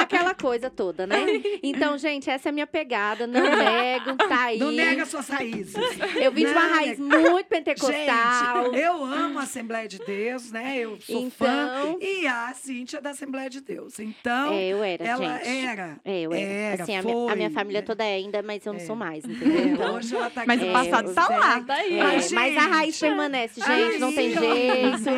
aquela 0.00 0.34
coisa 0.34 0.68
toda, 0.70 1.06
né? 1.06 1.24
Então, 1.62 1.96
gente, 1.98 2.28
essa 2.28 2.48
é 2.48 2.50
a 2.50 2.52
minha 2.52 2.66
pegada, 2.66 3.26
não 3.26 3.40
nego, 3.40 4.16
tá 4.16 4.44
aí. 4.44 4.58
Não 4.58 4.72
nega 4.72 5.06
suas 5.06 5.28
raízes. 5.28 5.74
Eu 6.20 6.32
vim 6.32 6.46
de 6.46 6.52
uma 6.52 6.66
raiz 6.66 6.98
nega. 6.98 7.30
muito 7.30 7.46
pentecostal. 7.46 8.64
Gente, 8.72 8.76
eu 8.82 9.04
amo 9.04 9.38
a 9.38 9.42
Assembleia 9.42 9.86
de 9.88 9.98
Deus, 9.98 10.50
né? 10.50 10.76
Eu 10.78 10.98
sou 11.00 11.30
fã. 11.30 11.46
Então- 11.46 11.98
E 12.00 12.26
a 12.26 12.52
Cíntia 12.54 12.98
é 12.98 13.00
da 13.00 13.10
Assembleia 13.10 13.48
de 13.50 13.60
Deus. 13.60 13.98
Então, 14.00 14.52
É, 14.52 14.64
eu 14.68 14.82
era, 14.82 15.04
ela 15.04 15.38
gente. 15.38 15.66
era. 15.66 15.96
É, 16.04 16.20
eu 16.22 16.32
era. 16.32 16.42
Era, 16.42 16.82
assim, 16.82 16.96
a, 16.96 17.02
minha, 17.02 17.32
a 17.32 17.36
minha 17.36 17.50
família 17.50 17.82
toda 17.82 18.04
é 18.04 18.14
ainda, 18.14 18.42
mas 18.42 18.64
eu 18.66 18.72
não 18.72 18.80
É. 18.80 18.84
sou 18.84 18.96
mais, 18.96 19.24
É, 19.24 19.28
entendeu? 19.28 19.66
Então, 19.74 19.94
hoje 19.94 20.14
ela 20.16 20.30
tá 20.30 20.44
Mas 20.46 20.60
aqui. 20.60 20.68
o 20.70 20.72
passado 20.72 21.08
eu 21.08 21.14
tá 21.14 21.28
lá. 21.28 21.58
Daí. 21.60 21.98
É, 21.98 22.31
Mas, 22.34 22.54
mas 22.54 22.64
a 22.64 22.68
raiz 22.68 22.94
gente. 22.94 23.00
permanece, 23.00 23.60
gente, 23.60 23.98
não 23.98 24.12
tem 24.12 24.30
jeito. 24.30 25.08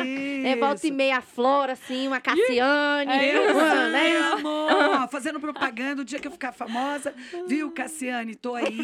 É, 0.45 0.55
volta 0.55 0.85
e 0.85 0.91
meia 0.91 1.17
a 1.17 1.21
Flora, 1.21 1.73
assim, 1.73 2.07
uma 2.07 2.19
Cassiane, 2.21 3.27
Eu 3.27 3.51
uma, 3.53 3.89
né? 3.89 4.11
sei, 4.11 4.17
amor. 4.17 5.09
Fazendo 5.09 5.39
propaganda, 5.39 6.01
o 6.01 6.05
dia 6.05 6.19
que 6.19 6.27
eu 6.27 6.31
ficar 6.31 6.51
famosa, 6.51 7.13
viu, 7.47 7.71
Cassiane? 7.71 8.35
Tô 8.35 8.55
aí. 8.55 8.77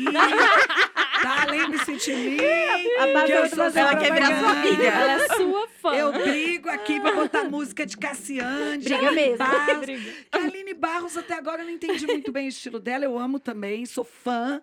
Tá? 1.21 1.45
Lembre-se 1.51 1.93
de 1.97 2.13
mim. 2.15 2.38
A 2.97 3.25
que 3.25 3.32
eu 3.32 3.47
sou 3.47 3.71
tá 3.71 3.79
Ela 3.79 3.95
quer 3.95 4.11
virar 4.11 4.39
sua 4.39 4.51
amiga. 4.51 4.84
Ela 4.84 5.23
é 5.23 5.27
sua 5.36 5.67
fã. 5.67 5.93
Eu 5.93 6.11
brigo 6.13 6.67
aqui 6.69 6.99
pra 6.99 7.11
botar 7.11 7.43
música 7.43 7.86
de 7.86 7.95
Cassiane. 7.95 8.84
Briga 8.84 9.11
mesmo. 9.11 9.38
Barros. 9.38 9.86
Que 9.86 10.38
a 10.38 10.43
Aline 10.43 10.73
Barros, 10.73 11.15
até 11.15 11.36
agora, 11.36 11.61
eu 11.61 11.65
não 11.65 11.73
entendi 11.73 12.07
muito 12.07 12.32
bem 12.32 12.47
o 12.47 12.49
estilo 12.49 12.79
dela. 12.79 13.05
Eu 13.05 13.19
amo 13.19 13.39
também, 13.39 13.86
sou 13.86 14.03
fã. 14.03 14.59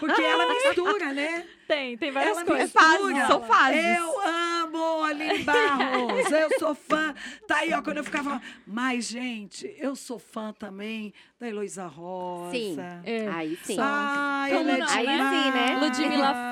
Porque 0.00 0.22
ela 0.22 0.52
mistura, 0.52 1.12
né? 1.12 1.44
Tem, 1.72 1.96
tem 1.96 2.10
várias 2.10 2.36
Ela 2.36 2.46
coisas. 2.46 2.70
Fases, 2.72 3.26
são 3.26 3.42
fases. 3.44 3.84
Eu 3.98 4.20
amo 4.28 5.02
Aline 5.04 5.38
Barros. 5.42 6.30
Eu 6.30 6.58
sou 6.58 6.74
fã. 6.74 7.14
Tá 7.46 7.56
aí, 7.58 7.72
ó, 7.72 7.80
quando 7.82 7.98
eu 7.98 8.04
ficava. 8.04 8.40
Mas, 8.66 9.06
gente, 9.06 9.74
eu 9.78 9.96
sou 9.96 10.18
fã 10.18 10.52
também 10.52 11.14
da 11.40 11.48
Heloísa 11.48 11.86
Rosa. 11.86 12.50
Sim. 12.52 12.76
É. 13.04 13.28
Aí 13.28 13.56
sim. 13.62 13.76
Ai, 13.80 14.50
Como 14.50 14.68
ela 14.68 14.72
é 14.74 14.78
não, 14.78 14.86
demais. 14.86 15.08
Aí 15.08 15.42
sim, 15.44 15.50
né? 15.50 15.80
Ludmilla 15.80 16.50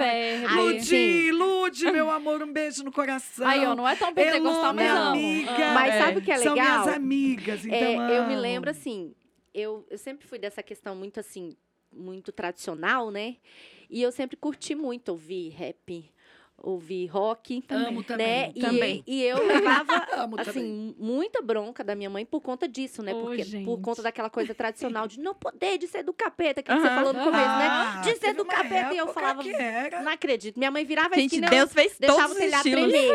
Ludi. 0.56 1.30
Ludi, 1.32 1.92
meu 1.92 2.10
amor, 2.10 2.42
um 2.42 2.52
beijo 2.52 2.82
no 2.82 2.90
coração. 2.92 3.46
Aí, 3.46 3.64
ó, 3.66 3.74
não 3.74 3.86
é 3.88 3.94
tão 3.96 4.12
pentecostal, 4.14 4.72
mas 4.74 4.90
amo. 4.90 5.08
amiga. 5.10 5.74
Mas 5.74 5.94
É. 5.94 5.98
sabe 5.98 6.18
o 6.18 6.22
que 6.22 6.32
é 6.32 6.38
São 6.38 6.54
legal? 6.54 6.80
minhas 6.80 6.96
amigas, 6.96 7.64
então 7.64 7.76
É, 7.78 8.18
eu 8.18 8.24
me 8.26 8.32
amo. 8.34 8.40
lembro 8.40 8.70
assim, 8.70 9.14
eu, 9.54 9.86
eu 9.90 9.98
sempre 9.98 10.26
fui 10.26 10.38
dessa 10.38 10.62
questão 10.62 10.94
muito 10.94 11.20
assim, 11.20 11.56
muito 11.92 12.32
tradicional, 12.32 13.10
né? 13.10 13.36
E 13.93 14.01
eu 14.01 14.12
sempre 14.12 14.36
curti 14.36 14.72
muito 14.72 15.09
ouvir 15.09 15.49
rap, 15.49 16.09
ouvir 16.62 17.06
rock. 17.06 17.62
Amo 17.68 18.02
também. 18.02 18.26
Né? 18.26 18.52
E, 18.54 18.61
também. 18.61 19.04
e 19.06 19.22
eu 19.22 19.44
levava, 19.46 20.00
também. 20.11 20.40
assim, 20.40 20.94
muita 20.98 21.40
bronca 21.42 21.82
da 21.82 21.94
minha 21.94 22.11
mãe 22.11 22.24
por 22.24 22.40
conta 22.40 22.68
disso, 22.68 23.02
né? 23.02 23.14
Ô, 23.14 23.22
Porque, 23.22 23.42
gente. 23.42 23.64
por 23.64 23.80
conta 23.80 24.02
daquela 24.02 24.30
coisa 24.30 24.54
tradicional 24.54 25.06
de 25.06 25.18
não 25.20 25.34
poder, 25.34 25.78
de 25.78 25.86
ser 25.88 26.02
do 26.02 26.12
capeta, 26.12 26.62
que 26.62 26.70
você 26.72 26.86
Aham. 26.86 26.94
falou 26.96 27.12
no 27.12 27.18
começo, 27.24 27.32
né? 27.58 27.68
Ah, 27.70 28.00
De 28.04 28.16
ser 28.16 28.34
do 28.34 28.44
capeta. 28.44 28.94
E 28.94 28.98
eu 28.98 29.08
falava, 29.08 29.42
não 30.02 30.12
acredito. 30.12 30.56
Minha 30.58 30.70
mãe 30.70 30.84
virava 30.84 31.14
Gente, 31.14 31.26
esquina, 31.34 31.46
eu 31.46 31.50
Deus 31.50 31.72
fez 31.72 31.96
deixava 31.98 32.32
o 32.32 32.36
telhado 32.36 32.66
estilos. 32.66 32.90
tremer. 32.92 33.11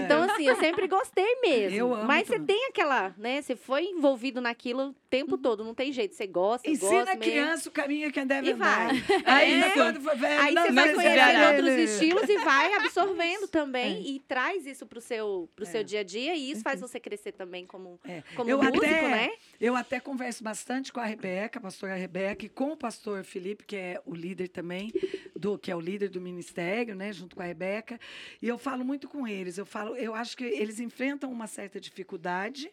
É. 0.00 0.04
Então, 0.04 0.22
assim, 0.22 0.46
eu 0.46 0.56
sempre 0.56 0.86
gostei 0.86 1.36
mesmo. 1.42 1.76
Eu 1.78 1.94
amo 1.94 2.04
Mas 2.04 2.26
você 2.26 2.34
também. 2.38 2.56
tem 2.56 2.68
aquela, 2.68 3.14
né? 3.18 3.42
Você 3.42 3.56
foi 3.56 3.84
envolvido 3.84 4.40
naquilo 4.40 4.90
o 4.90 4.94
tempo 5.10 5.36
todo, 5.38 5.62
não 5.64 5.74
tem 5.74 5.92
jeito. 5.92 6.14
Você 6.14 6.26
gosta, 6.26 6.68
Ensina 6.68 6.90
gosto 6.90 7.08
a 7.08 7.14
mesmo. 7.16 7.22
criança 7.22 7.68
o 7.68 7.72
caminho 7.72 8.12
que 8.12 8.24
deve 8.24 8.48
E 8.48 8.52
andar. 8.52 8.88
vai. 8.88 9.02
Aí, 9.24 9.62
É. 9.62 9.70
quando 9.70 10.00
for 10.00 10.16
velho, 10.16 10.40
Aí 10.42 10.54
você 10.54 10.72
vai 10.72 10.94
conhecer 10.94 11.14
conhecendo 11.18 11.46
outros 11.56 11.90
estilos 11.90 12.28
e 12.28 12.38
vai 12.38 12.74
absorvendo 12.86 13.48
também. 13.48 13.96
É. 13.96 14.00
E 14.00 14.20
traz 14.20 14.66
isso 14.66 14.86
pro 14.86 15.00
seu, 15.00 15.48
pro 15.54 15.64
seu 15.66 15.82
dia 15.84 16.00
a 16.00 16.02
dia. 16.02 16.34
E 16.34 16.50
isso 16.50 16.62
faz 16.62 16.80
você 16.80 16.98
crescer 17.00 17.32
também 17.32 17.66
como, 17.66 18.00
É. 18.04 18.22
como 18.36 18.48
Eu 18.50 18.58
músico, 18.58 18.78
até- 18.84 19.08
né? 19.08 19.30
Eu 19.60 19.74
até 19.76 20.00
converso 20.00 20.42
bastante 20.44 20.92
com 20.92 21.00
a 21.00 21.04
Rebeca, 21.04 21.58
a 21.58 21.62
pastora 21.62 21.94
Rebeca, 21.94 22.44
e 22.44 22.48
com 22.48 22.72
o 22.72 22.76
pastor 22.76 23.24
Felipe, 23.24 23.64
que 23.64 23.76
é 23.76 24.00
o 24.04 24.14
líder 24.14 24.48
também, 24.48 24.92
do 25.34 25.58
que 25.58 25.70
é 25.70 25.76
o 25.76 25.80
líder 25.80 26.08
do 26.08 26.20
ministério, 26.20 26.94
né, 26.94 27.12
junto 27.12 27.36
com 27.36 27.42
a 27.42 27.46
Rebeca. 27.46 27.98
E 28.40 28.48
eu 28.48 28.58
falo 28.58 28.84
muito 28.84 29.08
com 29.08 29.26
eles. 29.26 29.58
Eu 29.58 29.66
falo, 29.66 29.96
eu 29.96 30.14
acho 30.14 30.36
que 30.36 30.44
eles 30.44 30.80
enfrentam 30.80 31.30
uma 31.30 31.46
certa 31.46 31.80
dificuldade, 31.80 32.70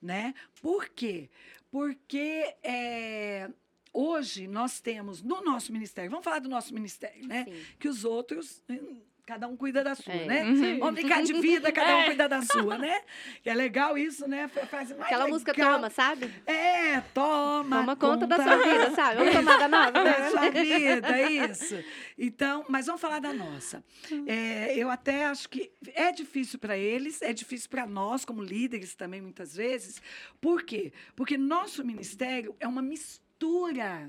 né? 0.00 0.34
Por 0.60 0.88
quê? 0.88 1.28
Porque 1.70 2.54
é, 2.62 3.48
hoje 3.92 4.46
nós 4.46 4.80
temos 4.80 5.22
no 5.22 5.40
nosso 5.42 5.72
ministério, 5.72 6.10
vamos 6.10 6.24
falar 6.24 6.38
do 6.40 6.48
nosso 6.48 6.72
ministério, 6.74 7.26
né? 7.26 7.44
Sim. 7.48 7.54
Que 7.78 7.88
os 7.88 8.04
outros 8.04 8.62
hum, 8.68 9.00
cada 9.24 9.46
um 9.46 9.56
cuida 9.56 9.84
da 9.84 9.94
sua, 9.94 10.12
É. 10.12 10.26
né? 10.26 10.44
Uhum. 10.44 10.78
Vamos 10.80 10.94
brincar 10.94 11.22
de 11.22 11.32
vida, 11.34 11.70
cada 11.72 11.96
um 11.96 12.00
É. 12.00 12.04
cuida 12.06 12.28
da 12.28 12.42
sua, 12.42 12.76
né? 12.76 13.02
É 13.44 13.54
legal 13.54 13.96
isso, 13.96 14.26
né? 14.26 14.48
Faz 14.48 14.90
mais 14.90 15.00
Aquela 15.02 15.28
música 15.28 15.52
legal. 15.52 15.74
toma, 15.76 15.90
sabe? 15.90 16.28
É, 16.44 17.00
toma. 17.14 17.76
Toma 17.78 17.96
conta 17.96 18.26
da 18.26 18.36
sua 18.36 18.56
vida, 18.56 18.90
sabe? 18.94 19.16
Vamos 19.18 19.34
tomar 19.34 19.56
da 19.58 19.68
nossa. 19.68 19.92
Da 19.92 20.04
né? 20.04 20.30
sua 20.30 20.50
vida, 20.50 21.20
isso. 21.30 21.84
Então, 22.18 22.64
mas 22.68 22.86
vamos 22.86 23.00
falar 23.00 23.20
da 23.20 23.32
nossa. 23.32 23.84
É, 24.26 24.76
eu 24.76 24.90
até 24.90 25.26
acho 25.26 25.48
que 25.48 25.70
é 25.94 26.10
difícil 26.10 26.58
para 26.58 26.76
eles, 26.76 27.22
é 27.22 27.32
difícil 27.32 27.70
para 27.70 27.86
nós, 27.86 28.24
como 28.24 28.42
líderes 28.42 28.94
também, 28.96 29.20
muitas 29.20 29.54
vezes. 29.54 30.02
Por 30.40 30.62
quê? 30.64 30.92
Porque 31.14 31.38
nosso 31.38 31.84
ministério 31.84 32.56
é 32.58 32.66
uma 32.66 32.82
mistura 32.82 33.21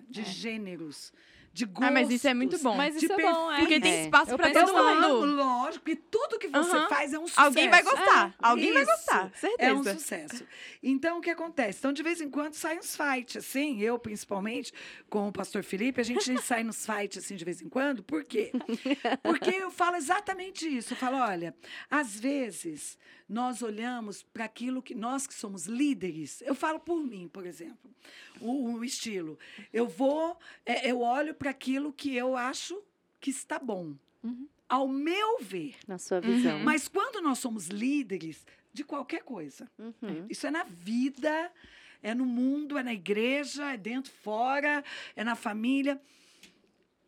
de 0.09 0.23
gêneros, 0.23 1.11
de 1.51 1.65
gostos. 1.65 1.87
Ah, 1.87 1.91
mas 1.91 2.09
isso 2.09 2.27
é 2.27 2.33
muito 2.33 2.57
bom. 2.59 2.75
Mas 2.75 2.97
de 2.97 3.05
isso 3.05 3.13
é 3.13 3.21
bom, 3.21 3.51
é. 3.51 3.59
Porque 3.59 3.79
tem 3.79 3.91
É. 3.93 4.03
espaço 4.05 4.35
pra 4.35 4.49
penso 4.49 4.73
todo 4.73 4.83
mundo. 5.01 5.25
lógico, 5.35 5.89
e 5.89 5.95
tudo 5.95 6.39
que 6.39 6.47
você 6.47 6.75
Aham. 6.77 6.89
faz 6.89 7.13
é 7.13 7.19
um 7.19 7.27
sucesso. 7.27 7.41
Alguém 7.47 7.69
vai 7.69 7.83
gostar. 7.83 8.29
É, 8.29 8.33
Alguém 8.39 8.73
vai 8.73 8.81
isso. 8.83 8.91
gostar, 8.91 9.31
certeza. 9.35 9.69
É 9.69 9.73
um 9.73 9.83
sucesso. 9.83 10.47
Então, 10.81 11.19
o 11.19 11.21
que 11.21 11.29
acontece? 11.29 11.77
Então, 11.79 11.93
de 11.93 12.01
vez 12.01 12.21
em 12.21 12.29
quando, 12.29 12.53
sai 12.55 12.79
uns 12.79 12.95
fights, 12.97 13.37
assim, 13.37 13.79
eu, 13.81 13.99
principalmente, 13.99 14.73
com 15.09 15.27
o 15.27 15.31
pastor 15.31 15.63
Felipe, 15.63 16.01
a 16.01 16.03
gente 16.03 16.41
sai 16.41 16.63
nos 16.63 16.85
fights, 16.85 17.23
assim, 17.23 17.35
de 17.35 17.45
vez 17.45 17.61
em 17.61 17.69
quando. 17.69 18.01
Por 18.03 18.23
quê? 18.23 18.51
Porque 19.21 19.51
eu 19.51 19.69
falo 19.69 19.95
exatamente 19.95 20.67
isso. 20.67 20.93
Eu 20.93 20.97
falo, 20.97 21.17
olha, 21.17 21.55
às 21.89 22.19
vezes, 22.19 22.97
nós 23.27 23.61
olhamos 23.61 24.23
para 24.23 24.45
aquilo 24.45 24.81
que 24.81 24.93
nós 24.95 25.25
que 25.25 25.33
somos 25.33 25.65
líderes, 25.65 26.41
eu 26.41 26.53
falo 26.53 26.79
por 26.79 26.99
mim, 27.03 27.27
por 27.27 27.45
exemplo, 27.45 27.89
o, 28.41 28.73
o 28.73 28.83
estilo. 28.83 29.37
Eu 29.71 29.87
vou, 29.87 30.37
é, 30.65 30.89
eu 30.89 31.01
olho 31.01 31.33
para 31.33 31.49
aquilo 31.49 31.91
que 31.93 32.15
eu 32.15 32.35
acho 32.35 32.81
que 33.19 33.29
está 33.29 33.57
bom. 33.59 33.95
Uhum. 34.23 34.47
Ao 34.67 34.87
meu 34.87 35.39
ver. 35.39 35.75
Na 35.87 35.97
sua 35.97 36.19
visão. 36.19 36.57
Uhum. 36.57 36.63
Mas 36.63 36.87
quando 36.87 37.21
nós 37.21 37.39
somos 37.39 37.67
líderes 37.67 38.45
de 38.73 38.83
qualquer 38.83 39.23
coisa, 39.23 39.69
Uhum. 39.77 40.25
isso 40.29 40.47
é 40.47 40.51
na 40.51 40.63
vida, 40.63 41.51
é 42.01 42.13
no 42.13 42.25
mundo, 42.25 42.77
é 42.77 42.83
na 42.83 42.93
igreja, 42.93 43.71
é 43.73 43.77
dentro, 43.77 44.11
fora, 44.11 44.83
é 45.15 45.23
na 45.23 45.35
família. 45.35 46.01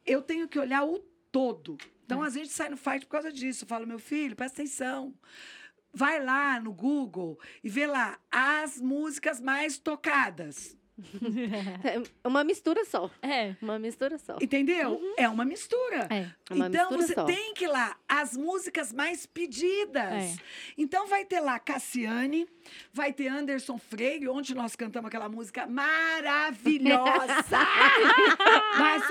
Eu 0.05 0.21
tenho 0.21 0.47
que 0.47 0.59
olhar 0.59 0.83
o 0.85 0.99
todo. 1.31 1.77
Então, 2.05 2.21
às 2.21 2.35
vezes, 2.35 2.53
sai 2.53 2.69
no 2.69 2.77
fight 2.77 3.05
por 3.05 3.13
causa 3.13 3.31
disso. 3.31 3.63
Eu 3.63 3.67
falo, 3.67 3.87
meu 3.87 3.97
filho, 3.97 4.35
presta 4.35 4.61
atenção. 4.61 5.13
Vai 5.95 6.21
lá 6.21 6.59
no 6.59 6.73
Google 6.73 7.39
e 7.63 7.69
vê 7.69 7.87
lá 7.87 8.19
as 8.29 8.81
músicas 8.81 9.39
mais 9.39 9.77
tocadas. 9.77 10.77
É 12.23 12.27
uma 12.27 12.43
mistura 12.43 12.85
só. 12.85 13.09
É. 13.21 13.55
Uma 13.61 13.77
mistura 13.77 14.17
só. 14.17 14.37
Entendeu? 14.41 14.99
É 15.17 15.27
uma 15.27 15.43
mistura. 15.43 16.07
É. 16.09 16.31
Uma 16.53 16.67
então 16.67 16.89
mistura 16.91 17.01
você 17.01 17.13
só. 17.13 17.25
tem 17.25 17.53
que 17.53 17.65
ir 17.65 17.67
lá 17.67 17.97
as 18.21 18.35
músicas 18.35 18.93
mais 18.93 19.25
pedidas. 19.25 20.13
É. 20.13 20.35
Então 20.77 21.07
vai 21.07 21.25
ter 21.25 21.39
lá 21.39 21.59
Cassiane, 21.59 22.47
vai 22.93 23.11
ter 23.13 23.27
Anderson 23.27 23.77
Freire, 23.77 24.27
onde 24.27 24.55
nós 24.55 24.75
cantamos 24.75 25.07
aquela 25.07 25.29
música 25.29 25.67
maravilhosa. 25.67 27.35
Mas 28.77 29.03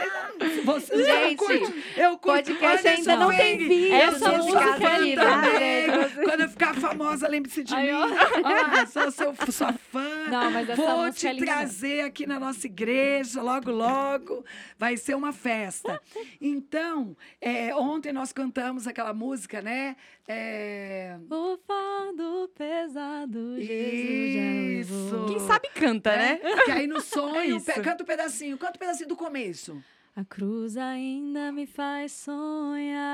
vocês 0.65 0.99
não 0.99 1.05
Gente, 1.07 1.37
curtem. 1.37 1.85
Eu 1.97 2.19
curto 2.19 2.55
Podcast 2.55 2.89
Anderson 2.89 2.89
ainda 3.11 3.17
não 3.17 3.31
tem 3.31 3.59
vídeo. 3.59 3.95
Essa 3.95 4.15
Eu 4.15 4.19
sou 4.19 4.45
música 4.45 4.65
é 4.65 4.73
também. 4.73 5.11
linda. 5.11 6.11
Quando 6.25 6.41
eu 6.41 6.49
ficar 6.49 6.75
famosa, 6.75 7.29
lembre-se 7.29 7.63
de 7.63 7.75
Aí, 7.75 7.93
mim. 7.93 7.99
Ah, 8.45 8.87
sou, 8.87 9.11
sou 9.11 9.35
sua 9.53 9.73
fã. 9.73 10.27
Não, 10.31 10.51
mas 10.51 10.69
essa 10.69 10.83
Vou 10.83 11.13
te 11.13 11.27
é 11.27 11.35
trazer 11.35 12.01
aqui 12.03 12.27
na 12.27 12.39
nossa 12.41 12.67
igreja, 12.67 13.43
logo, 13.43 13.71
logo. 13.71 14.45
Vai 14.79 14.97
ser 14.97 15.15
uma 15.15 15.33
festa. 15.33 16.01
Então, 16.41 17.17
é, 17.41 17.75
ontem 17.75 18.13
nós 18.13 18.33
cantamos 18.33 18.87
aquela 18.95 19.13
música, 19.13 19.61
né? 19.61 19.97
É, 20.27 21.17
O 21.31 21.59
fardo 21.67 22.51
pesado, 22.57 23.61
Jesus 23.61 24.87
Isso. 24.91 25.25
Quem 25.29 25.39
sabe 25.41 25.69
canta, 25.75 26.17
né? 26.17 26.41
Que 26.65 26.71
aí 26.71 26.87
no 26.87 26.97
É 26.99 27.01
sonho, 27.01 27.61
pe- 27.61 27.81
canta 27.83 28.03
um 28.03 28.07
pedacinho, 28.07 28.57
canta 28.57 28.77
um 28.77 28.81
pedacinho 28.81 29.09
do 29.09 29.17
começo. 29.17 29.83
A 30.17 30.25
cruz 30.25 30.77
ainda 30.77 31.51
me 31.53 31.67
faz 31.67 32.13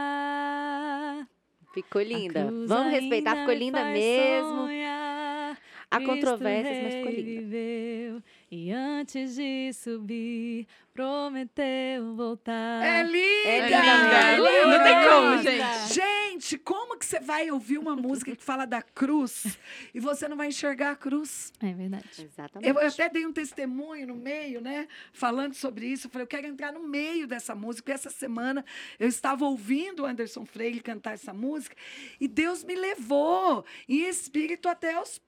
sonhar. 0.00 1.26
Ficou 1.72 2.02
linda. 2.02 2.46
cruz 2.46 2.68
Vamos 2.68 2.92
respeitar, 2.92 3.30
ainda 3.30 3.40
ficou 3.42 3.54
me 3.54 3.60
linda 3.60 3.78
faz 3.80 3.92
mesmo. 3.98 4.56
sonhar. 4.66 5.58
Há 5.90 5.96
Cristo 5.96 6.12
controvérsias, 6.14 6.82
mas 6.82 6.94
ficou 6.94 7.10
linda. 7.12 8.22
E 8.50 8.72
antes 8.72 9.36
de 9.36 9.72
subir, 9.72 10.66
prometeu 10.92 12.16
voltar. 12.16 12.84
É 12.84 13.02
linda! 13.04 13.48
É 13.48 14.36
linda. 14.36 14.50
É 14.50 14.66
Não 14.66 14.84
tem 14.84 15.08
como, 15.08 15.34
linda. 15.36 15.42
gente. 15.50 15.94
Gente, 15.94 16.58
como 16.58 16.98
que 16.98 17.06
você 17.06 17.20
vai 17.20 17.48
ouvir 17.50 17.78
uma 17.78 17.94
música 17.94 18.34
que 18.34 18.42
fala 18.42 18.66
da 18.66 18.82
cruz 18.82 19.56
e 19.94 20.00
você 20.00 20.26
não 20.26 20.36
vai 20.36 20.48
enxergar 20.48 20.90
a 20.90 20.96
cruz? 20.96 21.52
É 21.62 21.72
verdade. 21.72 22.04
Exatamente. 22.18 22.68
Eu 22.68 22.88
até 22.88 23.08
dei 23.08 23.24
um 23.24 23.32
testemunho 23.32 24.08
no 24.08 24.16
meio, 24.16 24.60
né? 24.60 24.88
Falando 25.12 25.54
sobre 25.54 25.86
isso. 25.86 26.08
Eu 26.08 26.10
falei, 26.10 26.24
eu 26.24 26.28
quero 26.28 26.46
entrar 26.48 26.72
no 26.72 26.82
meio 26.82 27.28
dessa 27.28 27.54
música. 27.54 27.84
Porque 27.84 27.92
essa 27.92 28.10
semana 28.10 28.64
eu 28.98 29.06
estava 29.06 29.44
ouvindo 29.44 30.02
o 30.02 30.06
Anderson 30.06 30.44
Freire 30.44 30.80
cantar 30.80 31.12
essa 31.12 31.32
música 31.32 31.76
e 32.20 32.26
Deus 32.26 32.64
me 32.64 32.74
levou 32.74 33.64
em 33.88 34.08
espírito 34.08 34.68
até, 34.68 35.00
os, 35.00 35.20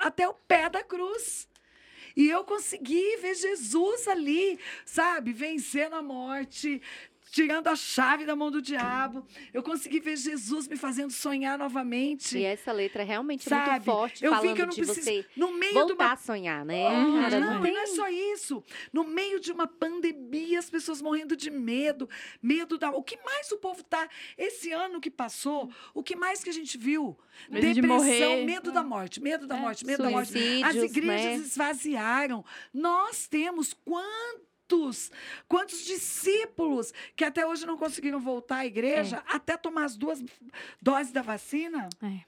até 0.00 0.26
o 0.26 0.32
pé 0.32 0.70
da 0.70 0.82
cruz. 0.82 1.49
E 2.16 2.28
eu 2.28 2.44
consegui 2.44 3.16
ver 3.18 3.34
Jesus 3.34 4.08
ali, 4.08 4.58
sabe? 4.84 5.32
Vencendo 5.32 5.94
a 5.94 6.02
morte, 6.02 6.80
tirando 7.30 7.68
a 7.68 7.76
chave 7.76 8.24
da 8.24 8.34
mão 8.34 8.50
do 8.50 8.60
diabo. 8.60 9.24
Eu 9.52 9.62
consegui 9.62 10.00
ver 10.00 10.16
Jesus 10.16 10.66
me 10.66 10.76
fazendo 10.76 11.10
sonhar 11.10 11.58
novamente. 11.58 12.38
E 12.38 12.44
essa 12.44 12.72
letra 12.72 13.02
é 13.02 13.04
realmente 13.04 13.48
Sabe? 13.48 13.70
muito 13.70 13.84
forte, 13.84 14.24
eu 14.24 14.32
vi 14.32 14.36
falando 14.38 14.56
que 14.56 14.62
eu 14.62 14.66
não 14.66 14.74
de 14.74 14.82
preciso. 14.82 15.04
você 15.04 15.26
No 15.36 15.52
meio 15.52 15.72
de 15.72 15.78
uma 15.78 15.86
voltar 15.86 16.12
a 16.12 16.16
sonhar, 16.16 16.64
né? 16.64 16.88
Uhum. 16.88 17.20
Cara, 17.20 17.40
não, 17.40 17.54
não 17.54 17.60
e 17.60 17.62
tem... 17.62 17.72
não 17.72 17.80
é 17.80 17.86
só 17.86 18.08
isso. 18.08 18.64
No 18.92 19.04
meio 19.04 19.38
de 19.40 19.52
uma 19.52 19.66
pandemia, 19.66 20.58
as 20.58 20.68
pessoas 20.68 21.00
morrendo 21.00 21.36
de 21.36 21.50
medo, 21.50 22.08
medo 22.42 22.76
da. 22.76 22.90
O 22.90 23.02
que 23.02 23.16
mais 23.24 23.50
o 23.52 23.58
povo 23.58 23.82
tá? 23.84 24.08
Esse 24.36 24.72
ano 24.72 25.00
que 25.00 25.10
passou, 25.10 25.70
o 25.94 26.02
que 26.02 26.16
mais 26.16 26.42
que 26.42 26.50
a 26.50 26.52
gente 26.52 26.76
viu? 26.76 27.16
Medo 27.48 27.66
de 27.66 27.80
Depressão, 27.80 27.98
morrer. 27.98 28.44
medo 28.44 28.72
da 28.72 28.82
morte, 28.82 29.22
medo 29.22 29.46
da 29.46 29.56
É, 29.56 29.60
morte, 29.60 29.86
medo 29.86 30.02
da 30.02 30.10
morte. 30.10 30.32
As 30.64 30.74
igrejas 30.74 31.06
né? 31.06 31.34
esvaziaram. 31.36 32.44
Nós 32.72 33.26
temos 33.26 33.72
quantos, 34.70 35.10
quantos 35.48 35.84
discípulos 35.84 36.92
que 37.16 37.24
até 37.24 37.44
hoje 37.46 37.66
não 37.66 37.76
conseguiram 37.76 38.20
voltar 38.20 38.58
à 38.58 38.66
igreja, 38.66 39.22
até 39.26 39.56
tomar 39.56 39.84
as 39.84 39.96
duas 39.96 40.22
doses 40.80 41.12
da 41.12 41.22
vacina, 41.22 41.88
É. 42.02 42.20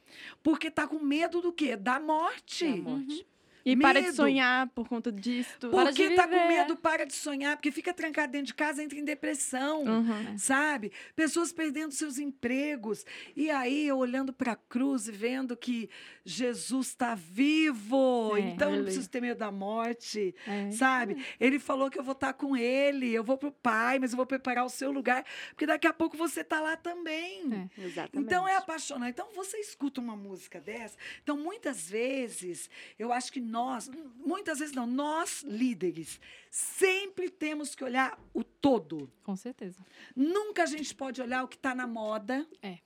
porque 0.43 0.71
tá 0.71 0.87
com 0.87 0.99
medo 0.99 1.41
do 1.41 1.53
quê? 1.53 1.77
Da 1.77 2.01
morte. 2.01 2.67
Da 2.67 2.77
morte. 2.91 3.27
E 3.65 3.77
para 3.77 4.01
de 4.01 4.07
Medo. 4.07 4.17
sonhar 4.17 4.69
por 4.69 4.89
conta 4.89 5.13
disso. 5.13 5.51
Porque 5.71 6.11
tá 6.11 6.27
com 6.27 6.49
medo, 6.49 6.77
para 6.77 7.05
de 7.05 7.15
sonhar, 7.15 7.57
porque 7.57 7.71
fica 7.71 7.93
trancado 7.93 8.33
dentro 8.33 8.49
de 8.49 8.55
casa, 8.55 8.83
entra 8.83 8.99
em 8.99 9.05
depressão. 9.05 9.85
Uhum. 9.85 10.39
Sabe? 10.39 10.93
Pessoas 11.15 11.53
perdendo 11.53 11.93
seus 11.93 12.19
empregos. 12.19 13.05
E 13.37 13.51
aí, 13.51 13.87
eu 13.87 13.99
olhando 13.99 14.33
para 14.33 14.53
a 14.53 14.57
cruz 14.57 15.09
e 15.09 15.13
vendo 15.13 15.57
que 15.57 15.89
Jesus 16.25 16.89
está 16.89 17.15
vivo. 17.15 18.37
É, 18.37 18.41
então, 18.41 18.75
não 18.75 18.83
preciso 18.83 19.09
ter 19.09 19.21
medo 19.21 19.39
da 19.39 19.51
morte. 19.51 20.35
É. 20.47 20.71
Sabe? 20.71 21.25
Ele 21.39 21.59
falou 21.59 21.91
que 21.91 21.99
eu 21.99 22.05
vou 22.05 22.13
estar 22.13 22.33
com 22.33 22.57
ele, 22.57 23.13
eu 23.13 23.25
vou 23.25 23.39
pro 23.39 23.53
Pai, 23.53 23.99
mas 23.99 24.13
eu 24.13 24.17
vou 24.17 24.27
preparar 24.27 24.65
o 24.65 24.69
seu 24.69 24.91
lugar, 24.91 25.25
porque 25.51 25.67
daqui 25.67 25.87
a 25.87 25.93
pouco 25.93 26.17
você 26.17 26.43
tá 26.43 26.61
lá 26.61 26.77
também. 26.77 27.71
É. 27.79 27.83
Exatamente. 27.83 28.27
Então 28.27 28.47
é 28.49 28.57
apaixonante. 28.57 29.11
Então 29.11 29.29
você 29.35 29.59
escuta 29.59 30.01
uma 30.01 30.17
música 30.17 30.61
dessa. 30.61 30.97
Então 31.23 31.37
muitas 31.37 31.89
vezes, 31.89 32.69
eu 32.99 33.13
acho 33.13 33.33
que 33.33 33.41
nós, 33.53 33.91
muitas 34.17 34.59
vezes 34.59 34.75
não, 34.75 34.87
nós 34.87 35.43
líderes, 35.43 36.19
sempre 36.51 37.29
temos 37.29 37.75
que 37.75 37.85
olhar 37.85 38.19
o 38.33 38.43
todo. 38.43 39.11
Com 39.23 39.37
certeza. 39.37 39.85
Nunca 40.17 40.63
a 40.63 40.67
gente 40.67 40.95
pode 40.95 41.21
olhar 41.21 41.45
o 41.45 41.49
que 41.49 41.57
está 41.57 41.75
na 41.75 41.87
moda. 41.87 42.47
É. 42.63 42.79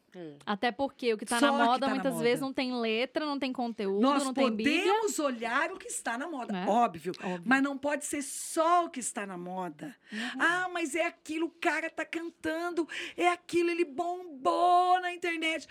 Até 0.47 0.73
porque 0.73 1.13
o 1.13 1.19
que 1.19 1.27
tá 1.27 1.39
Só 1.39 1.53
na 1.53 1.65
moda 1.67 1.81
tá 1.81 1.87
na 1.89 1.95
muitas 1.95 2.13
moda. 2.15 2.25
vezes 2.25 2.41
não 2.41 2.51
tem 2.53 2.75
letra, 2.75 3.27
não 3.27 3.39
tem 3.39 3.53
conteúdo, 3.53 4.01
nós 4.01 4.25
não 4.25 4.33
tem 4.33 4.51
Bíblia. 4.51 4.79
podemos 4.95 5.19
olhar 5.19 5.71
o 5.71 5.77
que 5.79 5.89
está 5.89 6.17
na 6.17 6.27
moda, 6.27 6.55
Né? 6.55 6.65
óbvio. 6.67 7.13
Óbvio. 7.23 7.43
Mas 7.45 7.63
não 7.63 7.77
pode 7.77 8.07
ser 8.07 8.23
só 8.23 8.87
o 8.87 8.91
que 8.91 8.99
está 8.99 9.27
na 9.27 9.37
moda. 9.37 9.95
Uhum. 10.11 10.19
Ah, 10.41 10.71
mas 10.73 10.95
é 10.95 11.05
aquilo, 11.05 11.49
o 11.49 11.51
cara 11.61 11.91
tá 11.91 12.03
cantando, 12.07 12.89
é 13.15 13.29
aquilo, 13.29 13.69
ele 13.69 13.85
bombou 13.85 14.99
na 15.03 15.13
internet. 15.13 15.69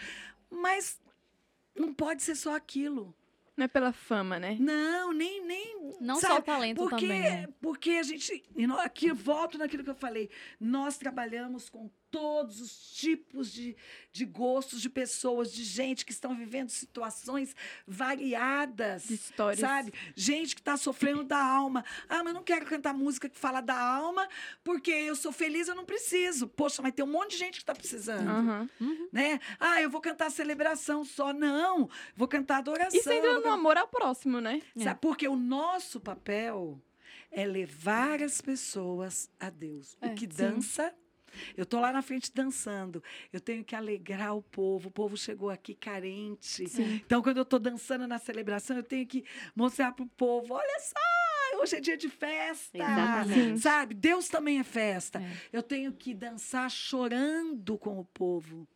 Mas 0.47 1.01
não 1.75 1.91
pode 1.91 2.21
ser 2.21 2.35
só 2.35 2.55
aquilo. 2.55 3.15
Não 3.58 3.66
é 3.66 3.68
pela 3.68 3.93
fama, 3.93 4.38
né? 4.38 4.58
Não, 4.60 5.14
nem, 5.14 5.45
nem. 5.45 5.95
Não 6.01 6.16
sabe? 6.16 6.34
só 6.34 6.39
o 6.39 6.43
talento 6.43 6.78
porque, 6.78 7.08
também, 7.08 7.22
né? 7.22 7.47
Porque 7.62 7.91
a 7.91 8.03
gente. 8.03 8.43
Aqui 8.80 9.08
eu 9.08 9.16
volto 9.16 9.58
naquilo 9.58 9.84
que 9.84 9.89
eu 9.89 9.95
falei. 9.95 10.30
Nós 10.60 10.97
trabalhamos 10.97 11.70
com 11.70 11.89
todos 12.16 12.61
os 12.61 12.93
tipos 12.93 13.51
de, 13.51 13.76
de 14.09 14.24
gostos 14.24 14.82
de 14.82 14.89
pessoas, 14.89 15.51
de 15.51 15.66
gente 15.66 16.05
que 16.05 16.13
estão 16.13 16.34
vivendo 16.34 16.70
situações 16.70 17.53
variadas. 17.86 19.03
De 19.03 19.16
histórias. 19.16 19.59
Sabe? 19.59 19.93
Gente 20.16 20.55
que 20.55 20.61
está 20.61 20.78
sofrendo 20.78 21.26
da 21.26 21.43
alma. 21.43 21.84
Ah, 22.07 22.24
mas 22.24 22.28
eu 22.28 22.34
não 22.36 22.43
quero 22.43 22.66
cantar 22.66 22.93
música 22.93 23.28
que 23.28 23.38
fala 23.38 23.59
da 23.59 23.78
alma, 23.78 24.30
porque 24.63 24.91
eu 24.91 25.13
sou 25.13 25.34
feliz, 25.34 25.68
eu 25.68 25.76
não 25.76 25.84
preciso. 25.84 26.47
Poxa, 26.47 26.82
mas 26.82 26.93
tem 26.93 27.03
um 27.03 27.11
monte 27.11 27.32
de 27.32 27.38
gente 27.38 27.55
que 27.55 27.63
está 27.63 27.76
precisando. 27.76 28.30
Aham. 28.30 28.70
Né? 29.11 29.41
Ah, 29.59 29.82
eu 29.82 29.89
vou 29.89 29.99
cantar 29.99 30.32
celebração 30.32 31.03
só. 31.03 31.34
Não, 31.34 31.89
vou 32.16 32.30
cantar 32.30 32.59
adoração. 32.59 32.97
Isso 32.97 33.11
entra 33.11 33.41
no 33.41 33.49
amor 33.49 33.76
ao 33.76 33.89
próximo, 33.89 34.39
né? 34.39 34.61
É. 34.78 34.84
Sabe? 34.86 35.01
Porque 35.01 35.28
o 35.28 35.36
nosso 35.36 35.99
papel 35.99 36.82
é 37.30 37.45
levar 37.45 38.24
as 38.24 38.39
pessoas 38.39 39.30
a 39.38 39.49
Deus. 39.49 39.97
É, 39.99 40.07
o 40.07 40.16
que 40.16 40.26
sim. 40.34 40.95
Eu 41.55 41.65
tô 41.65 41.79
lá 41.79 41.91
na 41.91 42.01
frente 42.01 42.31
dançando. 42.33 43.03
Eu 43.31 43.39
tenho 43.39 43.63
que 43.63 43.75
alegrar 43.75 44.36
o 44.36 44.41
povo. 44.41 44.89
O 44.89 44.91
povo 44.91 45.17
chegou 45.17 45.49
aqui 45.49 45.73
carente. 45.73 46.67
Sim. 46.67 47.01
Então, 47.05 47.21
quando 47.21 47.38
eu 47.38 47.43
estou 47.43 47.59
dançando 47.59 48.07
na 48.07 48.17
celebração, 48.17 48.77
eu 48.77 48.83
tenho 48.83 49.05
que 49.05 49.23
mostrar 49.55 49.91
para 49.91 50.03
o 50.03 50.09
povo: 50.09 50.53
olha 50.53 50.79
só, 50.79 51.61
hoje 51.61 51.75
é 51.77 51.79
dia 51.79 51.97
de 51.97 52.09
festa. 52.09 52.77
Exatamente. 52.77 53.59
Sabe? 53.59 53.93
Deus 53.93 54.27
também 54.27 54.59
é 54.59 54.63
festa. 54.63 55.21
É. 55.21 55.38
Eu 55.51 55.63
tenho 55.63 55.91
que 55.93 56.13
dançar 56.13 56.69
chorando 56.69 57.77
com 57.77 57.99
o 57.99 58.05
povo. 58.05 58.67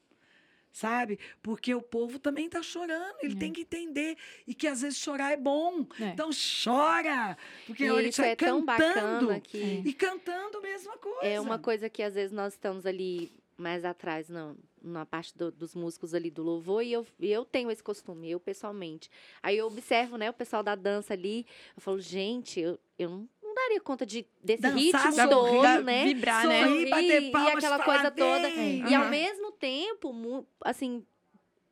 Sabe? 0.72 1.20
Porque 1.41 1.74
o 1.74 1.82
povo 1.82 2.20
também 2.20 2.45
está 2.45 2.61
chorando, 2.61 3.15
ele 3.22 3.34
É. 3.36 3.38
tem 3.39 3.51
que 3.51 3.61
entender. 3.61 4.15
E 4.47 4.53
que 4.53 4.67
às 4.67 4.82
vezes 4.82 4.99
chorar 4.99 5.32
é 5.32 5.38
bom. 5.38 5.86
É. 5.99 6.09
Então 6.09 6.30
chora. 6.63 7.38
Porque 7.65 7.84
E 7.86 8.07
isso 8.09 8.22
vai 8.22 8.32
é 8.32 8.36
tão 8.36 8.63
cantando. 8.65 9.26
bacana 9.28 9.39
que 9.39 9.57
E 9.86 9.93
cantando 9.93 10.57
a 10.59 10.61
mesma 10.61 10.97
coisa. 10.97 11.20
é 11.26 11.39
uma 11.39 11.57
coisa 11.59 11.89
que 11.89 12.03
às 12.03 12.13
vezes 12.13 12.32
nós 12.32 12.53
estamos 12.53 12.86
ali 12.86 13.32
mais 13.57 13.84
atrás, 13.84 14.30
não, 14.30 14.55
na 14.82 15.05
parte 15.05 15.38
do- 15.38 15.51
dos 15.51 15.76
músicos 15.76 16.13
ali 16.13 16.32
do 16.32 16.41
louvor, 16.41 16.82
e 16.82 16.93
eu, 16.93 17.05
eu 17.20 17.43
tenho 17.43 17.70
esse 17.70 17.84
costume, 17.84 18.32
eu 18.32 18.39
pessoalmente. 18.39 19.09
Aí 19.43 19.57
eu 19.57 19.67
observo, 19.67 20.15
né, 20.17 20.30
o 20.30 20.34
pessoal 20.34 20.63
da 20.63 20.76
dança 20.76 21.13
ali, 21.13 21.45
eu 21.76 21.82
falo, 21.82 21.99
gente, 21.99 22.57
eu, 22.61 22.80
eu 22.97 23.09
não 23.09 23.30
daria 23.70 23.82
conta 23.82 24.05
de, 24.05 24.26
desse 24.43 24.63
Dançar, 24.63 25.11
ritmo 25.11 25.15
sorrir, 25.15 25.61
todo, 25.61 25.84
né? 25.84 26.03
vibrar, 26.05 26.47
né? 26.47 26.67
Sorrir, 26.67 26.89
bater 26.89 27.22
e 27.24 27.32
palmas, 27.32 27.53
aquela 27.55 27.78
falar 27.78 27.86
coisa 27.86 28.11
toda. 28.11 28.49
bem. 28.49 28.84
E 28.89 28.95
ao 28.95 29.09
mesmo 29.09 29.51
tempo, 29.51 30.45
assim, 30.61 31.05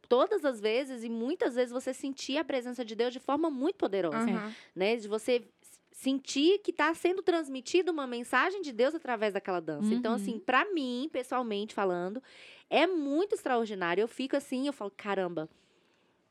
todas 0.08 0.46
as 0.46 0.62
vezes 0.62 1.04
e 1.04 1.10
muitas 1.10 1.56
vezes 1.56 1.72
você 1.72 1.94
sentir 1.94 2.38
a 2.38 2.46
presença 2.46 2.86
de 2.86 2.96
Deus 2.96 3.12
de 3.12 3.20
forma 3.20 3.50
muito 3.50 3.76
poderosa, 3.76 4.18
Aham. 4.18 4.54
né? 4.76 4.96
De 4.96 5.08
você 5.08 5.44
sentir 5.92 6.60
que 6.60 6.70
está 6.70 6.94
sendo 6.94 7.24
transmitida 7.24 7.92
uma 7.92 8.06
mensagem 8.06 8.62
de 8.62 8.72
Deus 8.72 8.94
através 8.94 9.34
daquela 9.34 9.60
dança. 9.60 9.94
Então, 9.96 10.12
Uhum. 10.12 10.16
assim, 10.16 10.40
para 10.40 10.72
mim, 10.72 11.10
pessoalmente 11.12 11.74
falando, 11.74 12.22
é 12.70 12.86
muito 12.86 13.34
extraordinário. 13.34 14.02
Eu 14.02 14.08
fico 14.08 14.36
assim, 14.38 14.68
eu 14.68 14.74
falo, 14.74 14.92
caramba, 14.96 15.50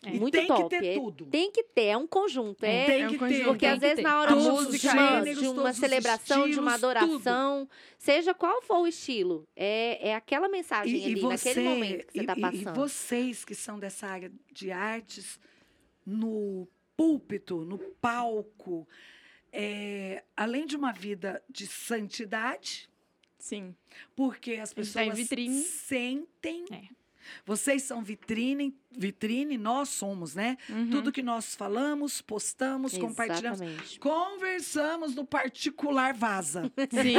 É. 0.04 0.10
E 0.14 0.20
muito 0.20 0.34
tem 0.34 0.46
top. 0.46 0.62
que 0.68 0.68
ter 0.80 0.86
É- 0.86 0.94
tudo. 0.94 1.26
Tem 1.26 1.50
que 1.50 1.62
ter, 1.64 1.84
é 1.86 1.96
um 1.96 2.06
conjunto. 2.06 2.62
É, 2.64 2.84
Tem 2.86 3.02
É 3.02 3.06
um 3.06 3.10
que 3.10 3.18
conjunto. 3.18 3.38
ter. 3.38 3.44
porque 3.44 3.58
Tem 3.60 3.68
às 3.70 3.74
que 3.74 3.80
vezes 3.80 3.96
ter. 3.96 4.02
na 4.02 4.20
hora 4.20 4.36
de, 4.36 4.48
uma, 4.48 4.78
gêneros, 4.78 5.40
de 5.40 5.48
uma 5.48 5.72
celebração, 5.72 6.50
de 6.50 6.58
uma 6.60 6.74
estilos, 6.74 6.94
adoração, 6.96 7.68
seja 7.98 8.34
qual 8.34 8.60
for 8.62 8.80
o 8.80 8.86
estilo, 8.86 9.48
é, 9.56 10.10
é 10.10 10.14
aquela 10.14 10.48
mensagem 10.48 11.02
ali, 11.04 11.20
naquele 11.22 11.60
momento 11.62 12.06
que 12.06 12.12
você 12.12 12.18
e- 12.18 12.20
está 12.20 12.34
e- 12.36 12.40
passando. 12.40 12.76
E 12.76 12.78
vocês 12.78 13.44
que 13.44 13.54
são 13.54 13.78
dessa 13.78 14.06
área 14.06 14.30
de 14.52 14.70
artes, 14.70 15.40
no 16.04 16.68
púlpito, 16.96 17.64
no 17.64 17.78
palco, 17.78 18.86
é, 19.52 20.22
além 20.36 20.66
de 20.66 20.76
uma 20.76 20.92
vida 20.92 21.42
de 21.48 21.66
santidade, 21.66 22.88
Sim. 23.38 23.74
porque 24.14 24.52
as 24.54 24.70
tá 24.70 24.74
pessoas 24.76 25.16
vitrine. 25.16 25.62
sentem. 25.62 26.64
É. 26.70 26.82
Vocês 27.44 27.82
são 27.82 28.04
vitrine, 28.04 28.72
vitrine, 28.96 29.56
nós 29.58 29.88
somos, 29.90 30.34
né? 30.34 30.56
Uhum. 30.68 30.90
Tudo 30.90 31.12
que 31.12 31.22
nós 31.22 31.54
falamos, 31.54 32.20
postamos, 32.22 32.96
compartilhamos. 32.96 33.60
Exatamente. 33.60 33.98
Conversamos 34.00 35.14
no 35.14 35.24
particular 35.24 36.14
vaza. 36.14 36.70
Sim. 36.90 37.16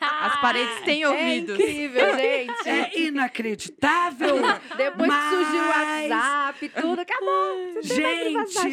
As 0.00 0.40
paredes 0.40 0.80
têm 0.84 1.04
ouvidos. 1.06 1.58
É 1.64 1.70
incrível, 1.70 2.16
gente. 2.16 2.68
É 2.68 3.00
inacreditável. 3.00 4.36
Depois 4.76 5.10
que 5.10 5.28
surgiu 5.30 5.62
o 5.62 5.66
Mas- 5.68 6.10
WhatsApp, 6.10 6.68
tudo 6.80 7.00
acabou. 7.00 7.74
Mais 7.74 7.86
Gente, 7.86 8.24
eu 8.26 8.32
não 8.32 8.46
sei 8.46 8.72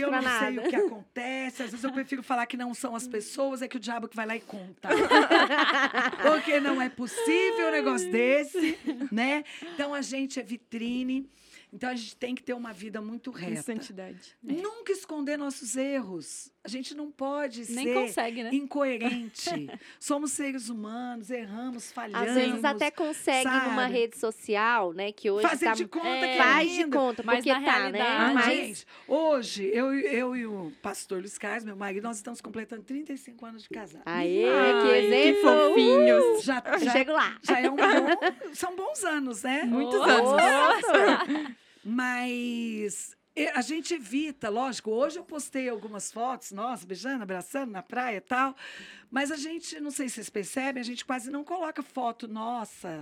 nada. 0.51 0.61
o 0.61 0.69
que 0.69 0.75
acontece. 0.75 1.63
Às 1.63 1.71
vezes 1.71 1.83
eu 1.83 1.91
prefiro 1.91 2.21
falar 2.23 2.45
que 2.45 2.57
não 2.57 2.73
são 2.73 2.95
as 2.95 3.07
pessoas, 3.07 3.61
é 3.61 3.67
que 3.67 3.77
o 3.77 3.79
diabo 3.79 4.07
que 4.07 4.15
vai 4.15 4.25
lá 4.25 4.35
e 4.35 4.41
conta. 4.41 4.89
Porque 6.21 6.59
não 6.59 6.81
é 6.81 6.89
possível 6.89 7.67
um 7.67 7.71
negócio 7.71 8.11
desse, 8.11 8.77
né? 9.11 9.43
Então 9.73 9.93
a 9.93 10.01
gente 10.01 10.39
é 10.39 10.43
vitrine. 10.43 11.29
Então 11.73 11.89
a 11.89 11.95
gente 11.95 12.15
tem 12.17 12.35
que 12.35 12.43
ter 12.43 12.53
uma 12.53 12.73
vida 12.73 12.99
muito 13.01 13.31
Em 13.31 13.41
reta. 13.41 13.61
santidade. 13.61 14.35
Nunca 14.43 14.91
esconder 14.91 15.37
nossos 15.37 15.77
erros. 15.77 16.51
A 16.63 16.67
gente 16.67 16.93
não 16.93 17.09
pode 17.09 17.71
Nem 17.71 17.85
ser 17.87 17.93
consegue, 17.93 18.43
né? 18.43 18.49
incoerente. 18.53 19.49
Somos 19.99 20.31
seres 20.33 20.67
humanos, 20.69 21.29
erramos, 21.31 21.91
falhamos. 21.91 22.27
Às 22.27 22.35
vezes 22.35 22.63
até 22.65 22.91
consegue 22.91 23.49
numa 23.49 23.83
sabe? 23.83 23.93
rede 23.93 24.17
social, 24.17 24.91
né? 24.93 25.11
Que 25.13 25.31
hoje 25.31 25.47
Fazer 25.47 25.65
tá, 25.67 25.73
de 25.73 25.87
conta 25.87 26.07
É, 26.07 26.31
que 26.33 26.37
faz 26.43 26.67
é 26.67 26.71
de 26.73 26.77
lindo. 26.83 26.97
conta, 26.97 27.23
Mas 27.23 27.37
porque 27.37 27.53
na 27.53 27.63
tá, 27.63 27.89
né? 27.89 27.99
Mas 28.33 28.45
gente, 28.45 28.85
hoje, 29.07 29.63
eu, 29.73 29.93
eu 29.93 30.35
e 30.35 30.45
o 30.45 30.71
pastor 30.81 31.19
Luiz 31.19 31.37
Carlos, 31.37 31.63
meu 31.63 31.75
marido, 31.77 32.03
nós 32.03 32.17
estamos 32.17 32.41
completando 32.41 32.83
35 32.83 33.45
anos 33.45 33.63
de 33.63 33.69
casado. 33.69 34.03
Aê, 34.05 34.43
Ai, 34.47 34.81
que 34.81 34.87
exemplo! 34.97 35.41
Que 35.41 35.41
fofinhos. 35.69 36.43
Já, 36.43 36.63
já, 36.79 36.91
Chego 36.91 37.13
lá. 37.13 37.37
já 37.41 37.59
é 37.61 37.69
um 37.71 37.75
bom, 37.77 38.53
são 38.53 38.75
bons 38.75 39.03
anos, 39.05 39.41
né? 39.43 39.63
Muitos 39.63 39.99
Nossa. 39.99 40.93
anos. 40.93 41.51
Mas 41.83 43.15
a 43.53 43.61
gente 43.61 43.93
evita, 43.93 44.49
lógico. 44.49 44.91
Hoje 44.91 45.17
eu 45.17 45.23
postei 45.23 45.69
algumas 45.69 46.11
fotos, 46.11 46.51
nossa, 46.51 46.85
beijando, 46.85 47.23
abraçando 47.23 47.71
na 47.71 47.81
praia 47.81 48.17
e 48.17 48.21
tal. 48.21 48.55
Mas 49.11 49.29
a 49.29 49.35
gente, 49.35 49.77
não 49.81 49.91
sei 49.91 50.07
se 50.07 50.15
vocês 50.15 50.29
percebem, 50.29 50.79
a 50.79 50.83
gente 50.85 51.03
quase 51.03 51.29
não 51.29 51.43
coloca 51.43 51.83
foto 51.83 52.29
nossa, 52.29 53.01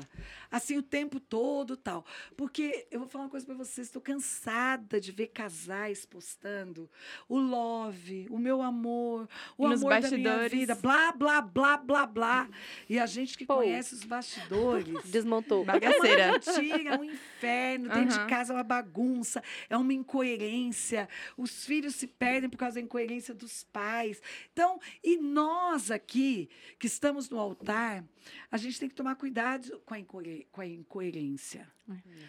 assim, 0.51 0.77
o 0.77 0.81
tempo 0.81 1.19
todo 1.19 1.77
tal. 1.77 2.03
Porque 2.35 2.87
eu 2.89 2.99
vou 2.99 3.07
falar 3.07 3.25
uma 3.25 3.29
coisa 3.29 3.45
para 3.45 3.55
vocês, 3.55 3.87
estou 3.87 4.01
cansada 4.01 4.99
de 4.99 5.11
ver 5.11 5.27
casais 5.27 6.05
postando 6.05 6.89
o 7.27 7.37
love, 7.37 8.25
o 8.31 8.39
meu 8.39 8.61
amor, 8.61 9.29
o 9.55 9.67
Nos 9.67 9.81
amor 9.81 10.01
da 10.01 10.09
minha 10.09 10.29
bastidores. 10.29 10.51
vida, 10.51 10.75
blá, 10.75 11.11
blá, 11.11 11.41
blá, 11.41 11.77
blá, 11.77 12.05
blá. 12.07 12.49
E 12.89 12.97
a 12.97 13.05
gente 13.05 13.37
que 13.37 13.45
Pô. 13.45 13.57
conhece 13.57 13.93
os 13.93 14.03
bastidores... 14.03 14.89
Desmontou. 15.05 15.63
Bagaceira. 15.63 16.23
É 16.23 16.29
uma 16.29 16.39
mentira, 16.39 16.95
é 16.95 16.97
um 16.97 17.03
inferno. 17.03 17.89
Dentro 17.89 18.15
Aham. 18.15 18.23
de 18.25 18.29
casa 18.29 18.53
é 18.53 18.55
uma 18.55 18.63
bagunça, 18.63 19.43
é 19.69 19.77
uma 19.77 19.93
incoerência. 19.93 21.07
Os 21.37 21.65
filhos 21.65 21.95
se 21.95 22.07
perdem 22.07 22.49
por 22.49 22.57
causa 22.57 22.75
da 22.75 22.81
incoerência 22.81 23.33
dos 23.33 23.63
pais. 23.65 24.21
Então, 24.51 24.79
e 25.03 25.17
nós 25.17 25.91
aqui, 25.91 25.98
que 25.99 26.87
estamos 26.87 27.29
no 27.29 27.39
altar, 27.39 28.03
a 28.51 28.57
gente 28.57 28.79
tem 28.79 28.89
que 28.89 28.95
tomar 28.95 29.15
cuidado 29.15 29.79
com 29.85 29.93
a, 29.93 29.99
incoer- 29.99 30.47
com 30.51 30.61
a 30.61 30.65
incoerência. 30.67 31.67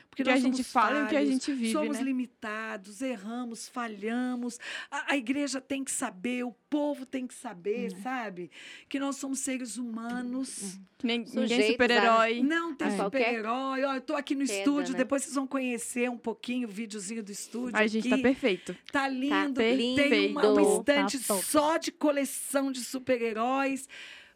Porque 0.08 0.22
O 0.22 0.24
que 0.24 0.30
a 0.30 0.36
gente 0.36 0.62
somos 0.64 0.72
fala 0.72 0.98
e 1.00 1.02
o 1.04 1.08
que 1.08 1.14
a 1.16 1.18
falhos, 1.18 1.32
gente 1.32 1.52
vive, 1.52 1.72
Somos 1.72 1.98
né? 1.98 2.02
limitados, 2.02 3.00
erramos, 3.00 3.68
falhamos. 3.68 4.58
A, 4.90 5.12
a 5.12 5.16
igreja 5.16 5.60
tem 5.60 5.84
que 5.84 5.90
saber, 5.92 6.44
o 6.44 6.52
povo 6.68 7.06
tem 7.06 7.26
que 7.26 7.34
saber, 7.34 7.92
Uhum. 7.92 8.02
sabe? 8.02 8.50
Que 8.88 8.98
nós 8.98 9.16
somos 9.16 9.38
seres 9.40 9.76
humanos. 9.76 10.78
Que 10.98 11.06
nem, 11.06 11.20
ninguém 11.24 11.60
é 11.62 11.66
super-herói. 11.72 12.42
Não 12.42 12.74
tem 12.74 12.88
É. 12.88 12.96
Super-herói. 12.96 13.82
Eu 13.84 14.00
tô 14.00 14.14
aqui 14.16 14.34
no 14.34 14.42
estúdio, 14.42 14.92
né? 14.92 14.98
depois 14.98 15.22
vocês 15.22 15.34
vão 15.34 15.46
conhecer 15.46 16.10
um 16.10 16.18
pouquinho 16.18 16.68
o 16.68 16.70
videozinho 16.70 17.22
do 17.22 17.32
estúdio. 17.32 17.76
A 17.76 17.86
gente 17.86 18.08
tá 18.08 18.16
aqui. 18.16 18.22
perfeito. 18.22 18.76
Tá 18.92 19.08
lindo. 19.08 19.54
tem 19.60 20.30
uma, 20.30 20.40
perfeito. 20.42 20.48
uma 20.52 20.62
estante 20.78 21.18
Tá 21.20 21.34
só 21.36 21.76
de 21.78 21.90
coleção 21.92 22.70
de 22.72 22.80
super-heróis. 22.80 23.88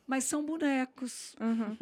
Mas 0.07 0.24
são 0.24 0.44
bonecos, 0.44 1.34
Uhum. 1.40 1.78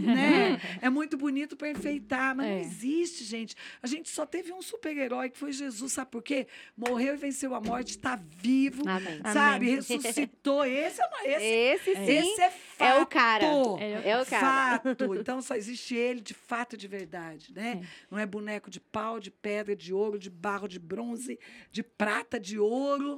né? 0.00 0.60
é 0.82 0.90
muito 0.90 1.16
bonito 1.16 1.56
para 1.56 1.70
enfeitar, 1.70 2.34
mas 2.34 2.46
não 2.46 2.52
É. 2.56 2.60
existe, 2.60 3.22
gente. 3.22 3.54
A 3.80 3.86
gente 3.86 4.08
só 4.10 4.26
teve 4.26 4.52
um 4.52 4.60
super-herói 4.60 5.30
que 5.30 5.38
foi 5.38 5.52
Jesus, 5.52 5.92
sabe 5.92 6.10
por 6.10 6.22
quê? 6.24 6.48
Morreu 6.76 7.14
e 7.14 7.16
venceu 7.16 7.54
a 7.54 7.60
morte, 7.60 7.96
tá 7.98 8.16
vivo, 8.16 8.82
Amém. 8.88 9.20
sabe? 9.32 9.66
Amém. 9.66 9.74
Ressuscitou. 9.76 10.64
Esse 10.64 11.00
é, 11.00 11.06
uma, 11.06 11.24
esse, 11.24 11.44
Esse 11.44 11.94
sim 11.94 12.12
esse 12.32 12.40
é 12.42 12.50
fato. 12.50 12.82
é 12.82 13.00
o 13.00 13.06
cara. 13.06 13.46
É 13.78 14.08
É 14.10 14.20
o 14.20 14.26
cara. 14.26 14.80
Fato. 14.80 15.14
Então 15.22 15.40
só 15.40 15.54
existe 15.54 15.94
ele 15.94 16.20
de 16.20 16.34
fato, 16.34 16.76
de 16.76 16.88
verdade, 16.88 17.52
né? 17.54 17.80
É. 17.82 17.86
Não 18.10 18.18
é 18.18 18.26
boneco 18.26 18.68
de 18.70 18.80
pau, 18.80 19.20
de 19.20 19.30
pedra, 19.30 19.76
de 19.76 19.94
ouro, 19.94 20.18
de 20.18 20.28
barro, 20.30 20.66
de 20.66 20.80
bronze, 20.80 21.38
de 21.70 21.82
prata, 21.84 22.40
de 22.40 22.58
ouro. 22.58 23.16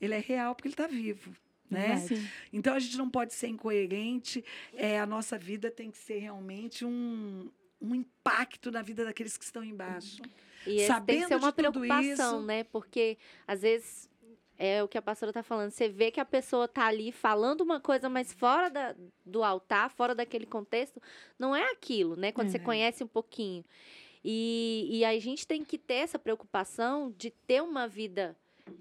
Ele 0.00 0.14
é 0.14 0.18
real 0.18 0.54
porque 0.56 0.66
ele 0.66 0.72
está 0.74 0.88
vivo. 0.88 1.32
Né? 1.70 1.96
Sim. 1.96 2.28
Então 2.52 2.74
a 2.74 2.78
gente 2.78 2.96
não 2.98 3.08
pode 3.10 3.32
ser 3.34 3.48
incoerente. 3.48 4.44
É, 4.74 5.00
a 5.00 5.06
nossa 5.06 5.38
vida 5.38 5.70
tem 5.70 5.90
que 5.90 5.98
ser 5.98 6.18
realmente 6.18 6.84
um, 6.84 7.50
um 7.80 7.94
impacto 7.94 8.70
na 8.70 8.82
vida 8.82 9.04
daqueles 9.04 9.36
que 9.36 9.44
estão 9.44 9.64
embaixo. 9.64 10.22
E 10.66 10.76
esse 10.76 10.76
tem 10.76 10.86
Sabendo 10.86 11.22
que 11.22 11.28
ser 11.28 11.36
uma 11.36 11.52
preocupação, 11.52 12.38
isso- 12.38 12.42
né? 12.42 12.64
Porque, 12.64 13.18
às 13.46 13.62
vezes, 13.62 14.08
é 14.56 14.82
o 14.82 14.88
que 14.88 14.96
a 14.96 15.02
pastora 15.02 15.32
tá 15.32 15.42
falando. 15.42 15.70
Você 15.70 15.88
vê 15.88 16.10
que 16.10 16.20
a 16.20 16.24
pessoa 16.24 16.68
tá 16.68 16.86
ali 16.86 17.10
falando 17.10 17.62
uma 17.62 17.80
coisa, 17.80 18.08
mas 18.08 18.32
fora 18.32 18.68
da- 18.70 18.94
do 19.24 19.42
altar, 19.42 19.90
fora 19.90 20.14
daquele 20.14 20.46
contexto, 20.46 21.00
não 21.38 21.56
é 21.56 21.70
aquilo, 21.72 22.14
né? 22.14 22.30
Quando 22.30 22.50
você 22.50 22.58
É. 22.58 22.60
conhece 22.60 23.02
um 23.02 23.08
pouquinho. 23.08 23.64
E, 24.22 24.86
e 24.90 25.04
a 25.04 25.18
gente 25.18 25.46
tem 25.46 25.64
que 25.64 25.76
ter 25.76 25.94
essa 25.94 26.18
preocupação 26.18 27.12
de 27.16 27.30
ter 27.30 27.62
uma 27.62 27.86
vida 27.88 28.36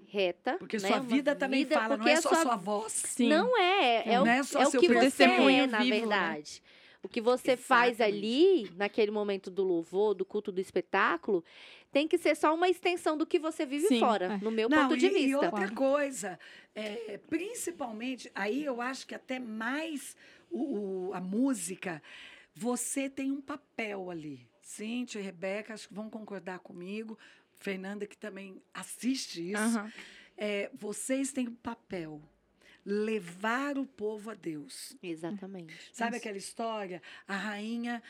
reta. 0.08 0.58
Porque 0.58 0.78
né? 0.78 0.88
sua 0.88 0.98
Uma 0.98 1.02
vida 1.02 1.36
também 1.36 1.64
vida- 1.64 1.76
fala, 1.76 1.90
não 1.90 1.98
porque 1.98 2.10
é 2.10 2.14
a 2.14 2.22
só 2.22 2.30
sua 2.30 2.42
sua 2.44 2.56
voz. 2.56 2.92
Sim. 2.94 3.28
Não 3.30 3.58
é, 3.58 4.14
é, 4.14 4.22
o, 4.22 4.26
Não 4.26 4.32
é 4.32 4.44
só 4.44 4.62
é 4.62 4.68
o 4.68 4.72
seu 4.72 4.80
que 4.82 4.88
você 4.88 5.24
é, 5.24 5.68
na 5.68 5.80
vivo, 5.80 5.90
né? 5.90 6.00
verdade. 6.00 6.64
O 7.02 7.10
que 7.10 7.20
você 7.20 7.58
faz 7.58 8.00
Exatamente. 8.00 8.18
ali, 8.26 8.72
naquele 8.78 9.12
momento 9.12 9.52
do 9.52 9.62
louvor, 9.62 10.14
do 10.14 10.24
culto 10.24 10.54
do 10.54 10.62
espetáculo, 10.62 11.44
tem 11.92 12.08
que 12.08 12.18
ser 12.18 12.34
só 12.34 12.54
uma 12.56 12.70
extensão 12.70 13.18
do 13.18 13.26
que 13.26 13.38
você 13.38 13.66
vive 13.66 13.88
Sim, 13.88 14.00
fora, 14.00 14.36
é. 14.36 14.38
no 14.44 14.50
meu 14.50 14.70
Não, 14.70 14.84
ponto 14.84 14.96
e, 14.96 15.00
de 15.00 15.08
e 15.08 15.10
vista. 15.10 15.36
outra 15.46 15.50
Claro. 15.68 15.76
coisa, 15.76 16.40
é, 16.74 17.20
principalmente, 17.30 18.32
aí 18.34 18.64
eu 18.64 18.80
acho 18.82 19.06
que 19.06 19.14
até 19.14 19.38
mais 19.38 20.16
o, 20.50 21.10
o- 21.10 21.14
a 21.14 21.20
música, 21.20 22.02
você 22.56 23.10
tem 23.10 23.32
um 23.32 23.42
papel 23.42 24.10
ali. 24.10 24.48
Cíntia 24.62 25.20
e 25.20 25.22
Rebeca, 25.24 25.74
acho 25.74 25.90
que 25.90 25.94
vão 25.94 26.10
concordar 26.10 26.60
comigo. 26.60 27.18
Fernanda, 27.64 28.06
que 28.06 28.18
também 28.18 28.62
assiste 28.74 29.52
isso. 29.52 29.62
Aham. 29.62 29.92
É, 30.38 30.70
vocês 30.74 31.32
têm 31.32 31.48
um 31.48 31.56
papel. 31.56 32.22
Levar 32.86 33.78
o 33.78 33.86
povo 33.86 34.30
a 34.30 34.34
Deus. 34.34 34.98
Exatamente. 35.02 35.74
Sabe 35.94 36.18
Isso. 36.18 36.18
aquela 36.18 36.38
história? 36.38 37.02
A 37.26 37.38
rainha 37.38 38.04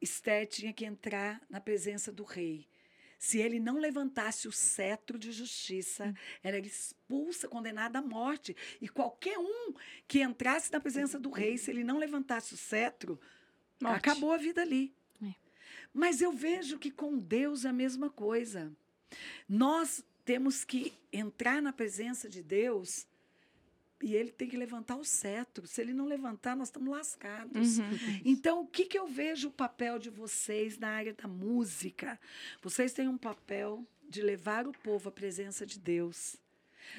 Esther 0.00 0.46
tinha 0.46 0.72
que 0.72 0.84
entrar 0.84 1.40
na 1.50 1.60
presença 1.60 2.12
do 2.12 2.22
rei. 2.22 2.68
Se 3.18 3.38
ele 3.38 3.58
não 3.58 3.78
levantasse 3.78 4.46
o 4.46 4.52
cetro 4.52 5.18
de 5.18 5.32
justiça, 5.32 6.14
ela 6.42 6.56
era 6.56 6.66
expulsa, 6.66 7.48
condenada 7.48 7.98
à 7.98 8.02
morte. 8.02 8.54
E 8.80 8.88
qualquer 8.88 9.38
um 9.38 9.74
que 10.06 10.22
entrasse 10.22 10.70
na 10.70 10.80
presença 10.80 11.18
do 11.18 11.30
rei, 11.30 11.58
se 11.58 11.70
ele 11.70 11.82
não 11.82 11.98
levantasse 11.98 12.54
o 12.54 12.56
cetro, 12.56 13.18
Morte. 13.80 13.96
acabou 13.96 14.32
a 14.32 14.36
vida 14.36 14.62
ali. 14.62 14.94
É. 15.20 15.34
Mas 15.92 16.20
eu 16.20 16.32
vejo 16.32 16.78
que 16.78 16.90
com 16.90 17.18
Deus 17.18 17.64
é 17.64 17.68
a 17.68 17.72
mesma 17.72 18.08
coisa. 18.10 18.72
Nós 19.48 20.04
temos 20.24 20.64
que 20.64 20.92
entrar 21.12 21.60
na 21.60 21.72
presença 21.72 22.28
de 22.28 22.42
Deus 22.42 23.06
e 24.02 24.16
ele 24.16 24.32
tem 24.32 24.48
que 24.48 24.56
levantar 24.56 24.96
o 24.96 25.04
cetro. 25.04 25.66
Se 25.66 25.80
ele 25.80 25.92
não 25.92 26.06
levantar, 26.06 26.56
nós 26.56 26.68
estamos 26.68 26.90
lascados. 26.90 27.78
Uhum. 27.78 28.20
Então, 28.24 28.60
o 28.60 28.66
que, 28.66 28.84
que 28.84 28.98
eu 28.98 29.06
vejo 29.06 29.48
o 29.48 29.52
papel 29.52 29.98
de 29.98 30.10
vocês 30.10 30.76
na 30.76 30.88
área 30.88 31.14
da 31.14 31.28
música? 31.28 32.18
Vocês 32.60 32.92
têm 32.92 33.06
um 33.06 33.16
papel 33.16 33.86
de 34.08 34.20
levar 34.20 34.66
o 34.66 34.72
povo 34.72 35.08
à 35.08 35.12
presença 35.12 35.64
de 35.64 35.78
Deus. 35.78 36.36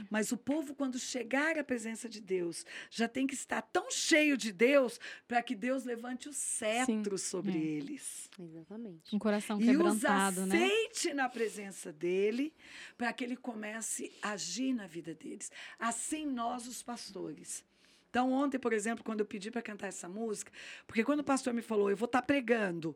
Mas 0.10 0.32
o 0.32 0.38
povo, 0.38 0.74
quando 0.76 0.98
chegar 1.00 1.58
à 1.58 1.64
presença 1.64 2.08
de 2.10 2.20
Deus, 2.22 2.66
já 2.90 3.08
tem 3.08 3.26
que 3.28 3.34
estar 3.34 3.62
tão 3.62 3.90
cheio 3.92 4.38
de 4.38 4.52
Deus 4.52 5.00
para 5.28 5.42
que 5.42 5.56
Deus 5.56 5.84
levante 5.84 6.30
o 6.30 6.34
cetro 6.34 7.18
sobre 7.18 7.52
É. 7.54 7.58
eles. 7.58 8.30
Exatamente. 8.40 9.16
O 9.16 9.20
coração 9.20 9.60
E 9.60 9.64
os 9.64 9.70
quebrantado, 9.70 10.46
né? 10.46 10.56
aceite 10.66 11.14
na 11.14 11.30
presença 11.30 11.92
dele, 11.92 12.54
para 12.98 13.12
que 13.14 13.24
ele 13.24 13.36
comece 13.38 14.12
a 14.22 14.32
agir 14.32 14.74
na 14.74 14.88
vida 14.88 15.14
deles. 15.14 15.52
Assim 15.80 16.26
nós, 16.26 16.68
os 16.68 16.82
pastores. 16.82 17.64
Então, 18.10 18.32
ontem, 18.32 18.60
por 18.60 18.74
exemplo, 18.74 19.04
quando 19.04 19.22
eu 19.22 19.26
pedi 19.26 19.50
para 19.50 19.62
cantar 19.62 19.88
essa 19.88 20.08
música, 20.08 20.52
porque 20.86 21.04
quando 21.04 21.22
o 21.22 21.24
pastor 21.24 21.52
me 21.54 21.62
falou, 21.64 21.90
eu 21.90 21.98
vou 21.98 22.06
estar 22.06 22.22
pregando 22.22 22.96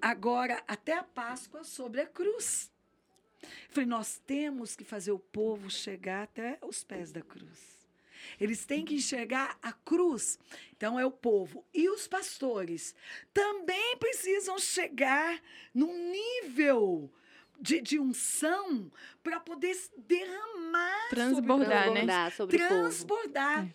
agora 0.00 0.62
até 0.66 0.94
a 0.94 1.02
Páscoa 1.02 1.62
sobre 1.64 2.00
a 2.00 2.06
cruz. 2.06 2.70
Eu 3.42 3.48
falei, 3.70 3.88
nós 3.88 4.20
temos 4.26 4.74
que 4.74 4.84
fazer 4.84 5.12
o 5.12 5.18
povo 5.18 5.70
chegar 5.70 6.24
até 6.24 6.58
os 6.62 6.82
pés 6.82 7.12
da 7.12 7.22
cruz. 7.22 7.76
Eles 8.40 8.64
têm 8.64 8.84
que 8.84 8.94
enxergar 8.94 9.58
a 9.62 9.72
cruz. 9.72 10.38
Então, 10.76 10.98
é 10.98 11.06
o 11.06 11.10
povo. 11.10 11.64
E 11.72 11.88
os 11.88 12.08
pastores 12.08 12.94
também 13.32 13.96
precisam 13.98 14.58
chegar 14.58 15.40
num 15.72 16.10
nível 16.10 17.10
de, 17.60 17.80
de 17.80 17.98
unção 17.98 18.90
para 19.22 19.40
poder 19.40 19.76
derramar 19.96 21.08
Transbordar, 21.10 21.92
né? 21.92 22.04
Transbordar 22.04 22.32
sobre 22.32 22.56
o 22.56 22.58
povo. 22.58 22.68
transbordar. 22.68 23.68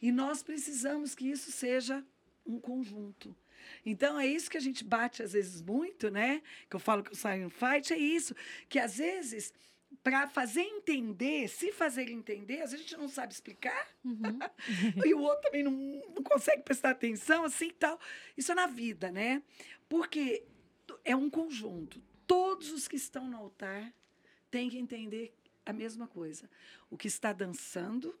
E 0.00 0.12
nós 0.12 0.42
precisamos 0.42 1.14
que 1.14 1.28
isso 1.28 1.50
seja 1.52 2.04
um 2.46 2.58
conjunto. 2.58 3.36
Então 3.84 4.18
é 4.18 4.26
isso 4.26 4.50
que 4.50 4.56
a 4.56 4.60
gente 4.60 4.84
bate 4.84 5.22
às 5.22 5.32
vezes 5.32 5.62
muito, 5.62 6.10
né? 6.10 6.42
Que 6.68 6.76
eu 6.76 6.80
falo 6.80 7.02
que 7.02 7.12
o 7.12 7.16
Silent 7.16 7.52
Fight 7.52 7.92
é 7.92 7.98
isso, 7.98 8.34
que 8.68 8.78
às 8.78 8.98
vezes 8.98 9.52
para 10.02 10.28
fazer 10.28 10.60
entender, 10.62 11.48
se 11.48 11.72
fazer 11.72 12.10
entender, 12.10 12.60
às 12.60 12.70
vezes 12.70 12.86
a 12.86 12.88
gente 12.88 13.00
não 13.00 13.08
sabe 13.08 13.32
explicar 13.32 13.88
Uhum. 14.04 14.38
e 15.04 15.14
o 15.14 15.20
outro 15.20 15.42
também 15.42 15.62
não, 15.62 15.72
não 15.72 16.22
consegue 16.22 16.62
prestar 16.62 16.90
atenção, 16.90 17.44
assim 17.44 17.68
e 17.68 17.72
tal. 17.72 18.00
Isso 18.36 18.52
é 18.52 18.54
na 18.54 18.66
vida, 18.66 19.10
né? 19.10 19.42
Porque 19.88 20.44
é 21.04 21.14
um 21.14 21.28
conjunto. 21.28 22.02
Todos 22.26 22.72
os 22.72 22.88
que 22.88 22.96
estão 22.96 23.28
no 23.28 23.36
altar 23.36 23.92
têm 24.50 24.70
que 24.70 24.78
entender 24.78 25.34
a 25.64 25.72
mesma 25.72 26.06
coisa. 26.06 26.48
O 26.90 26.96
que 26.96 27.06
está 27.06 27.32
dançando, 27.32 28.18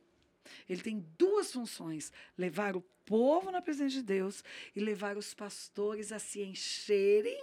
ele 0.68 0.80
tem 0.82 1.04
duas 1.18 1.52
funções: 1.52 2.12
levar 2.36 2.76
o 2.76 2.80
povo 3.04 3.50
na 3.50 3.60
presença 3.62 3.90
de 3.96 4.02
Deus 4.02 4.42
e 4.76 4.80
levar 4.80 5.16
os 5.16 5.32
pastores 5.34 6.12
a 6.12 6.18
se 6.18 6.42
encherem 6.42 7.40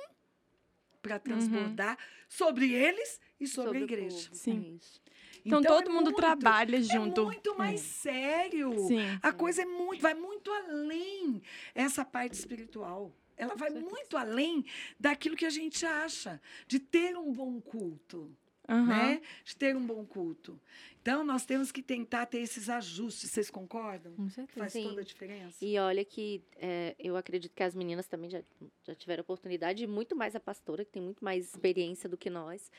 para 1.02 1.20
transbordar 1.20 1.98
sobre 2.28 2.74
eles 2.74 3.20
e 3.40 3.48
sobre, 3.48 3.78
a 3.78 3.82
o 3.82 3.84
igreja. 3.84 4.30
povo. 4.30 4.36
Sim. 4.36 4.80
É. 4.82 5.42
Então, 5.46 5.60
é 5.60 5.64
todo 5.64 5.92
mundo 5.92 6.06
muito- 6.06 6.18
trabalha 6.18 6.78
É 6.78 6.82
junto. 6.82 7.26
muito 7.26 7.56
mais 7.56 7.80
sério. 7.82 8.72
Sim. 8.88 9.00
A 9.22 9.32
coisa 9.32 9.62
é 9.62 9.66
muito, 9.66 10.02
vai 10.02 10.16
muito 10.16 10.52
além 10.52 11.42
essa 11.76 12.04
parte 12.04 12.34
espiritual. 12.34 13.16
Ela 13.38 13.54
vai 13.56 13.70
muito 13.70 14.18
além 14.18 14.66
daquilo 15.00 15.36
que 15.36 15.46
a 15.46 15.50
gente 15.50 15.86
acha, 15.86 16.42
de 16.68 16.80
ter 16.80 17.16
um 17.18 17.32
bom 17.32 17.60
culto. 17.62 18.36
Aham. 18.68 18.86
né? 18.86 19.22
De 19.44 19.56
ter 19.56 19.76
um 19.76 19.86
bom 19.86 20.06
culto. 20.06 20.60
Então, 21.02 21.24
nós 21.24 21.46
temos 21.46 21.72
que 21.72 21.84
tentar 21.84 22.26
ter 22.26 22.40
esses 22.40 22.68
ajustes. 22.70 23.30
Vocês 23.30 23.50
concordam? 23.50 24.16
Com 24.16 24.30
certeza. 24.30 24.60
faz 24.60 24.74
Sim. 24.74 24.84
toda 24.84 25.02
a 25.02 25.04
diferença. 25.04 25.58
E 25.64 25.78
olha 25.78 26.04
que 26.04 26.42
é, 26.56 26.96
eu 26.98 27.16
acredito 27.16 27.54
que 27.54 27.64
as 27.64 27.76
meninas 27.76 28.08
também 28.08 28.30
já, 28.30 28.42
já 28.84 28.96
tiveram 28.96 29.22
oportunidade, 29.22 29.84
e 29.84 29.88
muito 29.88 30.16
mais 30.16 30.36
a 30.36 30.40
pastora, 30.40 30.84
que 30.84 30.92
tem 30.92 31.02
muito 31.02 31.24
mais 31.24 31.46
experiência 31.46 32.10
do 32.10 32.18
que 32.18 32.30
nós, 32.30 32.72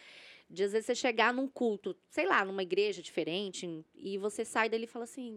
de 0.51 0.64
às 0.64 0.72
vezes 0.72 0.87
você 0.87 0.95
chegar 0.95 1.32
num 1.32 1.47
culto, 1.49 1.97
sei 2.09 2.26
lá, 2.26 2.45
numa 2.45 2.62
igreja 2.62 3.01
diferente, 3.01 3.84
e 3.95 4.18
você 4.18 4.45
sai 4.45 4.68
dali 4.68 4.84
e 4.84 4.89
fala 4.89 5.05
assim: 5.05 5.37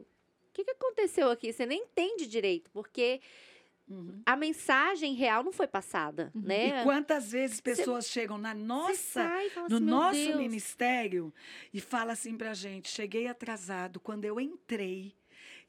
o 0.49 0.53
que, 0.53 0.63
que 0.63 0.71
aconteceu 0.71 1.29
aqui? 1.29 1.53
Você 1.53 1.65
nem 1.65 1.83
entende 1.83 2.27
direito, 2.27 2.69
porque 2.71 3.21
Uhum. 3.89 4.21
a 4.25 4.35
mensagem 4.35 5.15
real 5.15 5.43
não 5.43 5.51
foi 5.51 5.67
passada, 5.67 6.31
né? 6.35 6.81
E 6.81 6.83
quantas 6.83 7.31
vezes 7.31 7.59
pessoas 7.59 8.05
chegam 8.07 8.37
na 8.37 8.53
nossa 8.53 9.23
no 9.23 9.29
assim, 9.65 9.69
"Meu 9.69 9.79
nosso 9.79 10.13
Deus". 10.25 10.35
ministério 10.37 11.33
e 11.73 11.81
fala 11.81 12.13
assim 12.13 12.37
pra 12.37 12.53
gente: 12.53 12.87
cheguei 12.89 13.27
atrasado. 13.27 13.99
Quando 13.99 14.25
eu 14.25 14.39
entrei, 14.39 15.13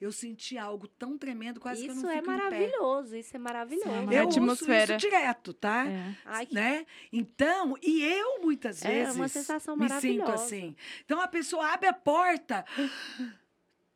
eu 0.00 0.12
senti 0.12 0.56
algo 0.58 0.86
tão 0.88 1.16
tremendo, 1.18 1.60
quase 1.60 1.82
que 1.84 1.90
eu 1.90 1.94
Isso 1.94 2.02
não 2.04 2.10
é 2.10 2.16
fico 2.16 2.30
em 2.30 2.36
pé. 2.36 2.42
maravilhoso, 2.42 3.16
isso 3.16 3.36
é 3.36 3.38
maravilhoso. 3.38 3.88
Sim, 3.90 4.14
Eu 4.14 4.20
A 4.22 4.24
ouço 4.24 4.38
atmosfera. 4.38 4.96
isso 4.96 5.08
direto, 5.08 5.52
tá? 5.54 5.86
É. 5.86 6.14
Ai, 6.24 6.46
que 6.46 6.54
Né? 6.54 6.86
Então, 7.12 7.74
e 7.82 8.02
eu 8.02 8.40
muitas 8.42 8.82
É 8.84 8.88
vezes 8.88 9.16
uma 9.16 9.28
sensação 9.28 9.76
me 9.76 9.88
sinto 10.00 10.30
assim. 10.30 10.74
Então 11.04 11.20
a 11.20 11.28
pessoa 11.28 11.66
abre 11.72 11.88
a 11.88 11.92
porta. 11.94 12.64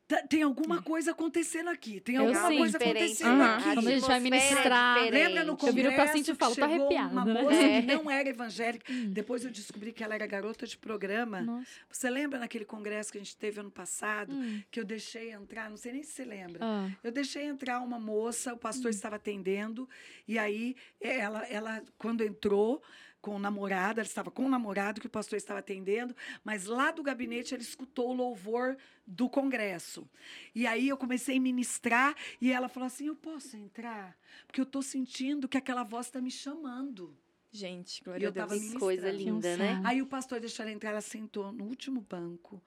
Tá- 0.07 0.21
Tem 0.27 0.41
alguma 0.43 0.81
coisa 0.81 1.11
acontecendo 1.11 1.69
aqui. 1.69 1.99
Tem 1.99 2.15
Eu 2.15 2.27
alguma 2.27 2.47
sim. 2.49 2.57
coisa 2.57 2.77
acontecendo 2.77 3.27
Aham. 3.41 3.55
aqui. 3.55 3.63
Quando 3.75 3.87
a 3.87 3.91
gente 3.91 4.07
vai 4.07 4.17
é 4.17 4.19
ministrar. 4.19 5.03
Lembra 5.09 5.43
no 5.43 5.51
Eu 5.53 5.57
congresso 5.57 5.75
viro 5.75 5.93
pra 5.95 6.07
Cintia 6.13 6.33
e 6.33 6.37
falo, 6.37 6.55
tá 6.55 6.65
arrepiada, 6.65 7.11
uma 7.11 7.25
né? 7.25 7.41
moça 7.41 7.55
É. 7.55 7.81
que 7.81 7.87
não 7.87 8.09
era 8.11 8.29
evangélica. 8.29 8.91
Hum. 8.91 9.09
Depois 9.11 9.43
eu 9.45 9.51
descobri 9.51 9.91
que 9.91 10.03
ela 10.03 10.15
era 10.15 10.25
garota 10.27 10.65
de 10.67 10.77
programa. 10.77 11.41
Nossa. 11.41 11.67
Você 11.91 12.09
lembra 12.09 12.39
naquele 12.39 12.65
congresso 12.65 13.11
que 13.11 13.17
a 13.17 13.21
gente 13.21 13.35
teve 13.35 13.59
ano 13.59 13.71
passado, 13.71 14.33
Hum. 14.33 14.61
que 14.71 14.79
eu 14.79 14.85
deixei 14.85 15.31
entrar, 15.31 15.69
não 15.69 15.77
sei 15.77 15.91
nem 15.93 16.03
se 16.03 16.11
você 16.11 16.25
lembra. 16.25 16.59
Ah. 16.61 16.89
Eu 17.03 17.11
deixei 17.11 17.43
entrar 17.43 17.79
uma 17.81 17.99
moça, 17.99 18.53
o 18.53 18.57
pastor 18.57 18.91
estava 18.91 19.15
atendendo, 19.15 19.87
e 20.27 20.37
aí 20.37 20.75
eh, 21.01 21.17
ela, 21.19 21.45
ela 21.47 21.83
quando 21.97 22.23
entrou 22.23 22.81
com 23.25 23.37
o 23.37 23.39
namorado, 23.39 23.99
ela 23.99 24.05
estava 24.07 24.29
com 24.29 24.45
o 24.45 24.49
namorado 24.49 25.01
que 25.01 25.07
o 25.07 25.09
pastor 25.09 25.35
estava 25.35 25.59
atendendo, 25.59 26.15
mas 26.43 26.65
lá 26.65 26.91
do 26.91 27.01
gabinete 27.01 27.55
ele 27.55 27.63
escutou 27.63 28.11
o 28.11 28.13
louvor 28.13 28.77
do 29.03 29.27
congresso. 29.27 30.07
E 30.53 30.67
aí 30.67 30.87
eu 30.87 30.95
comecei 30.95 31.37
a 31.37 31.41
ministrar 31.41 32.15
e 32.39 32.51
ela 32.51 32.69
falou 32.69 32.85
assim: 32.85 33.07
"Eu 33.07 33.15
posso 33.15 33.57
entrar? 33.57 34.15
Porque 34.45 34.61
eu 34.61 34.63
estou 34.63 34.83
sentindo 34.83 35.47
que 35.47 35.57
aquela 35.57 35.83
voz 35.83 36.05
está 36.05 36.21
me 36.21 36.29
chamando". 36.29 37.17
Gente, 37.51 38.01
E 38.01 38.03
glória 38.03 38.25
eu 38.25 38.29
a 38.29 38.31
Deus. 38.31 38.47
tava 38.47 38.59
Que 38.61 38.73
coisa 38.77 39.09
linda, 39.09 39.57
né? 39.57 39.81
Aí 39.83 40.03
o 40.03 40.05
pastor 40.05 40.39
deixou 40.39 40.63
ela 40.63 40.71
entrar, 40.71 40.91
ela 40.91 41.01
sentou 41.01 41.51
no 41.51 41.63
último 41.63 42.01
banco. 42.01 42.61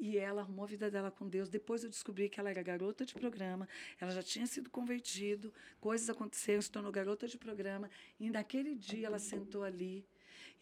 E 0.00 0.16
ela 0.16 0.40
arrumou 0.40 0.64
a 0.64 0.66
vida 0.68 0.90
dela 0.90 1.10
com 1.10 1.28
Deus. 1.28 1.50
Depois 1.50 1.84
eu 1.84 1.90
descobri 1.90 2.28
que 2.30 2.40
ela 2.40 2.48
era 2.48 2.62
garota 2.62 3.04
de 3.04 3.14
programa. 3.14 3.68
Ela 4.00 4.10
já 4.12 4.22
tinha 4.22 4.46
sido 4.46 4.70
convertido. 4.70 5.52
Coisas 5.78 6.08
aconteceram, 6.08 6.62
se 6.62 6.70
tornou 6.70 6.90
garota 6.90 7.28
de 7.28 7.36
programa. 7.36 7.90
E 8.18 8.30
naquele 8.30 8.74
dia 8.74 9.06
ela 9.08 9.18
sentou 9.18 9.62
ali. 9.62 10.06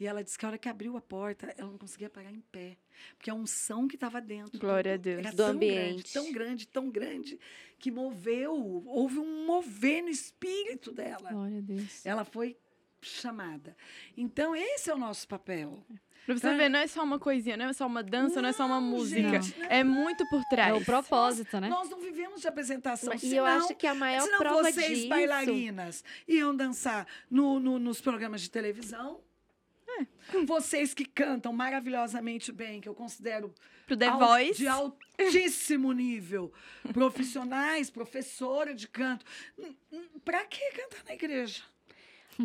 E 0.01 0.07
ela 0.07 0.23
disse 0.23 0.37
que 0.39 0.45
a 0.45 0.49
hora 0.49 0.59
que 0.59 0.69
abriu 0.69 0.97
a 0.97 1.01
porta, 1.01 1.53
ela 1.57 1.71
não 1.71 1.79
conseguia 1.79 2.11
parar 2.11 2.33
em 2.33 2.41
pé. 2.53 2.77
Porque 3.17 3.31
a 3.31 3.35
unção 3.35 3.87
que 3.87 3.95
estava 3.97 4.21
dentro. 4.21 4.59
Glória 4.59 4.95
a 4.95 4.97
do- 4.97 5.03
Deus. 5.03 5.19
Era 5.21 5.31
Do 5.31 5.37
tão 5.37 5.47
ambiente. 5.51 5.79
Grande, 5.93 6.13
tão 6.13 6.33
grande, 6.33 6.69
tão 6.69 6.91
grande, 6.91 7.41
que 7.79 7.91
moveu. 7.93 8.55
Houve 8.87 9.19
um 9.21 9.47
mover 9.47 10.03
no 10.03 10.09
espírito 10.09 10.93
dela. 10.93 11.31
Glória 11.31 11.59
a 11.59 11.61
Deus. 11.61 12.05
Ela 12.05 12.25
foi 12.25 12.57
chamada. 13.01 13.77
Então, 14.17 14.55
esse 14.57 14.91
é 14.91 14.95
o 14.95 14.99
nosso 14.99 15.27
papel. 15.29 15.85
Pra 16.27 16.35
você 16.37 16.49
Tá. 16.51 16.55
ver, 16.57 16.69
não 16.69 16.79
é 16.79 16.87
só 16.87 17.03
uma 17.03 17.19
coisinha, 17.19 17.57
não 17.57 17.69
é 17.71 17.73
só 17.73 17.87
uma 17.87 18.03
dança, 18.03 18.43
não, 18.43 18.51
é 18.51 18.53
só 18.53 18.67
uma 18.67 18.81
música. 18.81 19.41
gente, 19.41 19.59
não. 19.59 19.67
É 19.71 19.83
muito 19.83 20.29
por 20.29 20.41
É 20.43 20.49
trás. 20.51 20.77
o 20.83 20.85
propósito, 20.85 21.59
né? 21.59 21.69
Nós 21.71 21.89
não 21.89 21.99
vivemos 22.01 22.43
de 22.43 22.49
apresentação. 22.49 23.09
Mas- 23.11 23.23
E 23.23 23.31
senão, 23.31 23.47
eu 23.47 23.47
acho 23.47 23.75
que 23.75 23.87
a 23.87 23.95
maior 23.95 24.23
senão 24.25 24.39
prova 24.39 24.63
vocês, 24.65 24.89
disso... 24.99 25.09
bailarinas, 25.09 26.05
iam 26.27 26.55
dançar 26.55 27.07
no, 27.31 27.59
no- 27.59 27.79
nos 27.79 28.01
programas 28.03 28.43
de 28.43 28.51
televisão. 28.51 29.23
É. 30.01 30.07
Vocês 30.45 30.93
que 30.93 31.07
cantam 31.07 31.51
maravilhosamente 31.51 32.53
bem, 32.53 32.79
que 32.79 32.89
eu 32.91 32.95
considero 32.95 33.55
Pro 33.87 33.97
The 33.97 34.09
al- 34.09 34.19
Voice. 34.19 34.59
de 34.59 34.67
altíssimo 34.69 35.93
nível, 35.93 36.53
profissionais, 36.93 37.89
professora 37.89 38.75
de 38.75 38.87
canto. 38.87 39.25
Hum, 39.59 39.75
hum, 39.91 40.05
Pra 40.25 40.45
que 40.45 40.61
cantar 40.73 41.05
na 41.07 41.15
igreja? 41.15 41.63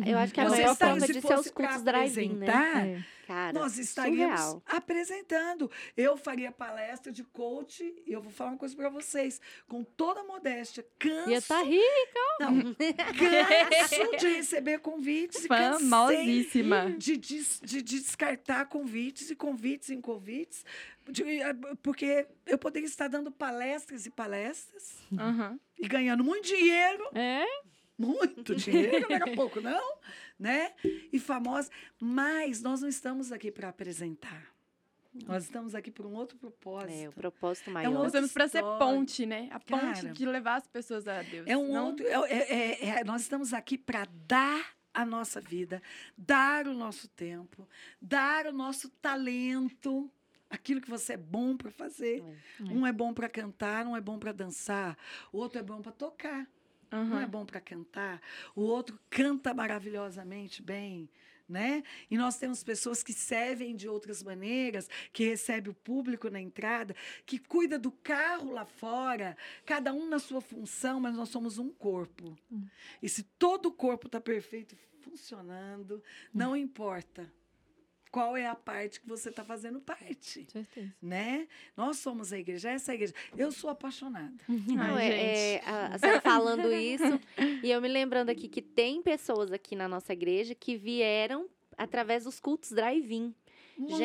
Eu 0.06 0.18
acho 0.18 0.34
que 0.34 0.40
a 0.40 0.44
Vocês 0.44 0.60
maior 0.60 0.74
se 0.74 0.82
é 0.82 0.86
os 1.18 1.36
fosse 1.36 1.52
pra 1.52 1.66
cultos 1.68 1.82
drive-in, 1.84 2.34
né? 2.34 2.46
apresentar, 2.48 2.86
É. 2.86 3.04
Cara, 3.26 3.52
nós 3.54 3.78
estaríamos 3.78 4.38
surreal. 4.38 4.62
apresentando. 4.66 5.70
Eu 5.96 6.14
faria 6.16 6.52
palestra 6.52 7.10
de 7.10 7.24
coach 7.24 7.82
e 8.06 8.12
eu 8.12 8.20
vou 8.20 8.30
falar 8.30 8.50
uma 8.50 8.58
coisa 8.58 8.76
para 8.76 8.90
vocês, 8.90 9.40
com 9.66 9.82
toda 9.82 10.20
a 10.20 10.24
modéstia, 10.24 10.84
canso, 10.98 11.30
Ia 11.30 11.40
tá 11.40 11.62
rico. 11.62 11.84
não, 12.40 12.74
canso 12.74 14.16
de 14.18 14.28
receber 14.36 14.78
convites 14.80 15.44
e 15.44 15.48
Famosíssima. 15.48 16.90
de, 16.98 17.16
des- 17.16 17.60
de 17.62 17.80
descartar 17.82 18.66
convites 18.66 19.30
e 19.30 19.34
convites 19.36 19.88
em 19.90 20.00
convites, 20.02 20.64
de- 21.08 21.22
eh, 21.40 21.54
porque 21.82 22.26
eu 22.46 22.58
poderia 22.58 22.86
estar 22.86 23.08
dando 23.08 23.30
palestras 23.30 24.04
e 24.06 24.10
palestras 24.10 24.98
Aham. 25.18 25.58
e 25.78 25.88
ganhando 25.88 26.22
muito 26.24 26.46
dinheiro 26.46 27.08
É? 27.14 27.44
Muito 27.98 28.54
dinheiro, 28.54 29.08
não 29.08 29.16
era 29.16 29.34
pouco, 29.34 29.60
não, 29.60 29.98
né? 30.38 30.72
E 31.12 31.18
famosa. 31.18 31.70
Mas 32.00 32.60
nós 32.62 32.80
não 32.80 32.88
estamos 32.88 33.32
aqui 33.32 33.50
para 33.50 33.68
apresentar. 33.68 34.54
Nós 35.26 35.44
estamos 35.44 35.76
aqui 35.76 35.92
por 35.92 36.06
um 36.06 36.14
outro 36.14 36.36
propósito. 36.36 36.92
É, 36.92 37.08
o 37.08 37.12
propósito 37.12 37.70
um 37.70 37.72
maior. 37.72 37.92
Nós 37.92 38.04
outra 38.06 38.18
estamos 38.18 38.32
pra 38.32 38.48
ser 38.48 38.62
ponte, 38.78 39.24
né? 39.24 39.48
A 39.52 39.60
ponte 39.60 40.02
Cara, 40.02 40.12
de 40.12 40.26
levar 40.26 40.56
as 40.56 40.66
pessoas 40.66 41.06
a 41.06 41.22
Deus. 41.22 41.46
É 41.46 41.56
um 41.56 41.72
não? 41.72 41.86
outro. 41.86 42.04
é- 42.04 42.32
é- 42.32 42.84
é- 42.84 42.88
é- 43.00 43.04
nós 43.04 43.22
estamos 43.22 43.52
aqui 43.54 43.78
para 43.78 44.08
dar 44.26 44.74
a 44.92 45.06
nossa 45.06 45.40
vida, 45.40 45.80
dar 46.18 46.66
o 46.66 46.74
nosso 46.74 47.06
tempo, 47.08 47.68
dar 48.00 48.46
o 48.46 48.52
nosso 48.52 48.88
talento, 48.88 50.10
aquilo 50.50 50.80
que 50.80 50.90
você 50.90 51.14
é 51.14 51.16
bom 51.16 51.56
para 51.56 51.70
fazer. 51.70 52.22
É. 52.60 52.62
Um 52.64 52.84
é 52.86 52.92
bom 52.92 53.14
para 53.14 53.28
cantar, 53.28 53.86
um 53.86 53.96
é 53.96 54.00
bom 54.00 54.18
para 54.18 54.32
dançar, 54.32 54.96
o 55.32 55.38
outro 55.38 55.58
é 55.60 55.62
bom 55.62 55.80
para 55.80 55.92
tocar. 55.92 56.48
Não 57.02 57.20
é 57.20 57.26
bom 57.26 57.44
para 57.44 57.60
cantar. 57.60 58.20
O 58.54 58.62
outro 58.62 58.98
canta 59.10 59.52
maravilhosamente 59.52 60.62
bem, 60.62 61.08
né? 61.48 61.82
E 62.10 62.16
nós 62.16 62.36
temos 62.38 62.62
pessoas 62.62 63.02
que 63.02 63.12
servem 63.12 63.74
de 63.74 63.88
outras 63.88 64.22
maneiras, 64.22 64.88
que 65.12 65.24
recebe 65.24 65.70
o 65.70 65.74
público 65.74 66.30
na 66.30 66.40
entrada, 66.40 66.94
que 67.26 67.38
cuida 67.38 67.78
do 67.78 67.90
carro 67.90 68.52
lá 68.52 68.64
fora, 68.64 69.36
cada 69.64 69.92
um 69.92 70.08
na 70.08 70.18
sua 70.18 70.40
função, 70.40 71.00
mas 71.00 71.14
nós 71.14 71.28
somos 71.28 71.58
um 71.58 71.70
corpo. 71.70 72.36
E 73.02 73.08
se 73.08 73.22
todo 73.38 73.66
o 73.66 73.72
corpo 73.72 74.06
está 74.06 74.20
perfeito 74.20 74.76
funcionando, 75.00 76.02
não 76.32 76.56
importa 76.56 77.30
qual 78.14 78.36
é 78.36 78.46
a 78.46 78.54
parte 78.54 79.00
que 79.00 79.08
você 79.08 79.28
está 79.28 79.44
fazendo 79.44 79.80
parte, 79.80 80.46
Certeza. 80.50 80.94
né? 81.02 81.48
Nós 81.76 81.98
somos 81.98 82.32
a 82.32 82.38
igreja, 82.38 82.70
essa 82.70 82.90
é 82.90 82.92
a 82.92 82.94
igreja. 82.94 83.14
Eu 83.36 83.50
sou 83.50 83.68
apaixonada. 83.70 84.32
Não, 84.48 84.94
Ai, 84.94 85.08
é, 85.10 85.54
é, 85.56 85.62
a, 85.66 85.86
a 85.94 85.98
senhora 85.98 86.20
falando 86.20 86.72
isso, 86.72 87.20
e 87.62 87.70
eu 87.70 87.80
me 87.82 87.88
lembrando 87.88 88.30
aqui 88.30 88.48
que 88.48 88.62
tem 88.62 89.02
pessoas 89.02 89.50
aqui 89.52 89.74
na 89.74 89.88
nossa 89.88 90.12
igreja 90.12 90.54
que 90.54 90.76
vieram 90.76 91.48
através 91.76 92.22
dos 92.24 92.38
cultos 92.38 92.70
drive-in. 92.70 93.34
Muitos, 93.76 93.98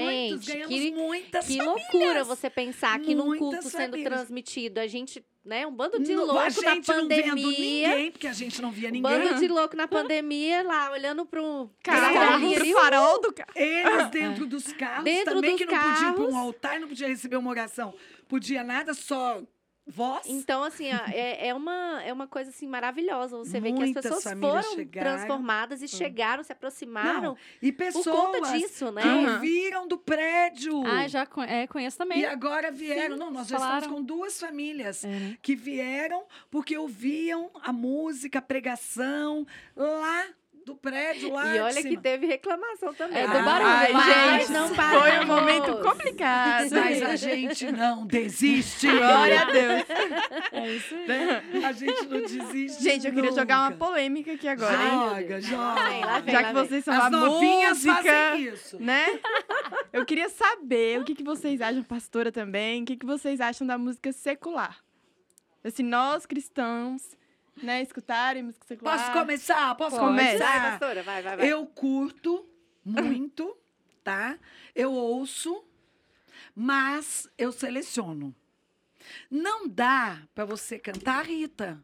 Gente, 0.45 0.67
que- 0.67 0.91
muitas 0.91 1.45
Que 1.45 1.57
famílias. 1.57 1.93
loucura 1.93 2.23
você 2.23 2.49
pensar 2.49 2.99
que 3.01 3.13
num 3.13 3.27
Muitas 3.27 3.39
culto 3.61 3.69
sendo 3.69 3.91
famílias. 3.91 4.11
transmitido, 4.13 4.79
a 4.79 4.87
gente, 4.87 5.23
né, 5.43 5.65
um 5.65 5.71
bando 5.71 5.99
de 5.99 6.15
louco 6.15 6.37
a 6.37 6.43
na 6.43 6.49
gente 6.49 6.87
não 6.87 7.07
vendo 7.07 7.09
pandemia. 7.27 7.89
ninguém, 7.89 8.11
porque 8.11 8.27
a 8.27 8.33
gente 8.33 8.61
não 8.61 8.71
via 8.71 8.89
Um 8.89 8.91
ninguém. 8.91 9.11
bando 9.19 9.39
de 9.39 9.47
louco 9.47 9.75
na 9.75 9.87
pandemia 9.87 10.61
lá, 10.63 10.91
olhando 10.91 11.25
pro 11.25 11.69
Carro, 11.83 12.53
pro 12.53 12.65
farol 12.73 13.21
do 13.21 13.33
carro. 13.33 13.51
Eles 13.55 14.09
dentro 14.11 14.45
dos 14.45 14.71
carros, 14.73 15.03
Dentro 15.05 15.35
também 15.35 15.51
dos 15.51 15.59
que 15.59 15.65
não 15.65 15.73
podiam 15.81 16.09
ir 16.11 16.13
para 16.13 16.23
um 16.23 16.25
carros. 16.27 16.35
altar, 16.35 16.79
não 16.79 16.87
podia 16.87 17.07
receber 17.07 17.37
uma 17.37 17.49
oração. 17.49 17.93
Podia 18.27 18.63
nada, 18.63 18.93
só 18.93 19.41
voz. 19.89 20.21
Então, 20.27 20.63
assim, 20.63 20.89
ó, 20.93 20.99
é, 21.11 21.47
é, 21.47 21.53
uma, 21.53 22.01
é 22.03 22.13
uma 22.13 22.27
coisa 22.27 22.49
assim 22.51 22.67
maravilhosa. 22.67 23.37
Você 23.37 23.59
vê 23.59 23.71
que 23.71 23.79
Muitas 23.79 24.05
as 24.05 24.15
pessoas 24.15 24.39
foram 24.39 24.75
chegaram. 24.75 25.15
transformadas 25.17 25.81
e 25.81 25.87
chegaram, 25.87 26.43
se 26.43 26.51
aproximaram 26.51 27.21
Não, 27.21 27.37
e 27.61 27.71
por 27.71 27.77
pessoas 27.85 28.05
conta 28.05 28.51
disso, 28.53 28.91
né? 28.91 29.01
que 29.01 29.07
ouviram 29.07 29.87
do 29.87 29.97
prédio. 29.97 30.83
Ah, 30.85 31.07
já 31.07 31.25
con- 31.25 31.43
é, 31.43 31.65
conheço 31.67 31.97
também. 31.97 32.19
E 32.19 32.25
agora 32.25 32.71
vieram. 32.71 33.15
Sim, 33.15 33.19
não, 33.19 33.31
nós 33.31 33.47
já 33.47 33.57
falaram. 33.57 33.77
estamos 33.79 33.99
com 33.99 34.03
duas 34.05 34.39
famílias 34.39 35.03
É, 35.03 35.07
né? 35.07 35.37
que 35.41 35.55
vieram 35.55 36.25
porque 36.51 36.77
ouviam 36.77 37.49
a 37.63 37.73
música, 37.73 38.39
a 38.39 38.41
pregação 38.41 39.45
lá 39.75 40.25
do 40.69 40.75
prédio, 40.75 41.31
lá 41.33 41.47
E 41.47 41.53
de 41.53 41.59
olha 41.59 41.83
que 41.83 41.97
teve 41.97 42.25
reclamação 42.27 42.93
também. 42.93 43.17
É, 43.19 43.25
Ah, 43.25 43.41
barulho. 43.41 43.67
Ai, 43.69 43.91
mas 43.93 44.41
gente, 44.47 44.51
não 44.53 44.67
foi 44.67 44.75
paramos. 44.77 45.23
um 45.23 45.27
momento 45.39 45.77
complicado. 45.81 46.69
Mas 46.71 47.01
a 47.01 47.15
gente 47.15 47.71
não 47.71 48.05
desiste. 48.05 48.87
Glória 48.95 49.41
a 49.41 49.45
Deus. 49.45 49.83
É 50.51 50.71
isso 50.71 50.95
aí. 50.95 51.07
né? 51.07 51.43
A 51.65 51.71
gente 51.71 52.05
não 52.05 52.21
desiste. 52.21 52.83
Gente, 52.83 53.07
eu 53.07 53.13
queria 53.13 53.31
jogar 53.31 53.59
uma 53.61 53.69
nunca. 53.71 53.85
polêmica 53.85 54.33
aqui 54.33 54.47
agora, 54.47 54.73
hein? 54.83 54.89
Joga, 55.21 55.41
joga. 55.41 55.63
Lá 56.05 56.19
vem, 56.19 56.33
Já 56.33 56.41
lá 56.41 56.47
que 56.47 56.53
vem. 56.53 56.65
vocês 56.65 56.83
são 56.85 56.93
As 56.93 57.03
a 57.05 57.09
novinhas 57.09 57.83
música, 57.85 58.03
fazem 58.03 58.43
isso. 58.47 58.79
né? 58.79 59.19
Eu 59.91 60.05
queria 60.05 60.29
saber 60.29 60.99
o 60.99 61.03
que, 61.03 61.15
que 61.15 61.23
vocês 61.23 61.59
acham, 61.61 61.83
pastora 61.83 62.31
também, 62.31 62.83
o 62.83 62.85
que, 62.85 62.95
que 62.95 63.05
vocês 63.05 63.41
acham 63.41 63.65
da 63.65 63.77
música 63.77 64.11
secular. 64.11 64.77
Assim, 65.63 65.83
nós 65.83 66.25
cristãos, 66.25 67.17
né, 67.61 67.81
escutarem 67.81 68.43
música 68.43 68.65
secular. 68.67 68.97
Posso 68.97 69.11
começar? 69.11 69.75
Posso 69.75 69.97
Pode. 69.97 70.15
Vai, 70.15 70.25
começar? 70.25 70.71
pastora, 70.71 71.03
vai, 71.03 71.21
vai, 71.21 71.37
vai. 71.37 71.51
Eu 71.51 71.65
curto 71.65 72.47
muito, 72.83 73.57
tá? 74.03 74.37
Eu 74.75 74.91
ouço, 74.93 75.63
mas 76.55 77.27
eu 77.37 77.51
seleciono. 77.51 78.35
Não 79.29 79.67
dá 79.67 80.21
pra 80.35 80.45
você 80.45 80.77
cantar 80.77 81.25
Rita. 81.25 81.83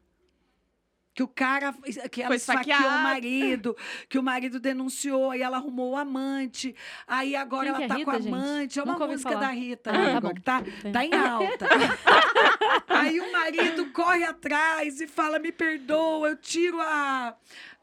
Que 1.15 1.23
o 1.23 1.27
cara, 1.29 1.73
que 2.11 2.19
ela 2.21 2.27
Foi 2.27 2.35
esfaqueou 2.35 2.77
o 2.77 3.03
marido, 3.03 3.75
que 4.09 4.19
o 4.19 4.23
marido 4.23 4.59
denunciou, 4.59 5.31
aí 5.31 5.41
ela 5.41 5.55
arrumou 5.55 5.91
o 5.93 5.97
amante, 5.97 6.75
aí 7.07 7.37
agora 7.37 7.73
Quem 7.73 7.73
ela 7.75 7.83
é 7.85 7.87
tá 7.87 7.93
com 7.95 7.99
Rita, 8.11 8.21
gente? 8.21 8.33
amante. 8.33 8.79
É 8.79 8.83
uma 8.83 8.93
Nunca 8.93 9.07
música 9.07 9.29
falar. 9.31 9.41
da 9.47 9.51
Rita, 9.53 9.91
Ah, 9.91 9.97
né, 9.97 10.13
tá 10.13 10.19
bom. 10.21 10.33
que 10.33 10.41
tá, 10.41 10.61
tá 10.91 11.05
em 11.05 11.13
alta. 11.13 11.67
aí 12.89 13.19
o 13.21 13.31
marido 13.31 13.85
corre 13.91 14.25
atrás 14.25 14.99
e 14.99 15.07
fala: 15.07 15.39
me 15.39 15.51
perdoa, 15.53 16.27
eu 16.29 16.35
tiro 16.37 16.81
a, 16.81 17.33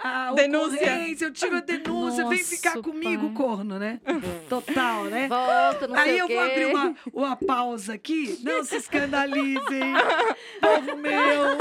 a 0.03 0.33
Denúncia. 0.35 0.77
ocorrência, 0.81 1.25
eu 1.27 1.33
tiro 1.33 1.57
a 1.57 1.61
denúncia, 1.61 2.29
vem 2.29 2.39
Nossa, 2.39 2.57
ficar 2.57 2.83
comigo, 2.83 3.27
pai. 3.29 3.35
corno, 3.35 3.79
né? 3.79 4.01
Total, 4.49 5.05
né? 5.05 5.29
Volta, 5.29 5.87
não 5.89 5.97
Aí 5.97 6.19
eu 6.19 6.29
vou 6.29 6.41
abrir 6.41 6.67
uma, 6.67 6.95
uma 7.13 7.37
pausa 7.37 7.95
aqui. 7.95 8.39
Não 8.43 8.65
se 8.65 8.77
escandalizem, 8.77 9.93
povo 10.61 10.97
meu. 10.97 11.59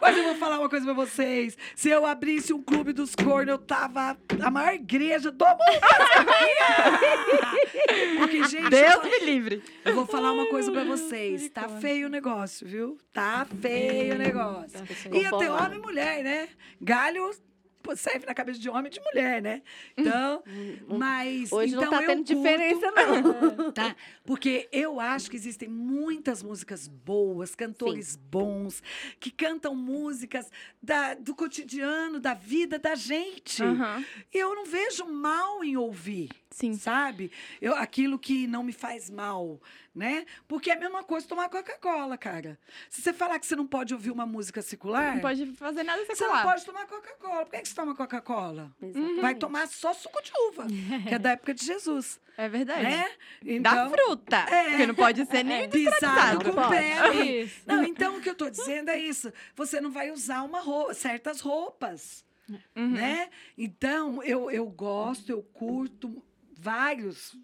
Mas 0.00 0.16
eu 0.16 0.24
vou 0.24 0.34
falar 0.36 0.58
uma 0.58 0.68
coisa 0.68 0.84
pra 0.84 0.94
vocês. 0.94 1.56
Se 1.74 1.88
eu 1.88 2.04
abrisse 2.06 2.52
um 2.52 2.62
clube 2.62 2.92
dos 2.92 3.14
cornos, 3.14 3.48
eu 3.52 3.58
tava 3.58 4.16
a 4.42 4.50
maior 4.50 4.74
igreja 4.74 5.30
do 5.30 5.44
mundo. 5.44 5.58
Porque, 8.18 8.44
gente, 8.44 8.64
eu 8.64 8.70
Deus 8.70 9.04
me 9.04 9.26
livre. 9.26 9.62
eu 9.84 9.94
vou 9.94 10.06
falar 10.06 10.32
uma 10.32 10.46
coisa 10.46 10.70
pra 10.70 10.84
vocês. 10.84 11.48
Tá 11.50 11.68
feio 11.68 12.06
o 12.06 12.10
negócio, 12.10 12.66
viu? 12.66 12.98
Tá 13.12 13.46
feio 13.60 14.14
o 14.14 14.18
negócio. 14.18 14.78
Ia 14.80 15.10
ter 15.10 15.30
Conformado. 15.30 15.64
homem 15.66 15.78
e 15.78 15.82
mulher, 15.82 16.22
né? 16.24 16.48
Galho 16.80 17.21
pô, 17.82 17.96
serve 17.96 18.24
na 18.26 18.32
cabeça 18.34 18.60
de 18.60 18.70
homem 18.70 18.86
e 18.86 18.90
de 18.94 19.00
mulher, 19.00 19.42
né? 19.42 19.60
Então, 19.96 20.42
mas. 20.86 21.50
Hoje 21.50 21.72
então 21.74 21.82
não 21.84 21.90
tá 21.90 21.98
tendo 21.98 22.18
curto, 22.18 22.34
diferença, 22.34 22.90
não. 22.92 23.72
Tá? 23.72 23.96
Porque 24.24 24.68
eu 24.70 25.00
acho 25.00 25.28
que 25.30 25.36
existem 25.36 25.68
muitas 25.68 26.42
músicas 26.42 26.86
boas, 26.86 27.54
cantores 27.56 28.14
bons, 28.16 28.82
que 29.18 29.30
cantam 29.30 29.74
músicas 29.74 30.48
da- 30.80 31.14
do 31.14 31.34
cotidiano, 31.34 32.20
da 32.20 32.34
vida 32.34 32.78
da 32.78 32.94
gente. 32.94 33.62
E 34.32 34.38
eu 34.38 34.54
não 34.54 34.64
vejo 34.66 35.04
mal 35.06 35.64
em 35.64 35.76
ouvir 35.76 36.28
Sim. 36.50 36.74
sabe? 36.74 37.32
Eu, 37.60 37.74
aquilo 37.74 38.18
que 38.18 38.46
não 38.46 38.62
me 38.62 38.72
faz 38.72 39.08
mal, 39.10 39.60
né? 39.94 40.24
Porque 40.48 40.70
é 40.70 40.74
a 40.74 40.78
mesma 40.80 41.02
coisa 41.04 41.26
tomar 41.28 41.48
Coca-Cola, 41.48 42.16
cara. 42.16 42.58
Se 42.88 43.02
você 43.02 43.12
falar 43.12 43.38
que 43.38 43.46
você 43.46 43.54
não 43.56 43.66
pode 43.66 43.92
ouvir 43.92 44.10
uma 44.10 44.24
música 44.26 44.62
secular, 44.62 45.14
Não 45.14 45.20
pode 45.20 45.46
fazer 45.56 45.82
nada 45.82 46.02
você 46.04 46.16
secular. 46.16 46.44
não 46.44 46.50
pode 46.52 46.64
tomar 46.64 46.86
Coca-Cola. 46.86 47.44
Por 47.44 47.50
que, 47.52 47.60
que 47.62 47.68
você 47.68 47.74
toma 47.74 47.94
Coca-Cola? 47.94 48.72
Vai 49.20 49.34
tomar 49.34 49.66
só 49.68 49.92
suco 49.92 50.22
de 50.22 50.30
uva, 50.48 50.66
que 51.08 51.14
é 51.14 51.18
da 51.18 51.32
época 51.32 51.52
de 51.54 51.64
Jesus, 51.64 52.18
É 52.36 52.48
verdade. 52.48 52.82
né? 52.82 53.10
Da 53.60 53.90
fruta. 53.90 54.36
É. 54.50 54.70
Porque 54.70 54.86
não 54.86 54.94
pode 54.94 55.26
ser 55.26 55.42
nem 55.44 55.68
pisado 55.70 56.48
industrializado. 56.48 56.52
com. 57.12 57.22
Isso. 57.22 57.60
Não, 57.66 57.84
então 57.84 58.16
o 58.16 58.20
que 58.20 58.30
eu 58.30 58.34
tô 58.34 58.48
dizendo 58.48 58.88
é 58.90 58.98
isso. 58.98 59.32
Você 59.54 59.80
não 59.80 59.90
vai 59.90 60.10
usar 60.10 60.42
uma 60.42 60.60
roupa, 60.60 60.94
certas 60.94 61.40
roupas, 61.40 62.24
Uhum. 62.76 62.90
né? 62.90 63.30
Então, 63.56 64.22
eu, 64.22 64.50
eu 64.50 64.66
gosto, 64.66 65.30
eu 65.30 65.42
curto 65.42 66.22
vários. 66.62 67.36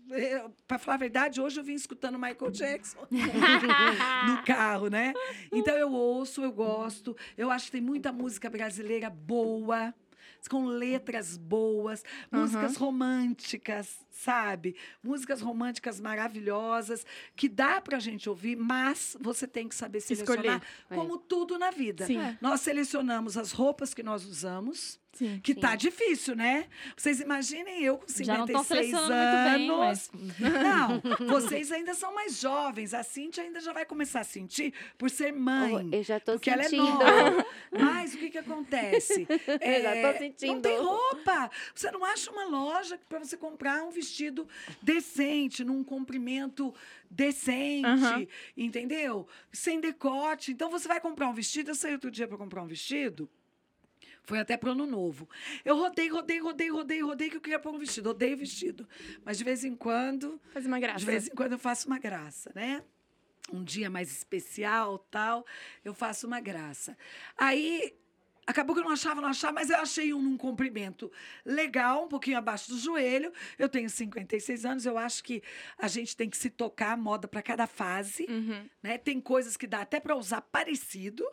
Para 0.67 0.79
falar 0.79 0.95
a 0.95 0.99
verdade, 0.99 1.41
hoje 1.41 1.59
eu 1.59 1.65
vim 1.65 1.75
escutando 1.75 2.19
Michael 2.19 2.51
Jackson 2.53 3.05
no 3.11 4.45
carro, 4.45 4.89
né? 4.89 5.13
Então 5.53 5.75
eu 5.77 5.93
ouço, 5.93 6.43
eu 6.43 6.53
gosto. 6.53 7.17
Eu 7.37 7.51
acho 7.51 7.67
que 7.67 7.73
tem 7.73 7.81
muita 7.81 8.13
música 8.13 8.49
brasileira 8.49 9.11
boa. 9.11 9.93
Com 10.49 10.67
letras 10.67 11.37
boas, 11.37 12.03
músicas 12.31 12.77
românticas, 12.77 14.07
sabe? 14.09 14.77
Músicas 15.03 15.41
românticas 15.43 16.01
maravilhosas, 16.01 17.05
que 17.35 17.49
dá 17.49 17.81
pra 17.81 17.99
gente 17.99 18.31
ouvir, 18.31 18.57
mas 18.57 19.17
você 19.21 19.47
tem 19.49 19.69
que 19.69 19.75
saber 19.75 20.01
selecionar, 20.01 20.63
Escolher. 20.63 20.63
como 20.89 21.19
tudo 21.19 21.59
na 21.59 21.71
vida. 21.71 22.07
Sim. 22.07 22.21
Nós 22.41 22.61
selecionamos 22.61 23.37
as 23.37 23.51
roupas 23.53 23.93
que 23.93 24.03
nós 24.03 24.25
usamos, 24.25 24.99
Sim. 25.19 25.41
que 25.43 25.53
Sim. 25.55 25.61
tá 25.61 25.75
difícil, 25.75 26.37
né? 26.37 26.67
Vocês 26.97 27.21
imaginem 27.21 27.83
eu 27.83 27.99
com 27.99 28.07
Já 28.23 28.39
não 28.39 28.47
56 28.47 28.67
selecionando 28.69 29.09
muito 29.15 29.59
bem, 29.59 29.71
anos. 29.71 30.11
mas... 30.39 30.53
Não, 30.63 31.27
vocês 31.27 31.73
ainda 31.73 31.93
são 31.95 32.15
mais 32.15 32.41
jovens. 32.41 32.95
A 32.95 33.03
Cintia 33.03 33.43
ainda 33.43 33.61
já 33.61 33.73
vai 33.73 33.85
começar 33.85 34.21
a 34.21 34.25
sentir 34.25 34.73
por 34.97 35.11
ser 35.11 35.33
mãe. 35.33 35.91
Oh, 35.93 35.97
eu 35.97 36.03
já 36.05 36.21
tô 36.21 36.33
porque 36.33 36.51
ela 36.51 36.63
é 36.63 36.69
sentindo. 36.69 36.87
nova. 36.99 37.47
Mas 37.73 38.15
o 38.15 38.19
que, 38.19 38.31
que 38.31 38.39
acontece? 38.39 39.27
Eu 39.61 39.83
já 39.83 39.93
tô 39.97 40.13
Não 40.13 40.19
sentindo. 40.19 40.61
tem 40.63 40.79
roupa. 40.79 41.51
Você 41.75 41.91
não 41.91 42.05
acha 42.05 42.31
uma 42.31 42.45
loja 42.47 42.99
para 43.09 43.19
você 43.19 43.37
comprar 43.37 43.83
um 43.83 43.91
vestido 43.91 44.47
decente, 44.81 45.65
num 45.65 45.83
comprimento 45.83 46.73
decente, 47.11 48.29
entendeu? 48.57 49.27
Sem 49.53 49.81
decote. 49.81 50.53
Então 50.53 50.71
você 50.71 50.87
vai 50.87 51.01
comprar 51.01 51.29
um 51.29 51.35
vestido. 51.35 51.71
Eu 51.71 51.75
saí 51.75 51.93
outro 51.93 52.11
dia 52.11 52.27
para 52.29 52.37
comprar 52.37 52.63
um 52.63 52.67
vestido. 52.67 53.29
Foi 54.29 54.39
até 54.39 54.59
pro 54.59 54.73
ano 54.73 54.85
novo. 54.85 55.27
Eu 55.65 55.75
rodei, 55.79 56.07
rodei, 56.11 56.39
rodei, 56.39 56.69
rodei, 56.71 57.01
rodei, 57.03 57.31
que 57.31 57.39
eu 57.39 57.41
queria 57.41 57.59
pôr 57.59 57.75
um 57.75 57.79
vestido. 57.79 58.11
Odeio 58.11 58.37
vestido. 58.37 58.87
Mas 59.25 59.39
de 59.39 59.45
vez 59.45 59.65
em 59.65 59.75
quando, 59.75 60.39
Faz 60.53 60.67
uma 60.67 60.79
graça. 60.79 60.99
de 60.99 61.07
vez 61.07 61.29
em 61.29 61.31
quando 61.31 61.53
eu 61.53 61.59
faço 61.59 61.87
uma 61.87 61.99
graça, 61.99 62.53
né? 62.55 62.85
Um 63.51 63.65
dia 63.65 63.89
mais 63.89 64.13
especial, 64.13 64.99
tal, 65.11 65.47
eu 65.83 65.95
faço 65.95 66.27
uma 66.27 66.41
graça. 66.41 66.95
Aí 67.39 67.97
acabou 68.49 68.75
que 68.75 68.81
eu 68.81 68.85
não 68.85 68.93
achava, 68.93 69.21
não 69.21 69.29
achava, 69.29 69.53
mas 69.53 69.69
eu 69.69 69.77
achei 69.77 70.15
um 70.15 70.23
num 70.23 70.37
comprimento 70.39 71.13
legal, 71.45 72.05
um 72.07 72.09
pouquinho 72.09 72.39
abaixo 72.39 72.71
do 72.71 72.79
joelho. 72.79 73.31
Eu 73.59 73.69
tenho 73.69 73.91
56 73.91 74.65
anos, 74.65 74.87
eu 74.87 74.97
acho 74.97 75.23
que 75.23 75.43
a 75.77 75.87
gente 75.87 76.17
tem 76.17 76.31
que 76.31 76.37
se 76.37 76.49
tocar 76.49 76.93
a 76.93 76.97
moda 76.97 77.29
para 77.29 77.43
cada 77.43 77.67
fase 77.67 78.27
Uhum. 78.29 78.67
né? 78.83 78.97
Tem 78.97 79.21
coisas 79.21 79.57
que 79.57 79.67
dá 79.67 79.83
até 79.83 80.01
para 80.01 80.17
usar 80.17 80.41
parecido, 80.41 81.25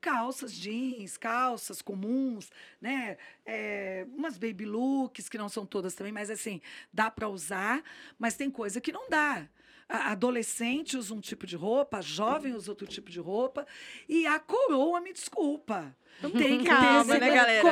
calças 0.00 0.52
jeans, 0.54 1.16
calças 1.18 1.82
comuns, 1.82 2.50
né? 2.80 3.18
É, 3.44 4.06
umas 4.16 4.38
baby 4.38 4.64
looks 4.64 5.28
que 5.28 5.36
não 5.36 5.48
são 5.50 5.66
todas 5.66 5.94
também, 5.94 6.12
mas 6.12 6.30
assim 6.30 6.60
dá 6.92 7.10
para 7.10 7.28
usar, 7.28 7.82
mas 8.18 8.34
tem 8.34 8.50
coisa 8.50 8.80
que 8.80 8.90
não 8.92 9.10
dá. 9.10 9.46
A 9.88 10.12
adolescente 10.12 10.96
usa 10.96 11.12
um 11.12 11.20
tipo 11.20 11.46
de 11.46 11.54
roupa, 11.54 11.98
a 11.98 12.00
jovem 12.00 12.54
usa 12.54 12.70
outro 12.70 12.86
tipo 12.86 13.10
de 13.10 13.20
roupa 13.20 13.66
e 14.08 14.26
a 14.26 14.38
coroa 14.40 15.00
me 15.02 15.12
desculpa. 15.12 15.94
Tem 16.20 16.58
que 16.58 16.64
Calma, 16.66 17.14
ter 17.14 17.20
né, 17.20 17.26
esse 17.28 17.36
galera? 17.36 17.62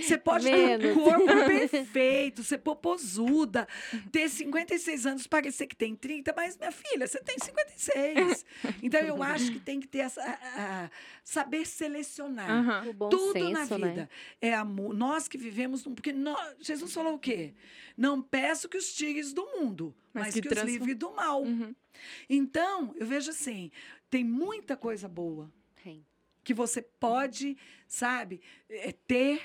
Você 0.00 0.18
pode 0.18 0.44
ter 0.44 0.78
Menos. 0.78 0.96
um 0.96 1.02
corpo 1.02 1.26
perfeito, 1.26 2.44
ser 2.44 2.58
popozuda, 2.58 3.66
ter 4.12 4.28
56 4.28 5.06
anos, 5.06 5.26
parecer 5.26 5.66
que 5.66 5.74
tem 5.74 5.96
30, 5.96 6.32
mas, 6.36 6.56
minha 6.56 6.70
filha, 6.70 7.06
você 7.06 7.20
tem 7.20 7.36
56. 7.40 8.44
Então, 8.82 9.00
eu 9.00 9.22
acho 9.22 9.50
que 9.52 9.58
tem 9.60 9.80
que 9.80 9.88
ter 9.88 9.98
essa. 9.98 10.22
a- 10.22 10.84
a- 10.84 10.90
saber 11.24 11.66
selecionar. 11.66 12.84
Tudo 13.10 13.32
senso, 13.32 13.50
na 13.52 13.64
vida 13.64 14.02
né? 14.02 14.08
é 14.40 14.54
amor. 14.54 14.94
Nós 14.94 15.26
que 15.28 15.36
vivemos 15.36 15.84
num. 15.84 15.94
Porque 15.94 16.12
nós- 16.12 16.54
Jesus 16.60 16.92
falou 16.92 17.14
o 17.14 17.18
quê? 17.18 17.52
Não 17.96 18.22
peço 18.22 18.68
que 18.68 18.76
os 18.78 18.92
tires 18.94 19.32
do 19.32 19.44
mundo, 19.44 19.94
Mas 20.14 20.26
mas, 20.26 20.34
que 20.34 20.42
que, 20.42 20.48
os 20.54 20.60
livre 20.62 20.94
do 20.94 21.10
mal. 21.10 21.42
Uhum. 21.42 21.74
Então, 22.30 22.94
eu 22.96 23.06
vejo 23.06 23.30
assim: 23.30 23.70
tem 24.08 24.22
muita 24.24 24.76
coisa 24.76 25.08
boa 25.08 25.50
Tem. 25.82 26.04
Que 26.48 26.54
você 26.54 26.80
pode, 26.80 27.58
sabe, 27.86 28.40
é, 28.70 28.90
ter 28.90 29.42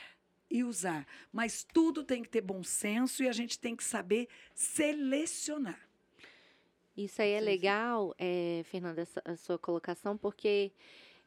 e 0.49 0.63
usar. 0.63 1.05
Mas 1.33 1.61
tudo 1.61 2.01
tem 2.01 2.23
que 2.23 2.29
ter 2.29 2.39
bom 2.39 2.63
senso 2.63 3.21
e 3.21 3.27
a 3.27 3.33
gente 3.33 3.59
tem 3.59 3.75
que 3.75 3.83
saber 3.83 4.29
selecionar. 4.55 5.81
Isso 6.95 7.21
aí 7.21 7.31
é 7.31 7.41
legal, 7.41 8.15
é, 8.17 8.61
Fernanda, 8.63 9.01
essa, 9.01 9.21
a 9.25 9.35
sua 9.35 9.59
colocação, 9.59 10.17
porque, 10.17 10.71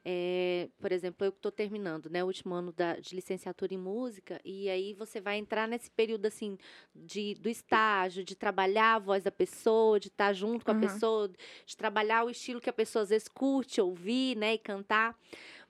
é, 0.03 0.70
por 0.81 0.91
exemplo, 0.93 1.27
eu 1.27 1.29
estou 1.29 1.53
terminando, 1.53 2.09
né, 2.09 2.24
o 2.24 2.29
último 2.29 2.55
ano 2.55 2.72
da, 2.72 2.95
de 2.95 3.14
licenciatura 3.14 3.74
em 3.74 3.79
música, 3.79 4.41
e 4.43 4.70
aí 4.70 4.95
você 4.95 5.20
vai 5.20 5.37
entrar 5.37 5.68
nesse 5.68 5.91
período, 5.91 6.24
assim, 6.24 6.57
de, 6.95 7.35
do 7.35 7.51
estágio, 7.51 8.24
de 8.24 8.35
trabalhar 8.35 8.95
a 8.95 8.99
voz 8.99 9.22
da 9.22 9.31
pessoa, 9.31 10.01
de 10.01 10.09
estar 10.09 10.33
junto 10.33 10.64
com 10.64 10.70
a 10.70 10.74
pessoa, 10.77 11.31
de 11.66 11.77
trabalhar 11.77 12.24
o 12.24 12.31
estilo 12.31 12.62
que 12.62 12.70
a 12.70 12.72
pessoa 12.72 13.03
às 13.03 13.11
vezes 13.11 13.29
curte, 13.29 13.79
ouvir, 13.79 14.39
né, 14.39 14.55
e 14.55 14.59
cantar. 14.59 15.14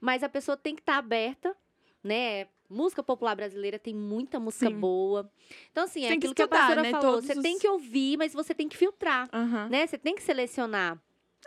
Mas 0.00 0.22
a 0.22 0.28
pessoa 0.28 0.56
tem 0.56 0.74
que 0.74 0.82
estar 0.82 0.96
aberta, 0.98 1.56
né? 2.02 2.46
Música 2.68 3.02
popular 3.02 3.34
brasileira 3.36 3.78
tem 3.78 3.94
muita 3.94 4.40
música 4.40 4.68
Sim. 4.68 4.78
boa. 4.80 5.30
Então, 5.70 5.84
assim, 5.84 6.04
é 6.04 6.08
Tem 6.08 6.18
que 6.20 6.26
aquilo 6.26 6.34
que 6.34 6.42
a 6.42 6.44
estudar, 6.44 6.58
pastora 6.60 6.82
né, 6.82 6.90
falou. 6.90 7.12
todos 7.12 7.26
Você 7.26 7.40
tem 7.40 7.54
os- 7.54 7.60
que 7.60 7.68
ouvir, 7.68 8.16
mas 8.16 8.32
você 8.32 8.52
tem 8.54 8.68
que 8.68 8.76
filtrar 8.76 9.28
Aham. 9.32 9.68
né? 9.68 9.86
Você 9.86 9.96
tem 9.96 10.14
que 10.16 10.22
selecionar. 10.22 11.00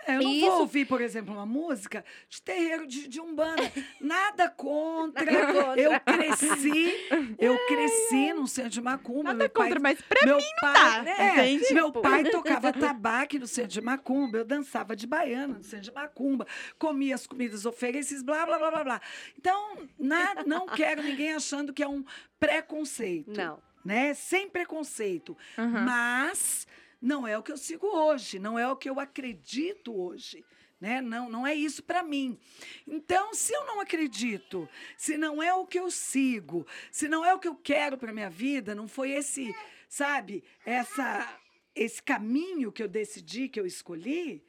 É, 0.08 0.16
Eu 0.16 0.22
não 0.24 0.32
Isso. 0.32 0.46
vou 0.48 0.60
ouvir, 0.62 0.86
por 0.86 1.02
exemplo, 1.02 1.34
uma 1.34 1.46
música 1.46 2.04
de 2.30 2.42
terreiro 2.42 2.88
de, 2.88 3.08
de 3.08 3.20
umbanda. 3.22 3.72
Nada 4.00 4.50
contra. 4.50 5.24
Nada 5.26 5.54
contra. 5.54 5.82
Eu 5.82 6.00
cresci, 6.00 6.94
eu 7.38 7.58
cresci 7.68 8.34
num 8.34 8.48
centro 8.48 8.72
de 8.72 8.82
macumba. 8.82 9.24
Nada 9.24 9.38
meu 9.38 9.50
pai, 9.50 9.68
contra, 9.68 9.80
mas 9.80 10.02
pra 10.02 10.26
meu 10.26 10.38
mim 10.38 10.44
pai, 10.62 10.74
tá, 10.74 11.02
né? 11.04 11.32
entende? 11.32 11.74
Meu 11.74 11.86
Tipo. 11.88 12.02
pai 12.02 12.24
tocava 12.24 12.72
tabaque 12.74 13.38
no 13.40 13.48
centro 13.48 13.72
de 13.72 13.82
macumba, 13.82 14.38
eu 14.40 14.46
dançava 14.46 14.96
de 14.96 15.06
baiana 15.06 15.56
no 15.58 15.64
centro 15.64 15.86
de 15.86 15.94
macumba, 15.94 16.46
comia 16.78 17.16
as 17.16 17.28
comidas 17.28 17.66
oferecidas, 17.66 18.24
blá, 18.24 18.46
blá, 18.46 18.58
blá, 18.58 18.72
blá, 18.72 18.84
blá. 18.84 19.02
Então, 19.38 19.78
nada, 20.00 20.44
não 20.46 20.66
quero 20.68 21.02
ninguém 21.04 21.34
achando 21.34 21.74
que 21.74 21.84
é 21.84 21.88
um 21.88 22.04
preconceito. 22.40 23.32
Não. 23.38 23.60
Né? 23.84 24.14
Sem 24.14 24.50
preconceito. 24.50 25.38
Aham. 25.58 25.86
Mas 25.86 26.68
não 27.02 27.28
é 27.28 27.38
o 27.38 27.44
que 27.44 27.52
eu 27.52 27.58
sigo 27.58 27.88
hoje, 27.88 28.40
não 28.40 28.58
é 28.58 28.68
o 28.68 28.76
que 28.76 28.90
eu 28.90 29.00
acredito 29.00 29.96
hoje. 29.96 30.44
Né? 30.80 31.02
Não, 31.02 31.30
não 31.30 31.46
é 31.46 31.54
isso 31.54 31.84
para 31.84 32.02
mim. 32.02 32.40
Então, 32.88 33.34
se 33.34 33.54
eu 33.54 33.66
não 33.66 33.82
acredito, 33.82 34.68
se 34.98 35.18
não 35.18 35.44
é 35.44 35.54
o 35.54 35.68
que 35.68 35.78
eu 35.78 35.92
sigo, 35.92 36.66
se 36.90 37.10
não 37.10 37.26
é 37.26 37.34
o 37.34 37.40
que 37.40 37.48
eu 37.50 37.56
quero 37.56 37.98
para 37.98 38.14
minha 38.14 38.30
vida, 38.30 38.74
não 38.74 38.88
foi 38.88 39.12
esse, 39.12 39.54
sabe, 39.90 40.42
essa 40.66 41.38
esse 41.76 42.02
caminho 42.02 42.72
que 42.72 42.84
eu 42.84 42.88
decidi, 42.88 43.48
que 43.48 43.60
eu 43.60 43.66
escolhi, 43.66 44.44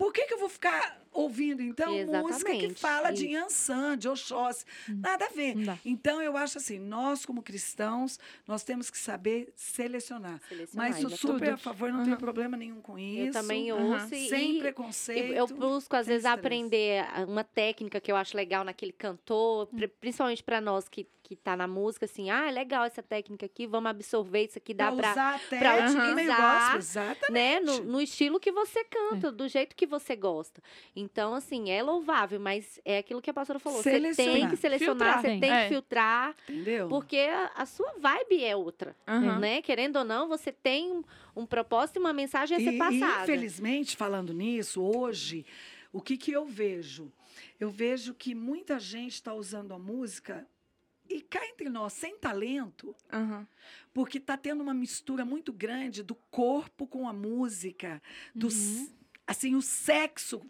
por 0.00 0.14
que, 0.14 0.24
que 0.24 0.32
eu 0.32 0.38
vou 0.38 0.48
ficar 0.48 0.98
ouvindo, 1.12 1.60
então, 1.60 1.92
música 1.92 2.50
que 2.52 2.56
Exatamente, 2.56 2.74
fala 2.80 3.10
de 3.10 3.24
isso. 3.26 3.34
Yansan, 3.34 3.98
de 3.98 4.08
Oxóssi? 4.08 4.64
Nada 4.88 5.26
a 5.26 5.28
ver. 5.28 5.54
Então, 5.84 6.22
eu 6.22 6.38
acho 6.38 6.56
assim, 6.56 6.78
nós 6.78 7.26
como 7.26 7.42
cristãos, 7.42 8.18
nós 8.48 8.64
temos 8.64 8.88
que 8.88 8.96
saber 8.96 9.52
selecionar. 9.54 10.40
Selecionar, 10.48 10.88
Mas 10.88 10.96
sou 11.02 11.10
exatamente. 11.10 11.20
super 11.38 11.52
a 11.52 11.56
favor, 11.58 11.92
não 11.92 11.98
tenho 12.02 12.12
Aham. 12.12 12.20
problema 12.20 12.56
nenhum 12.56 12.80
com 12.80 12.98
isso. 12.98 13.26
Eu 13.38 13.42
também 13.42 13.70
ouço 13.72 14.14
e, 14.14 14.28
Sem 14.30 14.58
preconceito. 14.58 15.34
eu 15.34 15.46
busco, 15.48 15.94
às 15.94 16.06
vezes, 16.06 16.24
estresse. 16.24 16.38
aprender 16.38 17.04
a- 17.12 17.24
uma 17.26 17.44
técnica 17.44 18.00
que 18.00 18.10
eu 18.10 18.16
acho 18.16 18.34
legal 18.34 18.64
naquele 18.64 18.92
cantor, 18.92 19.68
Hum. 19.70 19.76
pri- 19.76 19.88
principalmente 19.88 20.42
para 20.42 20.62
nós 20.62 20.88
que, 20.88 21.06
que 21.30 21.36
tá 21.36 21.56
na 21.56 21.68
música, 21.68 22.06
assim, 22.06 22.28
ah, 22.28 22.48
é 22.48 22.50
legal 22.50 22.84
essa 22.84 23.00
técnica 23.04 23.46
aqui, 23.46 23.64
vamos 23.64 23.88
absorver 23.88 24.46
isso 24.46 24.58
aqui, 24.58 24.74
dá 24.74 24.90
pra, 24.90 25.12
usar 25.12 25.34
até 25.36 25.58
pra 25.60 25.76
utilizar, 25.88 26.60
gospel, 26.62 26.78
exatamente. 26.78 27.30
né, 27.32 27.60
no, 27.60 27.84
no 27.84 28.00
estilo 28.00 28.40
que 28.40 28.50
você 28.50 28.82
canta, 28.82 29.30
do 29.30 29.46
jeito 29.46 29.76
que 29.76 29.86
você 29.86 30.16
gosta. 30.16 30.60
Então, 30.96 31.32
assim, 31.32 31.70
é 31.70 31.84
louvável, 31.84 32.40
mas 32.40 32.80
é 32.84 32.98
aquilo 32.98 33.22
que 33.22 33.30
a 33.30 33.32
pastora 33.32 33.60
falou, 33.60 33.80
você 33.80 33.92
tem 34.12 34.48
que 34.48 34.56
selecionar, 34.56 35.20
você 35.20 35.28
Tem. 35.28 35.40
tem 35.40 35.52
É. 35.52 35.62
que 35.62 35.68
filtrar, 35.68 36.34
Entendeu? 36.48 36.88
porque 36.88 37.18
a, 37.18 37.52
a 37.54 37.64
sua 37.64 37.92
vibe 37.96 38.42
é 38.44 38.56
outra, 38.56 38.96
né? 39.38 39.62
Querendo 39.62 40.00
ou 40.00 40.04
não, 40.04 40.26
você 40.26 40.50
tem 40.50 40.90
um, 40.90 41.04
um 41.36 41.46
propósito 41.46 41.94
e 41.96 42.00
uma 42.00 42.12
mensagem 42.12 42.56
a 42.56 42.60
ser 42.60 42.72
E, 42.72 42.74
e, 42.74 42.78
passada. 42.78 43.22
infelizmente, 43.22 43.96
falando 43.96 44.34
nisso, 44.34 44.82
hoje, 44.82 45.46
o 45.92 46.00
que, 46.00 46.16
que 46.16 46.32
eu 46.32 46.44
vejo? 46.44 47.12
Eu 47.60 47.70
vejo 47.70 48.14
que 48.14 48.34
muita 48.34 48.80
gente 48.80 49.12
está 49.14 49.32
usando 49.32 49.72
a 49.72 49.78
música 49.78 50.44
e 51.10 51.20
cá 51.20 51.44
entre 51.46 51.68
nós, 51.68 51.92
sem 51.92 52.16
talento, 52.18 52.94
Aham. 53.12 53.46
porque 53.92 54.18
está 54.18 54.36
tendo 54.36 54.62
uma 54.62 54.72
mistura 54.74 55.24
muito 55.24 55.52
grande 55.52 56.02
do 56.02 56.14
corpo 56.30 56.86
com 56.86 57.08
a 57.08 57.12
música, 57.12 58.00
do 58.34 58.46
Uhum. 58.48 58.88
assim 59.26 59.54
o 59.54 59.62
sexo, 59.62 60.40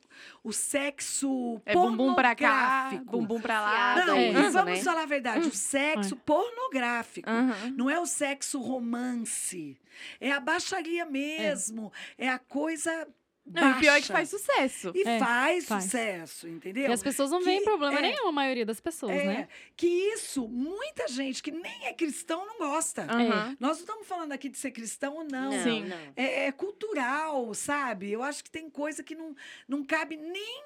o 0.44 0.52
sexo 0.52 1.61
É 1.64 1.74
bumbum 1.74 2.14
pra 2.14 2.34
cá, 2.34 2.88
pornográfico. 2.90 3.11
bumbum 3.11 3.40
pra 3.40 3.61
lá. 3.61 4.06
Não, 4.06 4.16
É 4.16 4.28
isso, 4.32 4.52
vamos 4.52 4.78
né? 4.78 4.82
falar 4.84 5.02
a 5.02 5.06
verdade, 5.06 5.48
o 5.48 5.52
sexo 5.52 6.16
pornográfico. 6.16 7.28
Aham. 7.28 7.74
Não 7.76 7.88
é 7.90 7.98
o 7.98 8.06
sexo 8.06 8.61
romance. 8.61 9.76
É 10.20 10.30
a 10.32 10.40
baixaria 10.40 11.04
mesmo. 11.06 11.92
É, 12.16 12.28
a 12.28 12.38
coisa. 12.38 13.08
Não, 13.53 13.68
e 13.68 13.72
o 13.72 13.78
pior 13.80 13.96
é 13.96 14.01
que 14.01 14.09
faz 14.09 14.28
sucesso. 14.30 14.92
E 14.94 15.07
É, 15.07 15.18
faz, 15.18 15.66
faz. 15.66 15.84
sucesso, 15.84 16.46
E 16.48 16.53
entendeu? 16.53 16.92
as 16.92 17.03
pessoas 17.03 17.30
não 17.30 17.42
veem 17.42 17.62
problema 17.64 17.98
é. 17.98 18.03
nenhum, 18.03 18.28
a 18.28 18.32
maioria 18.32 18.64
das 18.64 18.80
pessoas, 18.80 19.12
é, 19.12 19.24
né? 19.24 19.48
que 19.76 19.86
isso, 19.86 20.46
muita 20.48 21.09
gente 21.09 21.42
que 21.42 21.51
nem 21.51 21.86
é 21.86 21.92
cristão 21.92 22.46
não 22.46 22.59
gosta. 22.59 23.03
Aham. 23.03 23.57
Nós 23.59 23.78
não 23.78 23.80
estamos 23.80 24.07
falando 24.07 24.32
aqui 24.32 24.48
de 24.48 24.59
ser 24.59 24.70
cristão 24.70 25.14
ou 25.16 25.24
não. 25.24 25.51
Não, 25.51 25.62
Sim. 25.64 25.84
não. 25.84 25.96
É, 26.16 26.46
é 26.46 26.53
cultural, 26.53 27.53
sabe? 27.55 28.11
Eu 28.11 28.22
acho 28.22 28.42
que 28.44 28.51
tem 28.51 28.70
coisa 28.70 29.03
que 29.03 29.14
não, 29.14 29.34
não 29.68 29.84
cabe 29.84 30.16
nem 30.16 30.64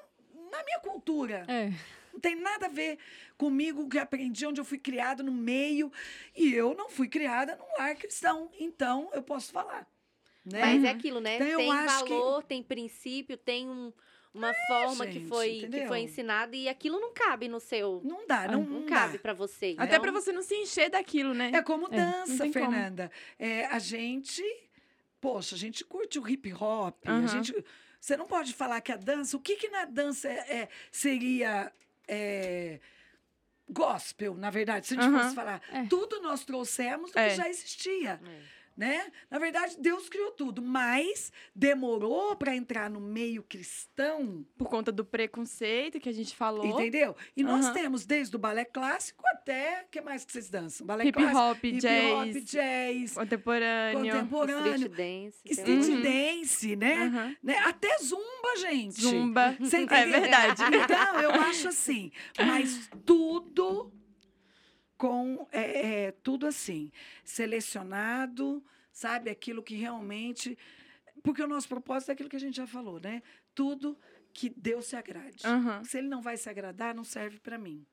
na 0.51 0.63
minha 0.63 0.79
cultura. 0.79 1.43
É. 1.47 1.71
Não 2.13 2.19
tem 2.21 2.35
nada 2.35 2.67
a 2.67 2.69
ver 2.69 2.97
comigo, 3.37 3.81
o 3.81 3.89
que 3.89 3.97
aprendi, 3.99 4.45
onde 4.45 4.61
eu 4.61 4.65
fui 4.65 4.77
criada 4.77 5.21
no 5.21 5.33
meio. 5.33 5.91
E 6.35 6.53
eu 6.53 6.73
não 6.73 6.89
fui 6.89 7.09
criada 7.09 7.57
num 7.57 7.77
lar 7.77 7.93
cristão. 7.95 8.49
Então, 8.57 9.09
eu 9.13 9.21
posso 9.21 9.51
falar. 9.51 9.85
Né? 10.45 10.61
Mas 10.61 10.83
é 10.83 10.89
aquilo, 10.89 11.19
né? 11.19 11.35
Então, 11.37 11.57
tem 11.57 11.71
acho 11.71 12.03
que- 12.03 12.09
valor, 12.13 12.43
tem 12.43 12.61
princípio, 12.61 13.35
tem 13.35 13.67
um- 13.67 13.91
uma 14.33 14.53
forma 14.67 15.05
que 15.07 15.13
gente, 15.13 15.27
foi, 15.27 15.49
que 15.49 15.57
entendeu? 15.65 15.87
foi 15.87 15.99
ensinada 16.01 16.55
e 16.55 16.67
aquilo 16.69 16.99
não 16.99 17.13
cabe 17.13 17.47
no 17.47 17.59
seu. 17.59 18.01
Não 18.03 18.27
dá, 18.27 18.47
não, 18.47 18.61
Não, 18.63 18.81
não 18.81 18.85
cabe 18.85 19.17
pra 19.17 19.33
você. 19.33 19.75
Até 19.77 19.93
então- 19.95 20.01
pra 20.01 20.11
você 20.11 20.31
não 20.31 20.41
se 20.43 20.53
encher 20.55 20.89
daquilo, 20.89 21.33
né? 21.33 21.51
É 21.53 21.61
como 21.63 21.87
É, 21.87 21.89
dança, 21.97 22.37
como. 22.39 22.53
Fernanda. 22.53 23.09
É, 23.39 23.65
a 23.67 23.79
gente, 23.79 24.43
poxa, 25.21 25.55
a 25.55 25.57
gente 25.57 25.83
curte 25.85 26.19
o 26.19 26.27
hip 26.29 26.53
hop. 26.53 26.95
A 27.07 27.11
Aham. 27.13 27.27
gente, 27.27 27.65
você 27.99 28.15
não 28.17 28.27
pode 28.27 28.53
falar 28.53 28.81
que 28.81 28.91
a 28.91 28.97
dança, 28.97 29.35
o 29.37 29.39
que 29.39 29.55
que 29.55 29.69
na 29.69 29.85
dança 29.85 30.27
é, 30.29 30.57
é- 30.63 30.69
seria 30.91 31.71
é, 32.07 32.79
gospel, 33.67 34.35
na 34.35 34.49
verdade, 34.51 34.85
se 34.85 34.93
a 34.95 35.01
gente 35.01 35.11
Aham. 35.11 35.23
fosse 35.23 35.33
falar. 35.35 35.61
É. 35.71 35.85
Tudo 35.85 36.21
nós 36.21 36.43
trouxemos 36.45 37.11
do 37.11 37.17
É. 37.17 37.29
que 37.29 37.35
já 37.35 37.49
existia. 37.49 38.19
Né? 38.77 39.09
Na 39.31 39.39
verdade, 39.39 39.77
Deus 39.79 40.09
criou 40.09 40.31
tudo, 40.31 40.61
mas 40.61 41.31
demorou 41.55 42.35
para 42.35 42.53
entrar 42.53 42.89
no 42.89 42.99
meio 42.99 43.41
cristão, 43.41 44.45
Por 44.57 44.67
conta 44.67 44.91
do 44.91 45.05
preconceito 45.05 45.97
que 45.97 46.09
a 46.09 46.13
gente 46.13 46.35
falou. 46.35 46.65
entendeu? 46.65 47.15
E 47.37 47.43
nós 47.43 47.65
Aham. 47.67 47.73
temos 47.73 48.05
desde 48.05 48.35
o 48.35 48.39
balé 48.39 48.65
clássico 48.65 49.23
até, 49.27 49.83
o 49.83 49.89
que 49.89 50.01
mais 50.01 50.25
que 50.25 50.31
vocês 50.33 50.49
dançam? 50.49 50.85
Balé 50.85 51.05
Hip 51.05 51.13
clássico, 51.17 51.37
hop, 51.39 51.63
hip 51.65 51.77
jazz, 51.79 52.35
hop, 52.37 52.43
jazz, 52.43 53.13
contemporâneo. 53.13 54.05
Street 54.05 54.29
contemporâneo, 54.29 54.89
dance. 54.89 55.39
street 55.45 55.85
Uhum. 55.87 56.01
dance, 56.01 56.75
né? 56.75 56.93
Aham. 57.05 57.35
né? 57.41 57.57
Até 57.59 57.97
zumba, 57.99 58.57
gente. 58.59 59.01
Zumba. 59.01 59.55
Você 59.59 59.77
É 59.89 60.05
verdade. 60.05 60.63
Então, 60.83 61.19
eu 61.21 61.31
acho 61.31 61.69
assim, 61.69 62.11
mas 62.45 62.89
tudo 63.05 63.93
com 64.97 65.47
é, 65.51 66.05
é, 66.05 66.11
tudo 66.11 66.47
assim, 66.47 66.91
selecionado, 67.23 68.63
sabe, 68.91 69.29
aquilo 69.29 69.63
que 69.63 69.75
realmente, 69.75 70.57
porque 71.23 71.41
o 71.41 71.47
nosso 71.47 71.67
propósito 71.67 72.09
é 72.09 72.13
aquilo 72.13 72.29
que 72.29 72.35
a 72.35 72.39
gente 72.39 72.55
já 72.55 72.67
falou, 72.67 72.99
né? 72.99 73.21
Tudo 73.53 73.97
que 74.33 74.49
Deus 74.49 74.85
se 74.85 74.95
agrade. 74.95 75.45
Aham. 75.45 75.83
Se 75.83 75.97
ele 75.97 76.07
não 76.07 76.21
vai 76.21 76.37
se 76.37 76.49
agradar, 76.49 76.93
não 76.93 77.03
serve 77.03 77.39
para 77.39 77.57
mim. 77.57 77.85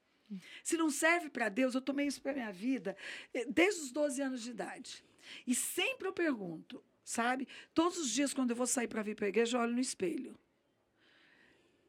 Se 0.62 0.76
não 0.76 0.90
serve 0.90 1.28
para 1.28 1.48
Deus, 1.48 1.74
eu 1.74 1.80
tomei 1.80 2.06
isso 2.06 2.20
para 2.20 2.32
minha 2.32 2.52
vida 2.52 2.96
eh, 3.34 3.44
desde 3.46 3.82
os 3.82 3.92
12 3.92 4.22
anos 4.22 4.42
de 4.42 4.50
idade. 4.50 5.04
E 5.46 5.54
sempre 5.54 6.08
eu 6.08 6.12
pergunto, 6.12 6.82
sabe? 7.04 7.46
Todos 7.74 7.98
os 7.98 8.10
dias, 8.10 8.32
quando 8.32 8.50
eu 8.50 8.56
vou 8.56 8.66
sair 8.66 8.88
para 8.88 9.02
vir 9.02 9.14
para 9.14 9.26
a 9.26 9.28
igreja, 9.28 9.56
eu 9.56 9.60
olho 9.60 9.74
no 9.74 9.80
espelho. 9.80 10.38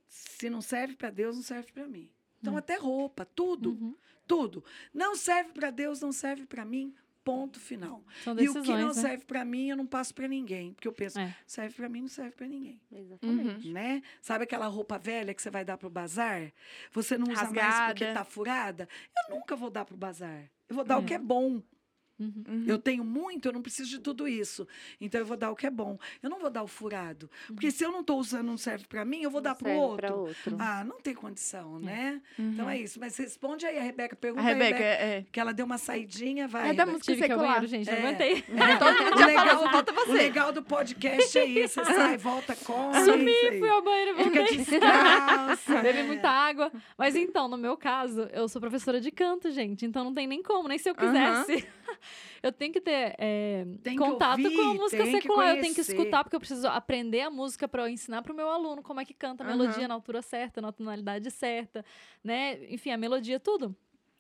Se 0.08 0.50
não 0.50 0.62
serve 0.62 0.96
para 0.96 1.10
Deus, 1.10 1.36
não 1.36 1.44
serve 1.44 1.72
para 1.72 1.88
mim. 1.88 2.12
Então, 2.44 2.56
Hum. 2.56 2.58
até 2.58 2.76
roupa, 2.76 3.24
tudo, 3.26 3.70
Uhum. 3.72 3.96
tudo. 4.28 4.64
Não 4.94 5.16
serve 5.16 5.54
para 5.54 5.72
Deus, 5.72 6.02
não 6.02 6.12
serve 6.12 6.46
para 6.46 6.66
mim, 6.66 6.94
ponto 7.24 7.58
final. 7.58 8.04
São 8.22 8.34
e 8.34 8.36
o 8.50 8.54
decisões, 8.54 8.66
que 8.66 8.72
não 8.74 8.88
né? 8.90 8.94
serve 8.94 9.24
para 9.24 9.46
mim, 9.46 9.70
eu 9.70 9.78
não 9.78 9.86
passo 9.88 10.14
para 10.14 10.28
ninguém. 10.28 10.74
Porque 10.74 10.86
eu 10.90 10.92
penso, 10.92 11.18
É. 11.18 11.34
serve 11.48 11.74
para 11.74 11.88
mim, 11.88 12.02
não 12.02 12.10
serve 12.10 12.32
para 12.32 12.46
ninguém 12.46 12.82
Exatamente. 12.92 13.70
né? 13.72 14.02
Sabe 14.22 14.44
aquela 14.44 14.68
roupa 14.68 15.00
velha 15.00 15.34
que 15.34 15.42
você 15.42 15.50
vai 15.50 15.64
dar 15.64 15.78
pro 15.78 15.90
bazar? 15.90 16.52
Você 16.92 17.18
não 17.18 17.32
usa 17.32 17.50
mais 17.50 17.88
porque 17.94 18.12
tá 18.14 18.26
furada? 18.26 18.90
Eu 19.30 19.36
nunca 19.38 19.56
vou 19.56 19.70
dar 19.70 19.86
pro 19.86 19.96
bazar. 19.96 20.52
Eu 20.68 20.76
vou 20.76 20.84
dar 20.84 21.00
o 21.00 21.02
É. 21.02 21.06
que 21.06 21.14
é 21.14 21.20
bom. 21.20 21.62
Uhum. 22.20 22.44
Uhum. 22.48 22.66
Eu 22.68 22.78
tenho 22.78 23.04
muito, 23.04 23.48
eu 23.48 23.52
não 23.54 23.62
preciso 23.62 23.90
de 23.90 24.00
tudo 24.00 24.28
isso. 24.28 24.68
Então 25.02 25.20
eu 25.20 25.26
vou 25.26 25.36
dar 25.36 25.52
o 25.52 25.56
que 25.56 25.66
é 25.66 25.70
bom. 25.72 25.98
Eu 26.22 26.30
não 26.30 26.40
vou 26.40 26.50
dar 26.50 26.64
o 26.64 26.68
furado. 26.68 27.30
Porque 27.48 27.72
se 27.72 27.84
eu 27.84 27.92
não 27.92 28.02
estou 28.02 28.20
usando, 28.20 28.46
não 28.48 28.58
serve 28.58 28.86
para 28.88 29.04
mim, 29.04 29.22
eu 29.24 29.30
vou 29.32 29.42
Não 29.42 29.50
dar 29.50 29.56
pro 29.56 29.68
serve 29.68 29.82
outro. 29.82 30.16
outro. 30.20 30.58
Ah, 30.60 30.84
não 30.84 31.00
tem 31.02 31.14
condição, 31.16 31.80
né? 31.80 32.22
Uhum. 32.38 32.52
Então 32.54 32.70
é 32.70 32.78
isso. 32.80 33.00
Mas 33.00 33.18
responde 33.18 33.66
aí, 33.66 33.78
a 33.78 33.82
Rebeca. 33.82 34.14
A 34.14 34.18
Pergunta 34.18 34.44
Rebeca, 34.44 34.76
a 34.76 34.80
Rebeca. 34.80 35.04
é. 35.04 35.26
Que 35.32 35.40
ela 35.40 35.54
deu 35.54 35.66
uma 35.66 35.78
saidinha, 35.78 36.48
vai. 36.48 36.62
É 36.70 36.74
da 36.74 36.84
Rebeca. 36.86 36.92
música 36.92 37.06
Tive 37.14 37.22
que 37.22 37.28
secular. 37.28 37.48
banheiro, 37.48 37.68
gente, 37.68 37.86
não 37.88 37.98
É. 37.98 38.00
aguentei. 38.00 38.44
É. 38.48 38.54
O 39.24 39.26
legal, 39.26 39.84
do, 39.84 40.02
o 40.10 40.14
legal 40.14 40.52
do 40.52 40.64
podcast 40.64 41.38
é 41.38 41.46
isso. 41.46 41.84
Você 41.84 41.94
sai, 41.94 42.18
volta, 42.18 42.56
come. 42.56 42.96
é 42.96 43.04
Sumi, 43.06 43.60
fui 43.60 43.70
ao 43.70 43.82
banheiro, 43.82 44.18
Fica 44.18 44.40
voltei. 44.40 44.58
descalça. 44.58 45.82
Bebi 45.82 46.00
é. 46.00 46.04
muita 46.04 46.30
água. 46.30 46.72
Mas 46.98 47.16
então, 47.16 47.48
no 47.48 47.58
meu 47.58 47.76
caso, 47.78 48.22
eu 48.34 48.48
sou 48.48 48.60
professora 48.62 49.00
de 49.02 49.12
canto, 49.12 49.52
gente. 49.52 49.86
Então 49.86 50.04
não 50.04 50.14
tem 50.14 50.28
nem 50.28 50.42
como, 50.44 50.68
nem 50.68 50.78
se 50.78 50.90
eu 50.90 50.96
quisesse. 50.96 51.68
Eu 52.42 52.52
tenho 52.52 52.74
que 52.74 52.82
ter 52.82 53.16
é, 53.18 53.66
Tem 53.82 53.96
que 53.96 54.04
contato 54.04 54.42
com 54.42 54.62
a 54.62 54.68
ouvir, 54.68 54.80
música 54.80 55.06
secular. 55.06 55.56
eu 55.56 55.62
tenho 55.62 55.74
que 55.76 55.82
escutar, 55.82 56.24
porque 56.24 56.36
eu 56.36 56.40
preciso 56.40 56.68
aprender 56.68 57.22
a 57.22 57.30
música 57.30 57.68
para 57.68 57.84
eu 57.84 57.88
ensinar 57.88 58.22
para 58.22 58.34
o 58.34 58.36
meu 58.36 58.50
aluno 58.50 58.82
como 58.82 59.00
é 59.00 59.06
que 59.06 59.14
canta 59.14 59.44
a 59.44 59.48
melodia 59.48 59.88
na 59.88 59.94
altura 59.94 60.22
certa, 60.22 60.62
na 60.62 60.72
tonalidade 60.72 61.30
certa, 61.32 61.86
né? 62.24 62.60
Enfim, 62.74 62.92
a 62.92 62.98
melodia, 62.98 63.40
tudo. 63.40 63.76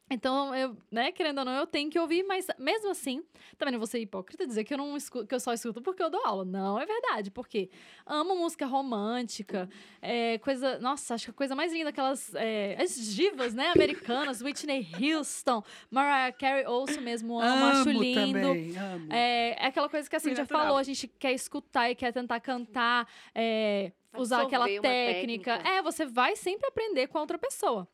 Então, 0.09 0.53
eu, 0.53 0.77
né, 0.91 1.11
querendo 1.11 1.39
ou 1.39 1.45
não, 1.45 1.53
eu 1.53 1.65
tenho 1.65 1.89
que 1.89 1.97
ouvir, 1.97 2.23
mas 2.23 2.45
mesmo 2.59 2.91
assim, 2.91 3.23
também 3.57 3.71
não 3.71 3.79
vou 3.79 3.87
ser 3.87 3.99
hipócrita 3.99 4.45
dizer 4.45 4.63
que 4.63 4.73
eu 4.73 4.77
não 4.77 4.95
escuto, 4.97 5.25
que 5.25 5.33
eu 5.33 5.39
só 5.39 5.53
escuto 5.53 5.81
porque 5.81 6.03
eu 6.03 6.09
dou 6.09 6.23
aula. 6.25 6.45
Não, 6.45 6.79
é 6.79 6.85
verdade, 6.85 7.31
porque 7.31 7.69
amo 8.05 8.35
música 8.35 8.65
romântica, 8.65 9.69
é, 10.01 10.37
coisa, 10.39 10.77
nossa, 10.79 11.15
acho 11.15 11.25
que 11.25 11.31
a 11.31 11.33
coisa 11.33 11.55
mais 11.55 11.71
linda 11.71 11.89
aquelas 11.89 12.33
é, 12.35 12.75
as 12.79 12.95
divas, 13.15 13.53
né, 13.53 13.71
americanas, 13.73 14.41
Whitney 14.41 14.87
Houston, 15.01 15.63
Mariah 15.89 16.33
Carey, 16.33 16.65
ouço 16.67 17.01
mesmo, 17.01 17.39
amo, 17.39 17.65
acho 17.65 17.89
lindo. 17.89 18.33
também, 18.33 18.77
amo. 18.77 19.11
É, 19.11 19.55
é 19.57 19.65
aquela 19.67 19.89
coisa 19.89 20.09
que 20.09 20.15
assim, 20.15 20.35
já 20.35 20.43
natural. 20.43 20.63
falou, 20.63 20.77
a 20.77 20.83
gente 20.83 21.07
quer 21.07 21.31
escutar 21.31 21.89
e 21.89 21.95
quer 21.95 22.11
tentar 22.11 22.39
cantar, 22.41 23.07
é, 23.33 23.91
usar 24.15 24.43
aquela 24.43 24.65
técnica. 24.65 25.57
técnica. 25.57 25.69
É, 25.69 25.81
você 25.81 26.05
vai 26.05 26.35
sempre 26.35 26.67
aprender 26.67 27.07
com 27.07 27.17
a 27.17 27.21
outra 27.21 27.37
pessoa. 27.37 27.87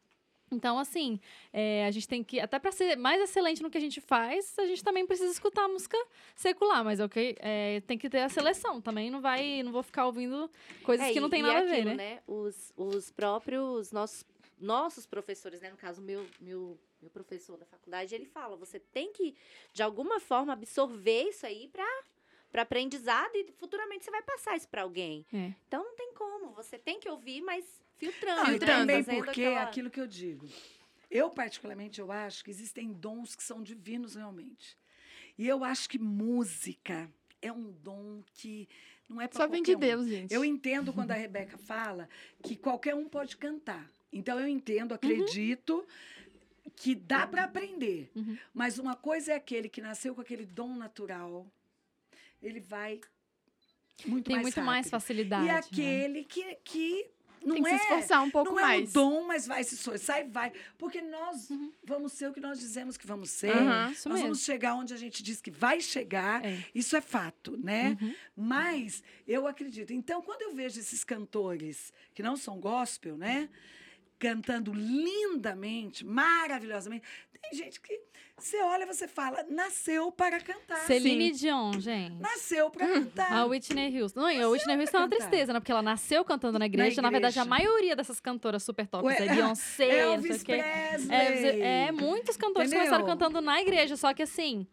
Então, 0.51 0.79
assim, 0.79 1.19
é, 1.53 1.85
a 1.85 1.91
gente 1.91 2.07
tem 2.07 2.23
que, 2.23 2.39
até 2.39 2.57
para 2.59 2.71
ser 2.71 2.95
mais 2.97 3.21
excelente 3.21 3.61
no 3.61 3.69
que 3.69 3.77
a 3.77 3.81
gente 3.81 4.01
faz, 4.01 4.57
a 4.57 4.65
gente 4.65 4.83
também 4.83 5.05
precisa 5.05 5.31
escutar 5.31 5.67
música 5.67 5.97
secular, 6.35 6.83
mas 6.83 6.99
ok, 6.99 7.35
é, 7.39 7.81
tem 7.81 7.97
que 7.97 8.09
ter 8.09 8.19
a 8.21 8.29
seleção 8.29 8.81
também, 8.81 9.09
não 9.09 9.21
vai, 9.21 9.61
não 9.63 9.71
vou 9.71 9.83
ficar 9.83 10.05
ouvindo 10.05 10.49
coisas 10.83 11.07
É, 11.07 11.13
que 11.13 11.19
não 11.19 11.29
tem 11.29 11.41
nada 11.41 11.59
a 11.59 11.71
aquilo, 11.71 11.89
ver, 11.89 11.95
né? 11.95 12.19
Os, 12.27 12.73
os 12.75 13.11
próprios 13.11 13.91
nossos, 13.91 14.25
nossos 14.59 15.05
professores, 15.05 15.61
né? 15.61 15.69
No 15.69 15.77
caso, 15.77 16.01
meu, 16.01 16.25
meu, 16.39 16.77
meu 17.01 17.09
professor 17.11 17.57
da 17.57 17.65
faculdade, 17.65 18.13
ele 18.15 18.25
fala: 18.25 18.55
você 18.55 18.79
tem 18.79 19.11
que, 19.13 19.35
de 19.73 19.83
alguma 19.83 20.19
forma, 20.19 20.53
absorver 20.53 21.29
isso 21.29 21.45
aí 21.45 21.67
para 21.67 21.85
para 22.51 22.63
aprendizado 22.63 23.29
e 23.35 23.51
futuramente 23.57 24.03
você 24.03 24.09
vai 24.09 24.23
passar 24.23 24.57
isso 24.57 24.67
para 24.67 24.81
alguém. 24.81 25.23
É. 25.31 25.53
Então 25.67 25.83
não 25.83 25.95
tem 25.95 26.11
como, 26.15 26.51
você 26.53 26.79
tem 26.79 26.99
que 26.99 27.07
ouvir, 27.07 27.41
mas 27.41 27.63
filtrando, 27.99 28.43
Não, 28.43 28.49
e 28.55 28.59
né? 28.59 28.65
também 28.65 29.03
porque 29.03 29.41
é 29.41 29.47
aquela- 29.49 29.63
aquilo 29.63 29.89
que 29.89 29.99
eu 30.01 30.07
digo. 30.07 30.47
Eu, 31.11 31.29
particularmente, 31.29 31.99
eu 31.99 32.11
acho 32.11 32.43
que 32.43 32.49
existem 32.51 32.91
dons 32.93 33.35
que 33.35 33.43
são 33.43 33.61
divinos 33.61 34.15
realmente. 34.15 34.77
E 35.37 35.47
eu 35.47 35.63
acho 35.63 35.87
que 35.89 35.97
música 35.99 37.09
é 37.41 37.51
um 37.51 37.71
dom 37.71 38.21
que 38.33 38.67
não 39.07 39.19
é 39.21 39.27
para 39.27 39.37
Só 39.37 39.47
vem 39.47 39.63
de 39.63 39.75
Deus, 39.75 40.07
gente. 40.07 40.33
Eu 40.33 40.43
entendo 40.45 40.93
quando 40.93 41.11
a 41.11 41.15
Rebeca 41.15 41.57
fala 41.57 42.07
que 42.43 42.55
qualquer 42.55 42.93
um 42.95 43.07
pode 43.09 43.37
cantar. 43.37 43.89
Então 44.13 44.39
eu 44.39 44.47
entendo, 44.47 44.91
Uhum. 44.91 44.95
acredito 44.95 45.85
que 46.75 46.93
dá 46.95 47.25
para 47.27 47.43
aprender. 47.45 48.09
Uhum. 48.15 48.37
Mas 48.53 48.77
uma 48.77 48.95
coisa 48.95 49.31
é 49.33 49.35
aquele 49.35 49.67
que 49.67 49.81
nasceu 49.81 50.13
com 50.15 50.21
aquele 50.21 50.45
dom 50.45 50.75
natural, 50.75 51.45
ele 52.41 52.59
vai 52.59 53.01
muito 54.05 54.25
Tem 54.27 54.35
mais 54.35 54.43
muito 54.45 54.61
mais 54.61 54.77
rápido. 54.85 54.91
facilidade. 54.91 55.43
E 55.45 55.47
né? 55.47 55.57
aquele 55.57 56.23
que, 56.23 56.55
que 56.63 57.09
não 57.45 57.55
Tem 57.55 57.63
que 57.63 57.69
é 57.69 57.77
se 57.77 57.83
esforçar 57.83 58.21
um 58.23 58.29
pouco 58.29 58.51
não 58.51 58.61
mais. 58.61 58.81
é 58.81 58.89
um 58.89 58.91
dom, 58.91 59.23
mas 59.27 59.47
vai 59.47 59.63
se 59.63 59.75
esforçar 59.75 60.21
e 60.21 60.29
vai. 60.29 60.51
Porque 60.77 61.01
nós 61.01 61.49
Uhum. 61.49 61.71
vamos 61.83 62.13
ser 62.13 62.27
o 62.29 62.33
que 62.33 62.39
nós 62.39 62.59
dizemos 62.59 62.97
que 62.97 63.05
vamos 63.07 63.29
ser. 63.29 63.53
Isso 63.91 64.07
Nós 64.09 64.17
mesmo. 64.19 64.21
vamos 64.23 64.41
chegar 64.43 64.75
onde 64.75 64.93
a 64.93 64.97
gente 64.97 65.21
diz 65.23 65.39
que 65.41 65.51
vai 65.51 65.81
chegar. 65.81 66.43
É. 66.45 66.63
Isso 66.73 66.95
é 66.95 67.01
fato, 67.01 67.57
né? 67.57 67.97
Uhum. 68.01 68.15
Mas 68.35 69.03
eu 69.27 69.47
acredito. 69.47 69.91
Então, 69.93 70.21
quando 70.21 70.41
eu 70.43 70.53
vejo 70.55 70.79
esses 70.79 71.03
cantores 71.03 71.91
que 72.13 72.23
não 72.23 72.35
são 72.37 72.59
gospel, 72.59 73.15
né? 73.17 73.49
Cantando 74.19 74.73
lindamente, 74.73 76.05
maravilhosamente. 76.05 77.05
Tem 77.41 77.57
gente 77.57 77.79
que 77.79 77.99
você 78.37 78.61
olha 78.61 78.83
e 78.83 78.85
você 78.85 79.07
fala, 79.07 79.45
nasceu 79.49 80.11
para 80.11 80.39
cantar. 80.39 80.79
Celine 80.85 81.31
Dion, 81.31 81.79
gente. 81.79 82.19
Nasceu 82.19 82.69
para 82.69 82.87
cantar. 82.87 83.31
A 83.31 83.45
Whitney 83.45 84.01
Houston. 84.01 84.19
Não, 84.21 84.31
e 84.31 84.41
a 84.41 84.49
Whitney 84.49 84.77
Houston 84.77 84.97
é 84.97 84.99
uma 85.01 85.09
cantar. 85.09 85.27
tristeza, 85.29 85.53
né? 85.53 85.59
Porque 85.59 85.71
ela 85.71 85.81
nasceu 85.81 86.23
cantando 86.23 86.59
na 86.59 86.65
igreja. 86.65 87.01
Na, 87.01 87.09
verdade, 87.09 87.39
a 87.39 87.43
igreja. 87.43 87.49
maioria 87.49 87.95
dessas 87.95 88.19
cantoras 88.19 88.63
super 88.63 88.87
tops 88.87 89.05
Ué, 89.05 89.15
é 89.15 89.27
Beyoncé, 89.27 89.41
não 89.41 89.55
sei 89.55 89.87
o 89.87 90.13
Elvis 90.13 90.43
quê. 90.43 90.57
Presley. 90.57 91.61
É, 91.61 91.87
é, 91.87 91.91
muitos 91.91 92.37
cantores 92.37 92.69
Entendeu? 92.69 92.87
começaram 92.87 93.05
cantando 93.05 93.41
na 93.41 93.61
igreja, 93.61 93.95
só 93.97 94.13
que 94.13 94.23
assim, 94.23 94.67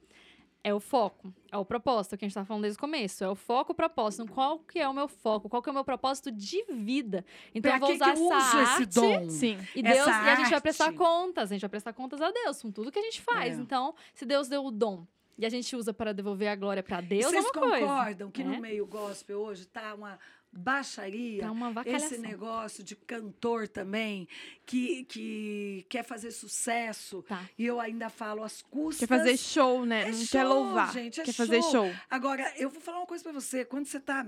é 0.66 0.74
o 0.74 0.80
foco, 0.80 1.32
é 1.52 1.56
o 1.56 1.64
propósito 1.64 2.16
que 2.18 2.24
a 2.24 2.28
gente 2.28 2.34
tá 2.34 2.44
falando 2.44 2.62
desde 2.62 2.76
o 2.76 2.80
começo. 2.80 3.22
É 3.22 3.28
o 3.28 3.36
foco, 3.36 3.70
o 3.70 3.74
propósito. 3.74 4.26
Qual 4.26 4.58
que 4.58 4.80
é 4.80 4.88
o 4.88 4.92
meu 4.92 5.06
foco? 5.06 5.48
Qual 5.48 5.62
que 5.62 5.68
é 5.68 5.70
o 5.70 5.74
meu 5.74 5.84
propósito 5.84 6.32
de 6.32 6.64
vida? 6.72 7.24
Então 7.54 7.70
Pra 7.70 7.76
eu 7.76 7.80
vou 7.86 7.94
usar 7.94 8.12
que 8.14 8.18
eu 8.18 8.32
essa 8.32 8.36
uso 8.48 8.56
arte. 8.58 8.82
esse 8.82 9.00
dom? 9.00 9.30
Sim. 9.30 9.58
E, 9.76 9.80
Deus, 9.80 9.96
essa 9.98 10.10
e 10.10 10.28
a 10.28 10.34
gente 10.34 10.50
vai 10.50 10.60
prestar 10.60 10.92
contas, 10.92 11.52
a 11.52 11.54
gente 11.54 11.60
vai 11.60 11.70
prestar 11.70 11.92
contas 11.92 12.20
a 12.20 12.32
Deus 12.32 12.60
com 12.60 12.72
tudo 12.72 12.90
que 12.90 12.98
a 12.98 13.02
gente 13.02 13.20
faz. 13.20 13.56
É. 13.56 13.62
Então, 13.62 13.94
se 14.12 14.26
Deus 14.26 14.48
deu 14.48 14.64
o 14.64 14.72
dom 14.72 15.06
e 15.38 15.46
a 15.46 15.48
gente 15.48 15.76
usa 15.76 15.94
para 15.94 16.12
devolver 16.12 16.48
a 16.48 16.56
glória 16.56 16.82
para 16.82 17.00
Deus, 17.00 17.26
é 17.26 17.28
Vocês 17.28 17.44
uma 17.44 17.52
coisa. 17.52 17.86
concordam 17.86 18.30
que 18.32 18.42
né? 18.42 18.56
no 18.56 18.60
meio 18.60 18.86
gospel 18.86 19.38
hoje 19.38 19.66
tá 19.66 19.94
uma 19.94 20.18
baixaria? 20.56 21.42
Tá 21.42 21.50
uma 21.50 21.72
esse 21.84 22.18
negócio 22.18 22.82
de 22.82 22.96
cantor 22.96 23.68
também, 23.68 24.28
que, 24.64 25.04
que 25.04 25.86
quer 25.88 26.02
fazer 26.02 26.30
sucesso. 26.30 27.22
Tá. 27.22 27.48
E 27.58 27.66
eu 27.66 27.80
ainda 27.80 28.08
falo 28.08 28.42
as 28.42 28.62
custas. 28.62 29.08
Quer 29.08 29.18
fazer 29.18 29.36
show, 29.36 29.84
né? 29.84 30.02
É 30.02 30.10
não 30.10 30.18
show, 30.18 30.28
quer 30.30 30.44
louvar. 30.44 30.92
gente, 30.92 31.20
é 31.20 31.24
quer 31.24 31.32
fazer 31.32 31.62
show. 31.62 31.72
show. 31.72 31.94
Agora, 32.10 32.52
eu 32.56 32.70
vou 32.70 32.80
falar 32.80 32.98
uma 32.98 33.06
coisa 33.06 33.22
pra 33.22 33.32
você. 33.32 33.64
Quando 33.64 33.86
você 33.86 34.00
tá 34.00 34.26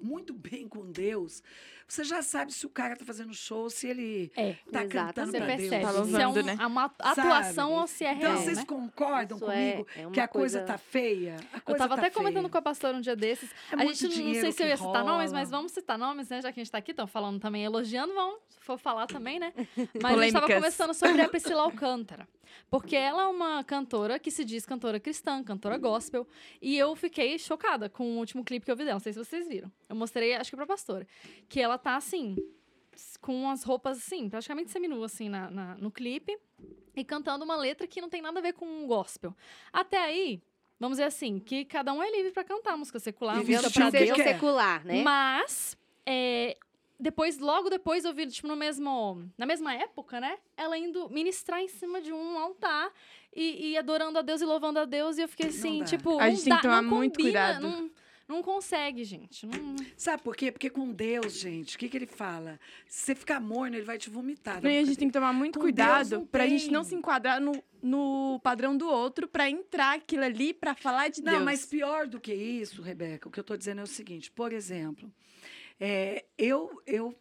muito 0.00 0.32
bem 0.32 0.68
com 0.68 0.90
Deus, 0.90 1.42
você 1.88 2.04
já 2.04 2.20
sabe 2.22 2.52
se 2.52 2.66
o 2.66 2.68
cara 2.68 2.96
tá 2.96 3.04
fazendo 3.04 3.32
show, 3.34 3.68
se 3.70 3.86
ele 3.88 4.30
É. 4.36 4.54
tá 4.72 4.84
Exato. 4.84 4.88
cantando 4.88 5.30
Você 5.32 5.36
pra 5.38 5.46
percebe 5.46 5.70
Deus. 5.70 5.82
Tá 5.82 5.90
se 5.90 5.96
é 5.96 6.26
louvando, 6.26 6.40
um- 6.40 6.42
né? 6.56 6.66
uma 6.66 6.84
atuação 6.84 7.54
Sabe? 7.54 7.72
ou 7.72 7.86
se 7.86 8.04
é 8.04 8.12
Então, 8.12 8.30
real, 8.30 8.42
vocês 8.42 8.58
né? 8.58 8.64
concordam 8.66 9.36
Isso 9.38 9.50
é- 9.50 9.72
comigo 9.72 9.88
é 9.96 10.00
uma 10.06 10.10
que 10.12 10.20
a 10.20 10.28
coisa, 10.28 10.58
coisa- 10.60 10.72
tá 10.72 10.78
feia? 10.78 11.36
A 11.52 11.56
Eu 11.56 11.60
coisa 11.62 11.78
tava 11.78 11.94
tá 11.96 12.02
até 12.02 12.10
comentando 12.10 12.42
feia. 12.42 12.50
com 12.50 12.58
a 12.58 12.62
pastora 12.62 12.96
um 12.96 13.00
dia 13.00 13.16
desses. 13.16 13.50
É 13.70 13.76
a 13.76 13.78
gente 13.86 14.04
não 14.04 14.34
sei 14.34 14.52
se 14.52 14.62
eu 14.62 14.66
ia 14.68 14.76
citar 14.76 15.04
nomes, 15.04 15.30
rola. 15.30 15.40
mas 15.40 15.50
vamos 15.50 15.72
citar 15.72 15.98
nomes, 15.98 16.28
né? 16.28 16.40
Já 16.42 16.52
que 16.52 16.60
a 16.60 16.62
gente 16.64 16.72
tá 16.72 16.78
aqui, 16.78 16.90
estão 16.90 17.06
falando 17.06 17.38
também, 17.40 17.64
elogiando, 17.64 18.12
vamos, 18.14 18.40
se 18.48 18.58
for 18.60 18.78
falar 18.78 19.06
também, 19.06 19.38
né? 19.38 19.52
Mas 20.02 20.18
a 20.18 20.22
gente 20.22 20.32
tava 20.32 20.46
conversando 20.52 20.92
sobre 20.94 21.22
a 21.22 21.28
Priscila 21.28 21.62
Alcântara. 21.62 22.28
Porque 22.70 22.96
ela 22.96 23.24
é 23.24 23.26
uma 23.26 23.62
cantora 23.64 24.18
que 24.18 24.30
se 24.30 24.44
diz 24.44 24.64
cantora 24.64 24.98
cristã, 24.98 25.42
cantora 25.42 25.76
gospel. 25.76 26.26
E 26.62 26.76
eu 26.78 26.94
fiquei 26.96 27.38
chocada 27.38 27.88
com 27.88 28.04
o 28.04 28.18
último 28.18 28.42
clipe 28.44 28.64
que 28.64 28.70
eu 28.70 28.76
vi 28.76 28.84
dela. 28.84 28.94
Não 28.94 29.00
sei 29.00 29.12
se 29.12 29.18
vocês 29.18 29.46
viram. 29.46 29.70
Eu 29.88 29.94
mostrei, 29.96 30.34
acho 30.34 30.50
que 30.50 30.56
pra 30.56 30.66
pastora. 30.66 31.06
Que 31.48 31.60
ela 31.60 31.75
tá 31.78 31.96
assim, 31.96 32.36
com 33.20 33.48
as 33.50 33.62
roupas 33.62 33.98
assim, 33.98 34.28
praticamente 34.28 34.70
seminua, 34.70 35.06
assim, 35.06 35.28
na, 35.28 35.50
na- 35.50 35.74
no 35.76 35.90
clipe. 35.90 36.36
E 36.94 37.04
cantando 37.04 37.44
uma 37.44 37.56
letra 37.56 37.86
que 37.86 38.00
não 38.00 38.08
tem 38.08 38.22
nada 38.22 38.38
a 38.38 38.42
ver 38.42 38.54
com 38.54 38.64
um 38.66 38.86
gospel. 38.86 39.34
Até 39.72 39.98
aí, 39.98 40.40
vamos 40.80 40.96
dizer 40.96 41.06
assim, 41.08 41.38
que 41.38 41.64
cada 41.64 41.92
um 41.92 42.02
é 42.02 42.10
livre 42.10 42.32
pra 42.32 42.42
cantar 42.42 42.76
música 42.76 42.98
secular, 42.98 43.36
música 43.36 43.70
pra 43.70 43.90
Deus. 43.90 44.16
secular, 44.22 44.82
né? 44.84 45.02
Mas, 45.02 45.76
é, 46.06 46.56
depois, 46.98 47.38
logo 47.38 47.68
depois, 47.68 48.06
eu 48.06 48.14
vi, 48.14 48.26
tipo, 48.26 48.48
no 48.48 48.56
mesmo, 48.56 49.28
na 49.36 49.44
mesma 49.44 49.74
época, 49.74 50.18
né? 50.18 50.38
Ela 50.56 50.78
indo 50.78 51.10
ministrar 51.10 51.60
em 51.60 51.68
cima 51.68 52.00
de 52.00 52.14
um 52.14 52.38
altar 52.38 52.90
e, 53.34 53.72
e 53.72 53.76
adorando 53.76 54.18
a 54.18 54.22
Deus 54.22 54.40
e 54.40 54.46
louvando 54.46 54.78
a 54.78 54.86
Deus. 54.86 55.18
E 55.18 55.20
eu 55.20 55.28
fiquei 55.28 55.48
assim, 55.48 55.84
tipo, 55.84 56.18
A 56.18 56.30
gente 56.30 56.44
tem 56.44 56.56
que 56.56 56.62
tomar 56.62 56.80
muito 56.82 57.18
combina, 57.18 57.58
cuidado. 57.58 57.62
Não, 57.68 57.90
não 58.28 58.42
consegue, 58.42 59.04
gente. 59.04 59.46
Não- 59.46 59.76
Sabe 59.96 60.22
por 60.22 60.34
quê? 60.36 60.50
Porque 60.50 60.68
com 60.68 60.90
Deus, 60.92 61.34
gente, 61.38 61.76
o 61.76 61.78
que, 61.78 61.88
que 61.88 61.96
ele 61.96 62.06
fala? 62.06 62.58
Se 62.88 63.06
você 63.06 63.14
ficar 63.14 63.40
morno, 63.40 63.76
ele 63.76 63.84
vai 63.84 63.98
te 63.98 64.10
vomitar. 64.10 64.64
E 64.64 64.78
a 64.78 64.84
gente 64.84 64.98
tem 64.98 65.08
que 65.08 65.12
tomar 65.14 65.32
muito 65.32 65.54
Com 65.58 65.64
cuidado 65.64 66.10
não 66.18 66.26
pra 66.26 66.46
gente 66.46 66.64
tem. 66.64 66.72
não 66.72 66.82
se 66.84 66.94
enquadrar 66.94 67.40
no, 67.40 67.62
no 67.82 68.40
padrão 68.42 68.76
do 68.76 68.88
outro 68.88 69.28
pra 69.28 69.48
entrar 69.48 69.94
aquilo 69.94 70.24
ali 70.24 70.52
pra 70.52 70.74
falar 70.74 71.08
de 71.08 71.22
Não, 71.22 71.32
Deus. 71.34 71.44
mas 71.44 71.66
pior 71.66 72.06
do 72.08 72.20
que 72.20 72.34
isso, 72.34 72.82
Rebeca, 72.82 73.28
o 73.28 73.30
que 73.32 73.38
eu 73.38 73.42
estou 73.42 73.56
dizendo 73.56 73.80
é 73.80 73.84
o 73.84 73.86
seguinte: 73.86 74.30
por 74.30 74.52
exemplo, 74.52 75.10
é, 75.78 76.24
eu, 76.36 76.82
eu 76.86 77.14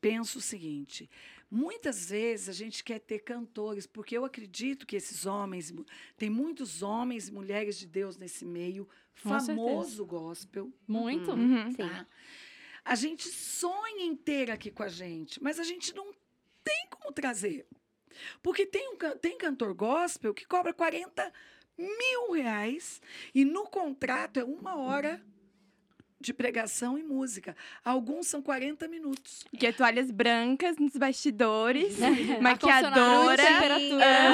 penso 0.00 0.38
o 0.38 0.42
seguinte. 0.42 1.08
Muitas 1.50 2.08
vezes 2.08 2.48
a 2.48 2.52
gente 2.52 2.82
quer 2.82 2.98
ter 2.98 3.18
cantores, 3.18 3.86
porque 3.86 4.16
eu 4.16 4.24
acredito 4.24 4.86
que 4.86 4.96
esses 4.96 5.26
homens, 5.26 5.70
tem 6.16 6.30
muitos 6.30 6.82
homens 6.82 7.28
e 7.28 7.32
mulheres 7.32 7.78
de 7.78 7.86
Deus 7.86 8.16
nesse 8.16 8.42
meio, 8.46 8.88
Com 9.22 9.28
famoso 9.28 10.04
gospel, 10.04 10.72
muito. 10.86 11.30
Uhum. 11.32 11.70
Sim. 11.70 11.76
tá? 11.76 12.06
A 12.84 12.94
gente 12.94 13.28
sonha 13.28 14.16
ter 14.16 14.50
aqui 14.50 14.70
com 14.70 14.82
a 14.82 14.88
gente, 14.88 15.42
mas 15.42 15.58
a 15.60 15.64
gente 15.64 15.94
não 15.94 16.12
tem 16.64 16.86
como 16.90 17.12
trazer. 17.12 17.66
Porque 18.42 18.66
tem, 18.66 18.92
um, 18.92 18.96
tem 19.18 19.38
cantor 19.38 19.74
gospel 19.74 20.34
que 20.34 20.44
cobra 20.44 20.72
40 20.72 21.32
mil 21.78 22.32
reais 22.32 23.00
e 23.34 23.44
no 23.44 23.64
contrato 23.64 24.38
é 24.38 24.44
uma 24.44 24.76
hora 24.76 25.24
de 26.22 26.32
pregação 26.32 26.96
e 26.98 27.02
música. 27.02 27.54
Alguns 27.84 28.26
são 28.28 28.40
40 28.40 28.88
minutos. 28.88 29.44
Que 29.58 29.66
é 29.66 29.72
toalhas 29.72 30.10
brancas 30.10 30.76
nos 30.78 30.96
bastidores, 30.96 32.00
Ar-condicionado, 32.02 32.42
maquiadora, 32.42 33.42
temperatura. 33.44 34.04
ah, 34.06 34.30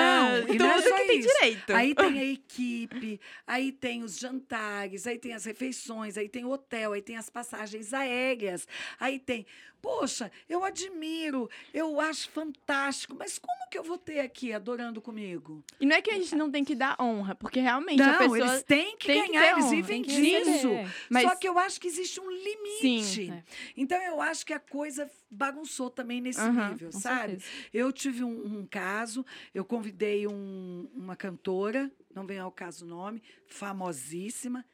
Não, 0.46 0.54
e 0.54 0.58
não 0.58 0.70
é 0.70 0.82
só 0.82 0.96
que 0.96 1.04
tem 1.04 1.18
isso. 1.20 1.28
direito. 1.28 1.74
Aí 1.74 1.94
tem 1.94 2.18
a 2.18 2.24
equipe, 2.24 3.20
aí 3.46 3.72
tem 3.72 4.02
os 4.02 4.18
jantares, 4.18 5.06
aí 5.06 5.18
tem 5.18 5.32
as 5.34 5.44
refeições, 5.44 6.16
aí 6.16 6.28
tem 6.28 6.44
o 6.44 6.50
hotel, 6.50 6.92
aí 6.92 7.02
tem 7.02 7.16
as 7.16 7.28
passagens 7.30 7.92
aéreas, 7.94 8.66
aí 9.00 9.18
tem 9.18 9.46
Poxa, 9.80 10.30
eu 10.48 10.64
admiro, 10.64 11.48
eu 11.72 12.00
acho 12.00 12.28
fantástico, 12.30 13.14
mas 13.16 13.38
como 13.38 13.68
que 13.70 13.78
eu 13.78 13.84
vou 13.84 13.96
ter 13.96 14.18
aqui 14.20 14.52
adorando 14.52 15.00
comigo? 15.00 15.62
E 15.78 15.86
não 15.86 15.94
é 15.96 16.02
que 16.02 16.10
a 16.10 16.14
gente 16.14 16.34
não 16.34 16.50
tem 16.50 16.64
que 16.64 16.74
dar 16.74 16.96
honra, 17.00 17.34
porque 17.34 17.60
realmente 17.60 18.02
a 18.02 18.12
Não, 18.12 18.18
pessoa. 18.18 18.38
eles 18.38 18.62
têm 18.64 18.96
que 18.96 19.06
tem 19.06 19.22
que 19.26 19.28
ganhar, 19.32 19.40
ter 19.44 19.52
eles 19.52 19.64
honra, 19.66 19.76
vivem 19.76 20.02
que 20.02 20.10
disso. 20.10 20.68
Mas- 21.08 21.22
Só 21.22 21.36
que 21.36 21.48
eu 21.48 21.58
acho 21.58 21.80
que 21.80 21.86
existe 21.86 22.20
um 22.20 22.28
limite. 22.30 23.02
Sim. 23.04 23.32
É. 23.32 23.44
Então 23.76 24.00
eu 24.02 24.20
acho 24.20 24.44
que 24.44 24.52
a 24.52 24.58
coisa 24.60 25.08
bagunçou 25.30 25.90
também 25.90 26.20
nesse 26.20 26.40
Aham, 26.40 26.70
nível, 26.70 26.90
sabe? 26.92 27.40
certeza. 27.40 27.68
Eu 27.72 27.92
tive 27.92 28.24
um, 28.24 28.58
um 28.60 28.66
caso, 28.66 29.24
eu 29.54 29.64
convidei 29.64 30.26
um- 30.26 30.90
uma 30.94 31.14
cantora, 31.14 31.90
não 32.14 32.26
vem 32.26 32.38
ao 32.38 32.50
caso 32.50 32.84
o 32.84 32.88
nome, 32.88 33.22
famosíssima. 33.46 34.64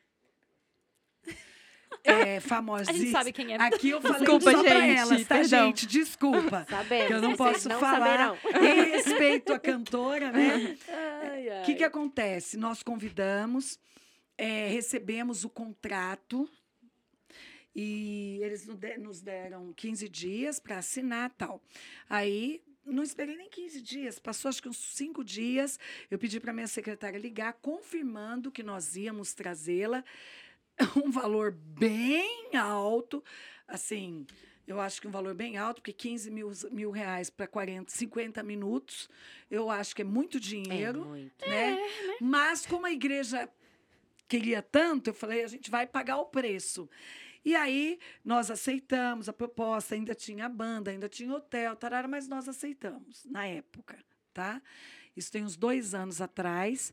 É, 2.05 2.37
A 2.39 2.41
famosíssima. 2.41 2.99
gente 2.99 3.11
sabe 3.11 3.33
quem 3.33 3.55
é. 3.55 3.57
Aqui 3.57 3.91
eu 3.91 4.01
falei 4.01 4.19
Desculpa, 4.19 4.53
só 4.53 4.63
pra 4.63 4.81
gente, 4.81 4.99
elas, 4.99 5.23
tá, 5.27 5.35
perdão. 5.37 5.67
gente? 5.67 5.87
Desculpa. 5.87 6.67
Sabemos. 6.71 7.07
Que 7.07 7.13
eu 7.15 7.23
não 7.23 7.35
posso 7.37 7.69
não 7.69 7.81
falar. 7.81 8.37
saberão. 8.37 8.39
Em 8.63 8.91
respeito 8.91 9.53
à 9.53 9.59
cantora, 9.59 10.31
né? 10.31 10.77
O 11.63 11.67
que, 11.67 11.75
que 11.77 11.85
acontece? 11.85 12.57
Nós 12.59 12.83
convidamos, 12.83 13.79
é, 14.37 14.69
recebemos 14.69 15.45
o 15.45 15.49
contrato 15.49 16.49
e 17.75 18.39
eles 18.43 18.69
nos 18.99 19.21
deram 19.21 19.73
15 19.73 20.09
dias 20.09 20.61
para 20.61 20.79
assinar 20.79 21.31
tal. 21.31 21.63
Aí 22.09 22.63
não 22.85 23.03
esperei 23.03 23.37
nem 23.37 23.49
15 23.49 23.81
dias, 23.81 24.19
passou 24.19 24.49
acho 24.49 24.63
que 24.63 24.69
uns 24.69 24.77
5 24.77 25.25
dias. 25.25 25.79
Eu 26.11 26.19
pedi 26.19 26.39
para 26.39 26.53
minha 26.53 26.69
secretária 26.69 27.19
ligar, 27.19 27.55
confirmando 27.55 28.53
que 28.53 28.63
nós 28.63 28.95
íamos 28.95 29.33
trazê-la. 29.33 30.05
Um 31.05 31.11
valor 31.11 31.53
bem 31.53 32.51
alto, 32.57 33.23
assim. 33.67 34.27
Eu 34.67 34.81
acho 34.81 35.01
que 35.01 35.07
um 35.07 35.11
valor 35.11 35.35
bem 35.35 35.57
alto, 35.59 35.83
porque 35.83 35.93
15 35.93 36.31
mil, 36.31 36.51
mil 36.71 36.91
reais 36.91 37.29
para 37.29 37.47
40, 37.47 37.93
50 37.93 38.43
minutos, 38.43 39.11
eu 39.51 39.71
acho 39.71 39.95
que 39.95 40.01
é 40.03 40.05
muito 40.05 40.39
É 40.39 40.41
dinheiro 40.41 41.05
muito. 41.05 41.47
né? 41.49 41.77
Mas 42.21 42.65
como 42.65 42.87
a 42.87 42.91
igreja 42.93 43.49
queria 44.27 44.63
tanto, 44.63 45.11
eu 45.11 45.15
falei, 45.15 45.45
a 45.45 45.49
gente 45.49 45.71
vai 45.71 45.87
pagar 45.87 46.17
o 46.17 46.25
preço. 46.27 46.89
E 47.45 47.55
aí 47.55 47.99
nós 48.25 48.51
aceitamos 48.51 49.29
a 49.29 49.33
proposta, 49.35 49.95
ainda 49.95 50.15
tinha 50.15 50.49
banda, 50.49 50.91
ainda 50.91 51.11
tinha 51.11 51.31
hotel, 51.35 51.77
tarara, 51.77 52.09
mas 52.09 52.27
nós 52.27 52.49
aceitamos 52.49 53.27
na 53.27 53.47
época, 53.47 53.99
tá? 54.33 54.63
Isso 55.15 55.31
tem 55.31 55.45
uns 55.45 55.57
dois 55.59 55.95
anos 55.95 56.23
atrás. 56.23 56.91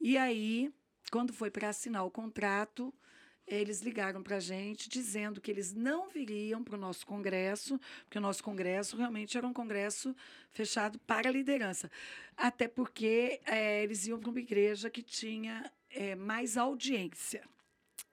E 0.00 0.16
aí, 0.16 0.72
quando 1.10 1.32
foi 1.32 1.50
para 1.50 1.68
assinar 1.68 2.04
o 2.04 2.10
contrato, 2.10 2.92
eles 3.46 3.80
ligaram 3.80 4.22
para 4.22 4.36
a 4.36 4.40
gente 4.40 4.88
dizendo 4.88 5.40
que 5.40 5.50
eles 5.50 5.72
não 5.72 6.08
viriam 6.08 6.64
para 6.64 6.74
o 6.74 6.78
nosso 6.78 7.06
congresso, 7.06 7.78
porque 8.04 8.18
o 8.18 8.20
nosso 8.20 8.42
congresso 8.42 8.96
realmente 8.96 9.38
era 9.38 9.46
um 9.46 9.52
congresso 9.52 10.14
fechado 10.50 10.98
para 11.00 11.28
a 11.28 11.32
liderança. 11.32 11.90
Até 12.36 12.66
porque 12.66 13.40
eh, 13.46 13.84
eles 13.84 14.06
iam 14.06 14.18
para 14.18 14.30
uma 14.30 14.40
igreja 14.40 14.90
que 14.90 15.02
tinha 15.02 15.70
eh, 15.90 16.16
mais 16.16 16.56
audiência. 16.56 17.42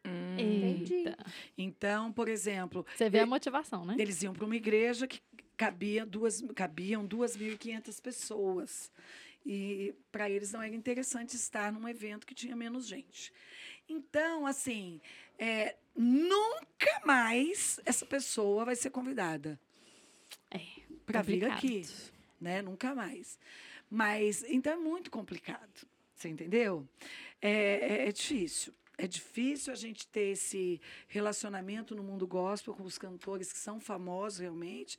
Hum. 0.05 0.37
Entendi. 0.37 0.93
Eita. 0.95 1.17
Então, 1.57 2.11
por 2.11 2.27
exemplo, 2.27 2.85
Você 2.95 3.09
vê 3.09 3.19
a 3.19 3.25
motivação, 3.25 3.85
né? 3.85 3.95
eles 3.97 4.21
iam 4.21 4.33
para 4.33 4.45
uma 4.45 4.55
igreja 4.55 5.07
que 5.07 5.19
cabia 5.57 6.05
duas, 6.05 6.43
cabiam 6.53 7.07
2.500 7.07 8.01
pessoas. 8.01 8.91
E 9.45 9.93
para 10.11 10.29
eles 10.29 10.51
não 10.53 10.61
era 10.61 10.75
interessante 10.75 11.35
estar 11.35 11.71
num 11.71 11.87
evento 11.87 12.25
que 12.25 12.33
tinha 12.33 12.55
menos 12.55 12.87
gente. 12.87 13.31
Então, 13.89 14.45
assim, 14.47 15.01
é, 15.37 15.75
nunca 15.95 17.01
mais 17.05 17.79
essa 17.85 18.05
pessoa 18.05 18.63
vai 18.65 18.75
ser 18.75 18.89
convidada 18.89 19.59
É, 20.49 20.61
para 21.05 21.21
vir 21.21 21.43
aqui, 21.45 21.85
né? 22.39 22.61
Nunca 22.61 22.95
mais. 22.95 23.37
Mas, 23.89 24.43
então 24.47 24.73
é 24.73 24.77
muito 24.77 25.11
complicado, 25.11 25.85
você 26.15 26.29
entendeu? 26.29 26.87
É, 27.41 27.51
é- 27.51 28.07
é 28.07 28.11
difícil. 28.11 28.73
É 28.97 29.07
difícil 29.07 29.73
a 29.73 29.75
gente 29.75 30.07
ter 30.07 30.31
esse 30.33 30.79
relacionamento 31.07 31.95
no 31.95 32.03
mundo 32.03 32.25
gospel 32.27 32.73
com 32.75 32.83
os 32.83 32.97
cantores 32.97 33.51
que 33.51 33.57
são 33.59 33.79
famosos 33.79 34.39
realmente. 34.39 34.97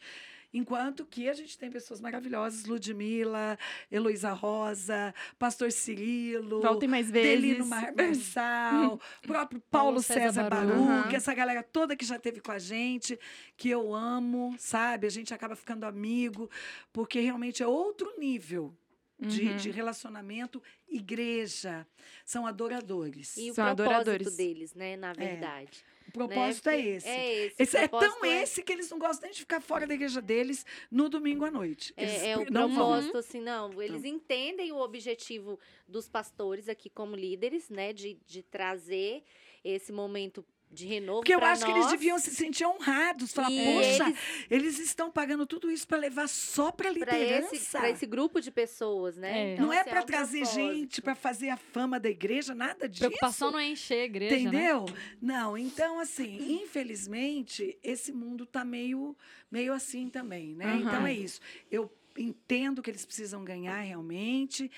Enquanto 0.54 1.04
que 1.04 1.28
a 1.28 1.34
gente 1.34 1.58
tem 1.58 1.68
pessoas 1.70 2.00
maravilhosas, 2.00 2.64
Ludmilla, 2.64 3.58
Heloísa 3.90 4.32
Rosa, 4.32 5.12
Pastor 5.38 5.72
Cirilo, 5.72 6.62
Voltem 6.62 6.88
mais 6.88 7.10
vezes. 7.10 7.28
Delino 7.42 7.66
Mar 7.66 7.92
Marçal, 7.98 9.00
próprio 9.26 9.60
Paulo, 9.60 9.94
Paulo 9.94 10.02
César, 10.02 10.20
César 10.44 10.48
Baruch. 10.48 10.72
Aham. 10.72 11.10
essa 11.12 11.34
galera 11.34 11.62
toda 11.62 11.96
que 11.96 12.04
já 12.04 12.18
teve 12.18 12.40
com 12.40 12.52
a 12.52 12.58
gente, 12.58 13.18
que 13.56 13.68
eu 13.68 13.92
amo, 13.94 14.54
sabe? 14.58 15.06
A 15.06 15.10
gente 15.10 15.34
acaba 15.34 15.56
ficando 15.56 15.84
amigo, 15.84 16.48
porque 16.92 17.18
realmente 17.20 17.62
é 17.62 17.66
outro 17.66 18.14
nível 18.18 18.72
de, 19.18 19.48
Uhum. 19.48 19.56
de 19.56 19.70
relacionamento 19.70 20.62
igreja. 20.88 21.86
São 22.24 22.46
adoradores. 22.46 23.36
E 23.36 23.50
o 23.50 23.54
São 23.54 23.64
propósito 23.74 23.90
adoradores. 24.00 24.36
deles, 24.36 24.74
né, 24.74 24.96
na 24.96 25.12
verdade. 25.12 25.84
o 25.93 25.93
propósito 26.14 26.66
né? 26.70 26.76
é 26.76 26.80
esse. 26.80 27.08
É 27.08 27.34
esse. 27.46 27.62
Esse 27.62 27.76
é 27.76 27.88
tão 27.88 27.98
propósito 27.98 28.24
é- 28.26 28.42
esse 28.42 28.62
que 28.62 28.72
eles 28.72 28.88
não 28.90 28.98
gostam 28.98 29.26
nem 29.26 29.32
de 29.34 29.40
ficar 29.40 29.60
fora 29.60 29.86
da 29.86 29.94
igreja 29.94 30.22
deles 30.22 30.64
no 30.90 31.08
domingo 31.08 31.44
à 31.44 31.50
noite. 31.50 31.92
Eles 31.96 32.22
É, 32.22 32.30
é 32.30 32.38
o 32.38 32.50
não 32.50 32.68
vão. 32.68 32.76
propósito, 32.76 33.18
assim, 33.18 33.40
não. 33.40 33.82
Eles 33.82 34.04
entendem 34.04 34.72
o 34.72 34.78
objetivo 34.78 35.58
dos 35.86 36.08
pastores 36.08 36.68
aqui 36.68 36.88
como 36.88 37.14
líderes, 37.16 37.68
né? 37.68 37.92
De, 37.92 38.14
de 38.26 38.42
trazer 38.42 39.22
esse 39.62 39.92
momento 39.92 40.44
de 40.74 40.86
renovo 40.86 41.20
Porque 41.20 41.34
eu 41.34 41.42
acho 41.44 41.64
que 41.64 41.70
eles 41.70 41.82
nós. 41.84 41.92
deviam 41.92 42.18
se 42.18 42.34
sentir 42.34 42.66
honrados. 42.66 43.32
Falar, 43.32 43.50
E 43.50 43.64
poxa, 43.64 44.04
eles- 44.04 44.18
eles 44.50 44.78
estão 44.80 45.10
pagando 45.10 45.46
tudo 45.46 45.70
isso 45.70 45.86
para 45.86 45.96
levar 45.98 46.28
só 46.28 46.70
para 46.72 46.92
Para 46.92 47.16
liderança. 47.16 47.54
esse, 47.54 47.70
pra 47.70 47.88
esse 47.90 48.04
grupo 48.06 48.40
de 48.40 48.50
pessoas, 48.50 49.16
né? 49.16 49.50
É. 49.50 49.52
Então, 49.54 49.66
não 49.66 49.72
é 49.72 49.80
assim, 49.80 49.90
para 49.90 50.02
um 50.02 50.06
trazer 50.06 50.38
propósito. 50.40 50.54
gente, 50.74 51.00
para 51.02 51.14
fazer 51.14 51.48
a 51.50 51.56
fama 51.56 51.98
da 52.00 52.10
igreja, 52.10 52.54
nada 52.54 52.88
disso. 52.88 53.00
Preocupação 53.06 53.50
não 53.52 53.58
é 53.58 53.66
encher 53.68 54.00
a 54.00 54.04
igreja, 54.04 54.34
né? 54.34 54.40
Entendeu? 54.40 54.86
Não, 55.22 55.56
então 55.56 55.98
assim, 56.00 56.60
infelizmente, 56.62 57.78
esse 57.82 58.12
mundo 58.12 58.44
tá 58.46 58.64
meio, 58.64 59.16
meio 59.50 59.72
assim 59.72 60.08
também, 60.08 60.54
né? 60.54 60.66
Aham. 60.66 60.80
Então 60.80 61.06
é 61.06 61.12
isso. 61.12 61.40
Eu 61.70 61.90
entendo 62.16 62.82
que 62.82 62.90
eles 62.90 63.04
precisam 63.04 63.44
ganhar 63.44 63.80
realmente, 63.80 64.70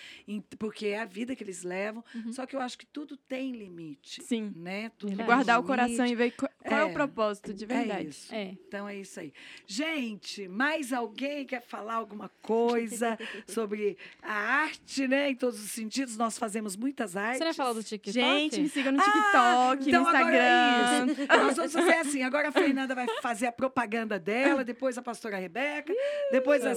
porque 0.58 0.86
é 0.88 1.00
a 1.00 1.04
vida 1.04 1.34
que 1.36 1.42
eles 1.44 1.62
levam, 1.62 2.04
Uhum. 2.14 2.32
só 2.32 2.46
que 2.46 2.56
eu 2.56 2.60
acho 2.60 2.78
que 2.78 2.86
tudo 2.86 3.16
tem 3.16 3.52
limite, 3.52 4.22
Sim. 4.22 4.52
né? 4.56 4.90
Tudo 4.98 5.10
Verdade. 5.10 5.26
Guardar 5.26 5.58
o 5.58 5.62
limite. 5.62 5.66
coração 5.68 6.06
e 6.06 6.14
ver 6.14 6.30
qu- 6.32 6.48
qual 6.66 6.80
é, 6.80 6.82
É. 6.82 6.84
o 6.86 6.92
propósito 6.92 7.52
de 7.54 7.64
É 7.64 7.66
verdade. 7.66 8.08
isso. 8.08 8.34
É. 8.34 8.56
Então 8.66 8.88
é 8.88 8.96
isso 8.96 9.20
aí. 9.20 9.32
Gente, 9.66 10.48
mais 10.48 10.92
alguém 10.92 11.44
quer 11.44 11.60
falar 11.62 11.94
alguma 11.94 12.28
coisa 12.42 13.18
sobre 13.46 13.96
a 14.22 14.32
arte, 14.32 15.06
né? 15.06 15.30
Em 15.30 15.34
todos 15.34 15.62
os 15.62 15.70
sentidos, 15.70 16.16
nós 16.16 16.38
fazemos 16.38 16.76
muitas 16.76 17.16
artes. 17.16 17.38
Você 17.38 17.44
não 17.44 17.54
falar 17.54 17.72
do 17.74 17.82
TikTok? 17.84 18.12
Gente, 18.12 18.60
me 18.60 18.68
sigam 18.68 18.92
no 18.92 19.00
Ah, 19.00 19.04
TikTok, 19.76 19.88
então 19.88 20.02
no 20.02 20.08
agora 20.08 20.22
Instagram. 20.36 21.06
é 21.06 21.06
isso. 21.12 21.26
Nós 21.44 21.56
vamos 21.56 21.72
fazer 21.72 21.94
assim. 21.96 22.22
Agora 22.22 22.48
a 22.48 22.52
Fernanda 22.52 22.94
vai 22.94 23.06
fazer 23.20 23.46
a 23.46 23.52
propaganda 23.52 24.18
dela, 24.18 24.64
depois 24.64 24.96
a 24.96 25.02
pastora 25.02 25.36
Rebeca, 25.38 25.92
depois 26.32 26.64
a 26.64 26.74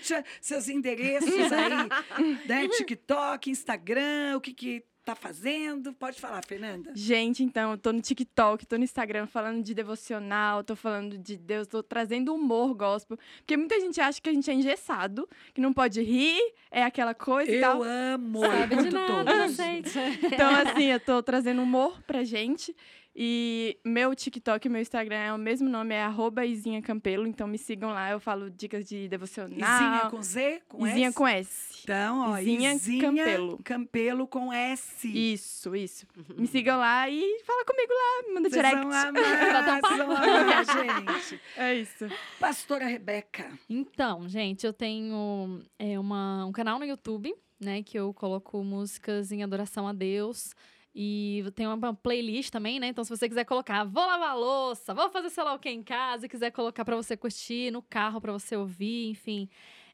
Cíntia, 0.00 0.24
seus 0.40 0.68
endereços 0.68 1.30
aí, 1.52 2.38
né? 2.48 2.68
TikTok, 2.68 3.50
Instagram, 3.50 4.36
o 4.36 4.40
que 4.40 4.52
que 4.52 4.84
tá 5.04 5.14
fazendo. 5.14 5.92
Pode 5.94 6.20
falar, 6.20 6.44
Fernanda. 6.44 6.92
Gente, 6.94 7.42
então, 7.42 7.72
eu 7.72 7.78
tô 7.78 7.92
no 7.92 8.00
TikTok, 8.00 8.66
tô 8.66 8.76
no 8.76 8.84
Instagram 8.84 9.26
falando 9.26 9.62
de 9.62 9.74
devocional, 9.74 10.62
tô 10.62 10.76
falando 10.76 11.16
de 11.18 11.36
Deus, 11.36 11.66
tô 11.66 11.82
trazendo 11.82 12.34
humor 12.34 12.74
gospel. 12.74 13.18
Porque 13.38 13.56
muita 13.56 13.80
gente 13.80 14.00
acha 14.00 14.20
que 14.20 14.28
a 14.28 14.32
gente 14.32 14.50
é 14.50 14.54
engessado, 14.54 15.28
que 15.54 15.60
não 15.60 15.72
pode 15.72 16.02
rir, 16.02 16.38
é 16.70 16.82
aquela 16.84 17.14
coisa 17.14 17.50
e 17.50 17.56
Eu 17.56 17.60
tal. 17.60 17.82
amo. 17.82 18.40
Sabe 18.40 18.76
de 18.76 18.90
nada, 18.90 19.32
todos. 19.38 19.56
gente. 19.56 19.98
Então, 20.22 20.50
assim, 20.54 20.84
eu 20.84 21.00
tô 21.00 21.22
trazendo 21.22 21.62
humor 21.62 22.00
pra 22.06 22.22
gente. 22.22 22.74
E 23.22 23.78
meu 23.84 24.14
TikTok 24.14 24.66
e 24.66 24.70
meu 24.70 24.80
Instagram 24.80 25.16
é 25.18 25.30
o 25.30 25.36
mesmo 25.36 25.68
nome, 25.68 25.94
é 25.94 26.02
arroba 26.02 26.46
Izinha 26.46 26.80
Campelo. 26.80 27.26
Então 27.26 27.46
me 27.46 27.58
sigam 27.58 27.90
lá, 27.90 28.10
eu 28.10 28.18
falo 28.18 28.48
dicas 28.48 28.88
de 28.88 29.08
devocional. 29.08 29.58
Izinha 29.58 30.10
com 30.10 30.22
Z? 30.22 30.62
Com 30.66 30.86
Izinha 30.86 31.08
S? 31.08 31.16
com 31.18 31.28
S. 31.28 31.80
Então, 31.82 32.30
ó, 32.30 32.38
Izinha 32.38 32.72
Izinha, 32.72 33.02
Campelo. 33.02 33.60
Campelo 33.62 34.26
com 34.26 34.50
S. 34.50 35.06
Isso, 35.06 35.76
isso. 35.76 36.06
Me 36.34 36.46
sigam 36.46 36.78
lá 36.78 37.10
e 37.10 37.42
fala 37.44 37.62
comigo 37.66 37.92
lá, 37.92 38.26
me 38.26 38.34
manda 38.36 38.48
Vocês 38.48 38.64
direct. 38.64 38.86
vão 38.86 38.90
amar, 38.90 39.12
vocês 39.84 39.98
vão 39.98 40.16
amar, 40.16 40.64
gente. 40.64 41.40
É 41.58 41.74
isso. 41.74 42.06
Pastora 42.38 42.86
Rebeca. 42.86 43.52
Então, 43.68 44.26
gente, 44.30 44.64
eu 44.64 44.72
tenho 44.72 45.60
é, 45.78 45.98
uma, 45.98 46.46
um 46.46 46.52
canal 46.52 46.78
no 46.78 46.86
YouTube, 46.86 47.34
né? 47.60 47.82
Que 47.82 47.98
eu 47.98 48.14
coloco 48.14 48.64
músicas 48.64 49.30
em 49.30 49.42
adoração 49.42 49.86
a 49.86 49.92
Deus. 49.92 50.54
E 50.94 51.44
tem 51.54 51.66
uma 51.68 51.94
playlist 51.94 52.50
também, 52.50 52.80
né? 52.80 52.88
Então, 52.88 53.04
se 53.04 53.10
você 53.10 53.28
quiser 53.28 53.44
colocar, 53.44 53.84
vou 53.84 54.04
lavar 54.04 54.36
louça, 54.36 54.92
vou 54.92 55.08
fazer 55.10 55.30
sei 55.30 55.44
lá 55.44 55.54
o 55.54 55.58
que 55.58 55.68
em 55.70 55.82
casa, 55.82 56.26
e 56.26 56.28
quiser 56.28 56.50
colocar 56.50 56.84
pra 56.84 56.96
você 56.96 57.16
curtir 57.16 57.70
no 57.70 57.80
carro, 57.82 58.20
pra 58.20 58.32
você 58.32 58.56
ouvir, 58.56 59.08
enfim. 59.10 59.48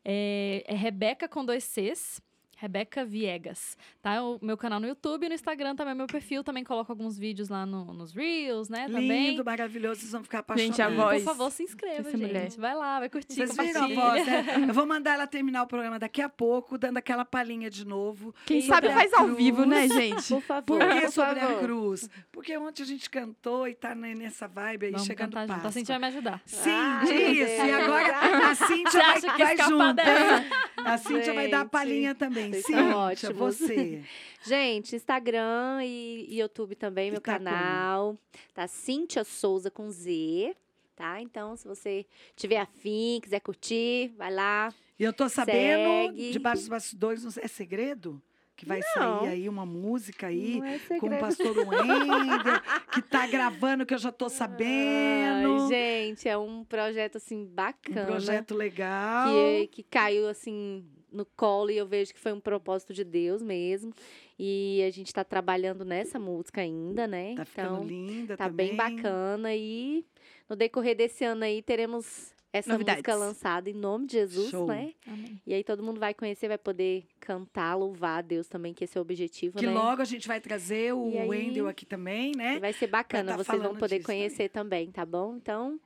É, 0.05 0.65
é 0.67 0.75
Rebeca 0.75 1.29
com 1.29 1.45
dois 1.45 1.65
Cs. 1.65 2.21
Rebeca 2.59 3.05
Viegas, 3.05 3.77
tá? 4.03 4.23
O 4.23 4.39
meu 4.43 4.57
canal 4.57 4.81
no 4.81 4.87
YouTube 4.89 5.25
e 5.27 5.29
no 5.29 5.35
Instagram 5.35 5.77
também 5.77 5.93
é 5.93 5.95
meu 5.95 6.07
perfil. 6.07 6.43
Também 6.43 6.65
coloco 6.65 6.91
alguns 6.91 7.19
vídeos 7.19 7.51
lá 7.51 7.67
no- 7.67 7.93
nos 7.93 8.13
Reels, 8.13 8.69
né? 8.71 8.87
Também. 8.87 9.31
Lindo, 9.31 9.45
maravilhoso, 9.45 10.01
vocês 10.01 10.13
vão 10.13 10.23
ficar 10.23 10.39
apaixonados. 10.39 10.77
Gente, 10.77 10.83
a 10.83 10.89
voz 10.89 11.23
por 11.23 11.31
favor, 11.33 11.51
se 11.53 11.63
inscreva, 11.63 12.11
gente. 12.11 12.17
mulher. 12.21 12.49
Vai 12.57 12.75
lá, 12.75 12.99
vai 12.99 13.09
curtir, 13.11 13.35
Vocês 13.35 13.55
viram 13.57 13.85
a 13.85 13.89
voz, 13.89 14.27
né? 14.27 14.45
Eu 14.71 14.75
vou 14.75 14.87
mandar 14.87 15.13
ela 15.15 15.27
terminar 15.27 15.63
o 15.65 15.67
programa 15.67 15.99
daqui 15.99 16.23
a 16.23 16.29
pouco, 16.29 16.79
dando 16.79 16.97
aquela 16.97 17.25
palhinha 17.25 17.69
de 17.69 17.87
novo. 17.87 18.35
Quem 18.47 18.63
sabe 18.63 18.89
faz 18.91 19.13
ao 19.13 19.29
vivo, 19.29 19.65
né, 19.67 19.87
gente? 19.89 20.27
Por 20.29 20.41
favor. 20.41 20.65
Por 20.65 20.79
que 20.79 21.01
por 21.03 21.11
sobre 21.13 21.41
favor. 21.41 21.57
a 21.57 21.61
cruz? 21.61 22.09
Porque 22.33 22.57
ontem 22.57 22.83
a 22.83 22.87
gente 22.87 23.11
cantou 23.11 23.69
e 23.69 23.75
tá 23.75 23.95
ne- 23.95 24.15
nessa 24.15 24.49
vibe 24.49 24.87
aí, 24.87 24.93
Vamos 24.93 25.07
chegando 25.07 25.33
cantar 25.35 25.55
junto. 25.57 25.67
A. 25.69 25.73
Cintia 25.73 25.99
vai 25.99 26.11
me 26.11 26.17
ajudar. 26.17 26.43
Sim, 26.47 26.71
meu 27.05 27.33
isso. 27.33 27.67
E 27.67 27.71
agora 27.73 28.51
a 28.51 28.55
Cíntia 28.55 28.91
Você 29.15 29.27
vai, 29.27 29.37
vai 29.39 29.57
junto. 29.69 30.01
hein? 30.01 30.87
A 30.87 30.99
Cíntia 30.99 31.35
vai 31.35 31.49
dar 31.49 31.59
a 31.59 31.63
Gente, 31.63 31.71
palhinha 31.71 32.15
também. 32.15 32.46
Vocês 32.51 32.65
Cíntia, 32.65 33.33
você. 33.33 34.05
Gente, 34.43 34.97
Instagram 34.97 35.81
e, 35.85 36.27
e 36.29 36.39
YouTube 36.41 36.75
também, 36.75 37.11
meu 37.11 37.21
tá 37.21 37.35
como? 37.35 37.45
canal. 37.45 38.17
Tá 38.55 38.67
Cíntia 38.67 39.25
Souza 39.25 39.71
com 39.71 39.91
Z, 39.91 40.55
tá? 40.95 41.21
Então, 41.21 41.57
se 41.57 41.67
você 41.67 42.07
tiver 42.35 42.59
afim, 42.59 43.21
quiser 43.23 43.41
curtir, 43.41 44.13
vai 44.17 44.33
lá. 44.33 44.73
E 44.99 45.05
eu 45.05 45.13
tô 45.13 45.29
sabendo, 45.29 46.07
Segue. 46.09 46.33
debaixo 46.33 46.61
dos 46.63 46.69
bastidores, 46.69 47.39
é 47.39 47.49
segredo? 47.49 48.21
Que 48.57 48.65
vai 48.65 48.81
Não. 48.97 49.21
sair 49.21 49.29
aí 49.29 49.49
uma 49.51 49.67
música 49.67 50.29
aí 50.29 50.59
é 50.91 50.99
com 50.99 51.09
o 51.09 51.19
pastor 51.19 51.55
Wender, 51.59 52.63
que 52.91 53.03
tá 53.03 53.27
gravando, 53.27 53.85
que 53.85 53.93
eu 53.93 53.99
já 53.99 54.11
tô 54.11 54.31
sabendo. 54.31 55.65
Ai, 55.65 55.69
gente, 55.69 56.27
é 56.27 56.39
um 56.39 56.65
projeto 56.65 57.17
assim 57.17 57.43
um 57.43 57.45
bacana. 57.45 58.07
projeto 58.07 58.55
legal. 58.55 59.29
que, 59.29 59.67
que 59.67 59.83
caiu 59.83 60.27
assim 60.27 60.87
no 61.13 61.25
colo 61.25 61.71
e 61.71 61.77
eu 61.77 61.87
vejo 61.87 62.13
que 62.13 62.21
foi 62.21 62.33
um 62.33 62.41
propósito 62.41 62.93
de 62.93 63.05
Deus 63.05 63.43
mesmo. 63.43 63.93
E 64.39 64.83
a 64.87 64.91
gente 64.91 65.13
tá 65.15 65.25
trabalhando 65.25 65.85
nessa 65.85 66.19
música 66.19 66.61
ainda, 66.61 67.07
né? 67.07 67.35
Tá 67.37 67.45
ficando 67.45 67.75
então, 67.75 67.85
linda 67.87 68.37
tá 68.37 68.49
também. 68.49 68.69
bem 68.69 68.77
bacana 68.77 69.55
e 69.55 70.05
no 70.49 70.55
decorrer 70.57 70.95
desse 70.97 71.25
ano 71.25 71.45
aí 71.45 71.63
teremos 71.63 72.35
essa 72.53 72.71
Novidades. 72.73 72.99
música 73.01 73.15
lançada 73.15 73.69
em 73.69 73.75
nome 73.75 74.07
de 74.07 74.15
Jesus, 74.15 74.51
Show. 74.51 74.67
né? 74.67 74.95
Amém. 75.07 75.41
E 75.47 75.53
aí 75.53 75.63
todo 75.63 75.83
mundo 75.83 76.01
vai 76.01 76.15
conhecer, 76.15 76.49
vai 76.49 76.57
poder 76.57 77.05
cantar, 77.21 77.75
louvar 77.75 78.19
a 78.19 78.23
Deus 78.23 78.49
também, 78.49 78.73
que 78.73 78.85
esse 78.85 78.97
é 78.97 79.01
o 79.01 79.03
objetivo, 79.03 79.59
Que 79.59 79.67
né? 79.67 79.73
logo 79.75 80.01
a 80.01 80.05
gente 80.07 80.27
vai 80.27 80.41
trazer 80.41 80.95
o 80.95 81.11
E 81.11 81.19
aí- 81.19 81.29
Wendel 81.29 81.69
aqui 81.69 81.85
também, 81.85 82.33
né? 82.35 82.59
Vai 82.59 82.73
ser 82.73 82.87
bacana, 82.87 83.33
tá 83.37 83.45
vocês 83.45 83.63
vão 83.63 83.75
poder 83.77 83.97
disso 83.97 84.07
também. 84.07 84.21
conhecer 84.23 84.49
também, 84.49 84.91
tá 84.91 85.05
bom? 85.05 85.37
Então, 85.37 85.79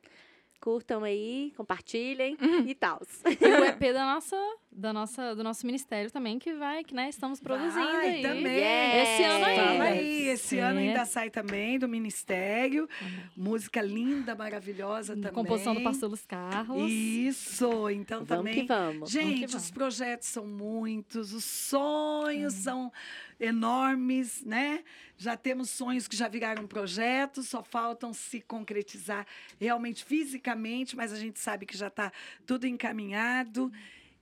curtam 0.60 1.02
aí, 1.02 1.52
compartilhem 1.56 2.36
Uhum. 2.40 2.66
e 2.68 2.74
tal. 2.74 3.00
E 3.40 3.44
o 3.46 3.64
EP 3.64 3.92
da 3.92 4.04
nossa, 4.14 4.36
da 4.72 4.92
nossa, 4.92 5.34
do 5.34 5.42
nosso 5.42 5.66
ministério 5.66 6.10
também, 6.10 6.38
que 6.38 6.52
vai, 6.52 6.84
que 6.84 6.94
né, 6.94 7.08
estamos 7.08 7.40
produzindo 7.40 7.74
Vai, 7.74 8.14
aí. 8.14 8.22
também. 8.22 9.00
Esse 9.02 9.22
ano 9.24 9.44
ainda. 9.44 9.62
Fala 9.62 9.84
aí, 9.84 10.28
esse 10.28 10.58
ano 10.58 10.78
ainda 10.78 11.04
sai 11.04 11.30
também 11.30 11.78
do 11.78 11.88
Ministério. 11.88 12.88
Música 13.36 13.82
linda, 13.82 14.34
maravilhosa 14.34 15.16
também. 15.16 15.32
Composição 15.32 15.74
do 15.74 15.82
pastor 15.82 16.08
Luiz 16.08 16.24
Carlos. 16.24 16.90
Isso, 16.90 17.90
então 17.90 18.24
vamos 18.24 18.44
também. 18.44 18.54
que 18.54 18.66
vamos. 18.66 19.10
Gente, 19.10 19.40
que 19.40 19.46
os 19.46 19.52
vamos. 19.52 19.70
projetos 19.72 20.28
são 20.28 20.46
muitos, 20.46 21.32
os 21.32 21.44
sonhos 21.44 22.54
são 22.54 22.92
enormes, 23.40 24.44
né? 24.44 24.84
Já 25.16 25.36
temos 25.36 25.68
sonhos 25.70 26.06
que 26.06 26.16
já 26.16 26.28
viraram 26.28 26.66
projetos, 26.66 27.48
só 27.48 27.62
faltam 27.62 28.12
se 28.12 28.40
concretizar 28.40 29.26
realmente 29.58 30.04
fisicamente, 30.04 30.96
mas 30.96 31.12
a 31.12 31.16
gente 31.16 31.40
sabe 31.40 31.66
que 31.66 31.76
já 31.76 31.88
está 31.88 32.12
tudo 32.46 32.66
encaminhado. 32.66 33.72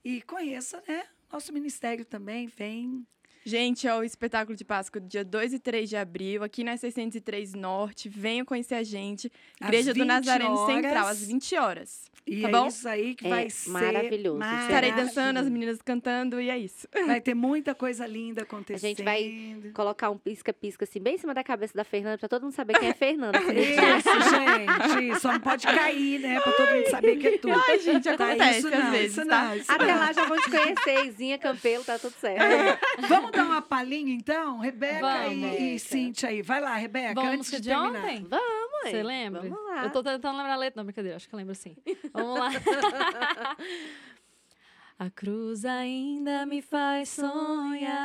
E 0.03 0.21
conheça, 0.21 0.81
né? 0.87 1.07
Nosso 1.31 1.53
ministério 1.53 2.05
também 2.05 2.47
vem. 2.47 3.05
Gente, 3.45 3.87
é 3.87 3.95
o 3.95 4.03
espetáculo 4.03 4.55
de 4.55 4.63
Páscoa 4.65 4.99
do 5.01 5.07
dia 5.07 5.23
2 5.23 5.53
e 5.53 5.59
3 5.59 5.89
de 5.89 5.95
abril, 5.97 6.43
aqui 6.43 6.63
na 6.63 6.75
603 6.77 7.53
Norte. 7.53 8.09
Venham 8.09 8.45
conhecer 8.45 8.75
a 8.75 8.83
gente. 8.83 9.31
Igreja 9.61 9.93
do 9.93 9.99
20 10.01 10.07
Nazareno 10.07 10.55
horas. 10.55 10.75
Central, 10.75 11.07
às 11.07 11.23
20 11.25 11.55
horas. 11.55 12.09
E 12.27 12.41
Tá 12.43 12.47
é 12.49 12.51
bom? 12.51 12.67
isso 12.67 12.87
aí 12.87 13.15
que 13.15 13.25
É 13.25 13.29
vai 13.29 13.49
ser 13.49 13.69
maravilhoso. 13.71 14.39
Estarei 14.61 14.91
dançando, 14.91 15.07
as 15.07 15.15
maravilhoso. 15.15 15.51
meninas 15.51 15.81
cantando, 15.81 16.39
e 16.39 16.49
é 16.49 16.57
isso. 16.59 16.87
Vai 17.07 17.19
ter 17.21 17.33
muita 17.33 17.73
coisa 17.73 18.05
linda 18.05 18.43
acontecendo. 18.43 18.87
gente 18.89 19.01
vai 19.03 19.57
Colocar 19.73 20.11
um 20.11 20.17
pisca-pisca 20.17 20.83
assim, 20.83 20.99
bem 20.99 21.15
em 21.15 21.17
cima 21.17 21.33
da 21.33 21.43
cabeça 21.43 21.73
da 21.73 21.83
Fernanda, 21.83 22.19
pra 22.19 22.27
todo 22.29 22.43
mundo 22.43 22.53
saber 22.53 22.77
quem 22.77 22.89
é 22.89 22.93
Fernanda. 22.93 23.39
dia. 23.51 23.97
Isso, 23.97 24.09
gente. 24.99 25.19
Só 25.19 25.31
não 25.31 25.39
pode 25.39 25.65
cair, 25.65 26.19
né? 26.19 26.39
Pra 26.41 26.51
todo 26.51 26.69
mundo 26.69 26.89
saber 26.91 27.15
que 27.17 27.27
é 27.29 27.37
tu. 27.39 27.49
Ai, 27.51 27.79
gente, 27.79 28.03
Tá, 28.03 28.13
acontece 28.13 28.59
isso 28.59 28.67
às 28.67 28.83
não, 28.83 28.91
vezes, 28.91 29.17
isso 29.17 29.25
tá? 29.27 29.53
Até 29.67 29.85
não. 29.87 29.97
lá 29.99 30.11
já 30.13 30.25
vão 30.25 30.37
te 30.39 30.51
conhecer, 30.51 31.05
Izinha, 31.07 31.37
Campelo, 31.39 31.83
tá 31.83 31.97
tudo 31.97 32.13
certo. 32.19 32.41
É. 32.43 32.79
Vamos 33.31 33.37
dar 33.37 33.45
uma 33.45 33.61
palhinha, 33.61 34.13
então? 34.13 34.59
Rebeca 34.59 34.99
Vamos. 35.01 35.59
e, 35.59 35.75
e. 35.75 35.79
Cíntia 35.79 36.29
aí. 36.29 36.41
Vai 36.41 36.59
lá, 36.61 36.75
Rebeca, 36.75 37.13
Vamos 37.15 37.33
antes 37.39 37.51
de 37.51 37.59
de 37.61 37.69
terminar. 37.69 37.99
ontem? 38.03 38.25
Vamos, 38.29 38.69
Você 38.83 39.03
lembra? 39.03 39.41
Vamos 39.41 39.65
lá. 39.65 39.83
Eu 39.83 39.89
tô 39.91 40.01
tentando 40.03 40.37
lembrar 40.37 40.53
a 40.53 40.57
letra. 40.57 40.79
Não, 40.79 40.85
brincadeira, 40.85 41.15
acho 41.17 41.27
que 41.29 41.35
eu 41.35 41.37
lembro 41.37 41.53
sim. 41.55 41.75
Vamos 42.13 42.39
lá. 42.39 42.49
a 44.97 45.09
cruz 45.09 45.65
ainda 45.65 46.45
me 46.45 46.61
faz 46.61 47.09
sonhar. 47.09 47.97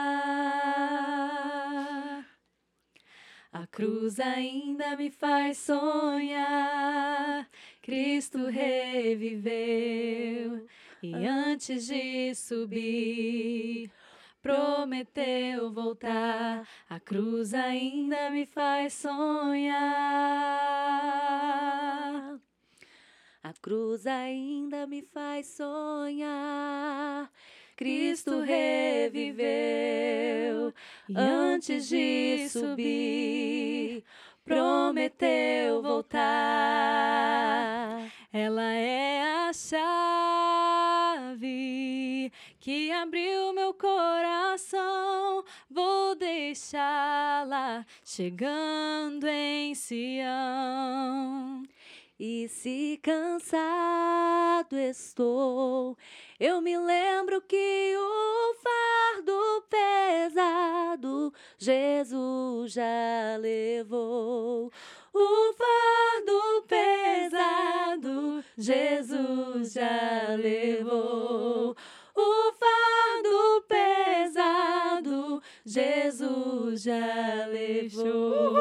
A 3.52 3.66
cruz 3.68 4.18
ainda 4.20 4.96
me 4.96 5.10
faz 5.10 5.58
sonhar. 5.58 7.48
Cristo 7.82 8.46
reviveu 8.46 9.44
e 11.02 11.14
antes 11.14 11.86
de 11.86 12.34
subir 12.34 13.90
prometeu 14.44 15.72
voltar. 15.72 16.68
A 16.90 17.00
cruz 17.00 17.54
ainda 17.54 18.28
me 18.28 18.44
faz 18.44 18.92
sonhar. 18.92 19.72
A 23.42 23.54
cruz 23.62 24.06
ainda 24.06 24.86
me 24.86 25.00
faz 25.00 25.46
sonhar. 25.46 27.32
Cristo 27.74 28.40
reviveu 28.40 29.54
antes 31.16 31.88
de 31.88 32.46
subir. 32.50 34.04
Prometeu 34.44 35.80
voltar. 35.80 36.20
Ela 38.30 38.74
é 38.74 39.22
a 39.48 39.52
chave 39.54 40.84
que 42.64 42.90
abriu 42.90 43.52
meu 43.52 43.74
coração. 43.74 45.44
Vou 45.70 46.14
deixá-la 46.14 47.84
chegando 48.02 49.26
em 49.28 49.74
Sião. 49.74 51.62
E 52.18 52.48
se 52.48 52.98
cansado 53.02 54.78
estou, 54.78 55.94
eu 56.40 56.62
me 56.62 56.78
lembro 56.78 57.42
que 57.42 57.94
o 57.98 58.54
fardo 58.54 59.66
pesado 59.68 61.34
Jesus 61.58 62.72
já 62.72 63.36
levou. 63.38 64.72
O 65.12 65.52
fardo 65.52 66.62
pesado 66.66 68.42
Jesus 68.56 69.74
já 69.74 70.34
levou. 70.36 71.76
O 72.16 72.52
fardo 72.52 73.64
pesado 73.68 75.42
Jesus 75.66 76.82
já 76.82 77.46
levou. 77.46 78.54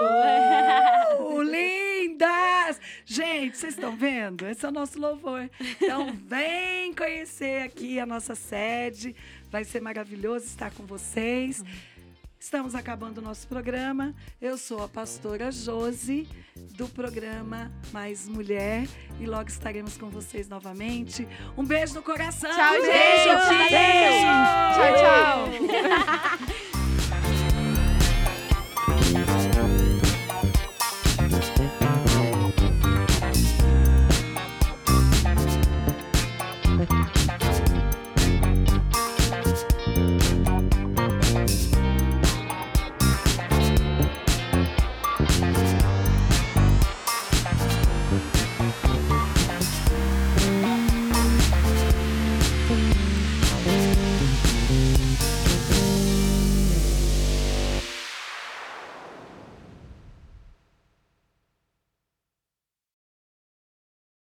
Uh, 1.20 1.42
lindas! 1.46 2.82
Gente, 3.06 3.58
vocês 3.58 3.76
estão 3.76 3.96
vendo? 3.96 4.48
Esse 4.48 4.66
é 4.66 4.70
o 4.70 4.72
nosso 4.72 5.00
louvor. 5.00 5.48
Então, 5.80 6.12
vem 6.26 6.94
conhecer 6.96 7.62
aqui 7.62 8.00
a 8.00 8.06
nossa 8.06 8.34
sede. 8.34 9.16
Vai 9.52 9.64
ser 9.64 9.82
maravilhoso 9.82 10.46
estar 10.46 10.72
com 10.72 10.86
vocês. 10.86 11.64
Estamos 12.44 12.76
acabando 12.76 13.20
o 13.20 13.22
nosso 13.22 13.48
programa. 13.48 14.14
Eu 14.41 14.57
sou 14.57 14.84
a 14.84 14.90
pastora 14.90 15.49
Josi, 15.49 16.28
do 16.76 16.90
programa 16.90 17.72
Mais 17.94 18.28
Mulher. 18.28 18.86
E 19.18 19.26
logo 19.26 19.48
estaremos 19.48 19.95
com 19.95 20.10
vocês 20.10 20.49
novamente. 20.49 21.26
Um 21.57 21.64
beijo 21.64 21.94
no 21.94 22.03
coração. 22.03 22.52
Tchau, 22.52 22.74
Beijo. 22.74 22.90
gente! 22.90 23.72
Beijo. 23.72 24.28
Tchau, 24.76 25.48
tchau! 26.60 26.73